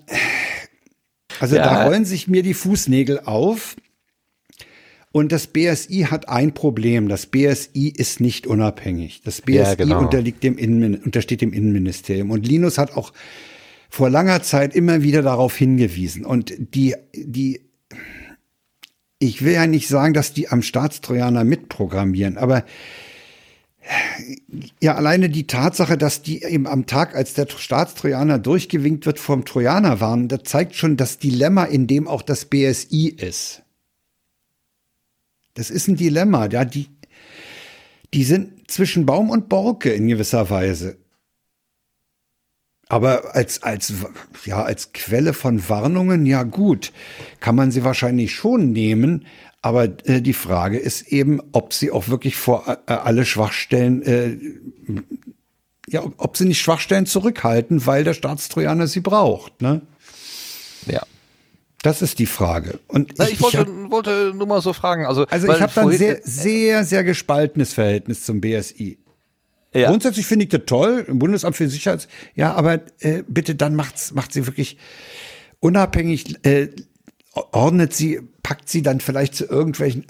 [1.41, 1.63] also ja.
[1.63, 3.77] da rollen sich mir die Fußnägel auf.
[5.11, 7.09] Und das BSI hat ein Problem.
[7.09, 9.23] Das BSI ist nicht unabhängig.
[9.25, 10.01] Das BSI ja, genau.
[10.01, 12.31] unterliegt dem Innen, untersteht dem Innenministerium.
[12.31, 13.13] Und Linus hat auch
[13.89, 16.25] vor langer Zeit immer wieder darauf hingewiesen.
[16.25, 17.63] Und die, die,
[19.19, 22.65] ich will ja nicht sagen, dass die am Staatstrojaner mitprogrammieren, aber
[24.81, 29.45] ja, alleine die Tatsache, dass die eben am Tag, als der Staatstrojaner durchgewinkt wird, vom
[29.45, 33.63] Trojaner waren, das zeigt schon das Dilemma, in dem auch das BSI ist.
[35.55, 36.89] Das ist ein Dilemma, ja, die,
[38.15, 40.99] die sind zwischen Baum und Borke in gewisser Weise.
[42.89, 43.93] Aber als, als,
[44.45, 46.93] ja, als Quelle von Warnungen, ja gut,
[47.41, 49.27] kann man sie wahrscheinlich schon nehmen.
[49.61, 54.37] Aber äh, die Frage ist eben, ob sie auch wirklich vor äh, alle Schwachstellen, äh,
[55.89, 59.83] ja, ob sie nicht Schwachstellen zurückhalten, weil der Staatstrojaner sie braucht, ne?
[60.87, 61.03] Ja.
[61.83, 62.81] Das ist die Frage.
[62.89, 65.07] Und Na, ich, ich, wollte, hab, wollte nur mal so fragen.
[65.07, 68.99] Also, also ich habe da ein vorhin- sehr, sehr, sehr gespaltenes Verhältnis zum BSI.
[69.75, 69.91] Ja.
[69.91, 74.13] Grundsätzlich finde ich das toll, im Bundesamt für Sicherheit, ja, aber äh, bitte dann macht's,
[74.13, 74.79] macht sie wirklich
[75.61, 76.69] unabhängig, äh,
[77.33, 80.07] ordnet sie, packt sie dann vielleicht zu irgendwelchen,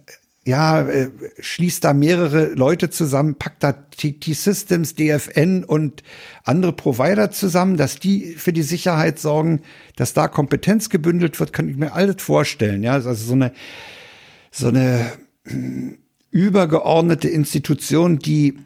[0.46, 1.10] ja, äh,
[1.40, 6.02] schließt da mehrere Leute zusammen, packt da T-Systems, DFN und
[6.44, 9.62] andere Provider zusammen, dass die für die Sicherheit sorgen,
[9.96, 13.52] dass da Kompetenz gebündelt wird, kann ich mir alles vorstellen, ja, also so eine,
[14.50, 15.12] so eine
[15.44, 15.96] mh,
[16.30, 18.58] übergeordnete Institution, die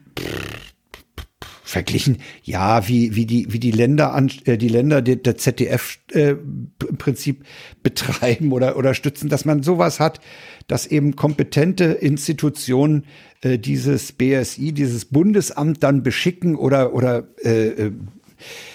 [1.72, 5.98] verglichen, ja, wie, wie die, wie die Länder an, äh, die Länder der, der ZDF
[6.12, 7.44] äh, im Prinzip
[7.82, 10.20] betreiben oder, oder stützen, dass man sowas hat,
[10.68, 13.06] dass eben kompetente Institutionen
[13.40, 17.92] äh, dieses BSI, dieses Bundesamt dann beschicken oder, oder äh, äh,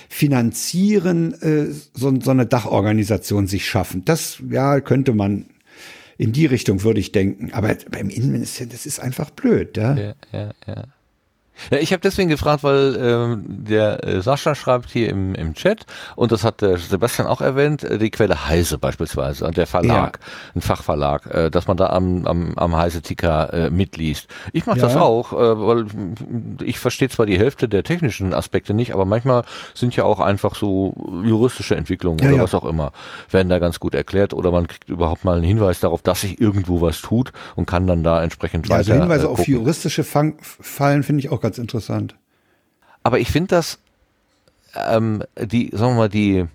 [0.09, 4.05] finanzieren, äh, so, so eine Dachorganisation sich schaffen.
[4.05, 5.45] Das, ja, könnte man
[6.17, 7.53] in die Richtung würde ich denken.
[7.53, 9.95] Aber beim Innenministerium, das ist einfach blöd, ja.
[9.95, 10.83] Ja, ja, ja.
[11.71, 15.85] Ja, ich habe deswegen gefragt, weil ähm, der äh, Sascha schreibt hier im, im Chat,
[16.15, 20.19] und das hat der Sebastian auch erwähnt, äh, die Quelle Heise beispielsweise, und der Verlag,
[20.55, 24.27] ein Fachverlag, äh, dass man da am, am, am Heise-Ticker äh, mitliest.
[24.53, 25.01] Ich mache das Ja.
[25.01, 25.85] auch, äh, weil
[26.63, 29.43] ich verstehe zwar die Hälfte der technischen Aspekte nicht, aber manchmal
[29.73, 30.93] sind ja auch einfach so
[31.25, 32.43] juristische Entwicklungen Ja, oder ja.
[32.43, 32.91] was auch immer,
[33.29, 36.39] werden da ganz gut erklärt, oder man kriegt überhaupt mal einen Hinweis darauf, dass sich
[36.39, 40.03] irgendwo was tut und kann dann da entsprechend Ja, also weiter Hinweise äh, auf juristische
[40.03, 42.15] Fang Fallen finde ich auch ganz interessant.
[43.03, 43.79] Aber ich finde das,
[44.75, 46.45] ähm, die, sagen wir mal, die,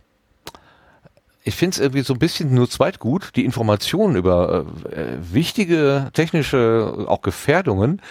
[1.45, 7.07] ich finde es irgendwie so ein bisschen nur zweitgut, die Informationen über äh, wichtige technische,
[7.09, 8.03] auch Gefährdungen,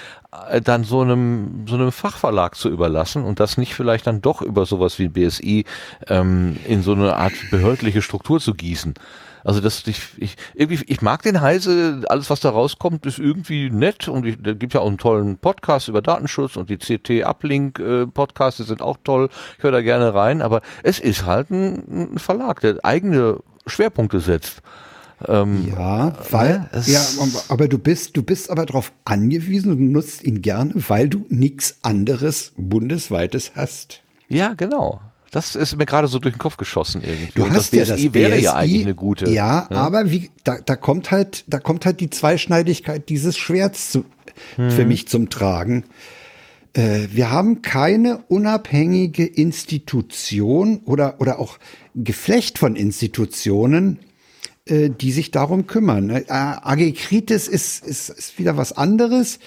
[0.50, 4.42] äh, dann so einem, so einem Fachverlag zu überlassen und das nicht vielleicht dann doch
[4.42, 5.66] über sowas wie BSI
[6.08, 8.96] ähm, in so eine Art behördliche Struktur zu gießen.
[9.44, 13.70] Also das, ich, ich, irgendwie, ich mag den Heise, alles was da rauskommt, ist irgendwie
[13.70, 17.26] nett und ich, da gibt ja auch einen tollen Podcast über Datenschutz und die CT
[17.26, 18.06] Uplink äh,
[18.52, 19.30] sind auch toll.
[19.58, 24.20] Ich höre da gerne rein, aber es ist halt ein, ein Verlag, der eigene Schwerpunkte
[24.20, 24.62] setzt.
[25.28, 27.02] Ähm, Ja, weil, ne, ja,
[27.50, 31.78] aber du bist, du bist aber darauf angewiesen und nutzt ihn gerne, weil du nichts
[31.84, 34.02] anderes bundesweites hast.
[34.30, 35.02] ja, genau.
[35.32, 37.32] Das ist mir gerade so durch den Kopf geschossen irgendwie.
[37.34, 39.30] Du Und hast das ja das BSI wäre ja BSI, eigentlich eine gute.
[39.30, 44.06] Ja, aber wie, da, da kommt halt, da kommt halt die Zweischneidigkeit dieses Schwerts zu,
[44.58, 44.72] Mhm.
[44.72, 45.86] für mich zum Tragen.
[46.74, 51.58] Äh, wir haben keine unabhängige Institution oder, oder auch
[51.96, 54.00] Geflecht von Institutionen,
[54.66, 56.10] äh, die sich darum kümmern.
[56.10, 59.40] Äh, AG Kritis ist, ist, ist wieder was anderes.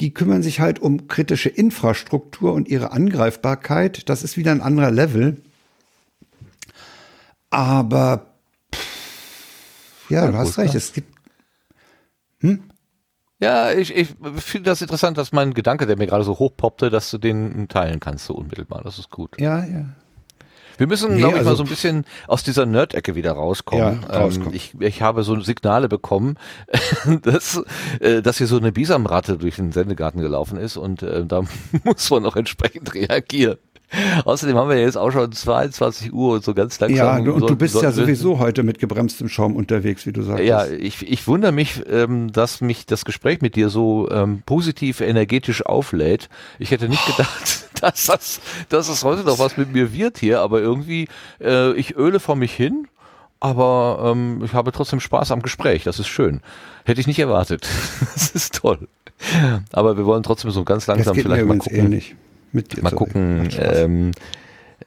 [0.00, 4.08] Die kümmern sich halt um kritische Infrastruktur und ihre Angreifbarkeit.
[4.08, 5.42] Das ist wieder ein anderer Level.
[7.50, 8.26] Aber
[8.74, 10.74] pff, ja, Ja, du hast recht.
[10.74, 10.78] ja.
[10.78, 11.12] Es gibt
[13.38, 14.08] Ja, ich, ich
[14.38, 18.00] finde das interessant, dass mein Gedanke, der mir gerade so hochpoppte, dass du den teilen
[18.00, 18.82] kannst so unmittelbar.
[18.82, 19.38] Das ist gut.
[19.40, 19.86] ja, ja.
[20.78, 24.00] Wir müssen, Nee, glaube ich, also- mal so ein bisschen aus dieser Nerd-Ecke wieder rauskommen.
[24.08, 24.50] Ja, rauskommen.
[24.50, 26.36] Ähm, ich, ich habe so Signale bekommen,
[27.22, 27.62] dass,
[28.00, 31.42] äh, dass hier so eine Bisamratte durch den Sendegarten gelaufen ist und äh, da
[31.84, 33.56] muss man auch entsprechend reagieren.
[34.24, 36.96] Außerdem haben wir jetzt auch schon 22 Uhr und so ganz langsam.
[37.06, 40.06] Ja, du, und du sollten- bist ja sollten wir- sowieso heute mit gebremstem Schaum unterwegs,
[40.06, 40.42] wie du sagst.
[40.42, 45.00] Ja, ich, ich wundere mich, ähm, dass mich das Gespräch mit dir so ähm, positiv
[45.00, 46.28] energetisch auflädt.
[46.58, 50.40] Ich hätte nicht gedacht, dass das, dass es heute noch was mit mir wird hier,
[50.40, 51.08] aber irgendwie,
[51.40, 52.88] äh, ich öle vor mich hin,
[53.40, 55.84] aber ähm, ich habe trotzdem Spaß am Gespräch.
[55.84, 56.40] Das ist schön.
[56.84, 57.66] Hätte ich nicht erwartet.
[58.14, 58.88] Das ist toll.
[59.72, 61.78] Aber wir wollen trotzdem so ganz das langsam vielleicht mal gucken.
[61.78, 62.14] ähnlich.
[62.52, 64.12] Mit dir Mal zu gucken, ähm, äh,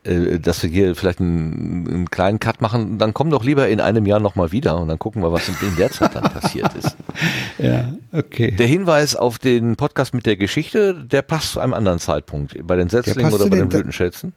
[0.03, 2.97] dass wir hier vielleicht einen, einen kleinen Cut machen.
[2.97, 5.55] Dann komm doch lieber in einem Jahr nochmal wieder und dann gucken wir, was in,
[5.77, 6.95] der Zeit dann passiert ist.
[7.57, 8.51] ja, okay.
[8.51, 12.55] Der Hinweis auf den Podcast mit der Geschichte, der passt zu einem anderen Zeitpunkt.
[12.65, 14.33] Bei den Setzlingen oder bei den- den Blütenschätzen?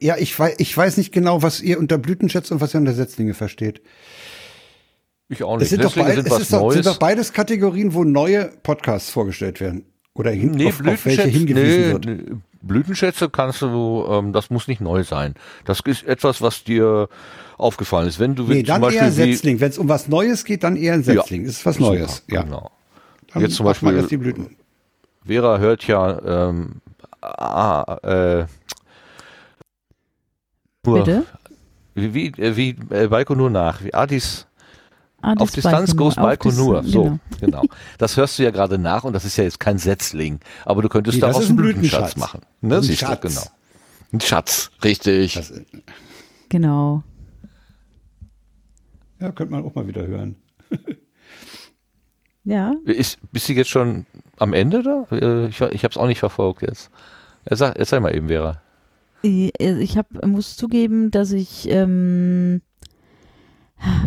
[0.00, 2.92] Ja, ich weiß, ich weiß nicht genau, was ihr unter Blütenschätze und was ihr unter
[2.94, 3.80] Setzlinge versteht.
[5.28, 5.70] Ich auch Es nicht.
[5.70, 6.74] sind doch, beid, sind es was ist Neues.
[6.74, 9.84] sind doch beides Kategorien, wo neue Podcasts vorgestellt werden.
[10.14, 12.04] Oder hin, nee, auf, auf welche hingewiesen nee, wird.
[12.06, 12.18] nee,
[12.62, 15.34] Blütenschätze kannst du, ähm, das muss nicht neu sein.
[15.64, 17.08] Das ist etwas, was dir
[17.56, 18.18] aufgefallen ist.
[18.18, 19.60] Wenn du Nee, zum dann Beispiel eher wie- Setzling.
[19.60, 21.14] Wenn es um was Neues geht, dann eher ein Ja.
[21.14, 21.44] Setzling.
[21.44, 22.16] Das ist was Neues.
[22.18, 22.42] Super, Ja.
[22.42, 22.70] Genau.
[23.32, 24.56] Dann Jetzt zum Beispiel- erst die Blüten.
[25.24, 26.18] Vera hört ja
[26.50, 26.80] ähm,
[27.22, 28.46] ah, äh,
[30.84, 31.24] nur, Bitte?
[31.94, 34.46] wie, wie, äh, wie äh, Baikonur nach, wie Adis
[35.22, 36.82] Ah, auf Distanz Baikonur.
[36.82, 37.18] Dis- So, genau.
[37.40, 37.62] genau.
[37.98, 40.88] Das hörst du ja gerade nach und das ist ja jetzt kein Setzling, aber du
[40.88, 42.16] könntest Nee, daraus einen ein Blütenschatz Blütenschatz.
[42.16, 42.40] machen.
[42.60, 43.20] Ne, ein siehst du, Schatz.
[43.22, 43.42] genau.
[44.12, 45.34] Ein Schatz, richtig.
[45.34, 45.52] Das,
[46.48, 47.02] Genau.
[49.20, 50.36] Ja, könnte man auch mal wieder hören.
[52.44, 52.72] Ja.
[52.86, 54.06] Ist, bist du jetzt schon
[54.38, 55.06] am Ende da?
[55.14, 56.90] Äh, Ich, ich habe es auch nicht verfolgt jetzt.
[57.44, 58.62] Erzähl, erzähl mal eben, Vera.
[59.22, 62.62] Ich, ich hab, muss zugeben, dass ich, ähm,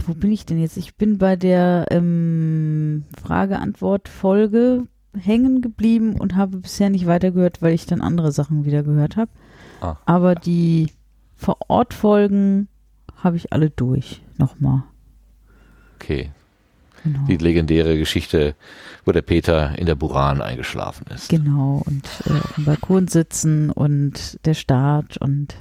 [0.06, 0.78] wo bin ich denn jetzt?
[0.78, 4.88] Ich bin bei der ähm, Frage-Antwort-Folge
[5.18, 9.32] hängen geblieben und habe bisher nicht weitergehört, weil ich dann andere Sachen wieder gehört habe.
[9.82, 9.98] Ah.
[10.06, 10.92] Aber die
[11.36, 12.68] Vor-Ort-Folgen
[13.16, 14.22] habe ich alle durch.
[14.38, 14.84] Nochmal.
[15.96, 16.32] Okay.
[17.04, 17.20] Genau.
[17.28, 18.56] Die legendäre Geschichte,
[19.04, 21.30] wo der Peter in der Buran eingeschlafen ist.
[21.30, 25.56] Genau, und äh, auf dem Balkon sitzen und der Start und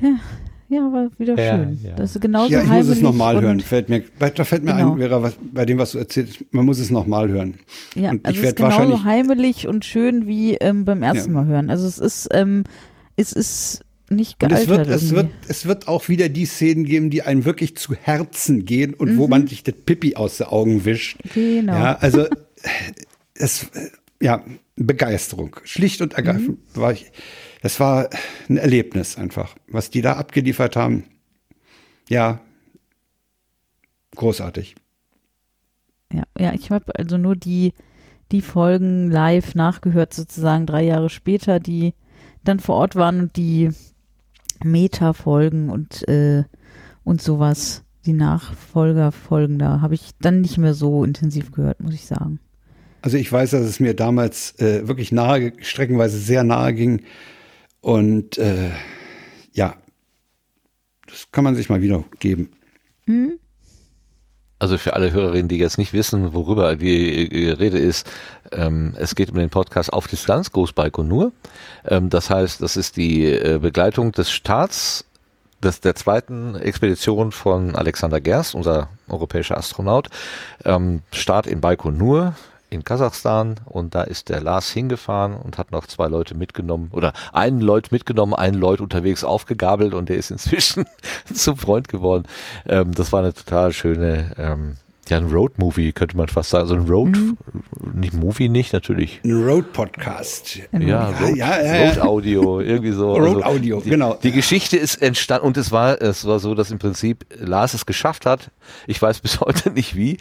[0.00, 0.16] ja,
[0.72, 1.78] ja war wieder Ja, schön.
[1.82, 1.90] ja.
[1.96, 3.60] Das ist genauso ja, ich muss es nochmal hören.
[3.60, 4.92] Fällt mir, da fällt mir Genau.
[4.94, 7.54] ein, Vera, was, bei dem, was du erzählst, man muss es nochmal hören.
[7.94, 11.40] Ja, Und ich also es ist genauso heimelig und schön wie ähm, beim ersten Ja.
[11.42, 11.70] Mal hören.
[11.70, 12.64] Also es ist, ähm,
[13.16, 17.08] es ist nicht gealtert es wird, es, wird, es wird auch wieder die Szenen geben,
[17.10, 20.84] die einem wirklich zu Herzen gehen und wo man sich das Pipi aus den Augen
[20.84, 21.18] wischt.
[21.34, 21.72] Genau.
[21.72, 22.26] Ja, also
[23.34, 23.88] es, äh,
[24.20, 24.42] ja,
[24.76, 25.56] Begeisterung.
[25.64, 27.10] Schlicht und ergreifend war ich,
[27.62, 28.10] das war
[28.48, 29.54] ein Erlebnis einfach.
[29.68, 31.04] Was die da abgeliefert haben,
[32.08, 32.40] ja,
[34.16, 34.74] großartig.
[36.12, 37.72] Ja, ja, ich habe also nur die,
[38.32, 41.94] die Folgen live nachgehört, sozusagen drei Jahre später, die
[42.44, 43.70] dann vor Ort waren und die
[44.64, 46.44] Meta-Folgen und, äh,
[47.04, 52.06] und sowas, die Nachfolgerfolgen, da habe ich dann nicht mehr so intensiv gehört, muss ich
[52.06, 52.40] sagen.
[53.00, 57.02] Also ich weiß, dass es mir damals äh, wirklich nahe, streckenweise sehr nahe ging.
[57.82, 58.70] Und äh,
[59.52, 59.74] ja,
[61.06, 62.50] das kann man sich mal wieder geben.
[64.58, 68.08] Also für alle Hörerinnen, die jetzt nicht wissen, worüber die Rede ist,
[68.52, 71.32] ähm, es geht um den Podcast Auf Distanz, Groß Baikonur.
[71.84, 75.04] Ähm, das heißt, das ist die äh, Begleitung des Starts
[75.62, 80.08] des, der zweiten Expedition von Alexander Gerst, unser europäischer Astronaut.
[80.64, 82.36] Ähm, Start in Baikonur
[82.72, 87.12] in Kasachstan und da ist der Lars hingefahren und hat noch zwei Leute mitgenommen oder
[87.32, 90.86] einen Leut mitgenommen, einen Leut unterwegs aufgegabelt und der ist inzwischen
[91.32, 92.24] zum Freund geworden.
[92.66, 94.76] Ähm, das war eine total schöne, ähm,
[95.12, 96.66] ja, ein Road-Movie könnte man fast sagen.
[96.68, 97.16] So ein Road,
[97.94, 99.20] nicht Movie nicht, natürlich.
[99.24, 100.60] Ein Road-Podcast.
[100.72, 101.88] Ja, Road, ja, ja, ja.
[101.90, 103.14] Road Audio, irgendwie so.
[103.14, 104.18] Road Audio, die, genau.
[104.22, 107.84] Die Geschichte ist entstanden und es war, es war so, dass im Prinzip Lars es
[107.86, 108.50] geschafft hat.
[108.86, 110.16] Ich weiß bis heute nicht wie.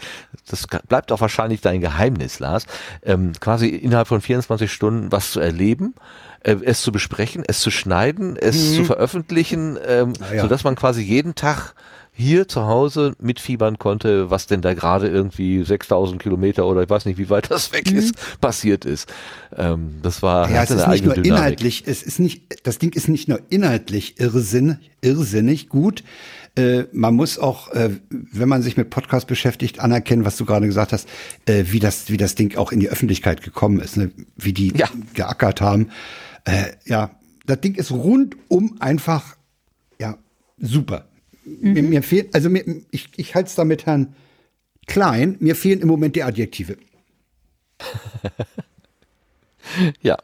[0.49, 2.65] Das bleibt auch wahrscheinlich dein Geheimnis, Lars.
[3.03, 5.95] Ähm, quasi innerhalb von 24 Stunden was zu erleben.
[6.43, 10.41] äh, Es zu besprechen, es zu schneiden, es zu veröffentlichen, ähm, Ah, ja.
[10.41, 11.73] sodass man quasi jeden Tag
[12.13, 17.05] hier zu Hause mitfiebern konnte, was denn da gerade irgendwie 6000 Kilometer oder ich weiß
[17.05, 19.11] nicht, wie weit das weg ist, passiert ist.
[19.55, 21.31] Ähm, das war Ja, es ist nicht nur Dynamik.
[21.31, 26.03] inhaltlich, es ist nicht, das Ding ist nicht nur inhaltlich irrsinn, irrsinnig gut.
[26.57, 30.65] Äh, man muss auch, äh, wenn man sich mit Podcast beschäftigt, anerkennen, was du gerade
[30.67, 31.07] gesagt hast,
[31.45, 34.11] äh, wie das, wie das Ding auch in die Öffentlichkeit gekommen ist, ne?
[34.35, 34.89] wie die Ja.
[35.13, 35.89] geackert haben.
[36.43, 37.11] Äh, ja,
[37.45, 39.38] das Ding ist rundum einfach,
[39.97, 40.17] ja,
[40.59, 41.05] super.
[41.43, 44.15] Mir, mir fehlt, also mir, ich, ich halte es da mit Herrn
[44.88, 46.77] Klein, mir fehlen im Moment die Adjektive.
[50.01, 50.18] Ja.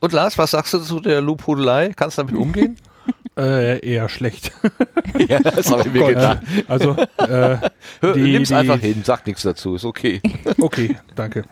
[0.00, 1.92] Und Lars, was sagst du zu der Lobhudelei?
[1.94, 2.76] Kannst du damit umgehen?
[3.34, 4.52] Äh, eher schlecht.
[5.28, 6.42] ja, das habe ich mir gedacht.
[6.68, 7.56] Also, äh,
[8.00, 10.20] Hör, die- nimm's die- einfach hin, sag nichts dazu, ist okay.
[10.60, 11.44] okay, danke.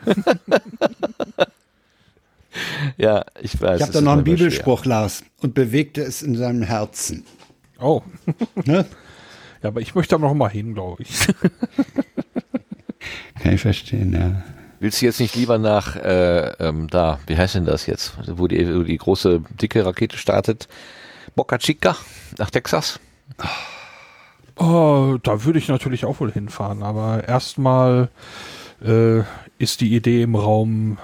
[2.98, 3.76] Ja, ich weiß.
[3.78, 7.24] Ich habe da noch einen Bibelspruch, Lars, und bewegte es in seinem Herzen.
[7.80, 8.02] Oh,
[8.66, 8.84] Ne?
[9.62, 11.26] Ja, aber ich möchte da noch mal hin, glaube ich.
[13.42, 14.42] Kann ich verstehen, ja.
[14.80, 18.46] Willst du jetzt nicht lieber nach äh, ähm, da, wie heißt denn das jetzt, wo
[18.46, 20.68] die, wo die große dicke Rakete startet?
[21.34, 21.96] Boca Chica
[22.38, 22.98] nach Texas?
[24.56, 28.08] Oh, da würde ich natürlich auch wohl hinfahren, aber erstmal
[28.82, 29.20] äh,
[29.58, 30.98] ist die Idee im Raum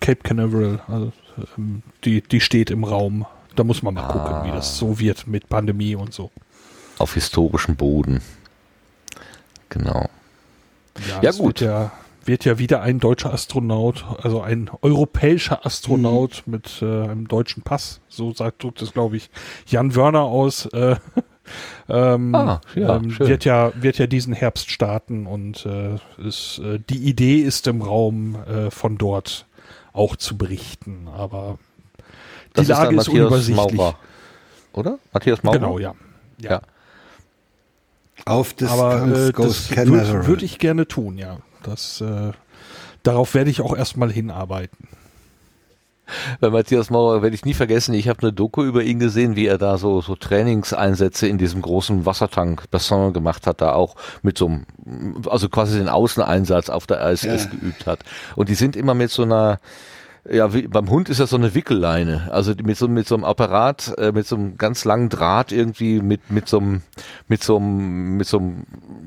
[0.00, 1.12] Cape Canaveral, also
[1.56, 3.26] ähm, die, die steht im Raum.
[3.54, 6.30] Da muss man mal gucken, wie das so wird mit Pandemie und so.
[7.02, 8.20] Auf historischem Boden.
[9.70, 10.08] Genau.
[11.08, 11.60] Ja, es gut.
[11.60, 11.90] Wird ja,
[12.24, 16.52] wird ja wieder ein deutscher Astronaut, also ein europäischer Astronaut Mhm.
[16.52, 19.30] mit äh, einem deutschen Pass, so sagt drückt es, glaube ich,
[19.66, 20.68] Jan Wörner aus.
[20.72, 20.94] Äh,
[21.88, 26.78] ähm, Ah, ja, ähm, wird ja wird ja diesen Herbst starten und äh, ist, äh,
[26.88, 29.46] die Idee ist im Raum äh, von dort
[29.92, 31.58] auch zu berichten, aber
[32.50, 33.76] die Das Lage ist, ist, unübersichtlich.
[33.76, 33.98] Maurer.
[34.72, 35.00] Oder?
[35.12, 35.58] Matthias Maurer?
[35.58, 35.94] Genau, ja.
[36.38, 36.50] ja.
[36.52, 36.60] Ja.
[38.24, 41.38] Auf Distanz Aber äh, goes das würde würd ich gerne tun, ja.
[41.62, 42.32] Das, äh,
[43.02, 44.88] darauf werde ich auch erstmal hinarbeiten.
[46.40, 49.46] Bei Matthias Maurer werde ich nie vergessen, ich habe eine Doku über ihn gesehen, wie
[49.46, 54.36] er da so, so Trainingseinsätze in diesem großen Wassertank Bassin gemacht hat, da auch mit
[54.36, 54.66] so einem,
[55.28, 57.50] also quasi den Außeneinsatz auf der ISS ja.
[57.50, 58.00] geübt hat.
[58.36, 59.58] Und die sind immer mit so einer,
[60.30, 63.24] ja, wie, beim Hund ist das so eine Wickelleine, also mit so mit so einem
[63.24, 66.82] Apparat, äh, mit so einem ganz langen Draht irgendwie mit mit so einem
[67.26, 68.64] mit so einem mit so einem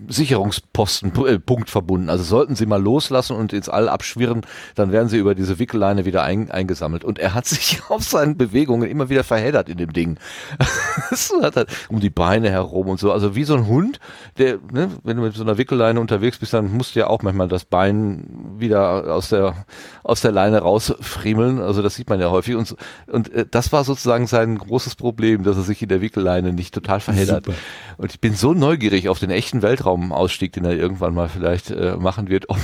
[0.10, 2.10] Sicherungspostenpunkt äh, verbunden.
[2.10, 4.42] Also sollten sie mal loslassen und ins All abschwirren,
[4.76, 7.06] dann werden sie über diese Wickelleine wieder ein, eingesammelt.
[7.06, 10.18] Und er hat sich auf seinen Bewegungen immer wieder verheddert in dem Ding.
[11.12, 13.14] so hat er um die Beine herum und so.
[13.14, 14.02] Also wie so ein Hund,
[14.38, 17.22] der, ne, wenn du mit so einer Wickelleine unterwegs bist, dann musst du ja auch
[17.22, 19.66] manchmal das Bein wieder aus der
[20.04, 21.60] aus der Leine raus friemeln.
[21.60, 22.56] Also das sieht man ja häufig.
[22.56, 22.76] Und,
[23.08, 26.74] und äh, das war sozusagen sein großes Problem, dass er sich in der Wickelleine nicht
[26.74, 27.46] total verheddert.
[27.46, 27.58] Super.
[27.98, 31.96] Und ich bin so neugierig auf den echten Weltraumausstieg, den er irgendwann mal vielleicht äh,
[31.98, 32.58] machen wird, ob,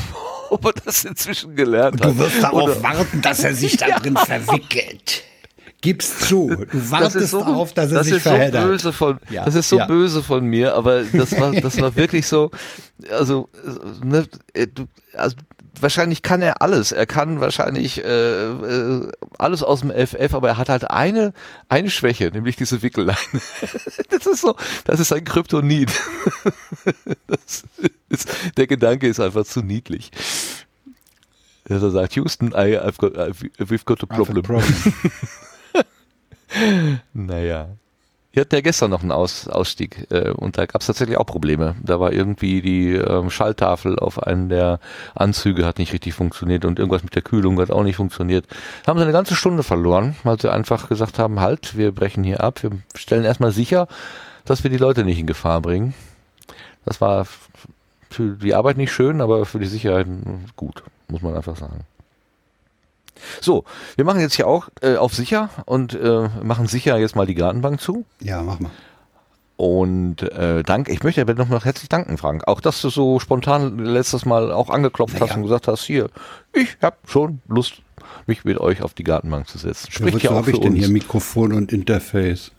[0.50, 2.12] ob er das inzwischen gelernt hat.
[2.12, 4.00] Du wirst darauf Oder, warten, dass er sich da ja.
[4.00, 5.24] drin verwickelt.
[5.82, 6.56] Gib's zu.
[6.72, 8.62] Du wartest das so, darauf, dass er das sich ist verheddert.
[8.62, 9.88] So böse von, ja, das ist so ja.
[9.88, 12.52] böse von mir, aber das war, das war wirklich so,
[13.10, 13.50] also,
[14.04, 14.86] ne, äh, du,
[15.16, 15.38] also
[15.80, 16.92] wahrscheinlich kann er alles.
[16.92, 21.34] Er kann wahrscheinlich äh, äh, alles aus dem FF, aber er hat halt eine
[21.70, 23.18] eine Schwäche, nämlich diese Wickelleine.
[24.10, 25.92] das ist so, das ist ein Kryptonit.
[27.28, 27.64] das
[28.10, 30.12] ist, der Gedanke ist einfach zu niedlich.
[31.66, 34.40] Dass er sagt, Houston, I, I've got, I've, we've got a problem.
[34.40, 34.94] A problem.
[37.14, 37.70] naja.
[38.34, 41.26] Wir hatten ja gestern noch einen Aus, Ausstieg äh, und da gab es tatsächlich auch
[41.26, 41.76] Probleme.
[41.84, 44.80] Da war irgendwie die ähm, Schalltafel auf einen der
[45.16, 48.46] Anzüge hat nicht richtig funktioniert und irgendwas mit der Kühlung hat auch nicht funktioniert.
[48.88, 52.42] Haben sie eine ganze Stunde verloren, weil sie einfach gesagt haben, halt, wir brechen hier
[52.42, 53.88] ab, wir stellen erstmal sicher,
[54.46, 55.94] dass wir die Leute nicht in Gefahr bringen.
[56.86, 57.28] Das war
[58.10, 60.08] für die Arbeit nicht schön, aber für die Sicherheit
[60.56, 61.82] gut, muss man einfach sagen.
[63.40, 63.66] So,
[63.96, 67.36] wir machen jetzt hier auch äh, auf sicher und äh, machen sicher jetzt mal die
[67.36, 68.06] Gartenbank zu.
[68.20, 68.72] Ja, mach mal.
[69.62, 72.48] Und äh, dank, ich möchte aber noch herzlich danken, Frank.
[72.48, 75.30] Auch dass du so spontan letztes Mal auch angeklopft naja.
[75.30, 76.10] hast und gesagt hast, hier,
[76.52, 77.84] ich habe schon Lust,
[78.26, 79.92] mich mit euch auf die Gartenbank zu setzen.
[79.92, 82.54] Spricht ja, auch habe ich denn hier Mikrofon und Interface?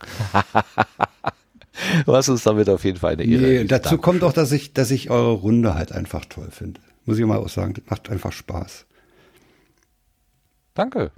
[2.07, 3.43] du hast uns damit auf jeden Fall eine Ehre.
[3.43, 4.01] Nee, dazu Dankeschön.
[4.01, 6.81] kommt auch, dass ich, dass ich eure Runde halt einfach toll finde.
[7.05, 8.87] Muss ich mal auch sagen, das macht einfach Spaß.
[10.75, 11.11] Danke.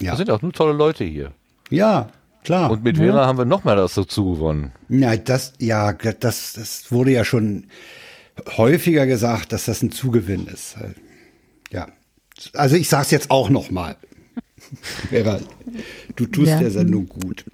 [0.00, 0.12] Ja.
[0.12, 1.32] Da sind auch nur tolle Leute hier.
[1.70, 2.08] Ja,
[2.44, 2.70] klar.
[2.70, 3.26] Und mit Vera ja.
[3.26, 4.72] haben wir noch mal das dazu gewonnen.
[4.88, 7.66] Ja, das, ja, das, das wurde ja schon
[8.56, 10.76] häufiger gesagt, dass das ein Zugewinn ist.
[11.70, 11.88] Ja.
[12.54, 13.96] Also ich sag's jetzt auch noch mal.
[15.10, 15.40] Vera,
[16.16, 16.60] du tust ja.
[16.60, 17.44] der Sendung gut.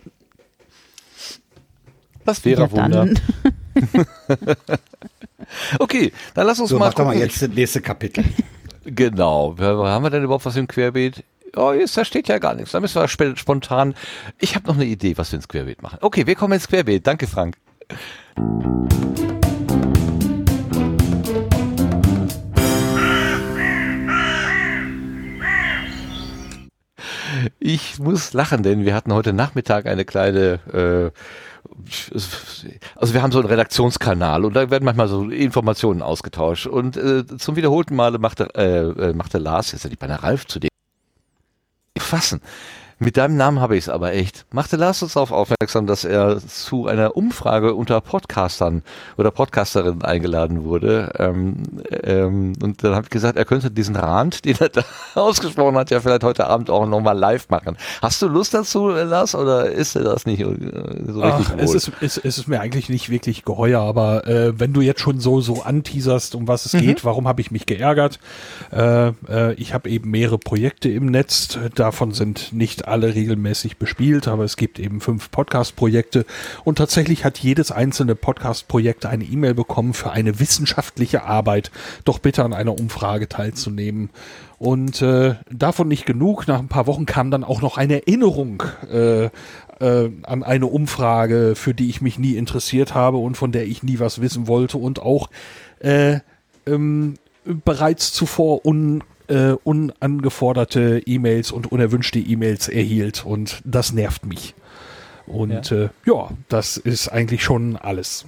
[2.24, 3.08] Das wäre ja, Wunder.
[5.78, 6.86] okay, dann lass uns so, mal.
[6.86, 8.24] Mach doch mal jetzt das nächste Kapitel.
[8.84, 9.56] Genau.
[9.58, 11.24] Haben wir denn überhaupt was im Querbeet?
[11.56, 12.72] Oh, jetzt, da steht ja gar nichts.
[12.72, 13.94] Da müssen wir spontan.
[14.40, 15.98] Ich habe noch eine Idee, was wir ins Querbeet machen.
[16.00, 17.06] Okay, wir kommen ins Querbeet.
[17.06, 17.56] Danke, Frank.
[27.58, 31.18] Ich muss lachen, denn wir hatten heute Nachmittag eine kleine äh,
[32.96, 37.26] also wir haben so einen Redaktionskanal und da werden manchmal so Informationen ausgetauscht und äh,
[37.38, 40.68] zum wiederholten Male machte, äh, äh machte Lars, jetzt hätte ich bei Ralf zu dem
[41.98, 42.40] fassen.
[43.00, 44.46] Mit deinem Namen habe ich es aber echt.
[44.52, 48.82] Machte Lars uns darauf aufmerksam, dass er zu einer Umfrage unter Podcastern
[49.16, 51.12] oder Podcasterinnen eingeladen wurde.
[51.18, 54.84] Ähm, ähm, und dann habe ich gesagt, er könnte diesen Rand, den er da
[55.14, 57.76] ausgesprochen hat, ja vielleicht heute Abend auch nochmal live machen.
[58.00, 61.74] Hast du Lust dazu, Lars, oder ist er das nicht äh, so richtig Ach, es,
[61.74, 65.18] ist, es, es ist mir eigentlich nicht wirklich geheuer, aber äh, wenn du jetzt schon
[65.18, 66.80] so, so anteaserst, um was es mhm.
[66.80, 68.20] geht, warum habe ich mich geärgert?
[68.70, 74.28] Äh, äh, ich habe eben mehrere Projekte im Netz, davon sind nicht alle regelmäßig bespielt,
[74.28, 76.24] aber es gibt eben fünf Podcast-Projekte
[76.64, 81.70] und tatsächlich hat jedes einzelne Podcast-Projekt eine E-Mail bekommen für eine wissenschaftliche Arbeit,
[82.04, 84.10] doch bitte an einer Umfrage teilzunehmen.
[84.58, 86.46] Und äh, davon nicht genug.
[86.48, 91.54] Nach ein paar Wochen kam dann auch noch eine Erinnerung äh, äh, an eine Umfrage,
[91.54, 94.78] für die ich mich nie interessiert habe und von der ich nie was wissen wollte
[94.78, 95.28] und auch
[95.80, 96.20] äh,
[96.66, 104.54] ähm, bereits zuvor un äh, unangeforderte E-Mails und unerwünschte E-Mails erhielt und das nervt mich.
[105.26, 108.26] Und ja, äh, ja das ist eigentlich schon alles.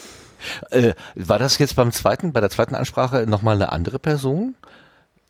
[0.70, 4.54] äh, war das jetzt beim zweiten, bei der zweiten Ansprache nochmal eine andere Person?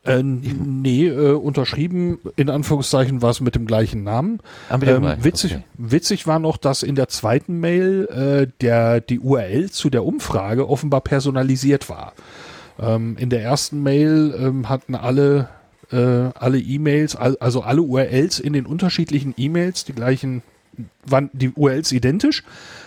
[0.03, 4.41] Äh, nee, äh, unterschrieben, in Anführungszeichen war es mit dem gleichen Namen.
[4.71, 5.65] Ah, ähm, witzig, okay.
[5.77, 10.71] witzig war noch, dass in der zweiten Mail äh, der, die URL zu der Umfrage
[10.71, 12.15] offenbar personalisiert war.
[12.81, 15.49] Ähm, in der ersten Mail ähm, hatten alle
[15.93, 20.43] äh, alle E-Mails, al also alle URLs in den unterschiedlichen E-Mails, die gleichen,
[21.05, 22.45] waren die URLs identisch.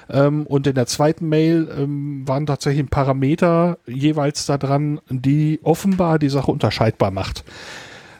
[0.09, 6.19] Ähm, und in der zweiten Mail ähm, waren tatsächlich Parameter jeweils da dran, die offenbar
[6.19, 7.43] die Sache unterscheidbar macht.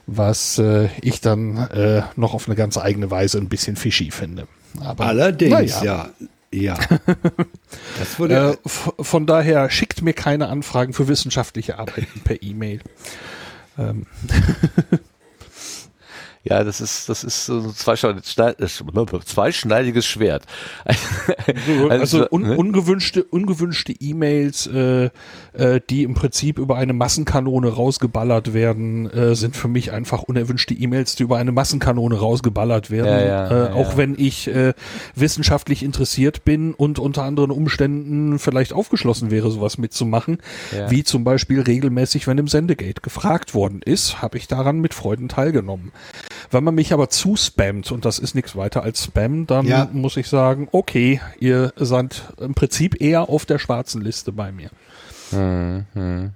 [0.06, 4.48] Was äh, ich dann äh, noch auf eine ganz eigene Weise ein bisschen fishy finde.
[4.82, 6.10] Aber, Allerdings, ja.
[6.20, 6.28] Ja.
[8.00, 8.70] Das wurde äh,
[9.04, 12.82] von daher schickt mir keine Anfragen für wissenschaftliche Arbeiten per E-Mail.
[13.78, 14.06] Ähm.
[16.46, 20.44] Ja, das ist, das ist so ein zweischneidiges Schwert.
[20.86, 22.58] also, also un, ne?
[22.58, 25.10] ungewünschte, ungewünschte E-Mails, äh,
[25.54, 30.74] äh, die im Prinzip über eine Massenkanone rausgeballert werden, äh, sind für mich einfach unerwünschte
[30.74, 33.08] E-Mails, die über eine Massenkanone rausgeballert werden.
[33.08, 34.74] Ja, ja, äh, ja, auch wenn ich äh,
[35.16, 40.40] wissenschaftlich interessiert bin und unter anderen Umständen vielleicht aufgeschlossen wäre, sowas mitzumachen,
[40.90, 45.30] wie zum Beispiel regelmäßig, wenn im Sendegate gefragt worden ist, habe ich daran mit Freuden
[45.30, 45.94] teilgenommen.
[46.52, 49.90] Wenn man mich aber zuspammt, und das ist nichts weiter als Spam, dann ja.
[49.92, 54.70] muss ich sagen, okay, ihr seid im Prinzip eher auf der schwarzen Liste bei mir.
[55.32, 56.32] Hm, hm.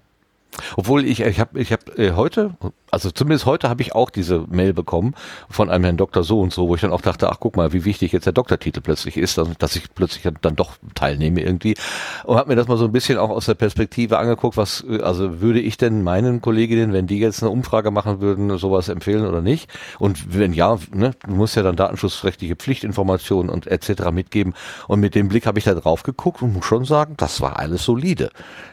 [0.75, 2.55] Obwohl ich, ich habe ich hab, äh, heute,
[2.91, 5.13] also zumindest heute habe ich auch diese Mail bekommen
[5.49, 7.73] von einem Herrn Doktor so und so, wo ich dann auch dachte, ach guck mal,
[7.73, 11.75] wie wichtig jetzt der Doktortitel plötzlich ist, dass, ich plötzlich dann doch teilnehme irgendwie.
[12.23, 15.41] Und habe mir das mal so ein bisschen auch aus der Perspektive angeguckt, was, also
[15.41, 19.41] würde ich denn meinen Kolleginnen, wenn die jetzt eine Umfrage machen würden, sowas empfehlen oder
[19.41, 19.69] nicht?
[19.99, 24.11] Und wenn ja, ne, du musst ja dann datenschutzrechtliche Pflichtinformationen und etc.
[24.11, 24.53] mitgeben.
[24.87, 27.59] Und mit dem Blick habe ich da drauf geguckt und muss schon sagen, das war
[27.59, 28.29] alles solide.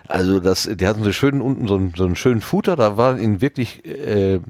[0.07, 3.19] Also das, die hatten so schön unten so einen, so einen schönen Footer, da waren
[3.19, 4.41] in wirklich äh,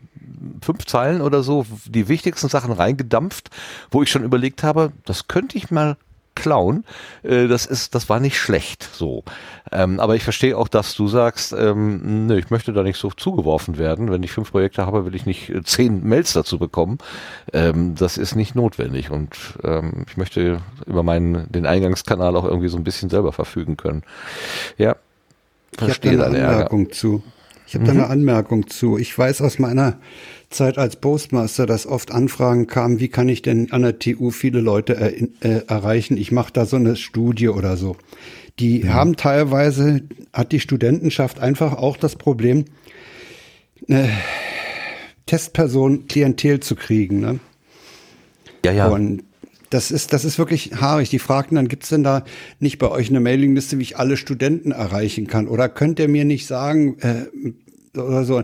[0.62, 3.50] fünf Zeilen oder so die wichtigsten Sachen reingedampft,
[3.90, 5.96] wo ich schon überlegt habe, das könnte ich mal
[6.34, 6.84] klauen.
[7.22, 9.24] Äh, das ist, das war nicht schlecht so.
[9.70, 13.10] Ähm, aber ich verstehe auch, dass du sagst, ähm, nö, ich möchte da nicht so
[13.10, 14.10] zugeworfen werden.
[14.10, 16.98] Wenn ich fünf Projekte habe, will ich nicht äh, zehn Mails dazu bekommen.
[17.52, 22.68] Ähm, das ist nicht notwendig und ähm, ich möchte über meinen den Eingangskanal auch irgendwie
[22.68, 24.02] so ein bisschen selber verfügen können.
[24.76, 24.96] Ja,
[25.76, 26.92] Verstehe ich habe da eine Anmerkung Ärger.
[26.92, 27.22] zu.
[27.74, 27.96] Ich habe mhm.
[27.96, 28.98] da eine Anmerkung zu.
[28.98, 29.98] Ich weiß aus meiner
[30.48, 34.60] Zeit als Postmaster, dass oft Anfragen kamen, wie kann ich denn an der TU viele
[34.60, 35.12] Leute er,
[35.44, 36.16] äh, erreichen?
[36.16, 37.96] Ich mache da so eine Studie oder so.
[38.60, 38.92] Die ja.
[38.92, 40.02] haben teilweise,
[40.32, 42.66] hat die Studentenschaft einfach auch das Problem,
[43.88, 44.08] eine
[45.26, 47.18] Testperson Klientel zu kriegen.
[47.18, 47.40] Ne?
[48.64, 48.86] Ja, ja.
[48.86, 49.24] Und
[49.70, 51.10] das ist, das ist wirklich haarig.
[51.10, 52.24] Die fragten dann, gibt's denn da
[52.60, 55.48] nicht bei euch eine Mailingliste, wie ich alle Studenten erreichen kann?
[55.48, 57.26] Oder könnt ihr mir nicht sagen, äh,
[57.96, 58.42] oder so.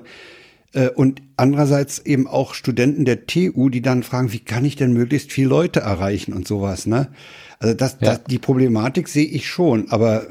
[0.73, 4.93] Äh, und andererseits eben auch Studenten der TU, die dann fragen, wie kann ich denn
[4.93, 7.09] möglichst viele Leute erreichen und sowas, ne?
[7.59, 8.11] Also das, ja.
[8.11, 10.27] das die Problematik sehe ich schon, aber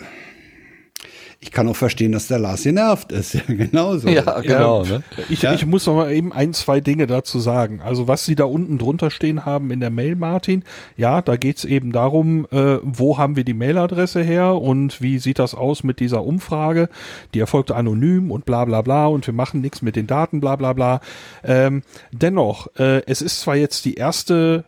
[1.41, 3.30] ich kann auch verstehen, dass der Lars genervt ist.
[3.49, 4.10] Ja, genauso.
[4.10, 4.84] Ja, genau.
[4.84, 4.98] Ja.
[4.98, 5.03] Ne?
[5.30, 5.53] Ich, ja.
[5.53, 7.82] ich muss noch mal eben ein, zwei Dinge dazu sagen.
[7.82, 10.64] Also was Sie da unten drunter stehen haben in der Mail, Martin,
[10.98, 15.40] ja, da geht's eben darum, äh, wo haben wir die Mailadresse her und wie sieht
[15.40, 16.90] das aus mit dieser Umfrage?
[17.34, 20.56] Die erfolgte anonym und bla bla bla und wir machen nichts mit den Daten, bla
[20.56, 21.02] bla bla.
[21.44, 24.66] Ähm, dennoch, äh, es ist zwar jetzt die erste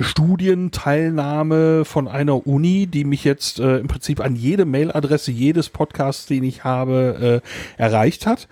[0.00, 6.26] Studienteilnahme von einer Uni, die mich jetzt äh, im Prinzip an jede Mailadresse jedes Podcasts,
[6.26, 7.42] den ich habe,
[7.78, 8.48] äh, erreicht hat.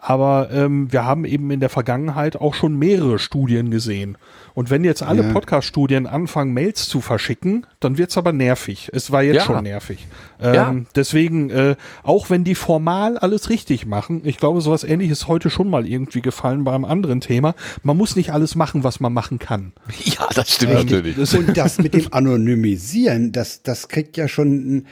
[0.00, 4.16] Aber ähm, wir haben eben in der Vergangenheit auch schon mehrere Studien gesehen.
[4.54, 5.32] Und wenn jetzt alle ja.
[5.32, 8.90] Podcast-Studien anfangen, Mails zu verschicken, dann wird's aber nervig.
[8.92, 9.42] Es war jetzt ja.
[9.44, 10.06] schon nervig.
[10.40, 10.74] Ähm, ja.
[10.96, 15.68] Deswegen, äh, auch wenn die formal alles richtig machen, ich glaube, sowas ähnliches heute schon
[15.68, 17.54] mal irgendwie gefallen bei einem anderen Thema.
[17.82, 19.72] Man muss nicht alles machen, was man machen kann.
[20.04, 21.34] Ja, das stimmt ähm, natürlich.
[21.34, 24.86] Und das mit dem Anonymisieren, das, das kriegt ja schon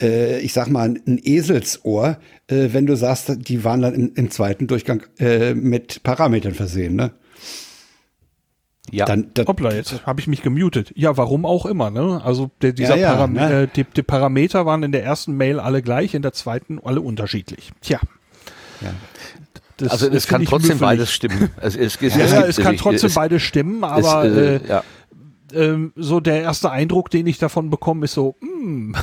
[0.00, 4.30] äh, ich sag mal, ein Eselsohr, äh, wenn du sagst, die waren dann im, im
[4.30, 7.12] zweiten Durchgang äh, mit Parametern versehen, ne?
[8.90, 9.04] Ja.
[9.04, 10.92] Dann, dann, Hoppla, jetzt habe ich mich gemutet.
[10.94, 12.22] Ja, warum auch immer, ne?
[12.24, 13.62] Also der, dieser ja, ja, Param ne?
[13.62, 17.02] äh, die, die, Parameter waren in der ersten Mail alle gleich, in der zweiten alle
[17.02, 17.70] unterschiedlich.
[17.82, 18.00] Tja.
[18.80, 18.90] Ja.
[19.76, 21.50] Das, also es kann trotzdem beides stimmen.
[21.60, 24.82] Es, es, es, ja, es, es kann trotzdem beides stimmen, aber äh, äh, ja.
[25.52, 28.98] ähm, so der erste Eindruck, den ich davon bekomme, ist so, mh.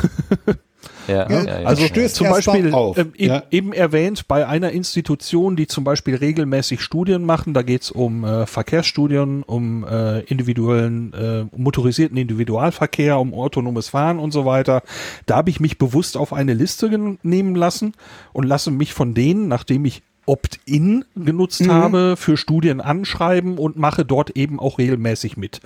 [1.08, 3.44] Ja, ja, ja, also zum Beispiel ähm, ja.
[3.52, 8.46] eben erwähnt bei einer Institution, die zum Beispiel regelmäßig Studien machen, da geht's um äh,
[8.46, 14.82] Verkehrsstudien, um äh, individuellen äh, motorisierten Individualverkehr, um autonomes Fahren und so weiter.
[15.26, 16.90] Da habe ich mich bewusst auf eine Liste
[17.24, 17.94] nehmen lassen
[18.34, 21.72] und lasse mich von denen, nachdem ich Opt-in genutzt mhm.
[21.72, 25.62] habe, für Studien anschreiben und mache dort eben auch regelmäßig mit.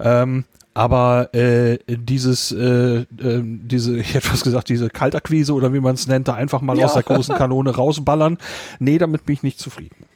[0.00, 0.44] Ähm,
[0.74, 3.04] aber äh, dieses, äh, äh,
[3.42, 6.78] diese, ich hätte fast gesagt, diese Kaltakquise oder wie man es nennt, da einfach mal
[6.78, 6.86] ja.
[6.86, 8.38] aus der großen Kanone rausballern,
[8.78, 10.06] nee, damit bin ich nicht zufrieden.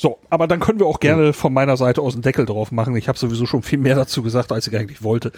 [0.00, 2.94] So, aber dann können wir auch gerne von meiner Seite aus einen Deckel drauf machen.
[2.94, 5.32] Ich habe sowieso schon viel mehr dazu gesagt, als ich eigentlich wollte.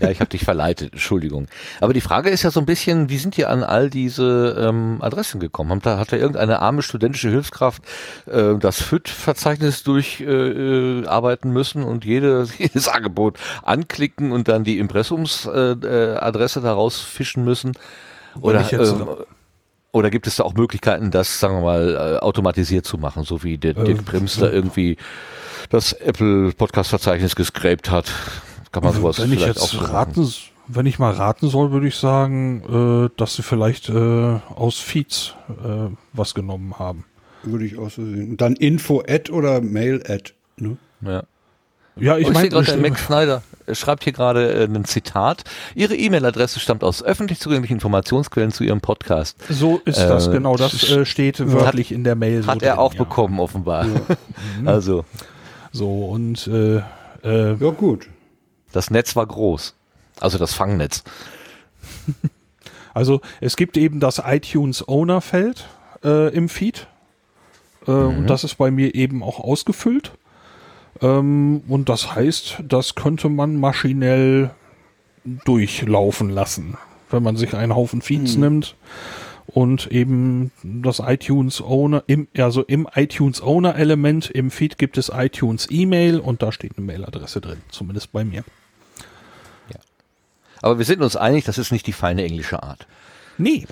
[0.00, 1.46] Ja, ich habe dich verleitet, Entschuldigung.
[1.80, 4.96] Aber die Frage ist ja so ein bisschen, wie sind ihr an all diese ähm,
[5.00, 5.70] Adressen gekommen?
[5.70, 7.82] Hat da, hat da irgendeine arme studentische Hilfskraft
[8.26, 14.78] äh, das FIT-Verzeichnis durcharbeiten äh, arbeiten müssen und jede, jedes Angebot anklicken und dann die
[14.78, 17.72] Impressumsadresse äh, Adresse daraus fischen müssen?
[18.40, 19.06] Oder, ich jetzt- ähm,
[19.92, 23.42] oder gibt es da auch Möglichkeiten, das, sagen wir mal, äh, automatisiert zu machen, so
[23.42, 24.96] wie der Dirk Ähm, Prims da irgendwie
[25.70, 28.12] das Apple-Podcast-Verzeichnis gescrapt hat?
[28.72, 29.94] Kann man sowas wenn ich vielleicht jetzt auch machen?
[29.94, 30.32] raten,
[30.68, 35.34] wenn ich mal raten soll, würde ich sagen, äh, dass sie vielleicht äh, aus Feeds
[35.48, 37.04] äh, was genommen haben.
[37.42, 38.30] Würde ich auch so sehen.
[38.30, 40.34] Und dann Info at oder Mail at.
[40.56, 40.76] Ne?
[41.00, 41.24] Ja.
[42.00, 44.84] Ja, Ich, oh, ich sehe meine, gerade, Max Snyder äh, schreibt hier gerade äh, ein
[44.84, 45.44] Zitat.
[45.74, 49.36] Ihre E-Mail-Adresse stammt aus öffentlich zugänglichen Informationsquellen zu Ihrem Podcast.
[49.48, 52.42] so ist das, Äh, genau, das äh, steht wörtlich in der Mail.
[52.42, 52.98] so Hat er drin, auch ja.
[53.04, 53.86] bekommen, offenbar.
[54.64, 55.04] Also,
[55.72, 56.78] So, und äh,
[57.22, 58.08] äh, Ja, gut.
[58.72, 59.74] das Netz war groß.
[60.20, 61.04] Also das Fangnetz.
[62.92, 65.68] Also es gibt eben das iTunes Owner Feld
[66.04, 66.88] äh, im Feed
[67.86, 70.10] äh, und das ist bei mir eben auch ausgefüllt.
[71.02, 74.50] Ähm, und das heißt, das könnte man maschinell
[75.44, 76.76] durchlaufen lassen,
[77.10, 78.74] wenn man sich einen Haufen Feeds nimmt
[79.46, 85.10] und eben das iTunes Owner im also im iTunes Owner Element im Feed gibt es
[85.12, 88.44] iTunes E-Mail und da steht eine Mailadresse drin, zumindest bei mir.
[90.62, 92.86] Aber wir sind uns einig, das ist nicht die feine englische Art.
[93.40, 93.66] Nee,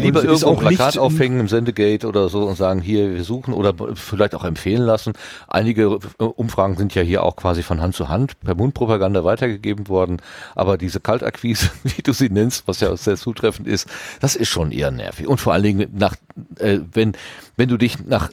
[0.00, 3.24] Lieber es ist irgendwo ein Plakat aufhängen im Sendegate oder so und sagen, hier, wir
[3.24, 5.12] suchen oder vielleicht auch empfehlen lassen.
[5.48, 9.88] Einige äh, Umfragen sind ja hier auch quasi von Hand zu Hand per Mundpropaganda weitergegeben
[9.88, 10.18] worden.
[10.54, 13.88] Aber diese Kaltakquise, wie du sie nennst, was ja sehr zutreffend ist,
[14.20, 15.26] das ist schon eher nervig.
[15.26, 16.14] Und vor allen Dingen nach,
[16.58, 17.12] äh, wenn,
[17.56, 18.30] wenn du dich nach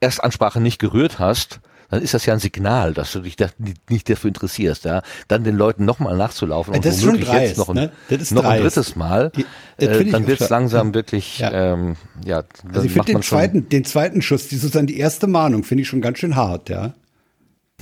[0.00, 1.60] Erstansprache nicht gerührt hast,
[1.90, 3.48] dann ist das ja ein Signal, dass du dich da
[3.88, 5.02] nicht, dafür interessierst, ja.
[5.28, 7.92] Dann den Leuten nochmal nachzulaufen und Das ist schon womöglich jetzt dreist, noch ein, ne?
[8.30, 9.46] Noch ein drittes Mal, Die-
[9.84, 10.60] äh, dann wird's klar.
[10.60, 11.52] langsam wirklich, Ja.
[11.52, 15.26] ähm, ja, dann Also ich finde den zweiten, den zweiten Schuss, die sozusagen die erste
[15.26, 16.94] Mahnung, finde ich schon ganz schön hart, ja.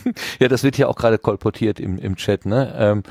[0.38, 3.02] ja, das wird ja auch gerade kolportiert im, im Chat, ne, ähm,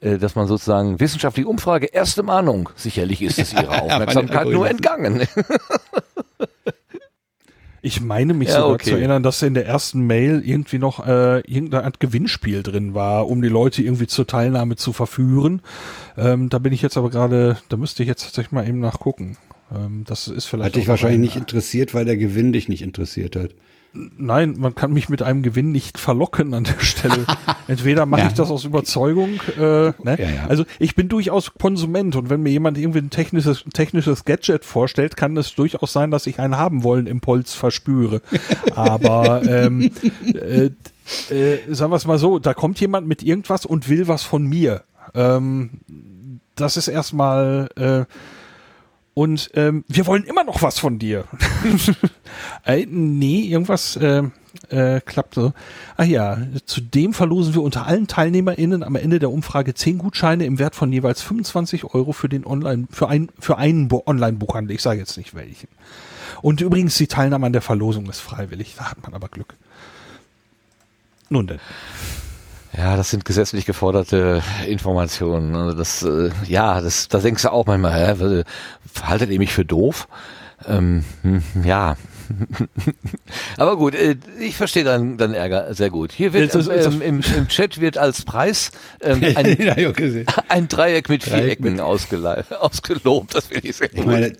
[0.00, 5.26] äh, dass man sozusagen wissenschaftliche Umfrage, erste Mahnung, sicherlich ist es ihrer Aufmerksamkeit nur entgangen.
[7.86, 8.90] Ich meine mich Ja, sogar okay.
[8.90, 13.28] zu erinnern, dass in der ersten Mail irgendwie noch äh, irgendeine Art Gewinnspiel drin war,
[13.28, 15.60] um die Leute irgendwie zur Teilnahme zu verführen.
[16.16, 19.36] Ähm, da bin ich jetzt aber gerade, da müsste ich jetzt tatsächlich mal eben nachgucken.
[19.70, 20.68] Ähm, das ist vielleicht.
[20.74, 23.50] Hat dich wahrscheinlich ein- nicht interessiert, weil der Gewinn dich nicht interessiert hat.
[23.94, 27.26] Nein, man kann mich mit einem Gewinn nicht verlocken an der Stelle.
[27.68, 28.26] Entweder mache Ja.
[28.26, 29.94] ich das aus Überzeugung, äh, ne?
[30.04, 30.46] Ja, ja.
[30.48, 35.16] also ich bin durchaus Konsument und wenn mir jemand irgendwie ein technisches, technisches Gadget vorstellt,
[35.16, 38.20] kann es durchaus sein, dass ich einen haben wollen Impuls verspüre.
[38.74, 39.90] Aber ähm,
[40.34, 40.70] äh,
[41.32, 44.44] äh, sagen wir es mal so, da kommt jemand mit irgendwas und will was von
[44.44, 44.82] mir.
[45.14, 45.70] Ähm,
[46.56, 48.04] das ist erstmal äh,
[49.14, 51.24] und ähm, wir wollen immer noch was von dir.
[52.66, 54.24] äh, nee, irgendwas äh,
[54.70, 55.52] äh, klappt so.
[55.96, 60.58] Ach ja, zudem verlosen wir unter allen TeilnehmerInnen am Ende der Umfrage 10 Gutscheine im
[60.58, 64.74] Wert von jeweils 25 Euro für den Online, für, ein, für einen Online-Buchhandel.
[64.74, 65.68] Ich sage jetzt nicht welchen.
[66.42, 68.74] Und übrigens, die Teilnahme an der Verlosung ist freiwillig.
[68.76, 69.54] Da hat man aber Glück.
[71.30, 71.60] Nun denn.
[72.76, 75.54] Ja, das sind gesetzlich geforderte Informationen.
[75.54, 78.42] Also das, äh, ja, das, da denkst du auch manchmal, hä, w-
[79.02, 80.08] haltet ihr mich für doof?
[80.66, 81.96] Ähm, hm, ja.
[83.58, 86.10] Aber gut, äh, ich verstehe deinen deinen Ärger sehr gut.
[86.10, 88.70] Hier wird ähm, im, im Chat wird als Preis
[89.02, 89.56] ähm, ein,
[90.48, 93.34] ein Dreieck mit vier Dreieck Ecken mit- ausgelei- ausgelobt.
[93.34, 94.06] Das finde ich sehr Ich gut.
[94.06, 94.32] meine,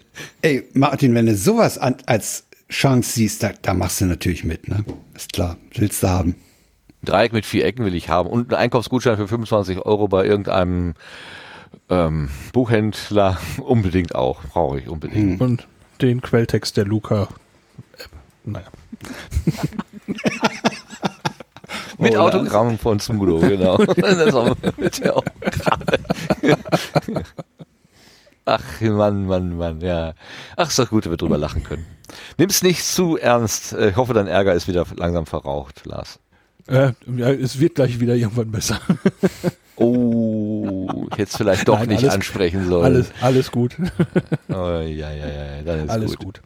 [0.42, 4.66] ey, Martin, wenn du sowas an, als Chance siehst, da, da machst du natürlich mit,
[4.68, 4.82] ne?
[5.14, 6.34] Ist klar, willst du haben.
[7.04, 10.94] Dreieck mit vier Ecken will ich haben und einen Einkaufsgutschein für 25 Euro bei irgendeinem
[11.88, 14.42] ähm, Buchhändler unbedingt auch.
[14.44, 15.40] Brauche ich unbedingt.
[15.40, 15.66] Und
[16.00, 17.28] den Quelltext der Luca.
[17.98, 18.10] App.
[18.44, 18.66] Naja.
[21.98, 23.78] Mit Oh, Autogramm von Smudo, genau.
[24.76, 25.22] mit der.
[28.46, 30.14] Ach, Mann, Mann, Mann, ja.
[30.56, 31.86] Ach, ist doch gut, dass wir drüber lachen können.
[32.36, 33.72] Nimm's nicht zu ernst.
[33.72, 36.18] Ich hoffe, dein Ärger ist wieder langsam verraucht, Lars.
[36.66, 38.80] Äh, ja, es wird gleich wieder irgendwann besser.
[39.76, 42.84] Oh, ich hätte es vielleicht doch Nein, nicht alles- ansprechen sollen.
[42.84, 43.76] Alles, alles gut.
[44.48, 46.40] Oh, ja, ja, ja, dann ist alles gut.
[46.40, 46.42] gut.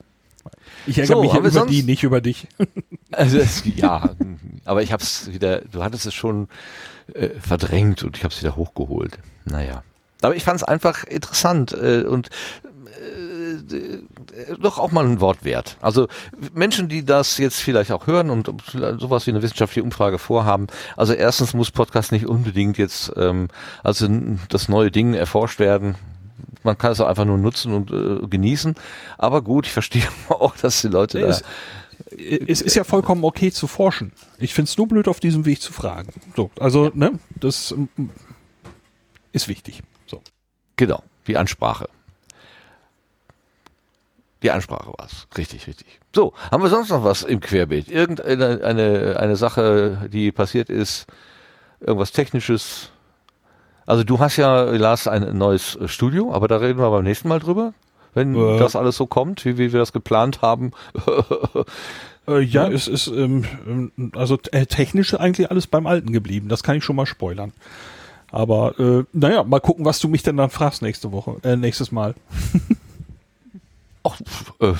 [0.86, 2.46] Ich ärgere So, mich ja über sonst- die, nicht über dich.
[3.10, 4.10] Also es, ja,
[4.66, 6.48] aber ich habe es wieder, du hattest es schon
[7.14, 9.18] äh, verdrängt und ich habe es wieder hochgeholt.
[9.46, 9.82] Naja.
[10.20, 12.28] Aber ich fand es einfach interessant äh, und
[14.60, 15.76] doch auch mal ein Wort wert.
[15.80, 16.08] Also
[16.54, 20.66] Menschen, die das jetzt vielleicht auch hören und sowas wie eine wissenschaftliche Umfrage vorhaben.
[20.96, 23.48] Also erstens muss Podcast nicht unbedingt jetzt ähm,
[23.82, 24.08] also
[24.48, 25.94] das neue Ding erforscht werden.
[26.62, 28.74] Man kann es auch einfach nur nutzen und äh, genießen.
[29.16, 31.42] Aber gut, ich verstehe auch, dass die Leute es,
[32.16, 34.12] es ist ja vollkommen okay zu forschen.
[34.38, 36.12] Ich finde es nur blöd, auf diesem Weg zu fragen.
[36.36, 36.90] So, also, ja.
[36.94, 37.88] ne, das ähm,
[39.32, 39.82] ist wichtig.
[40.06, 40.22] So.
[40.76, 41.88] Genau, die Ansprache.
[44.42, 45.26] Die Ansprache war es.
[45.36, 45.98] Richtig, richtig.
[46.14, 47.90] So, haben wir sonst noch was im Querbeet?
[47.90, 51.06] Irgendeine eine, eine Sache, die passiert ist,
[51.80, 52.90] irgendwas Technisches?
[53.86, 57.40] Also du hast ja, Lars, ein neues Studio, aber da reden wir beim nächsten Mal
[57.40, 57.74] drüber,
[58.14, 58.58] wenn äh.
[58.58, 60.70] das alles so kommt, wie, wie wir das geplant haben.
[62.28, 66.48] äh, ja, ja, es ist ähm, ähm, also äh, technisch eigentlich alles beim Alten geblieben.
[66.48, 67.52] Das kann ich schon mal spoilern.
[68.30, 71.90] Aber äh, naja, mal gucken, was du mich denn dann fragst nächste Woche, äh, nächstes
[71.90, 72.14] Mal.
[74.04, 74.20] Ach,
[74.60, 74.74] äh,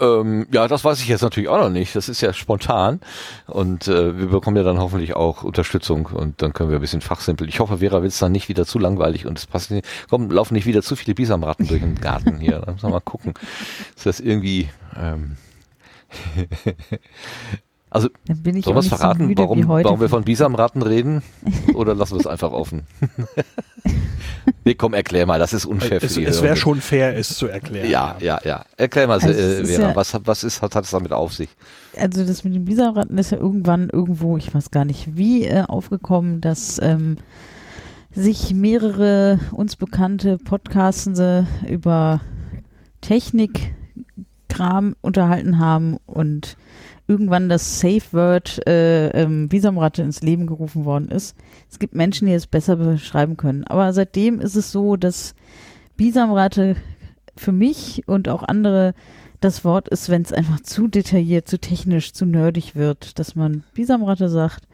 [0.00, 1.94] ähm, ja, das weiß ich jetzt natürlich auch noch nicht.
[1.94, 3.00] Das ist ja spontan
[3.46, 7.00] und äh, wir bekommen ja dann hoffentlich auch Unterstützung und dann können wir ein bisschen
[7.00, 7.48] fachsimpeln.
[7.48, 9.86] Ich hoffe, Vera wird es dann nicht wieder zu langweilig und es passt nicht.
[10.10, 12.60] Komm, laufen nicht wieder zu viele Bisamratten durch den Garten hier.
[12.60, 13.34] Dann müssen wir mal gucken,
[13.94, 15.36] dass das irgendwie ähm,
[17.94, 21.22] Also, Dann bin ich es verraten, so warum, warum wir von Bisamratten reden?
[21.74, 22.82] Oder lassen wir es einfach offen?
[24.64, 27.46] nee, komm, erklär mal, das ist unfair es, für Es wäre schon fair, es zu
[27.46, 27.88] erklären.
[27.88, 28.64] Ja, ja, ja.
[28.76, 31.50] Erklär mal, also äh, Vera, ja, was, was ist, was hat es damit auf sich?
[31.96, 35.62] Also das mit den Bisamratten ist ja irgendwann irgendwo, ich weiß gar nicht wie, äh,
[35.62, 37.18] aufgekommen, dass ähm,
[38.10, 42.20] sich mehrere uns bekannte Podcastende über
[43.02, 46.56] Technikkram unterhalten haben und
[47.06, 51.36] irgendwann das Safe Word äh, ähm, Bisamratte ins Leben gerufen worden ist.
[51.70, 53.64] Es gibt Menschen, die es besser beschreiben können.
[53.64, 55.34] Aber seitdem ist es so, dass
[55.96, 56.76] Bisamratte
[57.36, 58.94] für mich und auch andere
[59.40, 63.64] das Wort ist, wenn es einfach zu detailliert, zu technisch, zu nerdig wird, dass man
[63.74, 64.66] Bisamratte sagt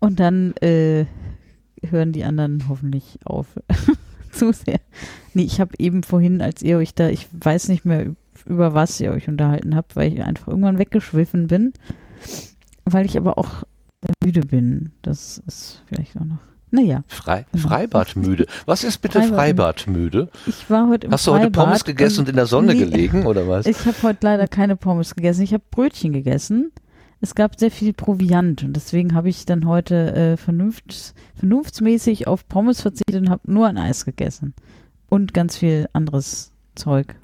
[0.00, 1.04] und dann äh,
[1.82, 3.46] hören die anderen hoffentlich auf.
[4.36, 4.80] zu sehr.
[5.34, 8.14] Nee, ich habe eben vorhin, als ihr euch da, ich weiß nicht mehr,
[8.46, 11.72] über was ihr euch unterhalten habt, weil ich einfach irgendwann weggeschwiffen bin.
[12.84, 13.64] Weil ich aber auch
[14.22, 14.92] müde bin.
[15.02, 16.38] Das ist vielleicht auch noch.
[16.70, 17.04] Naja.
[17.06, 17.68] Frei, genau.
[17.68, 18.46] Freibadmüde.
[18.66, 20.28] Was ist bitte Freibadmüde?
[20.46, 23.24] Ich war heute im Hast du heute Pommes gegessen und in der Sonne nee, gelegen
[23.24, 23.66] oder was?
[23.66, 25.42] Ich habe heute leider keine Pommes gegessen.
[25.42, 26.72] Ich habe Brötchen gegessen.
[27.20, 32.46] Es gab sehr viel Proviant und deswegen habe ich dann heute äh, vernunfts, vernunftsmäßig auf
[32.46, 34.54] Pommes verzichtet und habe nur ein Eis gegessen.
[35.08, 37.16] Und ganz viel anderes Zeug.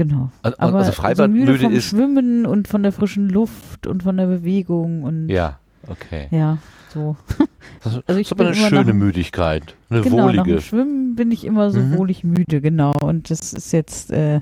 [0.00, 0.30] Genau.
[0.40, 4.16] Also, Aber also Freibadmüde so vom ist Schwimmen und von der frischen Luft und von
[4.16, 5.58] der Bewegung und ja,
[5.88, 6.26] okay.
[6.30, 6.56] Ja,
[6.94, 7.16] so.
[7.84, 10.38] Das also ich ist aber eine schöne nach, Müdigkeit, eine genau, wohlige.
[10.38, 11.98] Nach dem Schwimmen bin ich immer so mhm.
[11.98, 12.94] wohlig müde, genau.
[13.02, 14.40] Und das ist jetzt äh,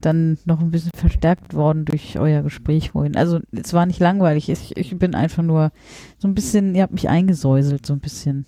[0.00, 3.14] dann noch ein bisschen verstärkt worden durch euer Gespräch vorhin.
[3.14, 4.48] Also es war nicht langweilig.
[4.48, 5.70] Ich, ich bin einfach nur
[6.16, 8.46] so ein bisschen, ihr habt mich eingesäuselt, so ein bisschen.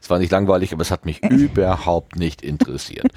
[0.00, 3.06] Es war nicht langweilig, aber es hat mich überhaupt nicht interessiert.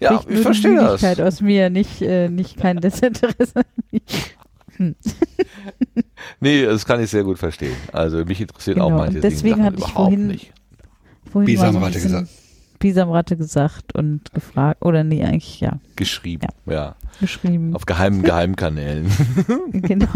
[0.00, 1.04] ja, ich verstehe das.
[1.20, 3.62] aus mir, nicht, äh, nicht kein Desinteresse.
[4.76, 4.94] hm.
[6.40, 7.76] nee, das kann ich sehr gut verstehen.
[7.92, 10.52] Also mich interessiert genau, auch manche deswegen Dinge hatte ich vorhin, nicht.
[11.30, 12.28] vorhin Bisamratte so gesagt.
[12.78, 15.78] Bisamratte gesagt und gefragt, oder nee, eigentlich ja.
[15.94, 16.72] Geschrieben, ja.
[16.72, 16.96] ja.
[17.20, 17.76] Geschrieben.
[17.76, 19.06] Auf geheimen Geheimkanälen.
[19.72, 20.08] genau.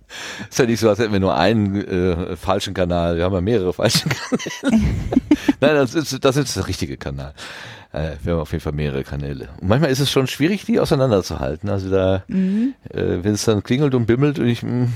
[0.50, 3.16] ist ja nicht so, als hätten wir nur einen äh, falschen Kanal.
[3.16, 4.50] Wir haben ja mehrere falsche Kanäle.
[5.60, 7.34] Nein, das ist, das ist der richtige Kanal.
[7.92, 9.50] Äh, wir haben auf jeden Fall mehrere Kanäle.
[9.60, 11.68] Und manchmal ist es schon schwierig, die auseinanderzuhalten.
[11.68, 12.74] Also da, mhm.
[12.88, 14.92] äh, wenn es dann klingelt und bimmelt und ich, mh, mm,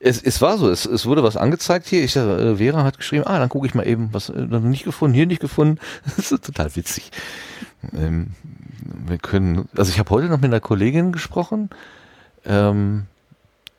[0.00, 2.02] es, es war so, es, es wurde was angezeigt hier.
[2.02, 5.14] Ich, äh, Vera hat geschrieben, ah, dann gucke ich mal eben, was äh, nicht gefunden,
[5.14, 5.78] hier nicht gefunden.
[6.16, 7.10] Das ist total witzig.
[7.94, 8.28] Ähm,
[9.06, 11.70] wir können, also ich habe heute noch mit einer Kollegin gesprochen.
[12.44, 13.06] Ähm,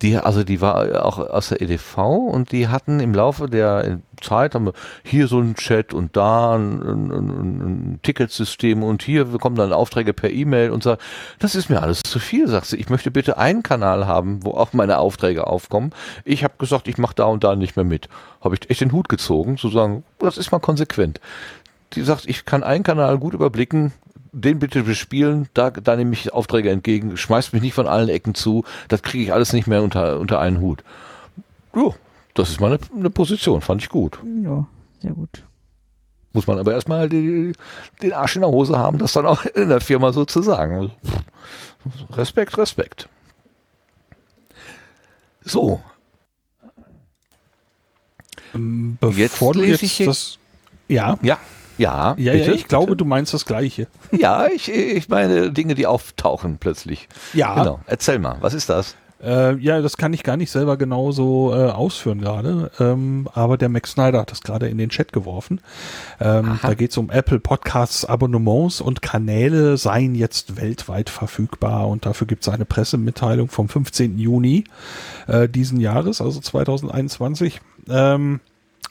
[0.02, 4.56] die, also die war auch aus der EDV und die hatten im Laufe der Zeit
[4.56, 4.73] haben wir
[5.03, 9.73] hier so einen Chat und da ein, ein, ein, ein Ticketsystem und hier bekommen dann
[9.73, 11.02] Aufträge per E-Mail und sagt,
[11.40, 12.78] das ist mir alles zu viel, sagt sie.
[12.78, 15.91] Ich möchte bitte einen Kanal haben, wo auch meine Aufträge aufkommen.
[16.23, 18.10] Ich habe gesagt, ich mache da und da nicht mehr mit.
[18.41, 21.19] Habe ich echt den Hut gezogen, zu sagen, das ist mal konsequent.
[21.94, 23.91] Die sagt, ich kann einen Kanal gut überblicken,
[24.32, 28.34] den bitte bespielen, da, da nehme ich Aufträge entgegen, schmeißt mich nicht von allen Ecken
[28.34, 30.84] zu, das kriege ich alles nicht mehr unter, unter einen Hut.
[31.76, 31.95] Jo,
[32.34, 34.20] das ist mal eine, Position, fand ich gut.
[34.44, 34.66] Ja,
[35.02, 35.44] sehr gut.
[36.34, 37.53] Muss man aber erstmal die,
[38.02, 40.76] den Arsch in der Hose haben, das dann auch in der Firma so zu sagen.
[40.76, 40.91] Also,
[42.14, 43.10] Respekt, Respekt.
[45.44, 45.82] So.
[48.53, 50.40] Ähm, bevor jetzt du jetzt das
[50.88, 51.38] Ja, Ja,
[51.82, 52.98] ja, ja, bitte, ja ich glaube, bitte.
[52.98, 53.88] du meinst das Gleiche.
[54.12, 57.08] Ja, ich, ich meine Dinge, die auftauchen plötzlich.
[57.34, 57.80] Ja, Genau.
[57.86, 58.95] Erzähl mal, was ist das?
[59.24, 62.72] Äh, ja, das kann ich gar nicht selber genauso äh, ausführen gerade.
[62.80, 65.62] Ähm, aber der Max Snyder hat das gerade in den Chat geworfen.
[66.20, 71.88] Ähm, da geht es um Apple Podcasts Abonnements und Kanäle seien jetzt weltweit verfügbar.
[71.88, 74.18] Und dafür gibt es eine Pressemitteilung vom 15.
[74.18, 74.64] Juni
[75.28, 77.62] äh, diesen Jahres, also 2021.
[77.90, 78.40] Ähm,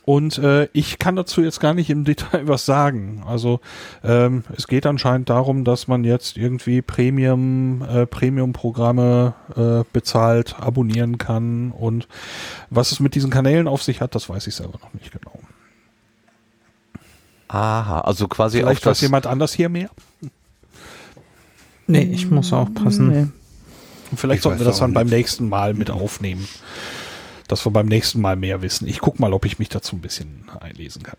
[0.05, 3.23] und äh, ich kann dazu jetzt gar nicht im Detail was sagen.
[3.27, 3.61] Also
[4.03, 11.19] ähm, es geht anscheinend darum, dass man jetzt irgendwie Premium äh, Premium-Programme äh, bezahlt, abonnieren
[11.19, 12.09] kann und
[12.71, 15.39] was es mit diesen Kanälen auf sich hat, das weiß ich selber noch nicht genau.
[17.49, 19.91] Aha, also quasi Vielleicht auf weiß das, jemand anders hier mehr.
[21.89, 23.09] Nee, ich muss aufpassen.
[23.09, 23.27] Nee.
[24.13, 26.47] Und vielleicht Ich sollten wir weiß das auch dann beim nächsten Mal mit aufnehmen.
[27.51, 28.87] Dass wir beim nächsten Mal mehr wissen.
[28.87, 31.19] Ich guck mal, ob ich mich dazu ein bisschen einlesen kann.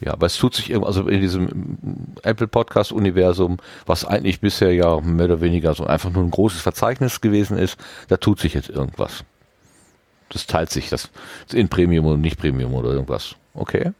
[0.00, 4.72] ja, aber es tut sich irgendwas, also in diesem Apple Podcast Universum, was eigentlich bisher
[4.72, 7.76] ja mehr oder weniger so einfach nur ein großes Verzeichnis gewesen ist,
[8.06, 9.24] da tut sich jetzt irgendwas.
[10.28, 11.10] Das teilt sich das
[11.52, 13.34] in Premium und nicht Premium oder irgendwas.
[13.52, 13.90] Okay.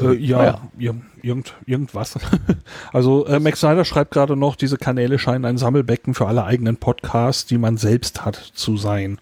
[0.00, 0.60] Äh, ja, Naja.
[0.78, 2.18] ir irgend, irgendwas.
[2.92, 6.76] also äh, Max Snyder schreibt gerade noch, diese Kanäle scheinen ein Sammelbecken für alle eigenen
[6.76, 9.18] Podcasts, die man selbst hat, zu sein.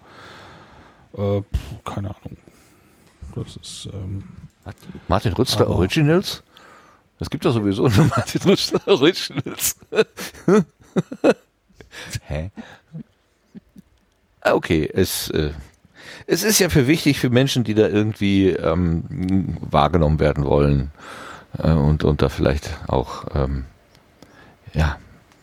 [1.16, 1.43] Äh,
[1.85, 2.37] keine Ahnung.
[3.35, 4.24] Das ist ähm,
[5.09, 6.43] Martin Rützler Aber- Originals?
[7.19, 9.77] Es gibt ja sowieso nur Martin Rützler Originals.
[12.27, 12.51] Hä?
[14.43, 15.51] Ah, Okay, es, äh,
[16.31, 20.93] es ist ja für wichtig für Menschen, die da irgendwie ähm, wahrgenommen werden wollen
[21.59, 23.65] äh, und, und da vielleicht auch ähm,
[24.73, 24.97] ja,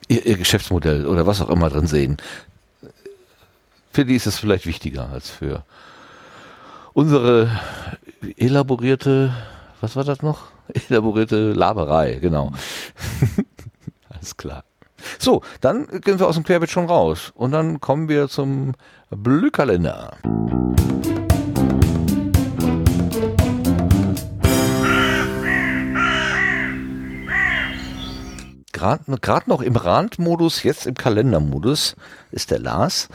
[0.08, 2.16] ihr, ihr Geschäftsmodell oder was auch immer drin sehen.
[3.92, 5.66] Für die ist es vielleicht wichtiger als für
[6.94, 7.52] unsere
[8.38, 9.36] elaborierte,
[9.82, 10.48] was war das noch?
[10.90, 12.54] Elaborierte Laberei, genau.
[14.10, 14.64] Alles klar.
[15.20, 18.74] So, dann gehen wir aus dem Querbeet schon raus und dann kommen wir zum
[19.10, 20.18] Blühkalender.
[28.72, 31.96] Gerade noch im Randmodus, jetzt im Kalendermodus
[32.32, 33.08] ist der Lars.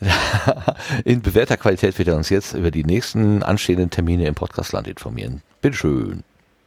[1.04, 5.42] In bewährter Qualität wird er uns jetzt über die nächsten anstehenden Termine im Podcastland informieren.
[5.60, 6.22] Bitteschön.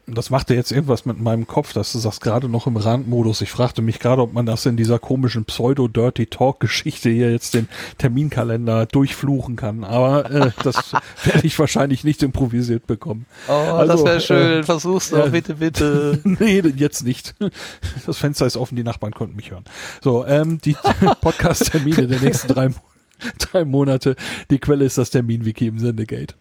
[0.05, 3.39] Das machte jetzt irgendwas mit meinem Kopf, dass du sagst gerade noch im Randmodus.
[3.39, 7.69] Ich fragte mich gerade, ob man das in dieser komischen Pseudo-Dirty-Talk-Geschichte hier jetzt den
[7.99, 9.85] Terminkalender durchfluchen kann.
[9.85, 10.91] Aber äh, das
[11.23, 13.25] werde ich wahrscheinlich nicht improvisiert bekommen.
[13.47, 14.63] Oh, Also, das wäre äh, schön.
[14.65, 15.27] Versuch's doch, ja.
[15.27, 16.19] bitte, bitte.
[16.25, 17.33] nee, jetzt nicht.
[18.05, 19.63] Das Fenster ist offen, die Nachbarn konnten mich hören.
[20.01, 20.75] So, ähm, die
[21.21, 22.75] Podcast-Termine der nächsten drei, Mo-
[23.39, 24.15] drei Monate.
[24.49, 26.35] Die Quelle ist das Terminwiki im Sendegate.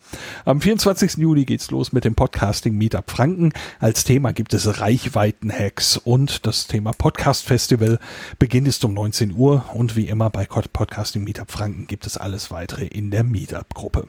[0.45, 1.15] Am 24.
[1.19, 3.53] Juni geht's los mit dem Podcasting Meetup Franken.
[3.79, 7.99] Als Thema gibt es Reichweiten-Hacks und das Thema Podcast Festival.
[8.39, 12.51] Beginn ist um 19 Uhr und wie immer bei Podcasting Meetup Franken gibt es alles
[12.51, 14.09] weitere in der Meetup-Gruppe.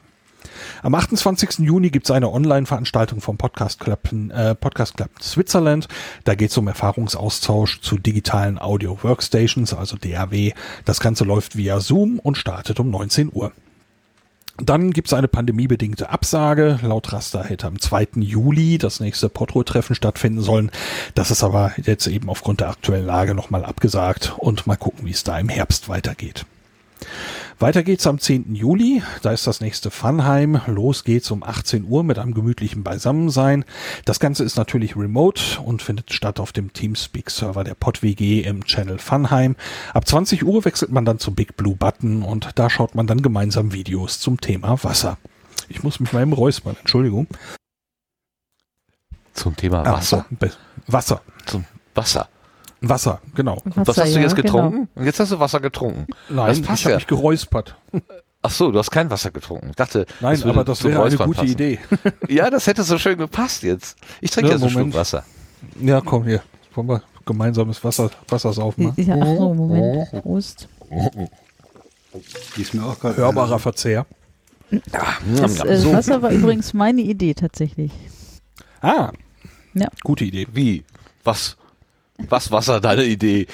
[0.82, 1.60] Am 28.
[1.60, 5.88] Juni gibt es eine Online-Veranstaltung vom Podcast Club, äh, Podcast Club Switzerland.
[6.24, 10.52] Da geht es um Erfahrungsaustausch zu digitalen Audio Workstations, also DAW.
[10.84, 13.52] Das Ganze läuft via Zoom und startet um 19 Uhr.
[14.58, 16.78] Dann gibt es eine pandemiebedingte Absage.
[16.82, 18.08] Laut Raster hätte am 2.
[18.20, 20.70] Juli das nächste Potro-Treffen stattfinden sollen.
[21.16, 25.10] Das ist aber jetzt eben aufgrund der aktuellen Lage nochmal abgesagt und mal gucken, wie
[25.10, 26.46] es da im Herbst weitergeht.
[27.60, 28.54] Weiter geht's am 10.
[28.54, 29.02] Juli.
[29.22, 30.60] Da ist das nächste Funheim.
[30.66, 33.64] Los geht's um 18 Uhr mit einem gemütlichen Beisammensein.
[34.04, 38.98] Das Ganze ist natürlich remote und findet statt auf dem Teamspeak-Server der PodWG im Channel
[38.98, 39.56] Funheim.
[39.92, 43.22] Ab 20 Uhr wechselt man dann zu Big Blue Button und da schaut man dann
[43.22, 45.16] gemeinsam Videos zum Thema Wasser.
[45.68, 47.28] Ich muss mich mal eben räuspern, Entschuldigung.
[49.32, 50.26] Zum Thema Wasser.
[50.30, 50.52] be-
[50.86, 51.22] Wasser.
[51.46, 52.28] Zum Wasser.
[52.88, 53.60] Wasser, genau.
[53.64, 54.52] Was Wasser, hast du ja, jetzt genau.
[54.52, 54.88] getrunken?
[54.94, 56.06] Und jetzt hast du Wasser getrunken.
[56.28, 56.96] Nein, Das passt ich habe ja.
[56.98, 57.76] mich geräuspert.
[58.42, 59.68] Ach so, du hast kein Wasser getrunken.
[59.70, 61.48] Ich dachte, Nein, würde aber das wäre eine gute passen.
[61.48, 61.78] Idee.
[62.28, 63.96] Ja, das hätte so schön gepasst jetzt.
[64.20, 64.96] Ich trinke Ja, jetzt einen Schluck Moment.
[64.96, 65.24] Wasser.
[65.80, 66.42] Ja, komm hier.
[66.74, 68.92] Wollen wir gemeinsames Wasser, Wasser saufen?
[68.96, 69.04] ne?
[69.04, 70.10] Ja, ach so, Moment.
[70.22, 70.68] Prost.
[72.56, 73.16] Die ist mir auch gerade.
[73.16, 74.06] Hörbarer Verzehr.
[74.70, 75.92] Das äh, so.
[75.92, 77.92] Wasser war übrigens meine Idee tatsächlich.
[78.80, 79.10] Ah.
[79.74, 79.88] Ja.
[80.02, 80.46] Gute Idee.
[80.52, 80.84] Wie?
[81.24, 81.56] Was?
[82.28, 83.46] Was Wasser, deine Idee?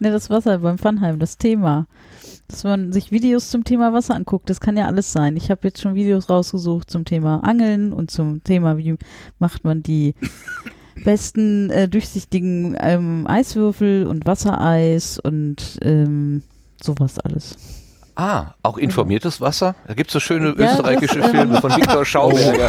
[0.00, 1.86] Ne, das Wasser beim Funheim, das Thema.
[2.46, 5.36] Dass man sich Videos zum Thema Wasser anguckt, das kann ja alles sein.
[5.36, 8.96] Ich habe jetzt schon Videos rausgesucht zum Thema Angeln und zum Thema, wie
[9.38, 10.14] macht man die
[11.04, 16.42] besten äh, durchsichtigen ähm, Eiswürfel und Wassereis und ähm,
[16.82, 17.56] sowas alles.
[18.20, 19.76] Ah, auch informiertes Wasser?
[19.86, 22.68] Da gibt's so schöne Ja, österreichische das, ähm, Filme von Viktor Schauberger.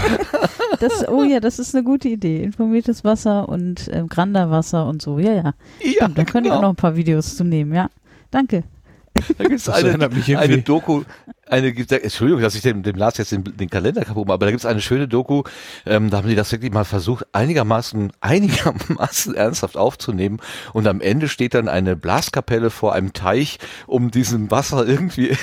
[0.80, 2.44] Das, oh ja, das ist eine gute Idee.
[2.44, 5.18] Informiertes Wasser und ähm, Granderwasser und so.
[5.18, 5.54] Ja, ja.
[5.82, 7.90] Ja, da können wir auch noch ein paar Videos zu nehmen, ja.
[8.30, 8.64] Danke.
[9.38, 11.04] Da gibt's Das eine, erinnert mich irgendwie- eine Doku,
[11.48, 14.52] eine, Entschuldigung, dass ich dem, dem Lars jetzt den, den Kalender kaputt mache, aber da
[14.52, 15.44] gibt's eine schöne Doku,
[15.86, 20.40] ähm, da haben die das wirklich mal versucht, einigermaßen, einigermaßen ernsthaft aufzunehmen
[20.74, 25.36] und am Ende steht dann eine Blaskapelle vor einem Teich, um diesem Wasser irgendwie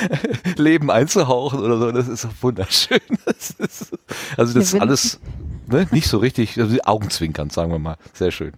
[0.56, 3.00] Leben einzuhauchen oder so, das ist wunderschön.
[3.24, 3.92] Das ist,
[4.36, 5.20] also das ist alles
[5.68, 8.52] ne, nicht so richtig, also Augenzwinkern, sagen wir mal, sehr schön.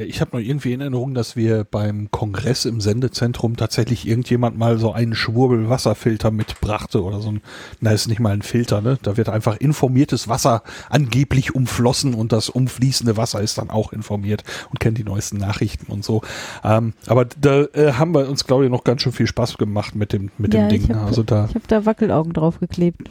[0.00, 4.56] Ja, ich habe noch irgendwie in Erinnerung, dass wir beim Kongress im Sendezentrum tatsächlich irgendjemand
[4.56, 7.42] mal so einen Schwurbel Wasserfilter mitbrachte oder so ein,
[7.80, 8.98] na ist nicht mal ein Filter, ne?
[9.02, 14.42] Da wird einfach informiertes Wasser angeblich umflossen und das umfließende Wasser ist dann auch informiert
[14.70, 16.22] und kennt die neuesten Nachrichten und so.
[16.64, 19.94] Ähm, aber da äh, haben wir uns, glaube ich, noch ganz schön viel Spaß gemacht
[19.94, 20.84] mit dem, mit ja, dem Ding.
[20.84, 23.10] ich habe also da hab da Wackelaugen draufgeklebt.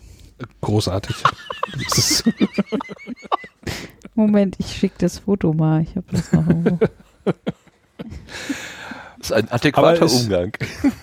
[0.62, 1.18] großartig.
[1.72, 2.24] Das ist,
[4.20, 5.82] Moment, ich schicke das Foto mal.
[5.84, 6.78] Ich habe das noch irgendwo.
[9.18, 10.52] Das ist ein adäquater es- Umgang.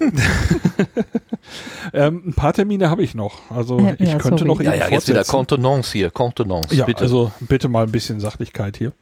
[1.93, 3.51] ähm, ein paar Termine habe ich noch.
[3.51, 4.45] Also Ja, ich ja, könnte sorry.
[4.49, 5.25] noch Ja, eben ja, jetzt wieder.
[5.25, 7.03] Kontenance hier, Kontenance, Ja, bitte.
[7.03, 8.93] also bitte mal ein bisschen Sachlichkeit hier.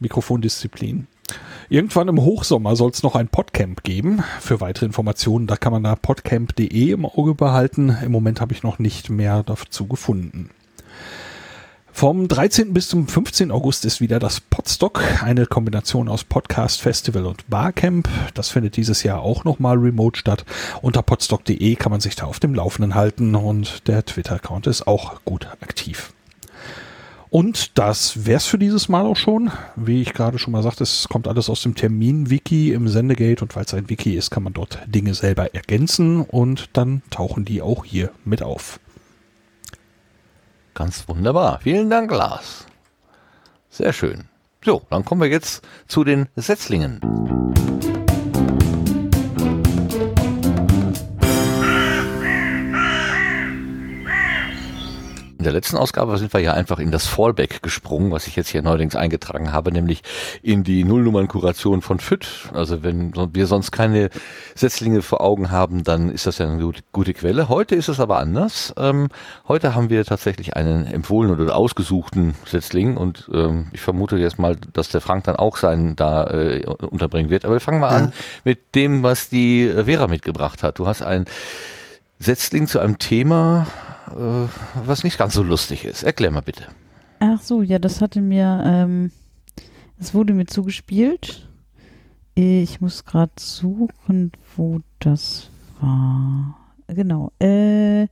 [0.00, 1.06] Mikrofondisziplin.
[1.70, 4.22] Irgendwann im Hochsommer soll es noch ein Podcamp geben.
[4.40, 7.96] Für weitere Informationen, da kann man da podcamp.de im Auge behalten.
[8.04, 10.50] Im Moment habe ich noch nicht mehr dazu gefunden.
[11.96, 12.74] Vom 13.
[12.74, 13.52] bis zum 15.
[13.52, 18.08] August ist wieder das Podstock, eine Kombination aus Podcast, Festival und Barcamp.
[18.34, 20.44] Das findet dieses Jahr auch nochmal remote statt.
[20.82, 25.24] Unter podstock.de kann man sich da auf dem Laufenden halten und der Twitter-Account ist auch
[25.24, 26.12] gut aktiv.
[27.30, 29.52] Und das wär's für dieses Mal auch schon.
[29.76, 33.56] Wie ich gerade schon mal sagte, es kommt alles aus dem Termin-Wiki im Sendegate und
[33.56, 37.84] es ein Wiki ist, kann man dort Dinge selber ergänzen und dann tauchen die auch
[37.84, 38.80] hier mit auf.
[40.74, 41.60] Ganz wunderbar.
[41.62, 42.66] Vielen Dank, Lars.
[43.70, 44.24] Sehr schön.
[44.64, 47.00] So, dann kommen wir jetzt zu den Setzlingen.
[55.44, 58.48] In der letzten Ausgabe sind wir ja einfach in das Fallback gesprungen, was ich jetzt
[58.48, 60.02] hier neuerdings eingetragen habe, nämlich
[60.42, 62.48] in die Nullnummernkuration von FIT.
[62.54, 64.08] Also wenn wir sonst keine
[64.54, 67.50] Setzlinge vor Augen haben, dann ist das ja eine gute, gute Quelle.
[67.50, 68.72] Heute ist es aber anders.
[68.78, 69.08] Ähm,
[69.46, 74.56] heute haben wir tatsächlich einen empfohlenen oder ausgesuchten Setzling und ähm, ich vermute jetzt mal,
[74.72, 77.44] dass der Frank dann auch seinen da äh, unterbringen wird.
[77.44, 78.12] Aber wir fangen mal an
[78.44, 80.78] mit dem, was die Vera mitgebracht hat.
[80.78, 81.26] Du hast ein
[82.18, 83.66] Setzling zu einem Thema,
[84.14, 84.48] äh,
[84.86, 86.02] was nicht ganz so lustig ist.
[86.02, 86.64] Erklär mal bitte.
[87.20, 89.10] Ach so, ja, das hatte mir, ähm,
[89.98, 91.48] das wurde mir zugespielt.
[92.34, 96.56] Ich muss gerade suchen, wo das war.
[96.88, 97.32] Genau.
[97.40, 98.02] Äh,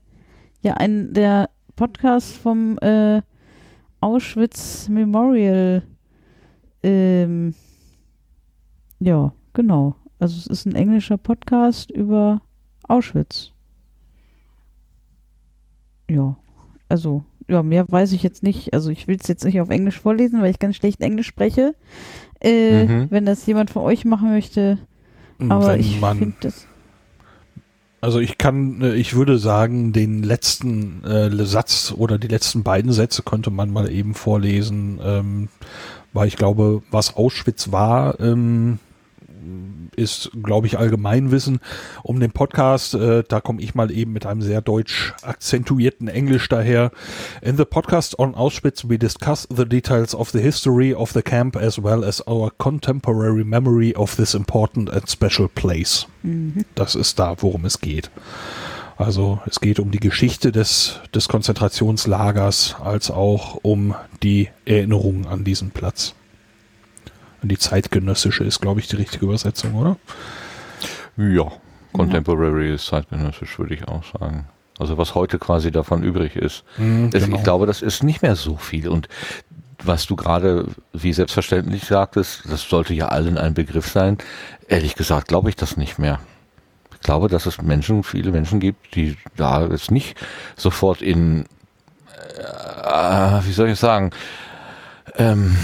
[0.62, 3.22] ja, ein der Podcast vom äh,
[4.00, 5.82] Auschwitz Memorial.
[6.82, 7.54] Ähm,
[9.00, 9.96] ja, genau.
[10.18, 12.42] Also es ist ein englischer Podcast über
[12.86, 13.51] Auschwitz.
[16.14, 16.36] Ja,
[16.88, 18.72] also ja, mehr weiß ich jetzt nicht.
[18.74, 21.74] Also ich will es jetzt nicht auf Englisch vorlesen, weil ich ganz schlecht Englisch spreche.
[22.40, 23.06] Äh, Mhm.
[23.10, 24.78] Wenn das jemand von euch machen möchte,
[25.38, 26.66] aber Wenn ich finde das.
[28.00, 32.92] Also ich kann, äh, ich würde sagen, den letzten äh, Satz oder die letzten beiden
[32.92, 35.48] Sätze könnte man mal eben vorlesen, ähm,
[36.12, 38.78] weil ich glaube, was Auschwitz war, ähm,
[39.96, 41.60] ist, glaube ich, Allgemeinwissen.
[42.02, 46.48] Um den Podcast, äh, da komme ich mal eben mit einem sehr deutsch akzentuierten Englisch
[46.48, 46.90] daher.
[47.40, 51.56] In the podcast on Auschwitz, we discuss the details of the history of the camp
[51.56, 56.06] as well as our contemporary memory of this important and special place.
[56.22, 56.64] Mhm.
[56.74, 58.10] Das ist da, worum es geht.
[58.96, 65.44] Also es geht um die Geschichte des, des Konzentrationslagers als auch um die Erinnerung an
[65.44, 66.14] diesen Platz.
[67.42, 69.96] Und die zeitgenössische ist, glaube ich, die richtige Übersetzung, oder?
[71.16, 71.50] Ja,
[71.92, 74.46] Contemporary ist zeitgenössisch, würde ich auch sagen.
[74.78, 76.64] Also was heute quasi davon übrig ist.
[76.78, 77.36] Mhm, Es- genau.
[77.36, 78.88] Ich glaube, das ist nicht mehr so viel.
[78.88, 79.08] Und
[79.84, 84.18] was du gerade wie selbstverständlich sagtest, das sollte ja allen ein Begriff sein.
[84.68, 86.20] Ehrlich gesagt, glaube ich das nicht mehr.
[86.94, 90.16] Ich glaube, dass es Menschen, viele Menschen gibt, die da jetzt nicht
[90.56, 91.46] sofort in,
[92.38, 94.10] äh, wie soll ich sagen,
[95.16, 95.56] ähm,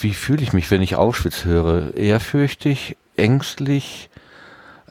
[0.00, 1.94] wie, fühle ich mich, wenn ich Auschwitz höre?
[1.96, 4.10] Ehrfürchtig, ängstlich,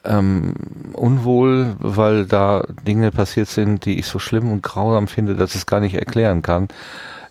[0.03, 0.53] ähm,
[0.93, 5.57] unwohl, weil da Dinge passiert sind, die ich so schlimm und grausam finde, dass ich
[5.57, 6.67] es gar nicht erklären kann.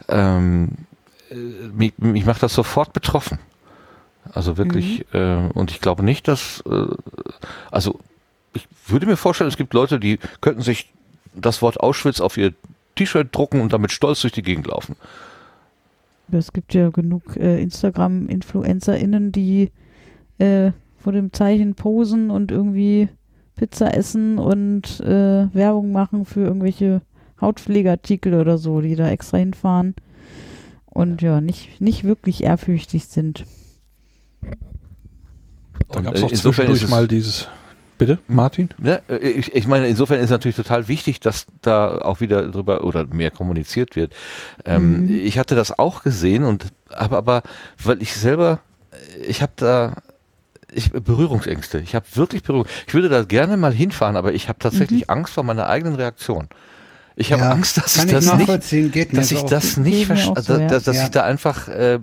[0.08, 0.70] Ähm,
[1.30, 3.38] äh, mich, mich macht das sofort betroffen.
[4.32, 6.86] Also wirklich, äh, und ich glaube nicht, dass, äh,
[7.70, 8.00] also
[8.54, 10.90] ich würde mir vorstellen, es gibt Leute, die könnten sich
[11.34, 12.54] das Wort Auschwitz auf ihr
[12.94, 14.96] T-Shirt drucken und damit stolz durch die Gegend laufen.
[16.32, 19.70] Es gibt ja genug äh, Instagram-InfluencerInnen, die
[20.38, 23.08] äh, vor dem Zeichen posen und irgendwie
[23.56, 27.02] Pizza essen und äh, Werbung machen für irgendwelche
[27.40, 29.94] Hautpflegeartikel oder so, die da extra hinfahren
[30.86, 33.44] und ja, nicht, nicht wirklich ehrfürchtig sind.
[35.90, 37.48] Da gab es äh, auch insofern ist zwischendurch es- mal dieses.
[37.98, 38.70] Bitte, Martin?
[38.82, 42.84] Ja, äh, ich, ich meine, insofern ist natürlich total wichtig, dass da auch wieder drüber
[42.84, 44.12] oder mehr kommuniziert wird.
[44.64, 45.10] Ähm, Mhm.
[45.24, 47.42] Ich hatte das auch gesehen und aber aber
[47.82, 48.60] weil ich selber,
[49.26, 49.94] ich habe da
[50.72, 51.78] ich, Berührungsängste.
[51.80, 52.66] Ich habe wirklich Berührung.
[52.86, 56.48] Ich würde da gerne mal hinfahren, aber ich habe tatsächlich Angst vor meiner eigenen Reaktion.
[57.16, 60.08] Ich habe Ja, Angst, dass ich ich das nicht, geht dass ich das nicht, Geht
[60.08, 60.66] mir versch- auch so, ja.
[60.66, 61.04] dass, dass Ja.
[61.04, 62.00] ich da einfach, äh,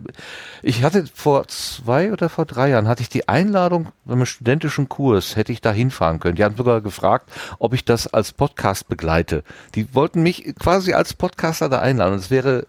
[0.63, 4.87] ich hatte vor zwei oder vor drei Jahren hatte ich die Einladung bei einem studentischen
[4.87, 6.35] Kurs, hätte ich da hinfahren können.
[6.35, 9.43] Die haben sogar gefragt, ob ich das als Podcast begleite.
[9.75, 12.17] Die wollten mich quasi als Podcaster da einladen.
[12.17, 12.65] Es wäre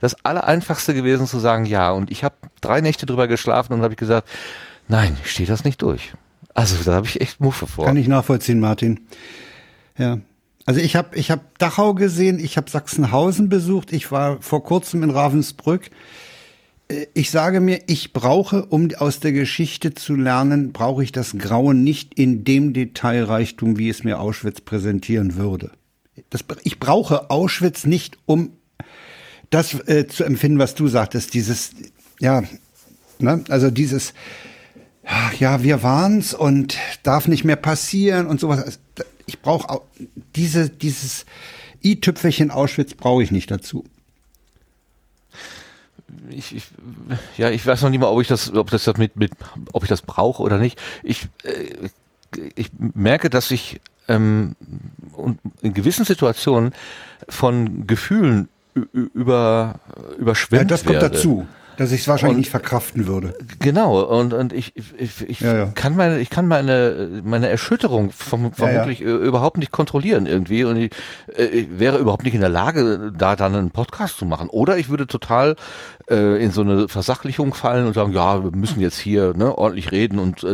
[0.00, 1.90] das Allereinfachste gewesen zu sagen, ja.
[1.90, 4.28] Und ich habe drei Nächte drüber geschlafen und habe ich gesagt,
[4.86, 6.12] nein, ich stehe das nicht durch.
[6.54, 7.86] Also da habe ich echt Muffe vor.
[7.86, 9.00] Kann ich nachvollziehen, Martin.
[9.98, 10.18] Ja.
[10.66, 15.02] Also ich habe ich hab Dachau gesehen, ich habe Sachsenhausen besucht, ich war vor kurzem
[15.02, 15.90] in Ravensbrück.
[16.88, 21.36] Äh, Ich sage mir, ich brauche, um aus der Geschichte zu lernen, brauche ich das
[21.36, 25.70] Grauen nicht in dem Detailreichtum, wie es mir Auschwitz präsentieren würde.
[26.30, 28.52] Das, ich brauche Auschwitz nicht, um
[29.50, 31.72] das äh, zu empfinden, was du sagtest, dieses,
[32.20, 32.42] ja,
[33.18, 34.14] ne, also dieses,
[35.38, 38.78] ja, wir waren's und darf nicht mehr passieren und sowas.
[39.26, 39.80] Ich brauche
[40.36, 41.24] diese, dieses
[41.82, 43.84] i-Tüpfelchen Auschwitz brauche ich nicht dazu.
[46.30, 46.64] ich, ich,
[47.36, 49.32] ja, ich weiß noch nicht mal, ob ich das, ob das mit, mit,
[49.72, 50.80] ob ich das brauche oder nicht.
[51.02, 51.88] Ich, äh,
[52.54, 54.56] ich merke, dass ich ähm,
[55.62, 56.74] in gewissen Situationen
[57.28, 58.48] von Gefühlen
[58.92, 59.78] über
[60.18, 61.14] überschwemmt Ja, das kommt werde.
[61.14, 61.46] dazu,
[61.76, 63.34] dass ich es wahrscheinlich Und- nicht verkraften würde.
[63.58, 65.66] Genau, und, und ich, ich, ich Ja, ja.
[65.74, 70.76] kann meine, ich kann meine, meine Erschütterung vom, vermutlich äh, überhaupt nicht kontrollieren irgendwie und
[70.76, 70.92] ich,
[71.36, 74.48] äh, ich wäre überhaupt nicht in der Lage, da dann einen Podcast zu machen.
[74.48, 75.56] Oder ich würde total
[76.10, 79.92] äh, in so eine Versachlichung fallen und sagen, ja, wir müssen jetzt hier ne, ordentlich
[79.92, 80.44] reden und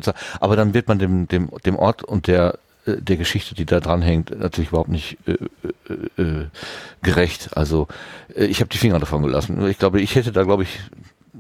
[0.41, 2.59] aber dann wird man dem, dem, dem Ort und der
[2.97, 5.33] der Geschichte, die da dran hängt, natürlich überhaupt nicht äh,
[6.19, 6.47] äh, äh,
[7.03, 7.57] gerecht.
[7.57, 7.89] Also
[8.35, 9.67] äh, ich habe die Finger davon gelassen.
[9.69, 10.81] Ich glaube, ich hätte da, glaube ich,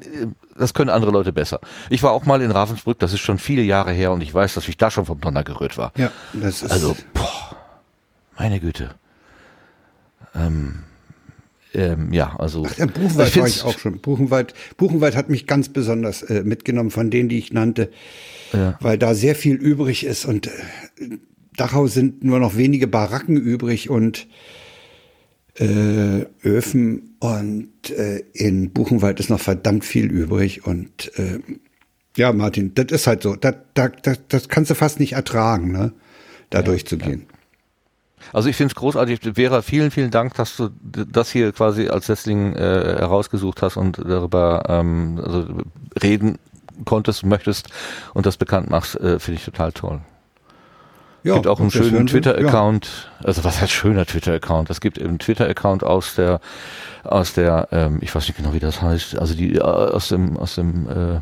[0.01, 1.61] äh, das können andere Leute besser.
[1.89, 4.55] Ich war auch mal in Ravensbrück, das ist schon viele Jahre her und ich weiß,
[4.55, 5.93] dass ich da schon vom Donner gerührt war.
[5.97, 7.57] Ja, das ist Also, boah,
[8.39, 8.95] meine Güte.
[10.35, 10.81] Ähm,
[11.73, 12.67] ähm, ja, also.
[12.67, 14.01] Ach, Buchenwald ich war ich auch schon.
[14.01, 17.91] Buchenwald, Buchenwald hat mich ganz besonders äh, mitgenommen von denen, die ich nannte,
[18.53, 18.77] Ja.
[18.81, 20.51] weil da sehr viel übrig ist und äh,
[21.61, 24.27] Dachau sind nur noch wenige Baracken übrig und
[25.55, 31.41] äh, Öfen und äh, in Buchenwald ist noch verdammt viel übrig und äh,
[32.17, 33.37] ja, Martin, das ist halt so.
[33.37, 35.93] Das, das, das, das kannst du fast nicht ertragen, ne?
[36.49, 37.27] Da durchzugehen.
[38.33, 39.21] Also ich finde es großartig.
[39.35, 43.99] Vera, vielen, vielen Dank, dass du das hier quasi als Setzling äh, herausgesucht hast und
[43.99, 45.47] darüber ähm, also
[46.03, 46.39] reden
[46.85, 47.69] konntest, möchtest
[48.15, 50.01] und das bekannt machst, äh, finde ich total toll.
[51.23, 53.11] Ja, gibt auch einen schönen Twitter-Account.
[53.23, 54.71] Also was heißt schöner Twitter-Account?
[54.71, 56.41] Es gibt einen Twitter-Account aus der,
[57.05, 60.37] aus der, ähm, ich weiß nicht genau, wie das heißt, also die äh, aus dem,
[60.37, 61.21] aus dem äh,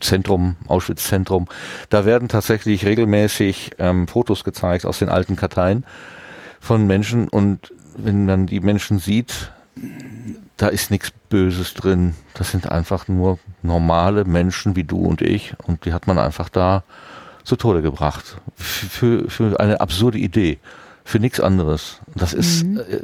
[0.00, 1.46] Zentrum, Auschwitz-Zentrum.
[1.88, 5.84] Da werden tatsächlich regelmäßig ähm, Fotos gezeigt aus den alten Karteien
[6.60, 9.50] von Menschen und wenn man die Menschen sieht,
[10.58, 12.14] da ist nichts Böses drin.
[12.34, 16.50] Das sind einfach nur normale Menschen wie du und ich und die hat man einfach
[16.50, 16.84] da
[17.46, 18.36] zu Tode gebracht.
[18.56, 20.58] Für, für eine absurde Idee.
[21.04, 22.00] Für nichts anderes.
[22.16, 23.02] Das ist, äh,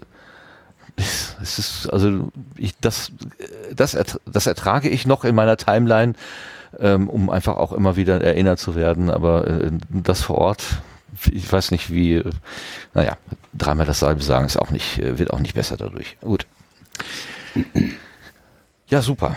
[0.97, 3.13] es ist, also ich, das,
[3.75, 3.97] das,
[4.27, 6.15] das ertrage ich noch in meiner Timeline,
[6.81, 9.11] ähm, um einfach auch immer wieder erinnert zu werden.
[9.11, 10.65] Aber äh, das vor Ort,
[11.31, 12.31] ich weiß nicht wie, äh,
[12.95, 13.17] naja,
[13.55, 16.17] dreimal dasselbe sagen, ist auch nicht, äh, wird auch nicht besser dadurch.
[16.21, 16.47] Gut.
[18.89, 19.37] Ja, super.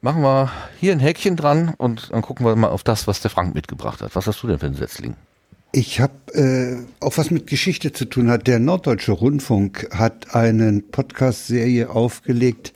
[0.00, 3.32] Machen wir hier ein Häkchen dran und dann gucken wir mal auf das, was der
[3.32, 4.14] Frank mitgebracht hat.
[4.14, 5.16] Was hast du denn für ein Setzling?
[5.72, 8.46] Ich habe äh, auch was mit Geschichte zu tun hat.
[8.46, 12.72] Der Norddeutsche Rundfunk hat einen Podcast-Serie aufgelegt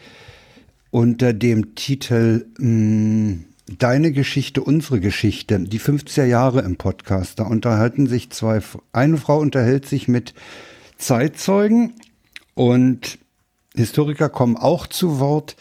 [0.91, 3.45] unter dem Titel mh,
[3.79, 7.39] Deine Geschichte, unsere Geschichte, die 50er Jahre im Podcast.
[7.39, 8.61] Da unterhalten sich zwei,
[8.93, 10.35] eine Frau unterhält sich mit
[10.99, 11.95] Zeitzeugen
[12.55, 13.19] und
[13.75, 15.57] Historiker kommen auch zu Wort.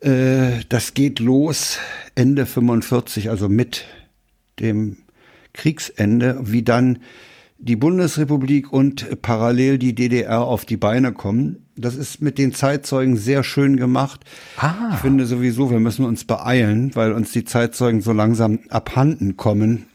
[0.00, 1.78] Äh, das geht los
[2.14, 3.84] Ende 45, also mit
[4.58, 4.98] dem
[5.52, 7.00] Kriegsende, wie dann
[7.58, 11.66] die Bundesrepublik und parallel die DDR auf die Beine kommen.
[11.76, 14.20] Das ist mit den Zeitzeugen sehr schön gemacht.
[14.56, 14.92] Ah.
[14.94, 19.86] Ich finde sowieso, wir müssen uns beeilen, weil uns die Zeitzeugen so langsam abhanden kommen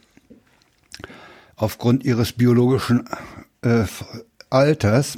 [1.55, 3.05] aufgrund ihres biologischen
[3.61, 3.85] äh,
[4.49, 5.17] Alters.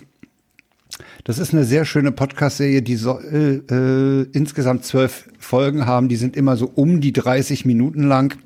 [1.27, 6.07] Das ist eine sehr schöne Podcast-Serie, die so, äh, äh, insgesamt zwölf Folgen haben.
[6.07, 8.37] Die sind immer so um die 30 Minuten lang.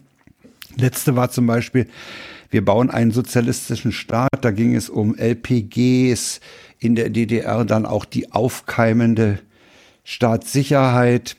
[0.78, 1.86] Letzte war zum Beispiel,
[2.50, 4.30] wir bauen einen sozialistischen Staat.
[4.42, 6.40] Da ging es um LPGs
[6.80, 9.38] in der DDR, dann auch die aufkeimende
[10.04, 11.38] Staatssicherheit.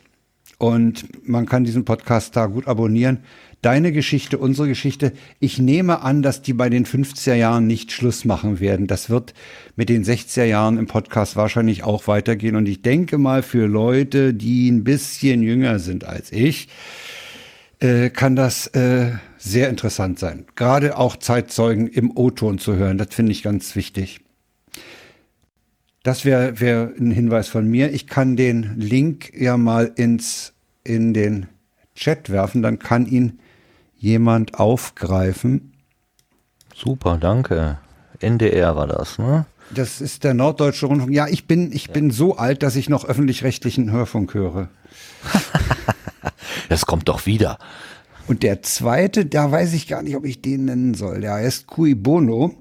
[0.59, 3.19] Und man kann diesen Podcast da gut abonnieren.
[3.63, 5.13] Deine Geschichte, unsere Geschichte.
[5.39, 8.89] Ich nehme an, dass die bei den 50er Jahren nicht Schluss machen werden.
[8.89, 9.35] Das wird
[9.77, 12.57] mit den 60er Jahren im Podcast wahrscheinlich auch weitergehen.
[12.57, 16.71] Und ich denke mal, für Leute, die ein bisschen jünger sind als ich,
[17.79, 20.47] äh, kann das äh, sehr interessant sein.
[20.57, 24.23] Gerade auch Zeitzeugen im O-Ton zu hören, das finde ich ganz wichtig.
[26.03, 27.93] Das wäre wär ein Hinweis von mir.
[27.93, 31.47] Ich kann den Link ja mal ins, in den
[31.95, 33.39] Chat werfen, dann kann ihn
[34.03, 35.73] jemand aufgreifen.
[36.75, 37.79] Super, danke.
[38.21, 39.47] NDR war das, ne?
[39.75, 41.13] Das ist der Norddeutsche Rundfunk.
[41.13, 44.69] Ja, ich bin, ich bin so alt, dass ich noch öffentlich-rechtlichen Hörfunk höre.
[46.69, 47.59] Das kommt doch wieder.
[48.29, 51.21] Und der zweite, da weiß ich gar nicht, ob ich den nennen soll.
[51.21, 52.55] Der heißt Cui Bono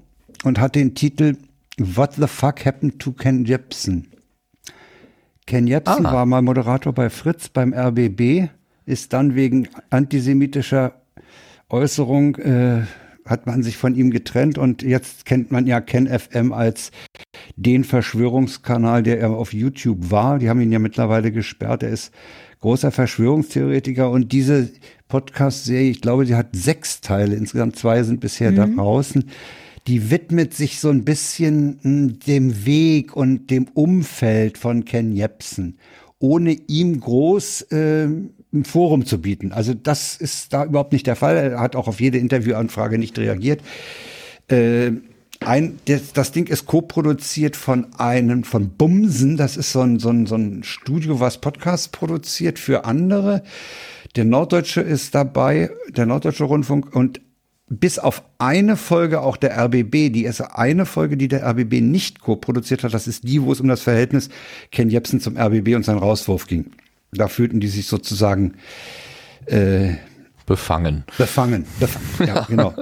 [0.44, 1.36] und hat den Titel
[1.78, 4.08] What the fuck happened to Ken Jebsen?
[5.46, 6.12] Ken Jebsen Ah.
[6.12, 8.48] war mal Moderator bei Fritz beim RBB,
[8.84, 11.00] ist dann wegen antisemitischer
[11.72, 12.82] Äußerung, äh,
[13.24, 16.90] hat man sich von ihm getrennt und jetzt kennt man ja Ken FM als
[17.56, 20.38] den Verschwörungskanal, der er auf YouTube war.
[20.38, 21.82] Die haben ihn ja mittlerweile gesperrt.
[21.82, 22.12] Er ist
[22.60, 24.70] großer Verschwörungstheoretiker und diese
[25.08, 29.24] Podcast-Serie, ich glaube, die hat sechs Teile, insgesamt zwei sind bisher da draußen.
[29.86, 35.78] Die widmet sich so ein bisschen mh, dem Weg und dem Umfeld von Ken Jebsen,
[36.18, 38.08] ohne ihm groß äh,
[38.52, 39.52] ein Forum zu bieten.
[39.52, 41.36] Also das ist da überhaupt nicht der Fall.
[41.36, 43.60] Er hat auch auf jede Interviewanfrage nicht reagiert.
[44.48, 44.92] Äh,
[45.40, 49.36] ein, das, das Ding ist co-produziert von einem, von Bumsen.
[49.36, 53.42] Das ist so ein, so ein, so ein Studio, was Podcasts produziert für andere.
[54.14, 57.20] Der Norddeutsche ist dabei, der Norddeutsche Rundfunk und
[57.68, 62.20] bis auf eine Folge auch der RBB, die ist eine Folge, die der RBB nicht
[62.20, 64.28] co-produziert hat, das ist die, wo es um das Verhältnis
[64.70, 66.72] Ken Jebsen zum RBB und seinen Rauswurf ging.
[67.14, 68.54] Da fühlten die sich sozusagen
[69.44, 69.96] äh,
[70.46, 71.04] Befangen.
[71.18, 71.66] Befangen.
[71.78, 72.28] Befangen.
[72.28, 72.74] Ja, genau.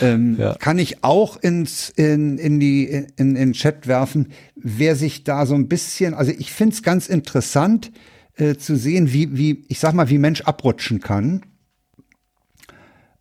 [0.00, 0.54] Ähm, Ja.
[0.54, 5.46] Kann ich auch ins, in, in die, in, in den Chat werfen, wer sich da
[5.46, 7.90] so ein bisschen, also ich finde es ganz interessant
[8.36, 11.42] äh, zu sehen, wie, wie, ich sag mal, wie Mensch abrutschen kann.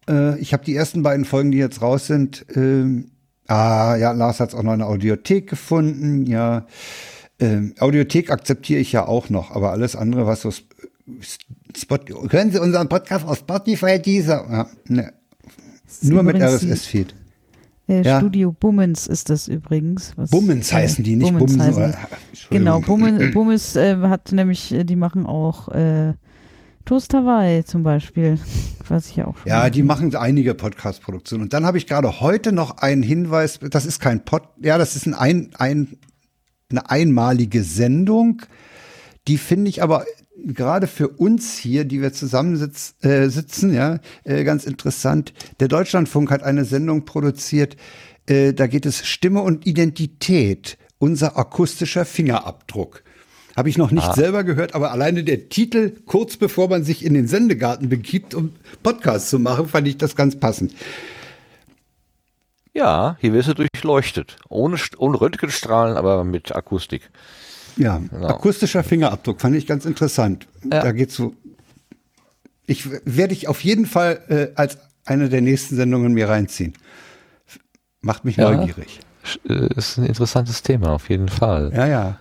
[0.07, 3.11] Äh, ich habe die ersten beiden Folgen, die jetzt raus sind, ähm,
[3.47, 6.67] ah, ja, Lars hat auch noch eine Audiothek gefunden, ja.
[7.39, 10.71] Ähm, Audiothek akzeptiere ich ja auch noch, aber alles andere, was so Sp-
[11.77, 11.97] Spot,
[12.29, 15.13] hören Sie unseren Podcast auf Spotify, dieser, ja, ne,
[16.01, 17.13] nur mit RSS-Feed.
[17.87, 18.17] Äh, Ja.
[18.19, 20.13] Studio Bummens ist das übrigens.
[20.15, 21.73] Was, Bummens äh, heißen die, nicht Bummens Bumsen.
[21.75, 21.97] Oder.
[22.49, 26.13] Genau, Bummens, Bummens äh, hat nämlich, äh, die machen auch äh,
[26.85, 28.39] Toast Hawaii zum Beispiel,
[28.87, 31.43] was ich ja auch schon Ja, die machen einige Podcast-Produktionen.
[31.43, 34.95] Und dann habe ich gerade heute noch einen Hinweis, das ist kein Pod, ja, das
[34.95, 35.97] ist ein, ein, ein,
[36.69, 38.41] eine einmalige Sendung.
[39.27, 40.05] Die finde ich aber
[40.45, 45.33] gerade für uns hier, die wir zusammen sitz, äh, sitzen, ja, äh, ganz interessant.
[45.59, 47.77] Der Deutschlandfunk hat eine Sendung produziert,
[48.27, 53.03] äh, da geht es Stimme und Identität, unser akustischer Fingerabdruck.
[53.55, 57.13] Habe ich noch nicht selber gehört, aber alleine der Titel, kurz bevor man sich in
[57.13, 58.51] den Sendegarten begibt, um
[58.83, 60.73] Podcast zu machen, fand ich das ganz passend.
[62.75, 64.35] Ja, hier wirst du durchleuchtet.
[64.49, 67.09] Ohne, ohne Röntgenstrahlen, aber mit Akustik.
[67.77, 68.27] Ja, Genau.
[68.27, 70.47] akustischer Fingerabdruck fand ich ganz interessant.
[70.63, 70.81] Ja.
[70.81, 71.33] Da geht's so.
[72.67, 76.73] Ich werde ich auf jeden Fall äh, als eine der nächsten Sendungen mir reinziehen.
[78.01, 78.51] Macht mich Ja.
[78.51, 78.99] neugierig.
[79.47, 81.71] Äh, Ist ein interessantes Thema, auf jeden Fall.
[81.75, 82.19] Ja, ja.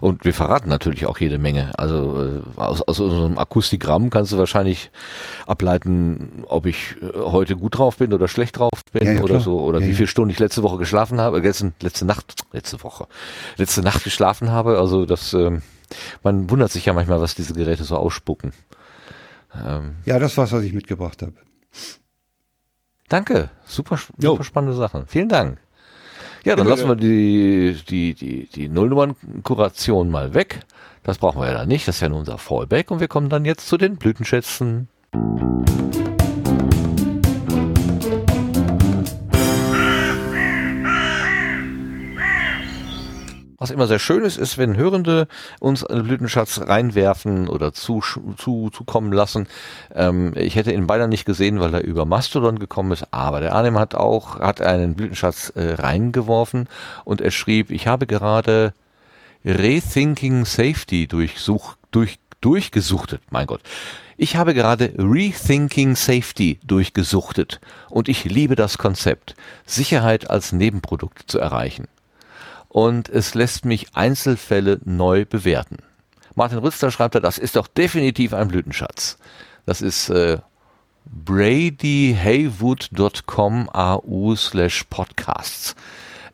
[0.00, 1.70] Und wir verraten natürlich auch jede Menge.
[1.78, 4.90] Also äh, aus, aus unserem Akustigramm kannst du wahrscheinlich
[5.46, 9.40] ableiten, ob ich äh, heute gut drauf bin oder schlecht drauf bin Ja, ja, oder
[9.40, 9.60] so.
[9.60, 12.82] Oder Ja, wie viele Stunden ich letzte Woche geschlafen habe, äh, letzte, letzte Nacht, letzte
[12.82, 13.06] Woche,
[13.56, 14.78] letzte Nacht geschlafen habe.
[14.78, 15.62] Also das, ähm,
[16.22, 18.52] man wundert sich ja manchmal, was diese Geräte so ausspucken.
[19.54, 21.34] Ähm, Ja, das war's, was ich mitgebracht habe.
[23.08, 24.32] danke, super, Jo.
[24.32, 25.06] super spannende Sachen.
[25.06, 25.58] Vielen Dank.
[26.44, 30.60] Ja, dann lassen wir die, die, die, die Nullnummern-Kuration mal weg.
[31.04, 31.86] Das brauchen wir ja dann nicht.
[31.86, 32.90] Das ist ja nur unser Fallback.
[32.90, 34.88] Und wir kommen dann jetzt zu den Blütenschätzen.
[43.62, 45.28] Was immer sehr schön ist, ist, wenn Hörende
[45.60, 48.02] uns einen Blütenschatz reinwerfen oder zu,
[48.36, 49.46] zu, zukommen lassen.
[49.94, 53.54] Ähm, ich hätte ihn beinahe nicht gesehen, weil er über Mastodon gekommen ist, aber der
[53.54, 56.68] Arnim hat auch, hat einen Blütenschatz äh, reingeworfen
[57.04, 58.74] und er schrieb, ich habe gerade
[59.44, 63.60] Rethinking Safety durchsuch, durch, durchgesuchtet, mein Gott.
[64.16, 67.60] Ich habe gerade Rethinking Safety durchgesuchtet
[67.90, 71.86] und ich liebe das Konzept, Sicherheit als Nebenprodukt zu erreichen
[72.72, 75.76] und es lässt mich Einzelfälle neu bewerten.
[76.34, 79.18] Martin Rützler schreibt da, das ist doch definitiv ein Blütenschatz.
[79.66, 80.38] Das ist äh,
[81.04, 85.76] bradyhaywood.com au slash podcasts.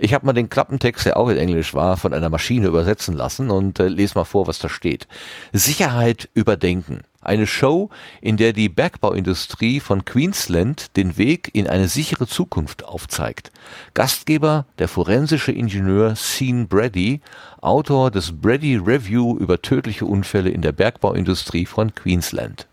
[0.00, 3.50] Ich habe mal den Klappentext, der auch in Englisch war, von einer Maschine übersetzen lassen
[3.50, 5.08] und äh, lese mal vor, was da steht.
[5.52, 7.00] Sicherheit überdenken.
[7.20, 13.50] Eine Show, in der die Bergbauindustrie von Queensland den Weg in eine sichere Zukunft aufzeigt.
[13.94, 17.20] Gastgeber der forensische Ingenieur Sean Brady,
[17.60, 22.68] Autor des Brady Review über tödliche Unfälle in der Bergbauindustrie von Queensland.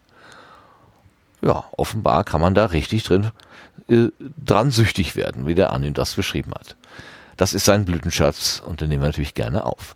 [1.42, 3.32] Ja, offenbar kann man da richtig drin
[3.88, 4.10] äh,
[4.44, 6.76] dran süchtig werden, wie der Anim das beschrieben hat.
[7.38, 9.96] Das ist sein Blütenschatz und den nehmen wir natürlich gerne auf.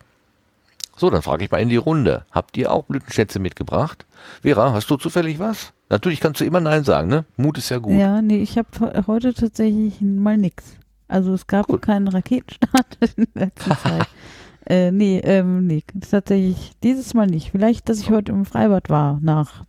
[0.97, 2.25] So, dann frage ich mal in die Runde.
[2.31, 4.05] Habt ihr auch Blütenschätze mitgebracht?
[4.41, 5.71] Vera, hast du zufällig was?
[5.89, 7.25] Natürlich kannst du immer Nein sagen, ne?
[7.37, 7.97] Mut ist ja gut.
[7.97, 10.75] Ja, nee, ich habe heute tatsächlich mal nix.
[11.07, 11.81] Also es gab Gut.
[11.81, 14.07] keinen Raketenstart in letzter Zeit.
[14.65, 17.49] Äh, nee, ähm, nee, tatsächlich dieses Mal nicht.
[17.49, 19.63] Vielleicht, dass ich heute im Freibad war, nach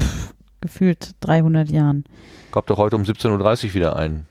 [0.00, 0.32] pff,
[0.62, 2.04] gefühlt 300 Jahren.
[2.50, 4.26] Gab doch heute um 17.30 Uhr wieder einen.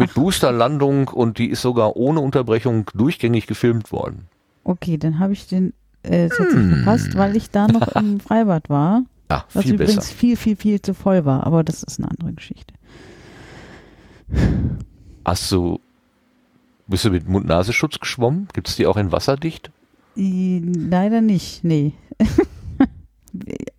[0.00, 4.26] Mit Boosterlandung und die ist sogar ohne Unterbrechung durchgängig gefilmt worden.
[4.64, 5.72] Okay, dann habe ich den
[6.02, 6.74] äh, tatsächlich Hm.
[6.76, 9.02] verpasst, weil ich da noch im Freibad war.
[9.30, 10.14] Ja, Was übrigens besser.
[10.14, 11.46] viel, viel, viel zu voll war.
[11.46, 12.74] Aber das ist eine andere Geschichte.
[15.24, 15.78] Hast du,
[16.86, 18.48] bist du mit Mund-Nasenschutz geschwommen?
[18.52, 19.70] Gibt es die auch in wasserdicht?
[20.16, 21.92] Leider nicht, nee.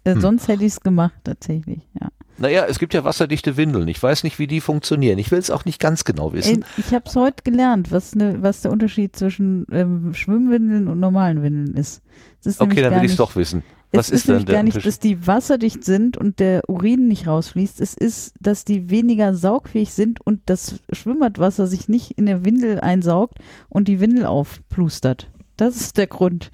[0.05, 0.21] Äh, Hm.
[0.21, 2.07] Sonst hätte ich es gemacht, tatsächlich, ja.
[2.41, 3.87] Naja, es gibt ja wasserdichte Windeln.
[3.87, 5.19] Ich weiß nicht, wie die funktionieren.
[5.19, 6.63] Ich will es auch nicht ganz genau wissen.
[6.63, 10.99] Ey, ich habe es heute gelernt, was, ne, was der Unterschied zwischen ähm, Schwimmwindeln und
[10.99, 12.01] normalen Windeln ist.
[12.43, 13.63] Ist okay, dann will ich es doch wissen.
[13.93, 16.67] Was es ist, ist denn nämlich der gar nicht, dass die wasserdicht sind und der
[16.67, 17.79] Urin nicht rausfließt.
[17.79, 22.79] Es ist, dass die weniger saugfähig sind und das Schwimmbadwasser sich nicht in der Windel
[22.79, 23.37] einsaugt
[23.69, 25.29] und die Windel aufplustert.
[25.57, 26.51] Das ist der Grund.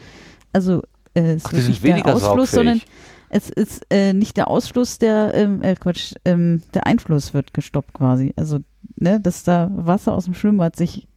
[0.52, 0.82] Also
[1.14, 2.82] äh, es Ach, sind nicht der weniger Ausfluss, sondern.
[3.30, 7.94] Es ist äh, nicht der Ausfluss, der ähm, äh, Quatsch, ähm, der Einfluss wird gestoppt
[7.94, 8.34] quasi.
[8.36, 8.60] Also
[8.96, 11.08] ne, dass da Wasser aus dem Schwimmbad sich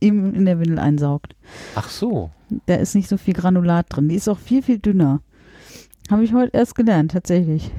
[0.00, 1.36] im, in der Windel einsaugt.
[1.74, 2.30] Ach so.
[2.66, 4.08] Da ist nicht so viel Granulat drin.
[4.08, 5.20] Die ist auch viel, viel dünner.
[6.10, 7.70] Habe ich heute erst gelernt, tatsächlich.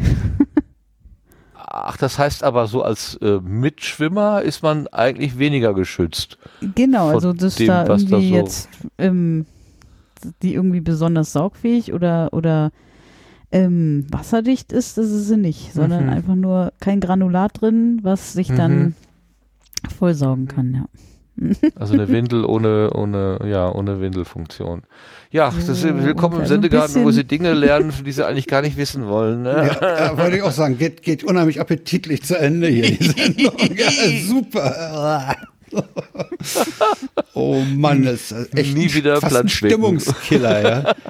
[1.55, 6.37] Ach, das heißt aber so als äh, Mitschwimmer ist man eigentlich weniger geschützt.
[6.75, 9.45] Genau, also dass dem, da was da irgendwie so- jetzt ähm,
[10.41, 12.71] die irgendwie besonders saugfähig oder oder
[13.51, 16.09] ähm, wasserdicht ist, das ist sie nicht, sondern Mhm.
[16.11, 18.55] einfach nur kein Granulat drin, was sich Mhm.
[18.57, 18.95] dann
[19.97, 20.85] vollsaugen kann, ja.
[21.75, 24.83] Also eine Windel ohne, ohne, ja, ohne Windelfunktion.
[25.31, 28.77] Ja, das ist willkommen im Sendegarten, wo sie Dinge lernen, die sie eigentlich gar nicht
[28.77, 29.41] wissen wollen.
[29.43, 29.71] Ne?
[29.81, 33.53] Ja, ja, wollte ich auch sagen, geht, geht unheimlich appetitlich zu Ende hier, die Sendung.
[33.75, 33.89] Ja,
[34.27, 35.35] super.
[37.33, 39.47] Oh Mann, das ist echt Nie ein- wieder fast ein.
[39.49, 40.95] Stimmungskiller, ja.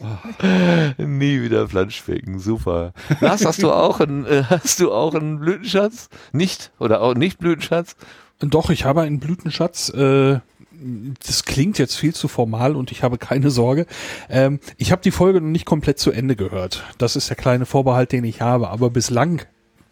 [0.98, 2.92] Nie wieder Planschbecken, super.
[3.20, 6.08] Lars, hast du auch einen, äh, hast du auch einen Blütenschatz?
[6.32, 6.72] Nicht?
[6.78, 7.96] Oder auch nicht Blütenschatz?
[8.40, 9.88] Doch, ich habe einen Blütenschatz.
[9.90, 10.40] Äh,
[11.26, 13.86] das klingt jetzt viel zu formal und ich habe keine Sorge.
[14.28, 16.84] Ähm, ich habe die Folge noch nicht komplett zu Ende gehört.
[16.98, 18.68] Das ist der kleine Vorbehalt, den ich habe.
[18.68, 19.42] Aber bislang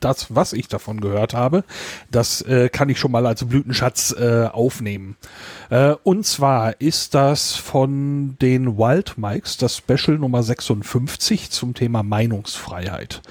[0.00, 1.64] das, was ich davon gehört habe,
[2.10, 5.16] das äh, kann ich schon mal als Blütenschatz äh, aufnehmen.
[5.70, 12.02] Äh, und zwar ist das von den Wild Mikes, das Special Nummer 56 zum Thema
[12.02, 13.22] Meinungsfreiheit.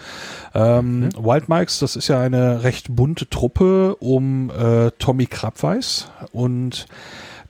[0.53, 6.87] Ähm, Wild Mikes, das ist ja eine recht bunte Truppe um äh, Tommy Krabweis und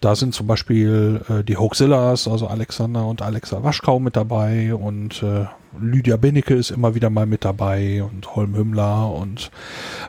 [0.01, 5.23] da sind zum Beispiel äh, die Hoaxillas, also Alexander und Alexa Waschkau mit dabei und
[5.23, 5.45] äh,
[5.79, 9.51] Lydia Benecke ist immer wieder mal mit dabei und Holm Hümmler und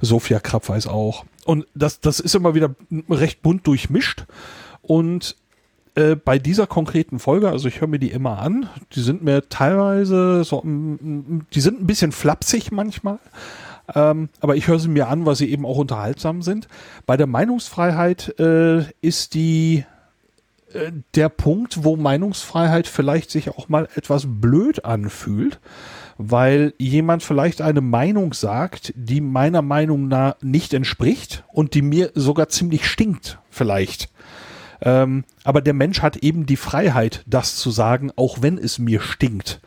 [0.01, 1.25] Sophia Krabweis auch.
[1.45, 2.75] Und das, das ist immer wieder
[3.09, 4.27] recht bunt durchmischt
[4.83, 5.37] und
[5.97, 9.49] äh, bei dieser konkreten Folge, also ich höre mir die immer an, die sind mir
[9.49, 13.19] teilweise so, mm, mm, die sind ein bisschen flapsig manchmal,
[13.95, 16.69] Ähm, aber ich höre sie mir an, weil sie eben auch unterhaltsam sind.
[17.07, 19.85] Bei der Meinungsfreiheit äh, ist die
[20.73, 25.61] äh, der Punkt, wo Meinungsfreiheit vielleicht sich auch mal etwas blöd anfühlt,
[26.19, 32.11] weil jemand vielleicht eine Meinung sagt, die meiner Meinung nach nicht entspricht und die mir
[32.15, 34.09] sogar ziemlich stinkt, vielleicht.
[34.83, 39.01] Ähm, aber der Mensch hat eben die Freiheit, das zu sagen, auch wenn es mir
[39.01, 39.61] stinkt.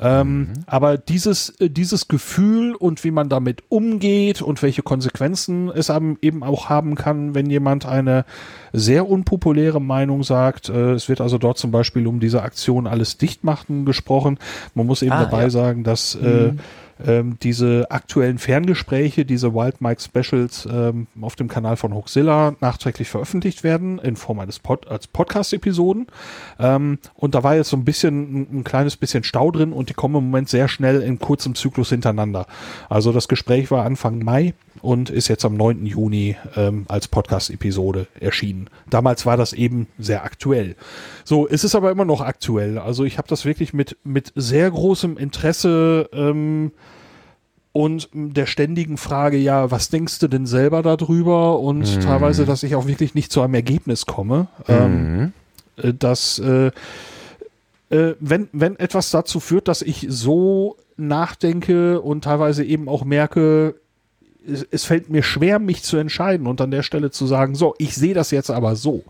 [0.00, 0.46] Ähm, mhm.
[0.66, 5.90] Aber dieses, äh, dieses Gefühl und wie man damit umgeht und welche Konsequenzen es
[6.22, 8.24] eben auch haben kann, wenn jemand eine
[8.72, 10.68] sehr unpopuläre Meinung sagt.
[10.70, 14.38] Äh, es wird also dort zum Beispiel um diese Aktion alles dicht machen gesprochen.
[14.74, 15.50] Man muss eben ah, dabei ja.
[15.50, 16.58] sagen, dass äh, mhm.
[16.58, 16.62] äh,
[17.06, 23.08] ähm, diese aktuellen Ferngespräche, diese Wild Mike Specials ähm, auf dem Kanal von Hoaxilla nachträglich
[23.08, 26.06] veröffentlicht werden in Form eines Pod als Podcast-Episoden.
[26.58, 29.88] Ähm, und da war jetzt so ein bisschen, ein, ein, kleines bisschen Stau drin und
[29.88, 32.46] die kommen im Moment sehr schnell in kurzem Zyklus hintereinander.
[32.88, 35.86] Also das Gespräch war Anfang Mai und ist jetzt am 9.
[35.86, 38.68] Juni ähm, als Podcast-Episode erschienen.
[38.88, 40.76] Damals war das eben sehr aktuell.
[41.24, 42.78] So, es ist aber immer noch aktuell.
[42.78, 46.72] Also ich habe das wirklich mit, mit sehr großem Interesse ähm,
[47.72, 51.60] und der ständigen Frage, ja, was denkst du denn selber darüber?
[51.60, 52.00] Und mhm.
[52.00, 54.48] teilweise, dass ich auch wirklich nicht zu einem Ergebnis komme.
[54.66, 55.32] Ähm, mhm.
[55.82, 56.70] Ähm, dass äh,
[57.90, 63.74] äh, wenn, wenn etwas dazu führt, dass ich so nachdenke und teilweise eben auch merke,
[64.46, 67.74] es, es fällt mir schwer, mich zu entscheiden und an der Stelle zu sagen, so,
[67.78, 69.04] ich sehe das jetzt aber so.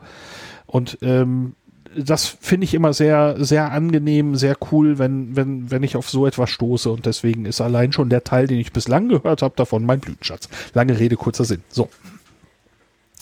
[0.67, 1.55] Und ähm,
[1.97, 6.27] das finde ich immer sehr, sehr angenehm, sehr cool, wenn, wenn, wenn ich auf so
[6.27, 6.91] etwas stoße.
[6.91, 10.49] Und deswegen ist allein schon der Teil, den ich bislang gehört habe, davon mein Blütenschatz.
[10.75, 11.63] Lange Rede, kurzer Sinn.
[11.69, 11.89] So.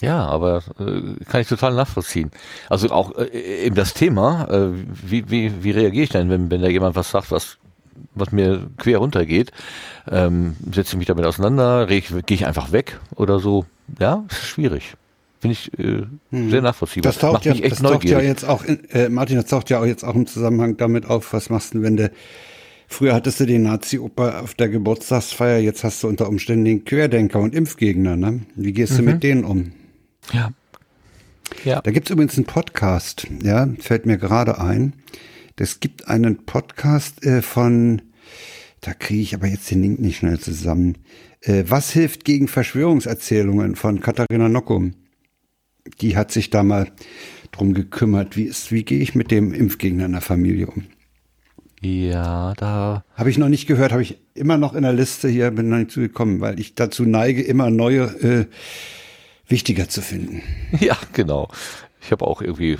[0.01, 2.31] Ja, aber äh, kann ich total nachvollziehen.
[2.69, 4.69] Also auch äh, eben das Thema, äh,
[5.03, 7.57] wie, wie, wie reagiere ich denn, wenn, wenn da jemand was sagt, was
[8.15, 9.51] was mir quer runtergeht,
[10.09, 13.65] ähm, setze ich mich damit auseinander, gehe ich einfach weg oder so.
[13.99, 14.95] Ja, ist schwierig.
[15.39, 16.49] Finde ich äh, hm.
[16.49, 17.11] sehr nachvollziehbar.
[17.11, 19.85] Das taucht, ja, das taucht ja jetzt auch, in, äh, Martin, das taucht ja auch
[19.85, 22.11] jetzt auch im Zusammenhang damit auf, was machst du, wenn du,
[22.87, 27.39] früher hattest du den Nazi-Oper auf der Geburtstagsfeier, jetzt hast du unter Umständen den Querdenker
[27.39, 28.41] und Impfgegner, ne?
[28.55, 28.97] Wie gehst mhm.
[28.97, 29.71] du mit denen um?
[30.33, 30.51] Ja.
[31.63, 31.81] Ja.
[31.81, 34.93] Da gibt's übrigens einen Podcast, ja, fällt mir gerade ein.
[35.59, 38.01] Es gibt einen Podcast äh, von,
[38.81, 40.97] da kriege ich aber jetzt den Link nicht schnell zusammen.
[41.41, 44.93] Äh, Was hilft gegen Verschwörungserzählungen von Katharina Nockum?
[46.01, 46.91] Die hat sich da mal
[47.51, 50.85] drum gekümmert, wie ist, wie gehe ich mit dem Impfgegner in der Familie um?
[51.81, 53.03] Ja, da.
[53.15, 55.77] Habe ich noch nicht gehört, habe ich immer noch in der Liste hier, bin noch
[55.77, 58.45] nicht zugekommen, weil ich dazu neige, immer neue äh,
[59.47, 60.41] wichtiger zu finden.
[60.79, 61.49] Ja, genau.
[62.01, 62.77] Ich habe auch irgendwie,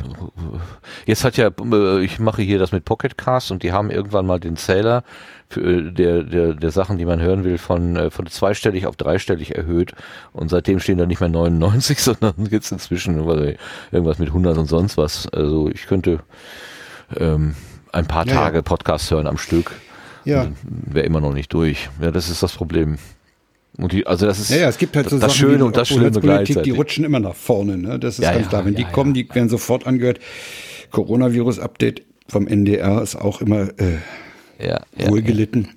[1.05, 1.51] jetzt hat ja,
[1.99, 5.03] ich mache hier das mit Pocket Cast und die haben irgendwann mal den Zähler
[5.49, 8.95] für, äh, der, der, der Sachen, die man hören will, von, äh, von zweistellig auf
[8.95, 9.93] dreistellig erhöht
[10.31, 13.17] und seitdem stehen da nicht mehr 99, sondern jetzt inzwischen
[13.91, 15.27] irgendwas mit 100 und sonst was.
[15.27, 16.19] Also ich könnte
[17.17, 17.55] ähm,
[17.91, 18.61] ein paar ja, Tage ja.
[18.61, 19.71] Podcast hören am Stück.
[20.23, 20.47] Ja.
[20.63, 21.89] Wäre immer noch nicht durch.
[22.01, 22.97] Ja, das ist das Problem.
[23.79, 25.77] Und die, also das ist ja, ja, es gibt halt so das Sachen, Schöne und
[25.77, 26.63] das Schlimme gleichzeitig.
[26.63, 27.97] Die rutschen immer nach vorne, ne?
[27.97, 28.65] Das ist ja, ganz ja, klar.
[28.65, 30.19] Wenn die kommen, die werden sofort angehört.
[30.91, 33.99] Coronavirus-Update vom NDR ist auch immer äh,
[34.97, 35.69] wohlgelitten.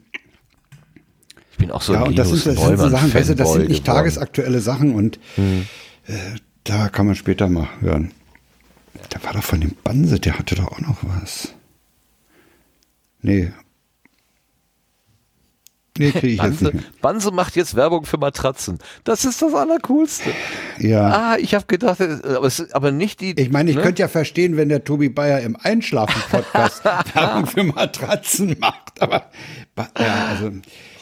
[1.52, 3.52] Ich bin auch so Ja, und das sind, das sind so Sachen, weißt du, das
[3.52, 3.98] sind nicht geworden.
[3.98, 5.66] tagesaktuelle Sachen und hm.
[6.06, 6.12] äh,
[6.64, 8.10] da kann man später mal hören.
[9.10, 11.55] Da war doch von dem Banse, der hatte doch auch noch was.
[13.20, 13.52] Nee,
[15.99, 18.79] Nee, krieg ich Banse, jetzt nicht Banse macht jetzt Werbung für Matratzen.
[19.05, 20.31] Das ist das Allercoolste.
[20.79, 21.09] Ja.
[21.09, 23.39] Ah, ich habe gedacht, äh, aber, es, aber nicht die.
[23.39, 23.83] Ich meine, ich ne?
[23.83, 29.03] könnte ja verstehen, wenn der Tobi Bayer im Einschlafen-Podcast Werbung für Matratzen macht.
[29.03, 29.27] Aber
[29.99, 30.51] ja, also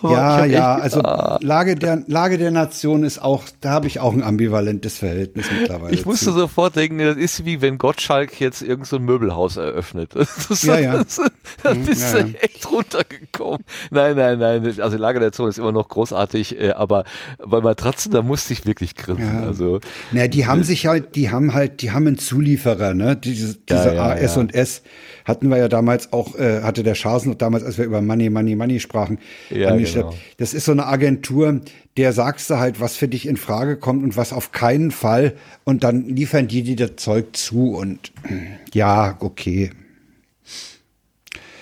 [0.02, 1.00] Oh, ja, ja, also.
[1.40, 5.94] Lage der, Lage der Nation ist auch, da habe ich auch ein ambivalentes Verhältnis mittlerweile.
[5.94, 6.32] Ich musste zu.
[6.32, 10.12] sofort denken, das ist wie wenn Gottschalk jetzt irgendein so Möbelhaus eröffnet.
[10.50, 10.96] Das, ja, ja.
[10.98, 11.20] Das,
[11.62, 13.64] da mhm, bist ja, du echt runtergekommen.
[13.90, 17.04] Nein, nein, nein, also Lage der Nation ist immer noch großartig, äh, aber
[17.44, 19.40] bei Matratzen, da musste ich wirklich grinsen.
[19.42, 19.46] Ja.
[19.46, 19.80] Also,
[20.12, 23.94] naja, die haben sich halt, die haben halt, die haben einen Zulieferer, ne, diese, diese
[23.94, 24.82] ja, AS und S
[25.30, 28.28] hatten wir ja damals auch, äh, hatte der Schasen noch damals, als wir über Money,
[28.28, 29.18] Money, Money sprachen,
[29.48, 30.14] ja, genau.
[30.36, 31.60] Das ist so eine Agentur,
[31.96, 35.34] der sagst du halt, was für dich in Frage kommt und was auf keinen Fall.
[35.64, 38.12] Und dann liefern die dir das Zeug zu und
[38.74, 39.70] ja, okay.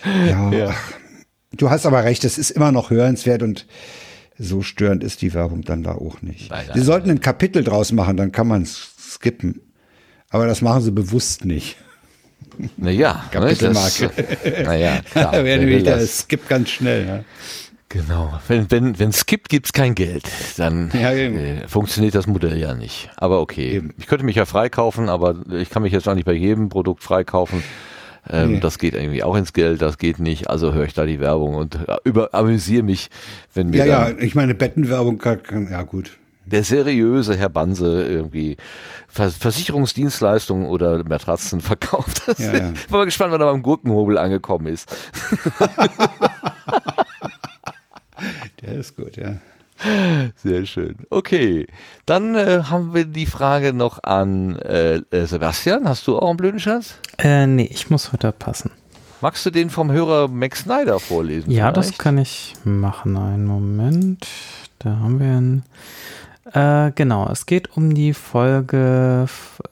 [0.04, 0.74] Ja, ja.
[1.52, 3.66] du hast aber recht, es ist immer noch hörenswert und
[4.38, 6.50] so störend ist die Werbung dann da auch nicht.
[6.50, 9.60] Nein, sie sollten ein Kapitel draus machen, dann kann man es skippen.
[10.30, 11.76] Aber das machen sie bewusst nicht.
[12.76, 14.10] Naja, Kapitelmarke.
[14.64, 15.32] naja, klar.
[15.32, 17.06] da werden wir das skip ganz schnell.
[17.06, 17.24] Ja.
[17.88, 18.38] Genau.
[18.48, 20.24] Wenn wenn wenn es gibt, gibt's kein Geld.
[20.58, 23.10] Dann Ja, äh, funktioniert das Modell ja nicht.
[23.16, 23.76] Aber okay.
[23.76, 23.94] Eben.
[23.98, 27.02] Ich könnte mich ja freikaufen, aber ich kann mich jetzt auch nicht bei jedem Produkt
[27.02, 27.62] freikaufen.
[28.30, 28.60] Ähm, Nee.
[28.60, 30.50] Das geht irgendwie auch ins Geld, das geht nicht.
[30.50, 33.08] Also höre ich da die Werbung und äh, über amüsiere mich,
[33.54, 36.18] wenn mir Ja, ja, ich meine, Bettenwerbung kann, kann ja gut.
[36.48, 38.56] Der seriöse Herr Banse irgendwie
[39.08, 42.22] Vers Versicherungsdienstleistungen oder Matratzen verkauft.
[42.26, 42.72] Das Ja, ja.
[42.72, 44.88] Ich bin mal gespannt, wann er beim Gurkenhobel angekommen ist.
[48.62, 49.36] Der ist gut, ja.
[50.34, 50.96] Sehr schön.
[51.08, 51.68] Okay,
[52.04, 55.88] dann äh, haben wir die Frage noch an äh, Sebastian.
[55.88, 56.98] Hast du auch einen blöden Schatz?
[57.18, 58.72] Äh, nee, ich muss heute passen.
[59.20, 61.50] Magst du den vom Hörer Max Snyder vorlesen?
[61.50, 62.00] Ja, das vielleicht?
[62.00, 63.16] kann ich machen.
[63.16, 64.26] Einen Moment.
[64.78, 65.64] Da haben wir einen.
[66.52, 69.26] Äh, genau, es geht um die Folge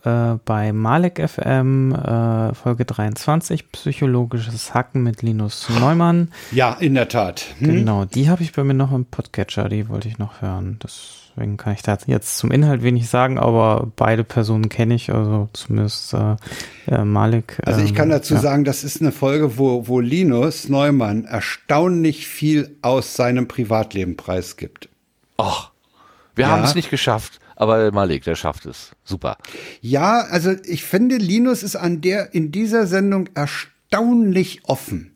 [0.04, 6.32] äh, bei Malek FM, äh, Folge 23, Psychologisches Hacken mit Linus Neumann.
[6.52, 7.44] Ja, in der Tat.
[7.58, 7.68] Hm?
[7.68, 10.78] Genau, die habe ich bei mir noch im Podcatcher, die wollte ich noch hören.
[10.82, 15.48] Deswegen kann ich da jetzt zum Inhalt wenig sagen, aber beide Personen kenne ich, also
[15.54, 16.36] zumindest äh,
[16.88, 17.58] äh, Malik.
[17.64, 18.40] Also ich ähm, kann dazu ja.
[18.40, 24.90] sagen, das ist eine Folge, wo, wo Linus Neumann erstaunlich viel aus seinem Privatleben preisgibt.
[25.38, 25.70] Ach,
[26.36, 26.50] wir Ja.
[26.52, 28.92] haben es nicht geschafft, aber Malik, der schafft es.
[29.04, 29.36] Super.
[29.80, 35.12] Ja, also ich finde, Linus ist an der, in dieser Sendung erstaunlich offen.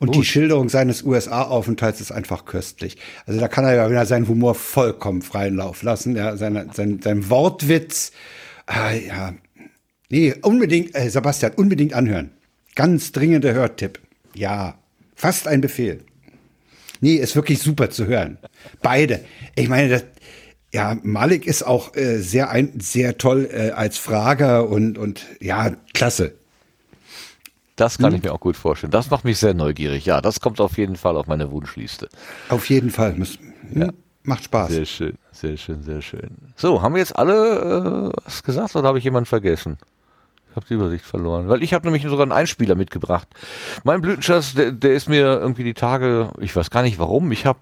[0.00, 2.96] Und die Schilderung seines USA-Aufenthalts ist einfach köstlich.
[3.26, 6.14] Also da kann er ja wieder seinen Humor vollkommen freien Lauf lassen.
[6.14, 8.12] Ja, seine, sein, sein Wortwitz.
[8.66, 9.34] Ah, ja.
[10.08, 12.30] Nee, unbedingt, äh, Sebastian, unbedingt anhören.
[12.76, 13.98] Ganz dringender Hörtipp.
[14.34, 14.78] Ja,
[15.16, 16.04] fast ein Befehl.
[17.00, 18.38] Nee, ist wirklich super zu hören.
[18.82, 19.24] Beide.
[19.56, 20.04] Ich meine, das,
[20.72, 25.72] ja, Malik ist auch äh, sehr ein, sehr toll äh, als Frager und und ja,
[25.94, 26.34] klasse.
[27.76, 28.04] Das Hm?
[28.04, 28.90] kann ich mir auch gut vorstellen.
[28.90, 30.04] Das macht mich sehr neugierig.
[30.04, 32.08] Ja, das kommt auf jeden Fall auf meine Wunschliste.
[32.48, 33.14] Auf jeden Fall.
[33.14, 33.38] Muss,
[33.72, 33.92] hm,
[34.24, 34.70] Macht Spaß.
[34.70, 36.28] Sehr schön, sehr schön, sehr schön.
[36.56, 39.78] So, haben wir jetzt alle äh, was gesagt oder habe ich jemanden vergessen?
[40.50, 41.48] Ich habe die Übersicht verloren.
[41.48, 43.28] Weil ich habe nämlich sogar einen Einspieler mitgebracht.
[43.84, 47.46] Mein Blütenschatz, der, der ist mir irgendwie die Tage, ich weiß gar nicht warum, ich
[47.46, 47.60] habe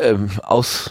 [0.00, 0.90] ähm, aus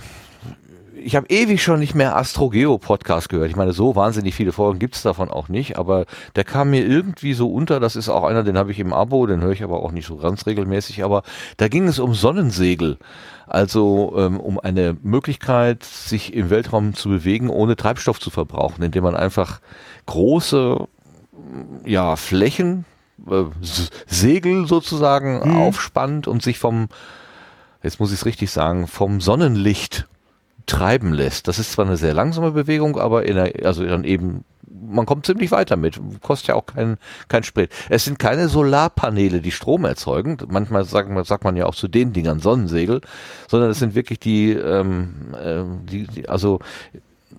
[1.06, 3.52] ich habe ewig schon nicht mehr Astrogeo Podcast gehört.
[3.52, 7.36] Ich meine, so wahnsinnig viele Folgen gibt's davon auch nicht, aber der kam mir irgendwie
[7.36, 7.80] so unter.
[7.80, 10.08] Das ist auch einer, den habe ich im Abo, den höre ich aber auch nicht
[10.08, 11.04] so ganz regelmäßig.
[11.04, 11.22] Aber
[11.58, 12.98] da ging es um Sonnensegel.
[13.46, 19.04] Also ähm, um eine Möglichkeit, sich im Weltraum zu bewegen, ohne Treibstoff zu verbrauchen, indem
[19.04, 19.62] man einfach
[20.08, 20.88] große
[21.86, 22.86] ja, Flächen,
[23.30, 23.44] äh,
[24.08, 26.88] Segel sozusagen aufspannt und sich vom,
[27.84, 30.08] jetzt muss ich es richtig sagen, vom Sonnenlicht
[30.66, 31.48] treiben lässt.
[31.48, 35.26] Das ist zwar eine sehr langsame Bewegung, aber in der, also dann eben, man kommt
[35.26, 36.00] ziemlich weiter mit.
[36.22, 37.72] Kostet ja auch kein, kein Sprit.
[37.90, 40.38] Es sind keine Solarpaneele, die Strom erzeugen.
[40.48, 43.02] Manchmal sagt man, sagt man ja auch zu den Dingern Sonnensegel,
[43.48, 46.60] sondern es sind wirklich die, ähm, ähm, die, die also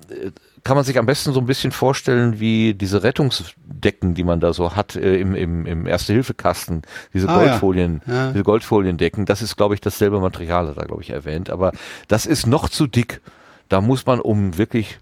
[0.09, 0.31] äh,
[0.67, 4.53] kann man sich am besten so ein bisschen vorstellen wie diese Rettungsdecken, die man da
[4.53, 6.83] so hat äh, im, im, im Erste-Hilfe-Kasten,
[7.15, 7.49] diese Ah, ja.
[7.51, 8.33] Goldfolien, Ja.
[8.33, 9.27] diese Goldfoliendecken.
[9.27, 11.51] Das ist, glaube ich, dasselbe Material, hat er, glaube ich, erwähnt.
[11.51, 11.71] Aber
[12.09, 13.21] das ist noch zu dick.
[13.69, 14.99] Da muss man, um wirklich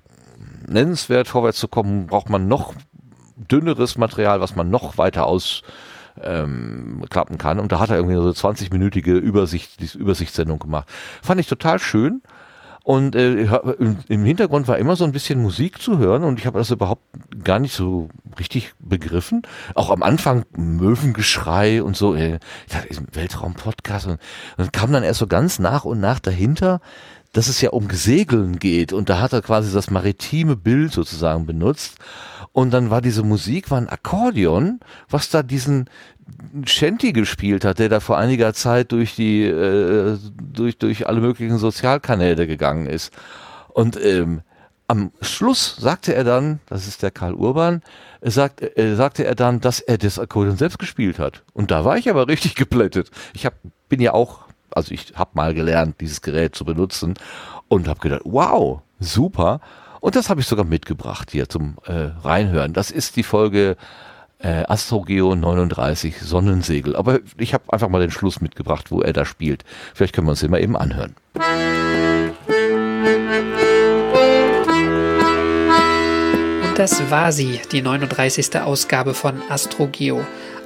[0.69, 2.75] nennenswert vorwärts zu kommen, braucht man noch
[3.37, 5.63] dünneres Material, was man noch weiter aus
[6.23, 7.59] ähm, klappen kann.
[7.59, 10.89] Und da hat er irgendwie so 20-minütige Übersicht, Übersichtssendung gemacht.
[11.23, 12.23] Fand ich total schön.
[12.85, 13.45] Und äh,
[13.79, 16.71] im- im Hintergrund war immer so ein bisschen Musik zu hören und ich habe das
[16.71, 17.03] überhaupt
[17.43, 19.41] gar nicht so richtig begriffen.
[19.75, 22.15] Auch am Anfang Möwengeschrei und so.
[22.15, 22.39] Äh,
[22.71, 24.07] ein Weltraum-Podcast.
[24.07, 24.21] Und,
[24.59, 26.83] und kam dann erst so ganz nach und nach dahinter,
[27.33, 28.93] dass es ja um Segeln geht.
[28.93, 31.97] Und da hat er quasi das maritime Bild sozusagen benutzt.
[32.55, 34.79] Und dann war diese Musik, war ein Akkordeon,
[35.11, 35.91] was da diesen
[36.65, 41.59] Shanty gespielt hat, der da vor einiger Zeit durch die, äh, durch, durch alle möglichen
[41.59, 43.13] Sozialkanäle gegangen ist.
[43.73, 44.43] Und ähm,
[44.87, 47.83] am Schluss sagte er dann, das ist der Karl Urban,
[48.23, 51.43] sagt, äh, sagte er dann, dass er das Akkordeon selbst gespielt hat.
[51.55, 53.11] Und da war ich aber richtig geplättet.
[53.35, 53.55] Ich hab,
[53.89, 57.15] bin ja auch, also ich habe mal gelernt, dieses Gerät zu benutzen
[57.67, 59.61] und habe gedacht, wow, super.
[60.05, 62.75] Und das habe ich sogar mitgebracht hier zum äh, Reinhören.
[62.75, 63.79] Das ist die Folge
[64.39, 66.95] äh, Astrogeo 39 Sonnensegel.
[66.95, 69.65] Aber ich habe einfach mal den Schluss mitgebracht, wo er da spielt.
[69.95, 71.15] Vielleicht können wir uns den mal eben anhören.
[76.69, 78.61] Und das war sie, die 39.
[78.61, 80.23] Ausgabe von AstroGeo.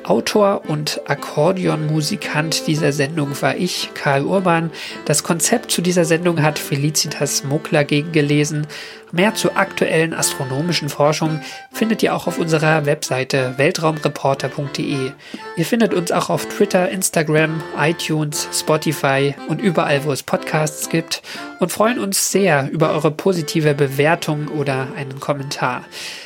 [0.09, 4.71] Autor und Akkordeonmusikant dieser Sendung war ich, Karl Urban.
[5.05, 8.67] Das Konzept zu dieser Sendung hat Felicitas Muckler gegengelesen.
[9.11, 11.41] Mehr zur aktuellen astronomischen Forschung
[11.73, 15.13] findet ihr auch auf unserer Webseite weltraumreporter.de.
[15.57, 21.23] Ihr findet uns auch auf Twitter, Instagram, iTunes, Spotify und überall, wo es Podcasts gibt
[21.59, 25.85] und freuen uns sehr über eure positive Bewertung oder einen Kommentar.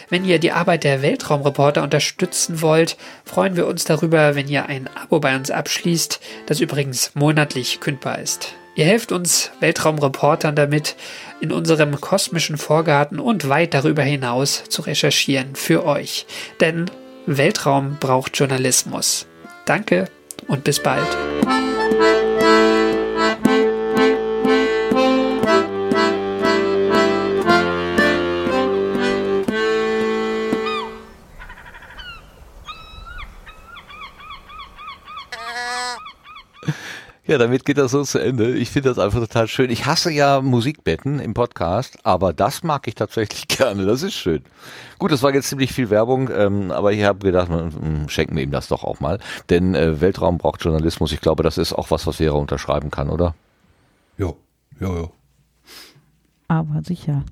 [0.08, 4.90] Wenn ihr die Arbeit der Weltraumreporter unterstützen wollt, freuen wir uns darüber, wenn ihr ein
[5.00, 8.54] Abo bei uns abschließt, das übrigens monatlich kündbar ist.
[8.74, 10.96] Ihr helft uns Weltraumreportern damit,
[11.42, 16.24] in unserem kosmischen Vorgarten und weit darüber hinaus zu recherchieren für euch.
[16.60, 16.88] Denn
[17.26, 19.26] Weltraum braucht Journalismus.
[19.66, 20.06] Danke
[20.46, 21.06] und bis bald.
[37.24, 38.56] Ja, damit geht das so zu Ende.
[38.56, 39.70] Ich finde das einfach total schön.
[39.70, 43.86] Ich hasse ja Musikbetten im Podcast, aber das mag ich tatsächlich gerne.
[43.86, 44.42] Das ist schön.
[44.98, 48.42] Gut, das war jetzt ziemlich viel Werbung, ähm, aber ich habe gedacht, man, schenken wir
[48.42, 49.20] ihm das doch auch mal.
[49.50, 51.12] Denn äh, Weltraum braucht Journalismus.
[51.12, 53.36] Ich glaube, das ist auch was, was Vera unterschreiben kann, oder?
[54.18, 54.36] Jo,
[54.80, 55.12] jo, jo.
[56.48, 57.22] Aber sicher.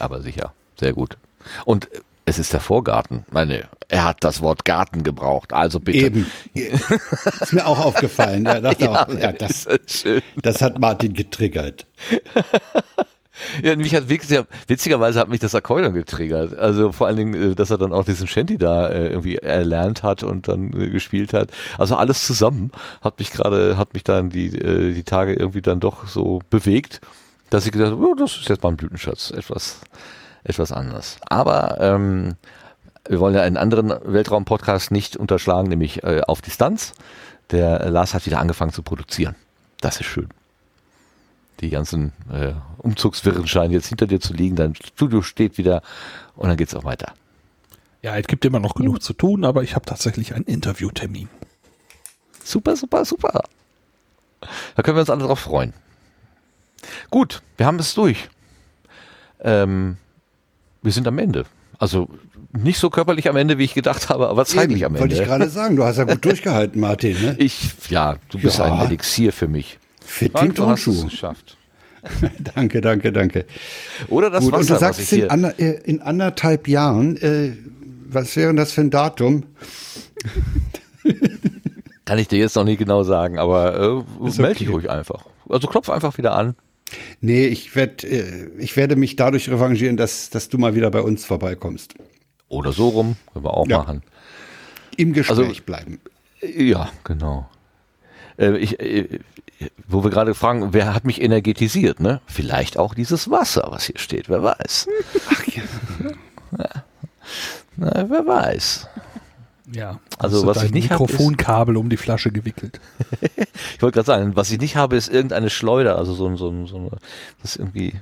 [0.00, 0.52] Aber sicher.
[0.78, 1.18] Sehr gut.
[1.64, 1.88] Und
[2.34, 3.24] es ist der Vorgarten.
[3.30, 5.52] Meine, er hat das Wort Garten gebraucht.
[5.52, 5.98] Also bitte.
[5.98, 6.26] Eben.
[6.54, 8.44] Ist mir auch aufgefallen.
[8.44, 10.04] Ja, dachte Ja, auch, ja, das, das
[10.42, 11.86] das hat Martin getriggert.
[13.62, 16.56] Ja, mich hat witziger, witzigerweise hat mich das Akkordeon getriggert.
[16.56, 20.02] Also vor allen Dingen, äh, dass er dann auch diesen Shanty da äh, irgendwie erlernt
[20.02, 21.50] hat und dann äh, gespielt hat.
[21.78, 25.80] Also alles zusammen hat mich gerade, hat mich dann die, äh, die Tage irgendwie dann
[25.80, 27.00] doch so bewegt,
[27.50, 29.30] dass ich gedacht habe, oh, das ist jetzt mal ein Blütenschatz.
[29.30, 29.80] Etwas,
[30.44, 31.18] etwas anders.
[31.26, 32.36] Aber ähm,
[33.08, 36.92] wir wollen ja einen anderen Weltraum-Podcast nicht unterschlagen, nämlich äh, auf Distanz.
[37.50, 39.34] Der Lars hat wieder angefangen zu produzieren.
[39.80, 40.28] Das ist schön.
[41.60, 44.56] Die ganzen äh, Umzugswirren scheinen jetzt hinter dir zu liegen.
[44.56, 45.82] Dein Studio steht wieder
[46.36, 47.12] und dann geht's auch weiter.
[48.02, 51.28] Ja, es gibt immer noch genug zu tun, aber ich habe tatsächlich einen Interviewtermin.
[52.42, 53.42] Super, super, super.
[54.74, 55.72] Da können wir uns alle drauf freuen.
[57.10, 58.28] Gut, wir haben es durch.
[59.40, 59.96] Ähm,
[60.84, 61.44] wir sind am Ende.
[61.78, 62.08] Also
[62.52, 65.20] nicht so körperlich am Ende, wie ich gedacht habe, aber zeitlich Eben, am Wollte ich
[65.20, 65.30] Ende.
[65.38, 67.20] gerade sagen, du hast ja gut durchgehalten, Martin.
[67.20, 67.34] Ne?
[67.38, 68.66] Ich, ja, du bist Ja.
[68.72, 69.78] ein Elixier für mich.
[70.04, 71.04] Fit hast es Turnschuh.
[71.06, 71.56] geschafft.
[72.54, 73.46] Danke, danke, danke.
[74.08, 75.32] Oder das Gut, und Wasser, du sagst, was hier...
[75.32, 77.52] ander, äh, in anderthalb Jahren, äh,
[78.10, 79.44] was wäre das für ein Datum?
[82.04, 84.74] Kann ich dir jetzt noch nicht genau sagen, aber äh, Ist melde dich okay.
[84.76, 85.24] ruhig einfach.
[85.48, 86.54] Also klopf einfach wieder an.
[87.20, 91.00] Nee, ich, werd, äh, ich werde mich dadurch revanchieren, dass, dass du mal wieder bei
[91.00, 91.94] uns vorbeikommst.
[92.48, 93.78] Oder so rum, können wir auch Ja.
[93.78, 94.02] machen.
[94.96, 96.00] Im Gespräch Also- bleiben.
[96.42, 97.48] Ja, genau.
[98.38, 98.78] Äh, ich,
[99.88, 102.20] wo wir gerade fragen, wer hat mich energetisiert, ne?
[102.26, 104.88] Vielleicht auch dieses Wasser, was hier steht, wer weiß.
[105.30, 105.62] Ach ja.
[107.76, 108.86] Na, wer weiß.
[109.72, 109.98] Ja.
[110.18, 112.80] Also, was ich nicht hab, Mikrofonkabel um die Flasche gewickelt.
[113.76, 116.48] Ich wollte gerade sagen, was ich nicht habe, ist irgendeine Schleuder, also so, ein- so,
[116.50, 116.90] ein- so eine,
[117.42, 117.94] das ist irgendwie,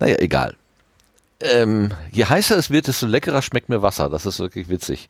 [0.00, 0.54] naja, egal.
[1.40, 4.08] Ähm, je heißer es wird, desto leckerer schmeckt mir Wasser.
[4.08, 5.08] Das ist wirklich witzig.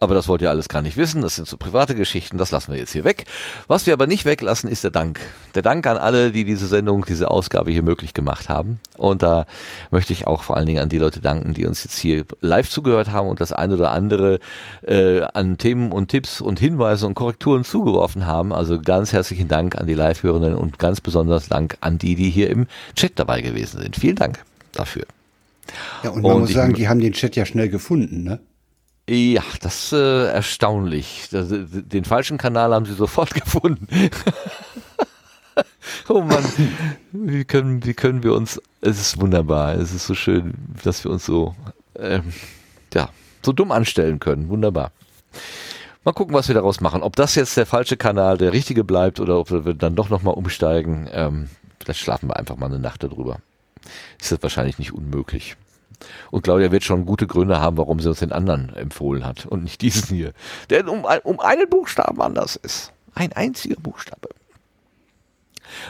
[0.00, 1.22] Aber das wollt ihr alles gar nicht wissen.
[1.22, 2.38] Das sind so private Geschichten.
[2.38, 3.24] Das lassen wir jetzt hier weg.
[3.66, 5.20] Was wir aber nicht weglassen, ist der Dank.
[5.54, 8.80] Der Dank an alle, die diese Sendung, diese Ausgabe hier möglich gemacht haben.
[8.96, 9.46] Und da
[9.90, 12.70] möchte ich auch vor allen Dingen an die Leute danken, die uns jetzt hier live
[12.70, 14.38] zugehört haben und das eine oder andere
[14.82, 18.52] äh, an Themen und Tipps und Hinweise und Korrekturen zugeworfen haben.
[18.52, 22.50] Also ganz herzlichen Dank an die Live-Hörenden und ganz besonders Dank an die, die hier
[22.50, 23.96] im Chat dabei gewesen sind.
[23.96, 25.04] Vielen Dank dafür.
[26.02, 28.40] Ja, und man Und muss sagen, die haben den Chat ja schnell gefunden, ne?
[29.08, 31.30] Ja, das ist äh, erstaunlich.
[31.32, 33.88] Den falschen Kanal haben sie sofort gefunden.
[36.08, 36.44] oh Mann,
[37.12, 40.52] wie können, wie können wir uns, es ist wunderbar, es ist so schön,
[40.84, 41.54] dass wir uns so,
[41.98, 42.34] ähm,
[42.92, 43.08] ja,
[43.42, 44.50] so dumm anstellen können.
[44.50, 44.92] Wunderbar.
[46.04, 47.02] Mal gucken, was wir daraus machen.
[47.02, 50.34] Ob das jetzt der falsche Kanal der richtige bleibt oder ob wir dann doch nochmal
[50.34, 51.08] umsteigen.
[51.12, 51.48] Ähm,
[51.80, 53.38] vielleicht schlafen wir einfach mal eine Nacht darüber.
[54.20, 55.56] Ist das wahrscheinlich nicht unmöglich.
[56.30, 59.64] Und Claudia wird schon gute Gründe haben, warum sie uns den anderen empfohlen hat und
[59.64, 60.32] nicht diesen hier.
[60.70, 62.92] Der um, um einen Buchstaben anders ist.
[63.14, 64.28] Ein einziger Buchstabe.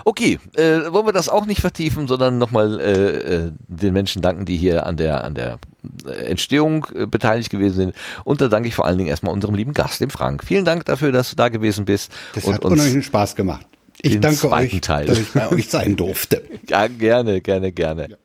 [0.04, 4.44] Okay, äh, wollen wir das auch nicht vertiefen, sondern nochmal äh, äh, den Menschen danken,
[4.44, 5.58] die hier an der, an der
[6.06, 7.94] äh, Entstehung äh, beteiligt gewesen sind.
[8.24, 10.44] Und da danke ich vor allen Dingen erstmal unserem lieben Gast, dem Frank.
[10.44, 12.12] Vielen Dank dafür, dass du da gewesen bist.
[12.34, 13.66] Das und hat unheimlichen Spaß gemacht.
[14.00, 15.06] Ich danke euch, Teil.
[15.06, 16.42] dass ich bei euch sein durfte.
[16.68, 18.18] Ja, gerne, gerne, gerne.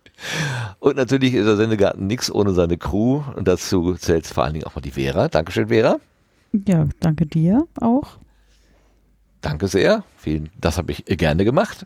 [0.79, 3.21] Und natürlich ist der Sendegarten nichts ohne seine Crew.
[3.35, 5.27] Und dazu zählt vor allen Dingen auch mal die Vera.
[5.27, 5.97] Dankeschön, Vera.
[6.67, 8.17] Ja, danke dir auch.
[9.41, 10.05] Danke sehr.
[10.17, 11.85] Vielen, das habe ich gerne gemacht.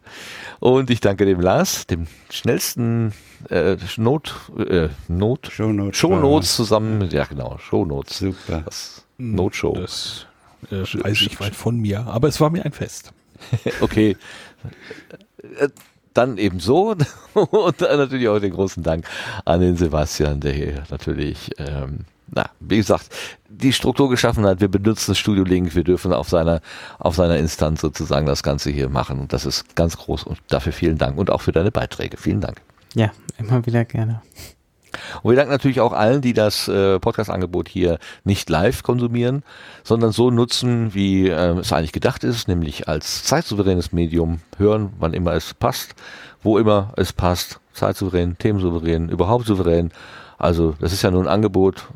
[0.60, 3.14] Und ich danke dem Lars, dem schnellsten
[3.50, 5.98] äh, Not, äh, Not, Shownotes.
[5.98, 7.10] Shownotes zusammen.
[7.10, 8.20] Ja, genau, Shownotes.
[8.20, 8.62] Super.
[8.64, 9.74] Das Notshow.
[9.74, 10.28] Das
[10.70, 13.12] äh, weiß ich weit von mir, aber es war mir ein Fest.
[13.82, 14.18] Okay.
[16.18, 16.96] Dann eben so
[17.34, 19.06] und natürlich auch den großen Dank
[19.46, 23.10] an den Sebastian, der hier natürlich, ähm, na, wie gesagt,
[23.48, 24.60] die Struktur geschaffen hat.
[24.60, 26.62] Wir benutzen Studio Link, wir dürfen auf seiner,
[26.98, 29.20] auf seiner Instanz sozusagen das Ganze hier machen.
[29.20, 32.18] Und das ist ganz groß und dafür vielen Dank und auch für deine Beiträge.
[32.18, 32.62] Vielen Dank.
[32.96, 34.24] Ja, immer wieder gerne.
[35.22, 39.44] Und wir danken natürlich auch allen, die das äh, Podcast-Angebot hier nicht live konsumieren,
[39.84, 45.14] sondern so nutzen, wie äh, es eigentlich gedacht ist, nämlich als zeitsouveränes Medium hören, wann
[45.14, 45.96] immer es passt,
[46.42, 49.92] wo immer es passt, zeitsouverän, themensouverän, überhaupt souverän.
[50.38, 51.88] Also das ist ja nur ein Angebot,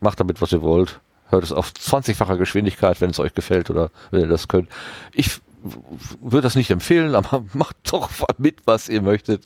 [0.00, 1.00] macht damit, was ihr wollt.
[1.28, 4.68] Hört es auf 20-facher Geschwindigkeit, wenn es euch gefällt oder wenn ihr das könnt.
[5.12, 5.40] Ich
[6.20, 9.44] würde das nicht empfehlen, aber macht doch mit, was ihr möchtet.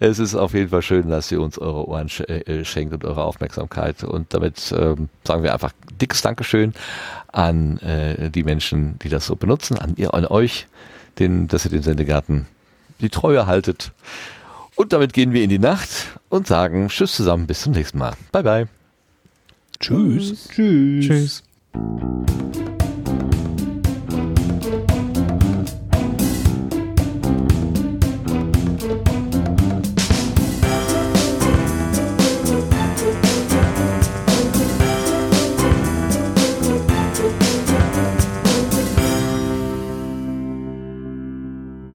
[0.00, 3.04] Es ist auf jeden Fall schön, dass ihr uns eure Ohren sch äh, schenkt und
[3.04, 4.04] eure Aufmerksamkeit.
[4.04, 6.74] Und damit ähm, sagen wir einfach dickes Dankeschön
[7.28, 10.66] an äh, die Menschen, die das so benutzen, an ihr, an euch,
[11.18, 12.46] den, dass ihr den Sendegarten
[13.00, 13.92] die Treue haltet.
[14.74, 15.88] Und damit gehen wir in die Nacht
[16.28, 18.14] und sagen Tschüss zusammen, bis zum nächsten Mal.
[18.32, 18.68] Bye bye.
[19.80, 20.48] Tschüss.
[20.48, 21.06] Tschüss.
[21.06, 21.42] Tschüss.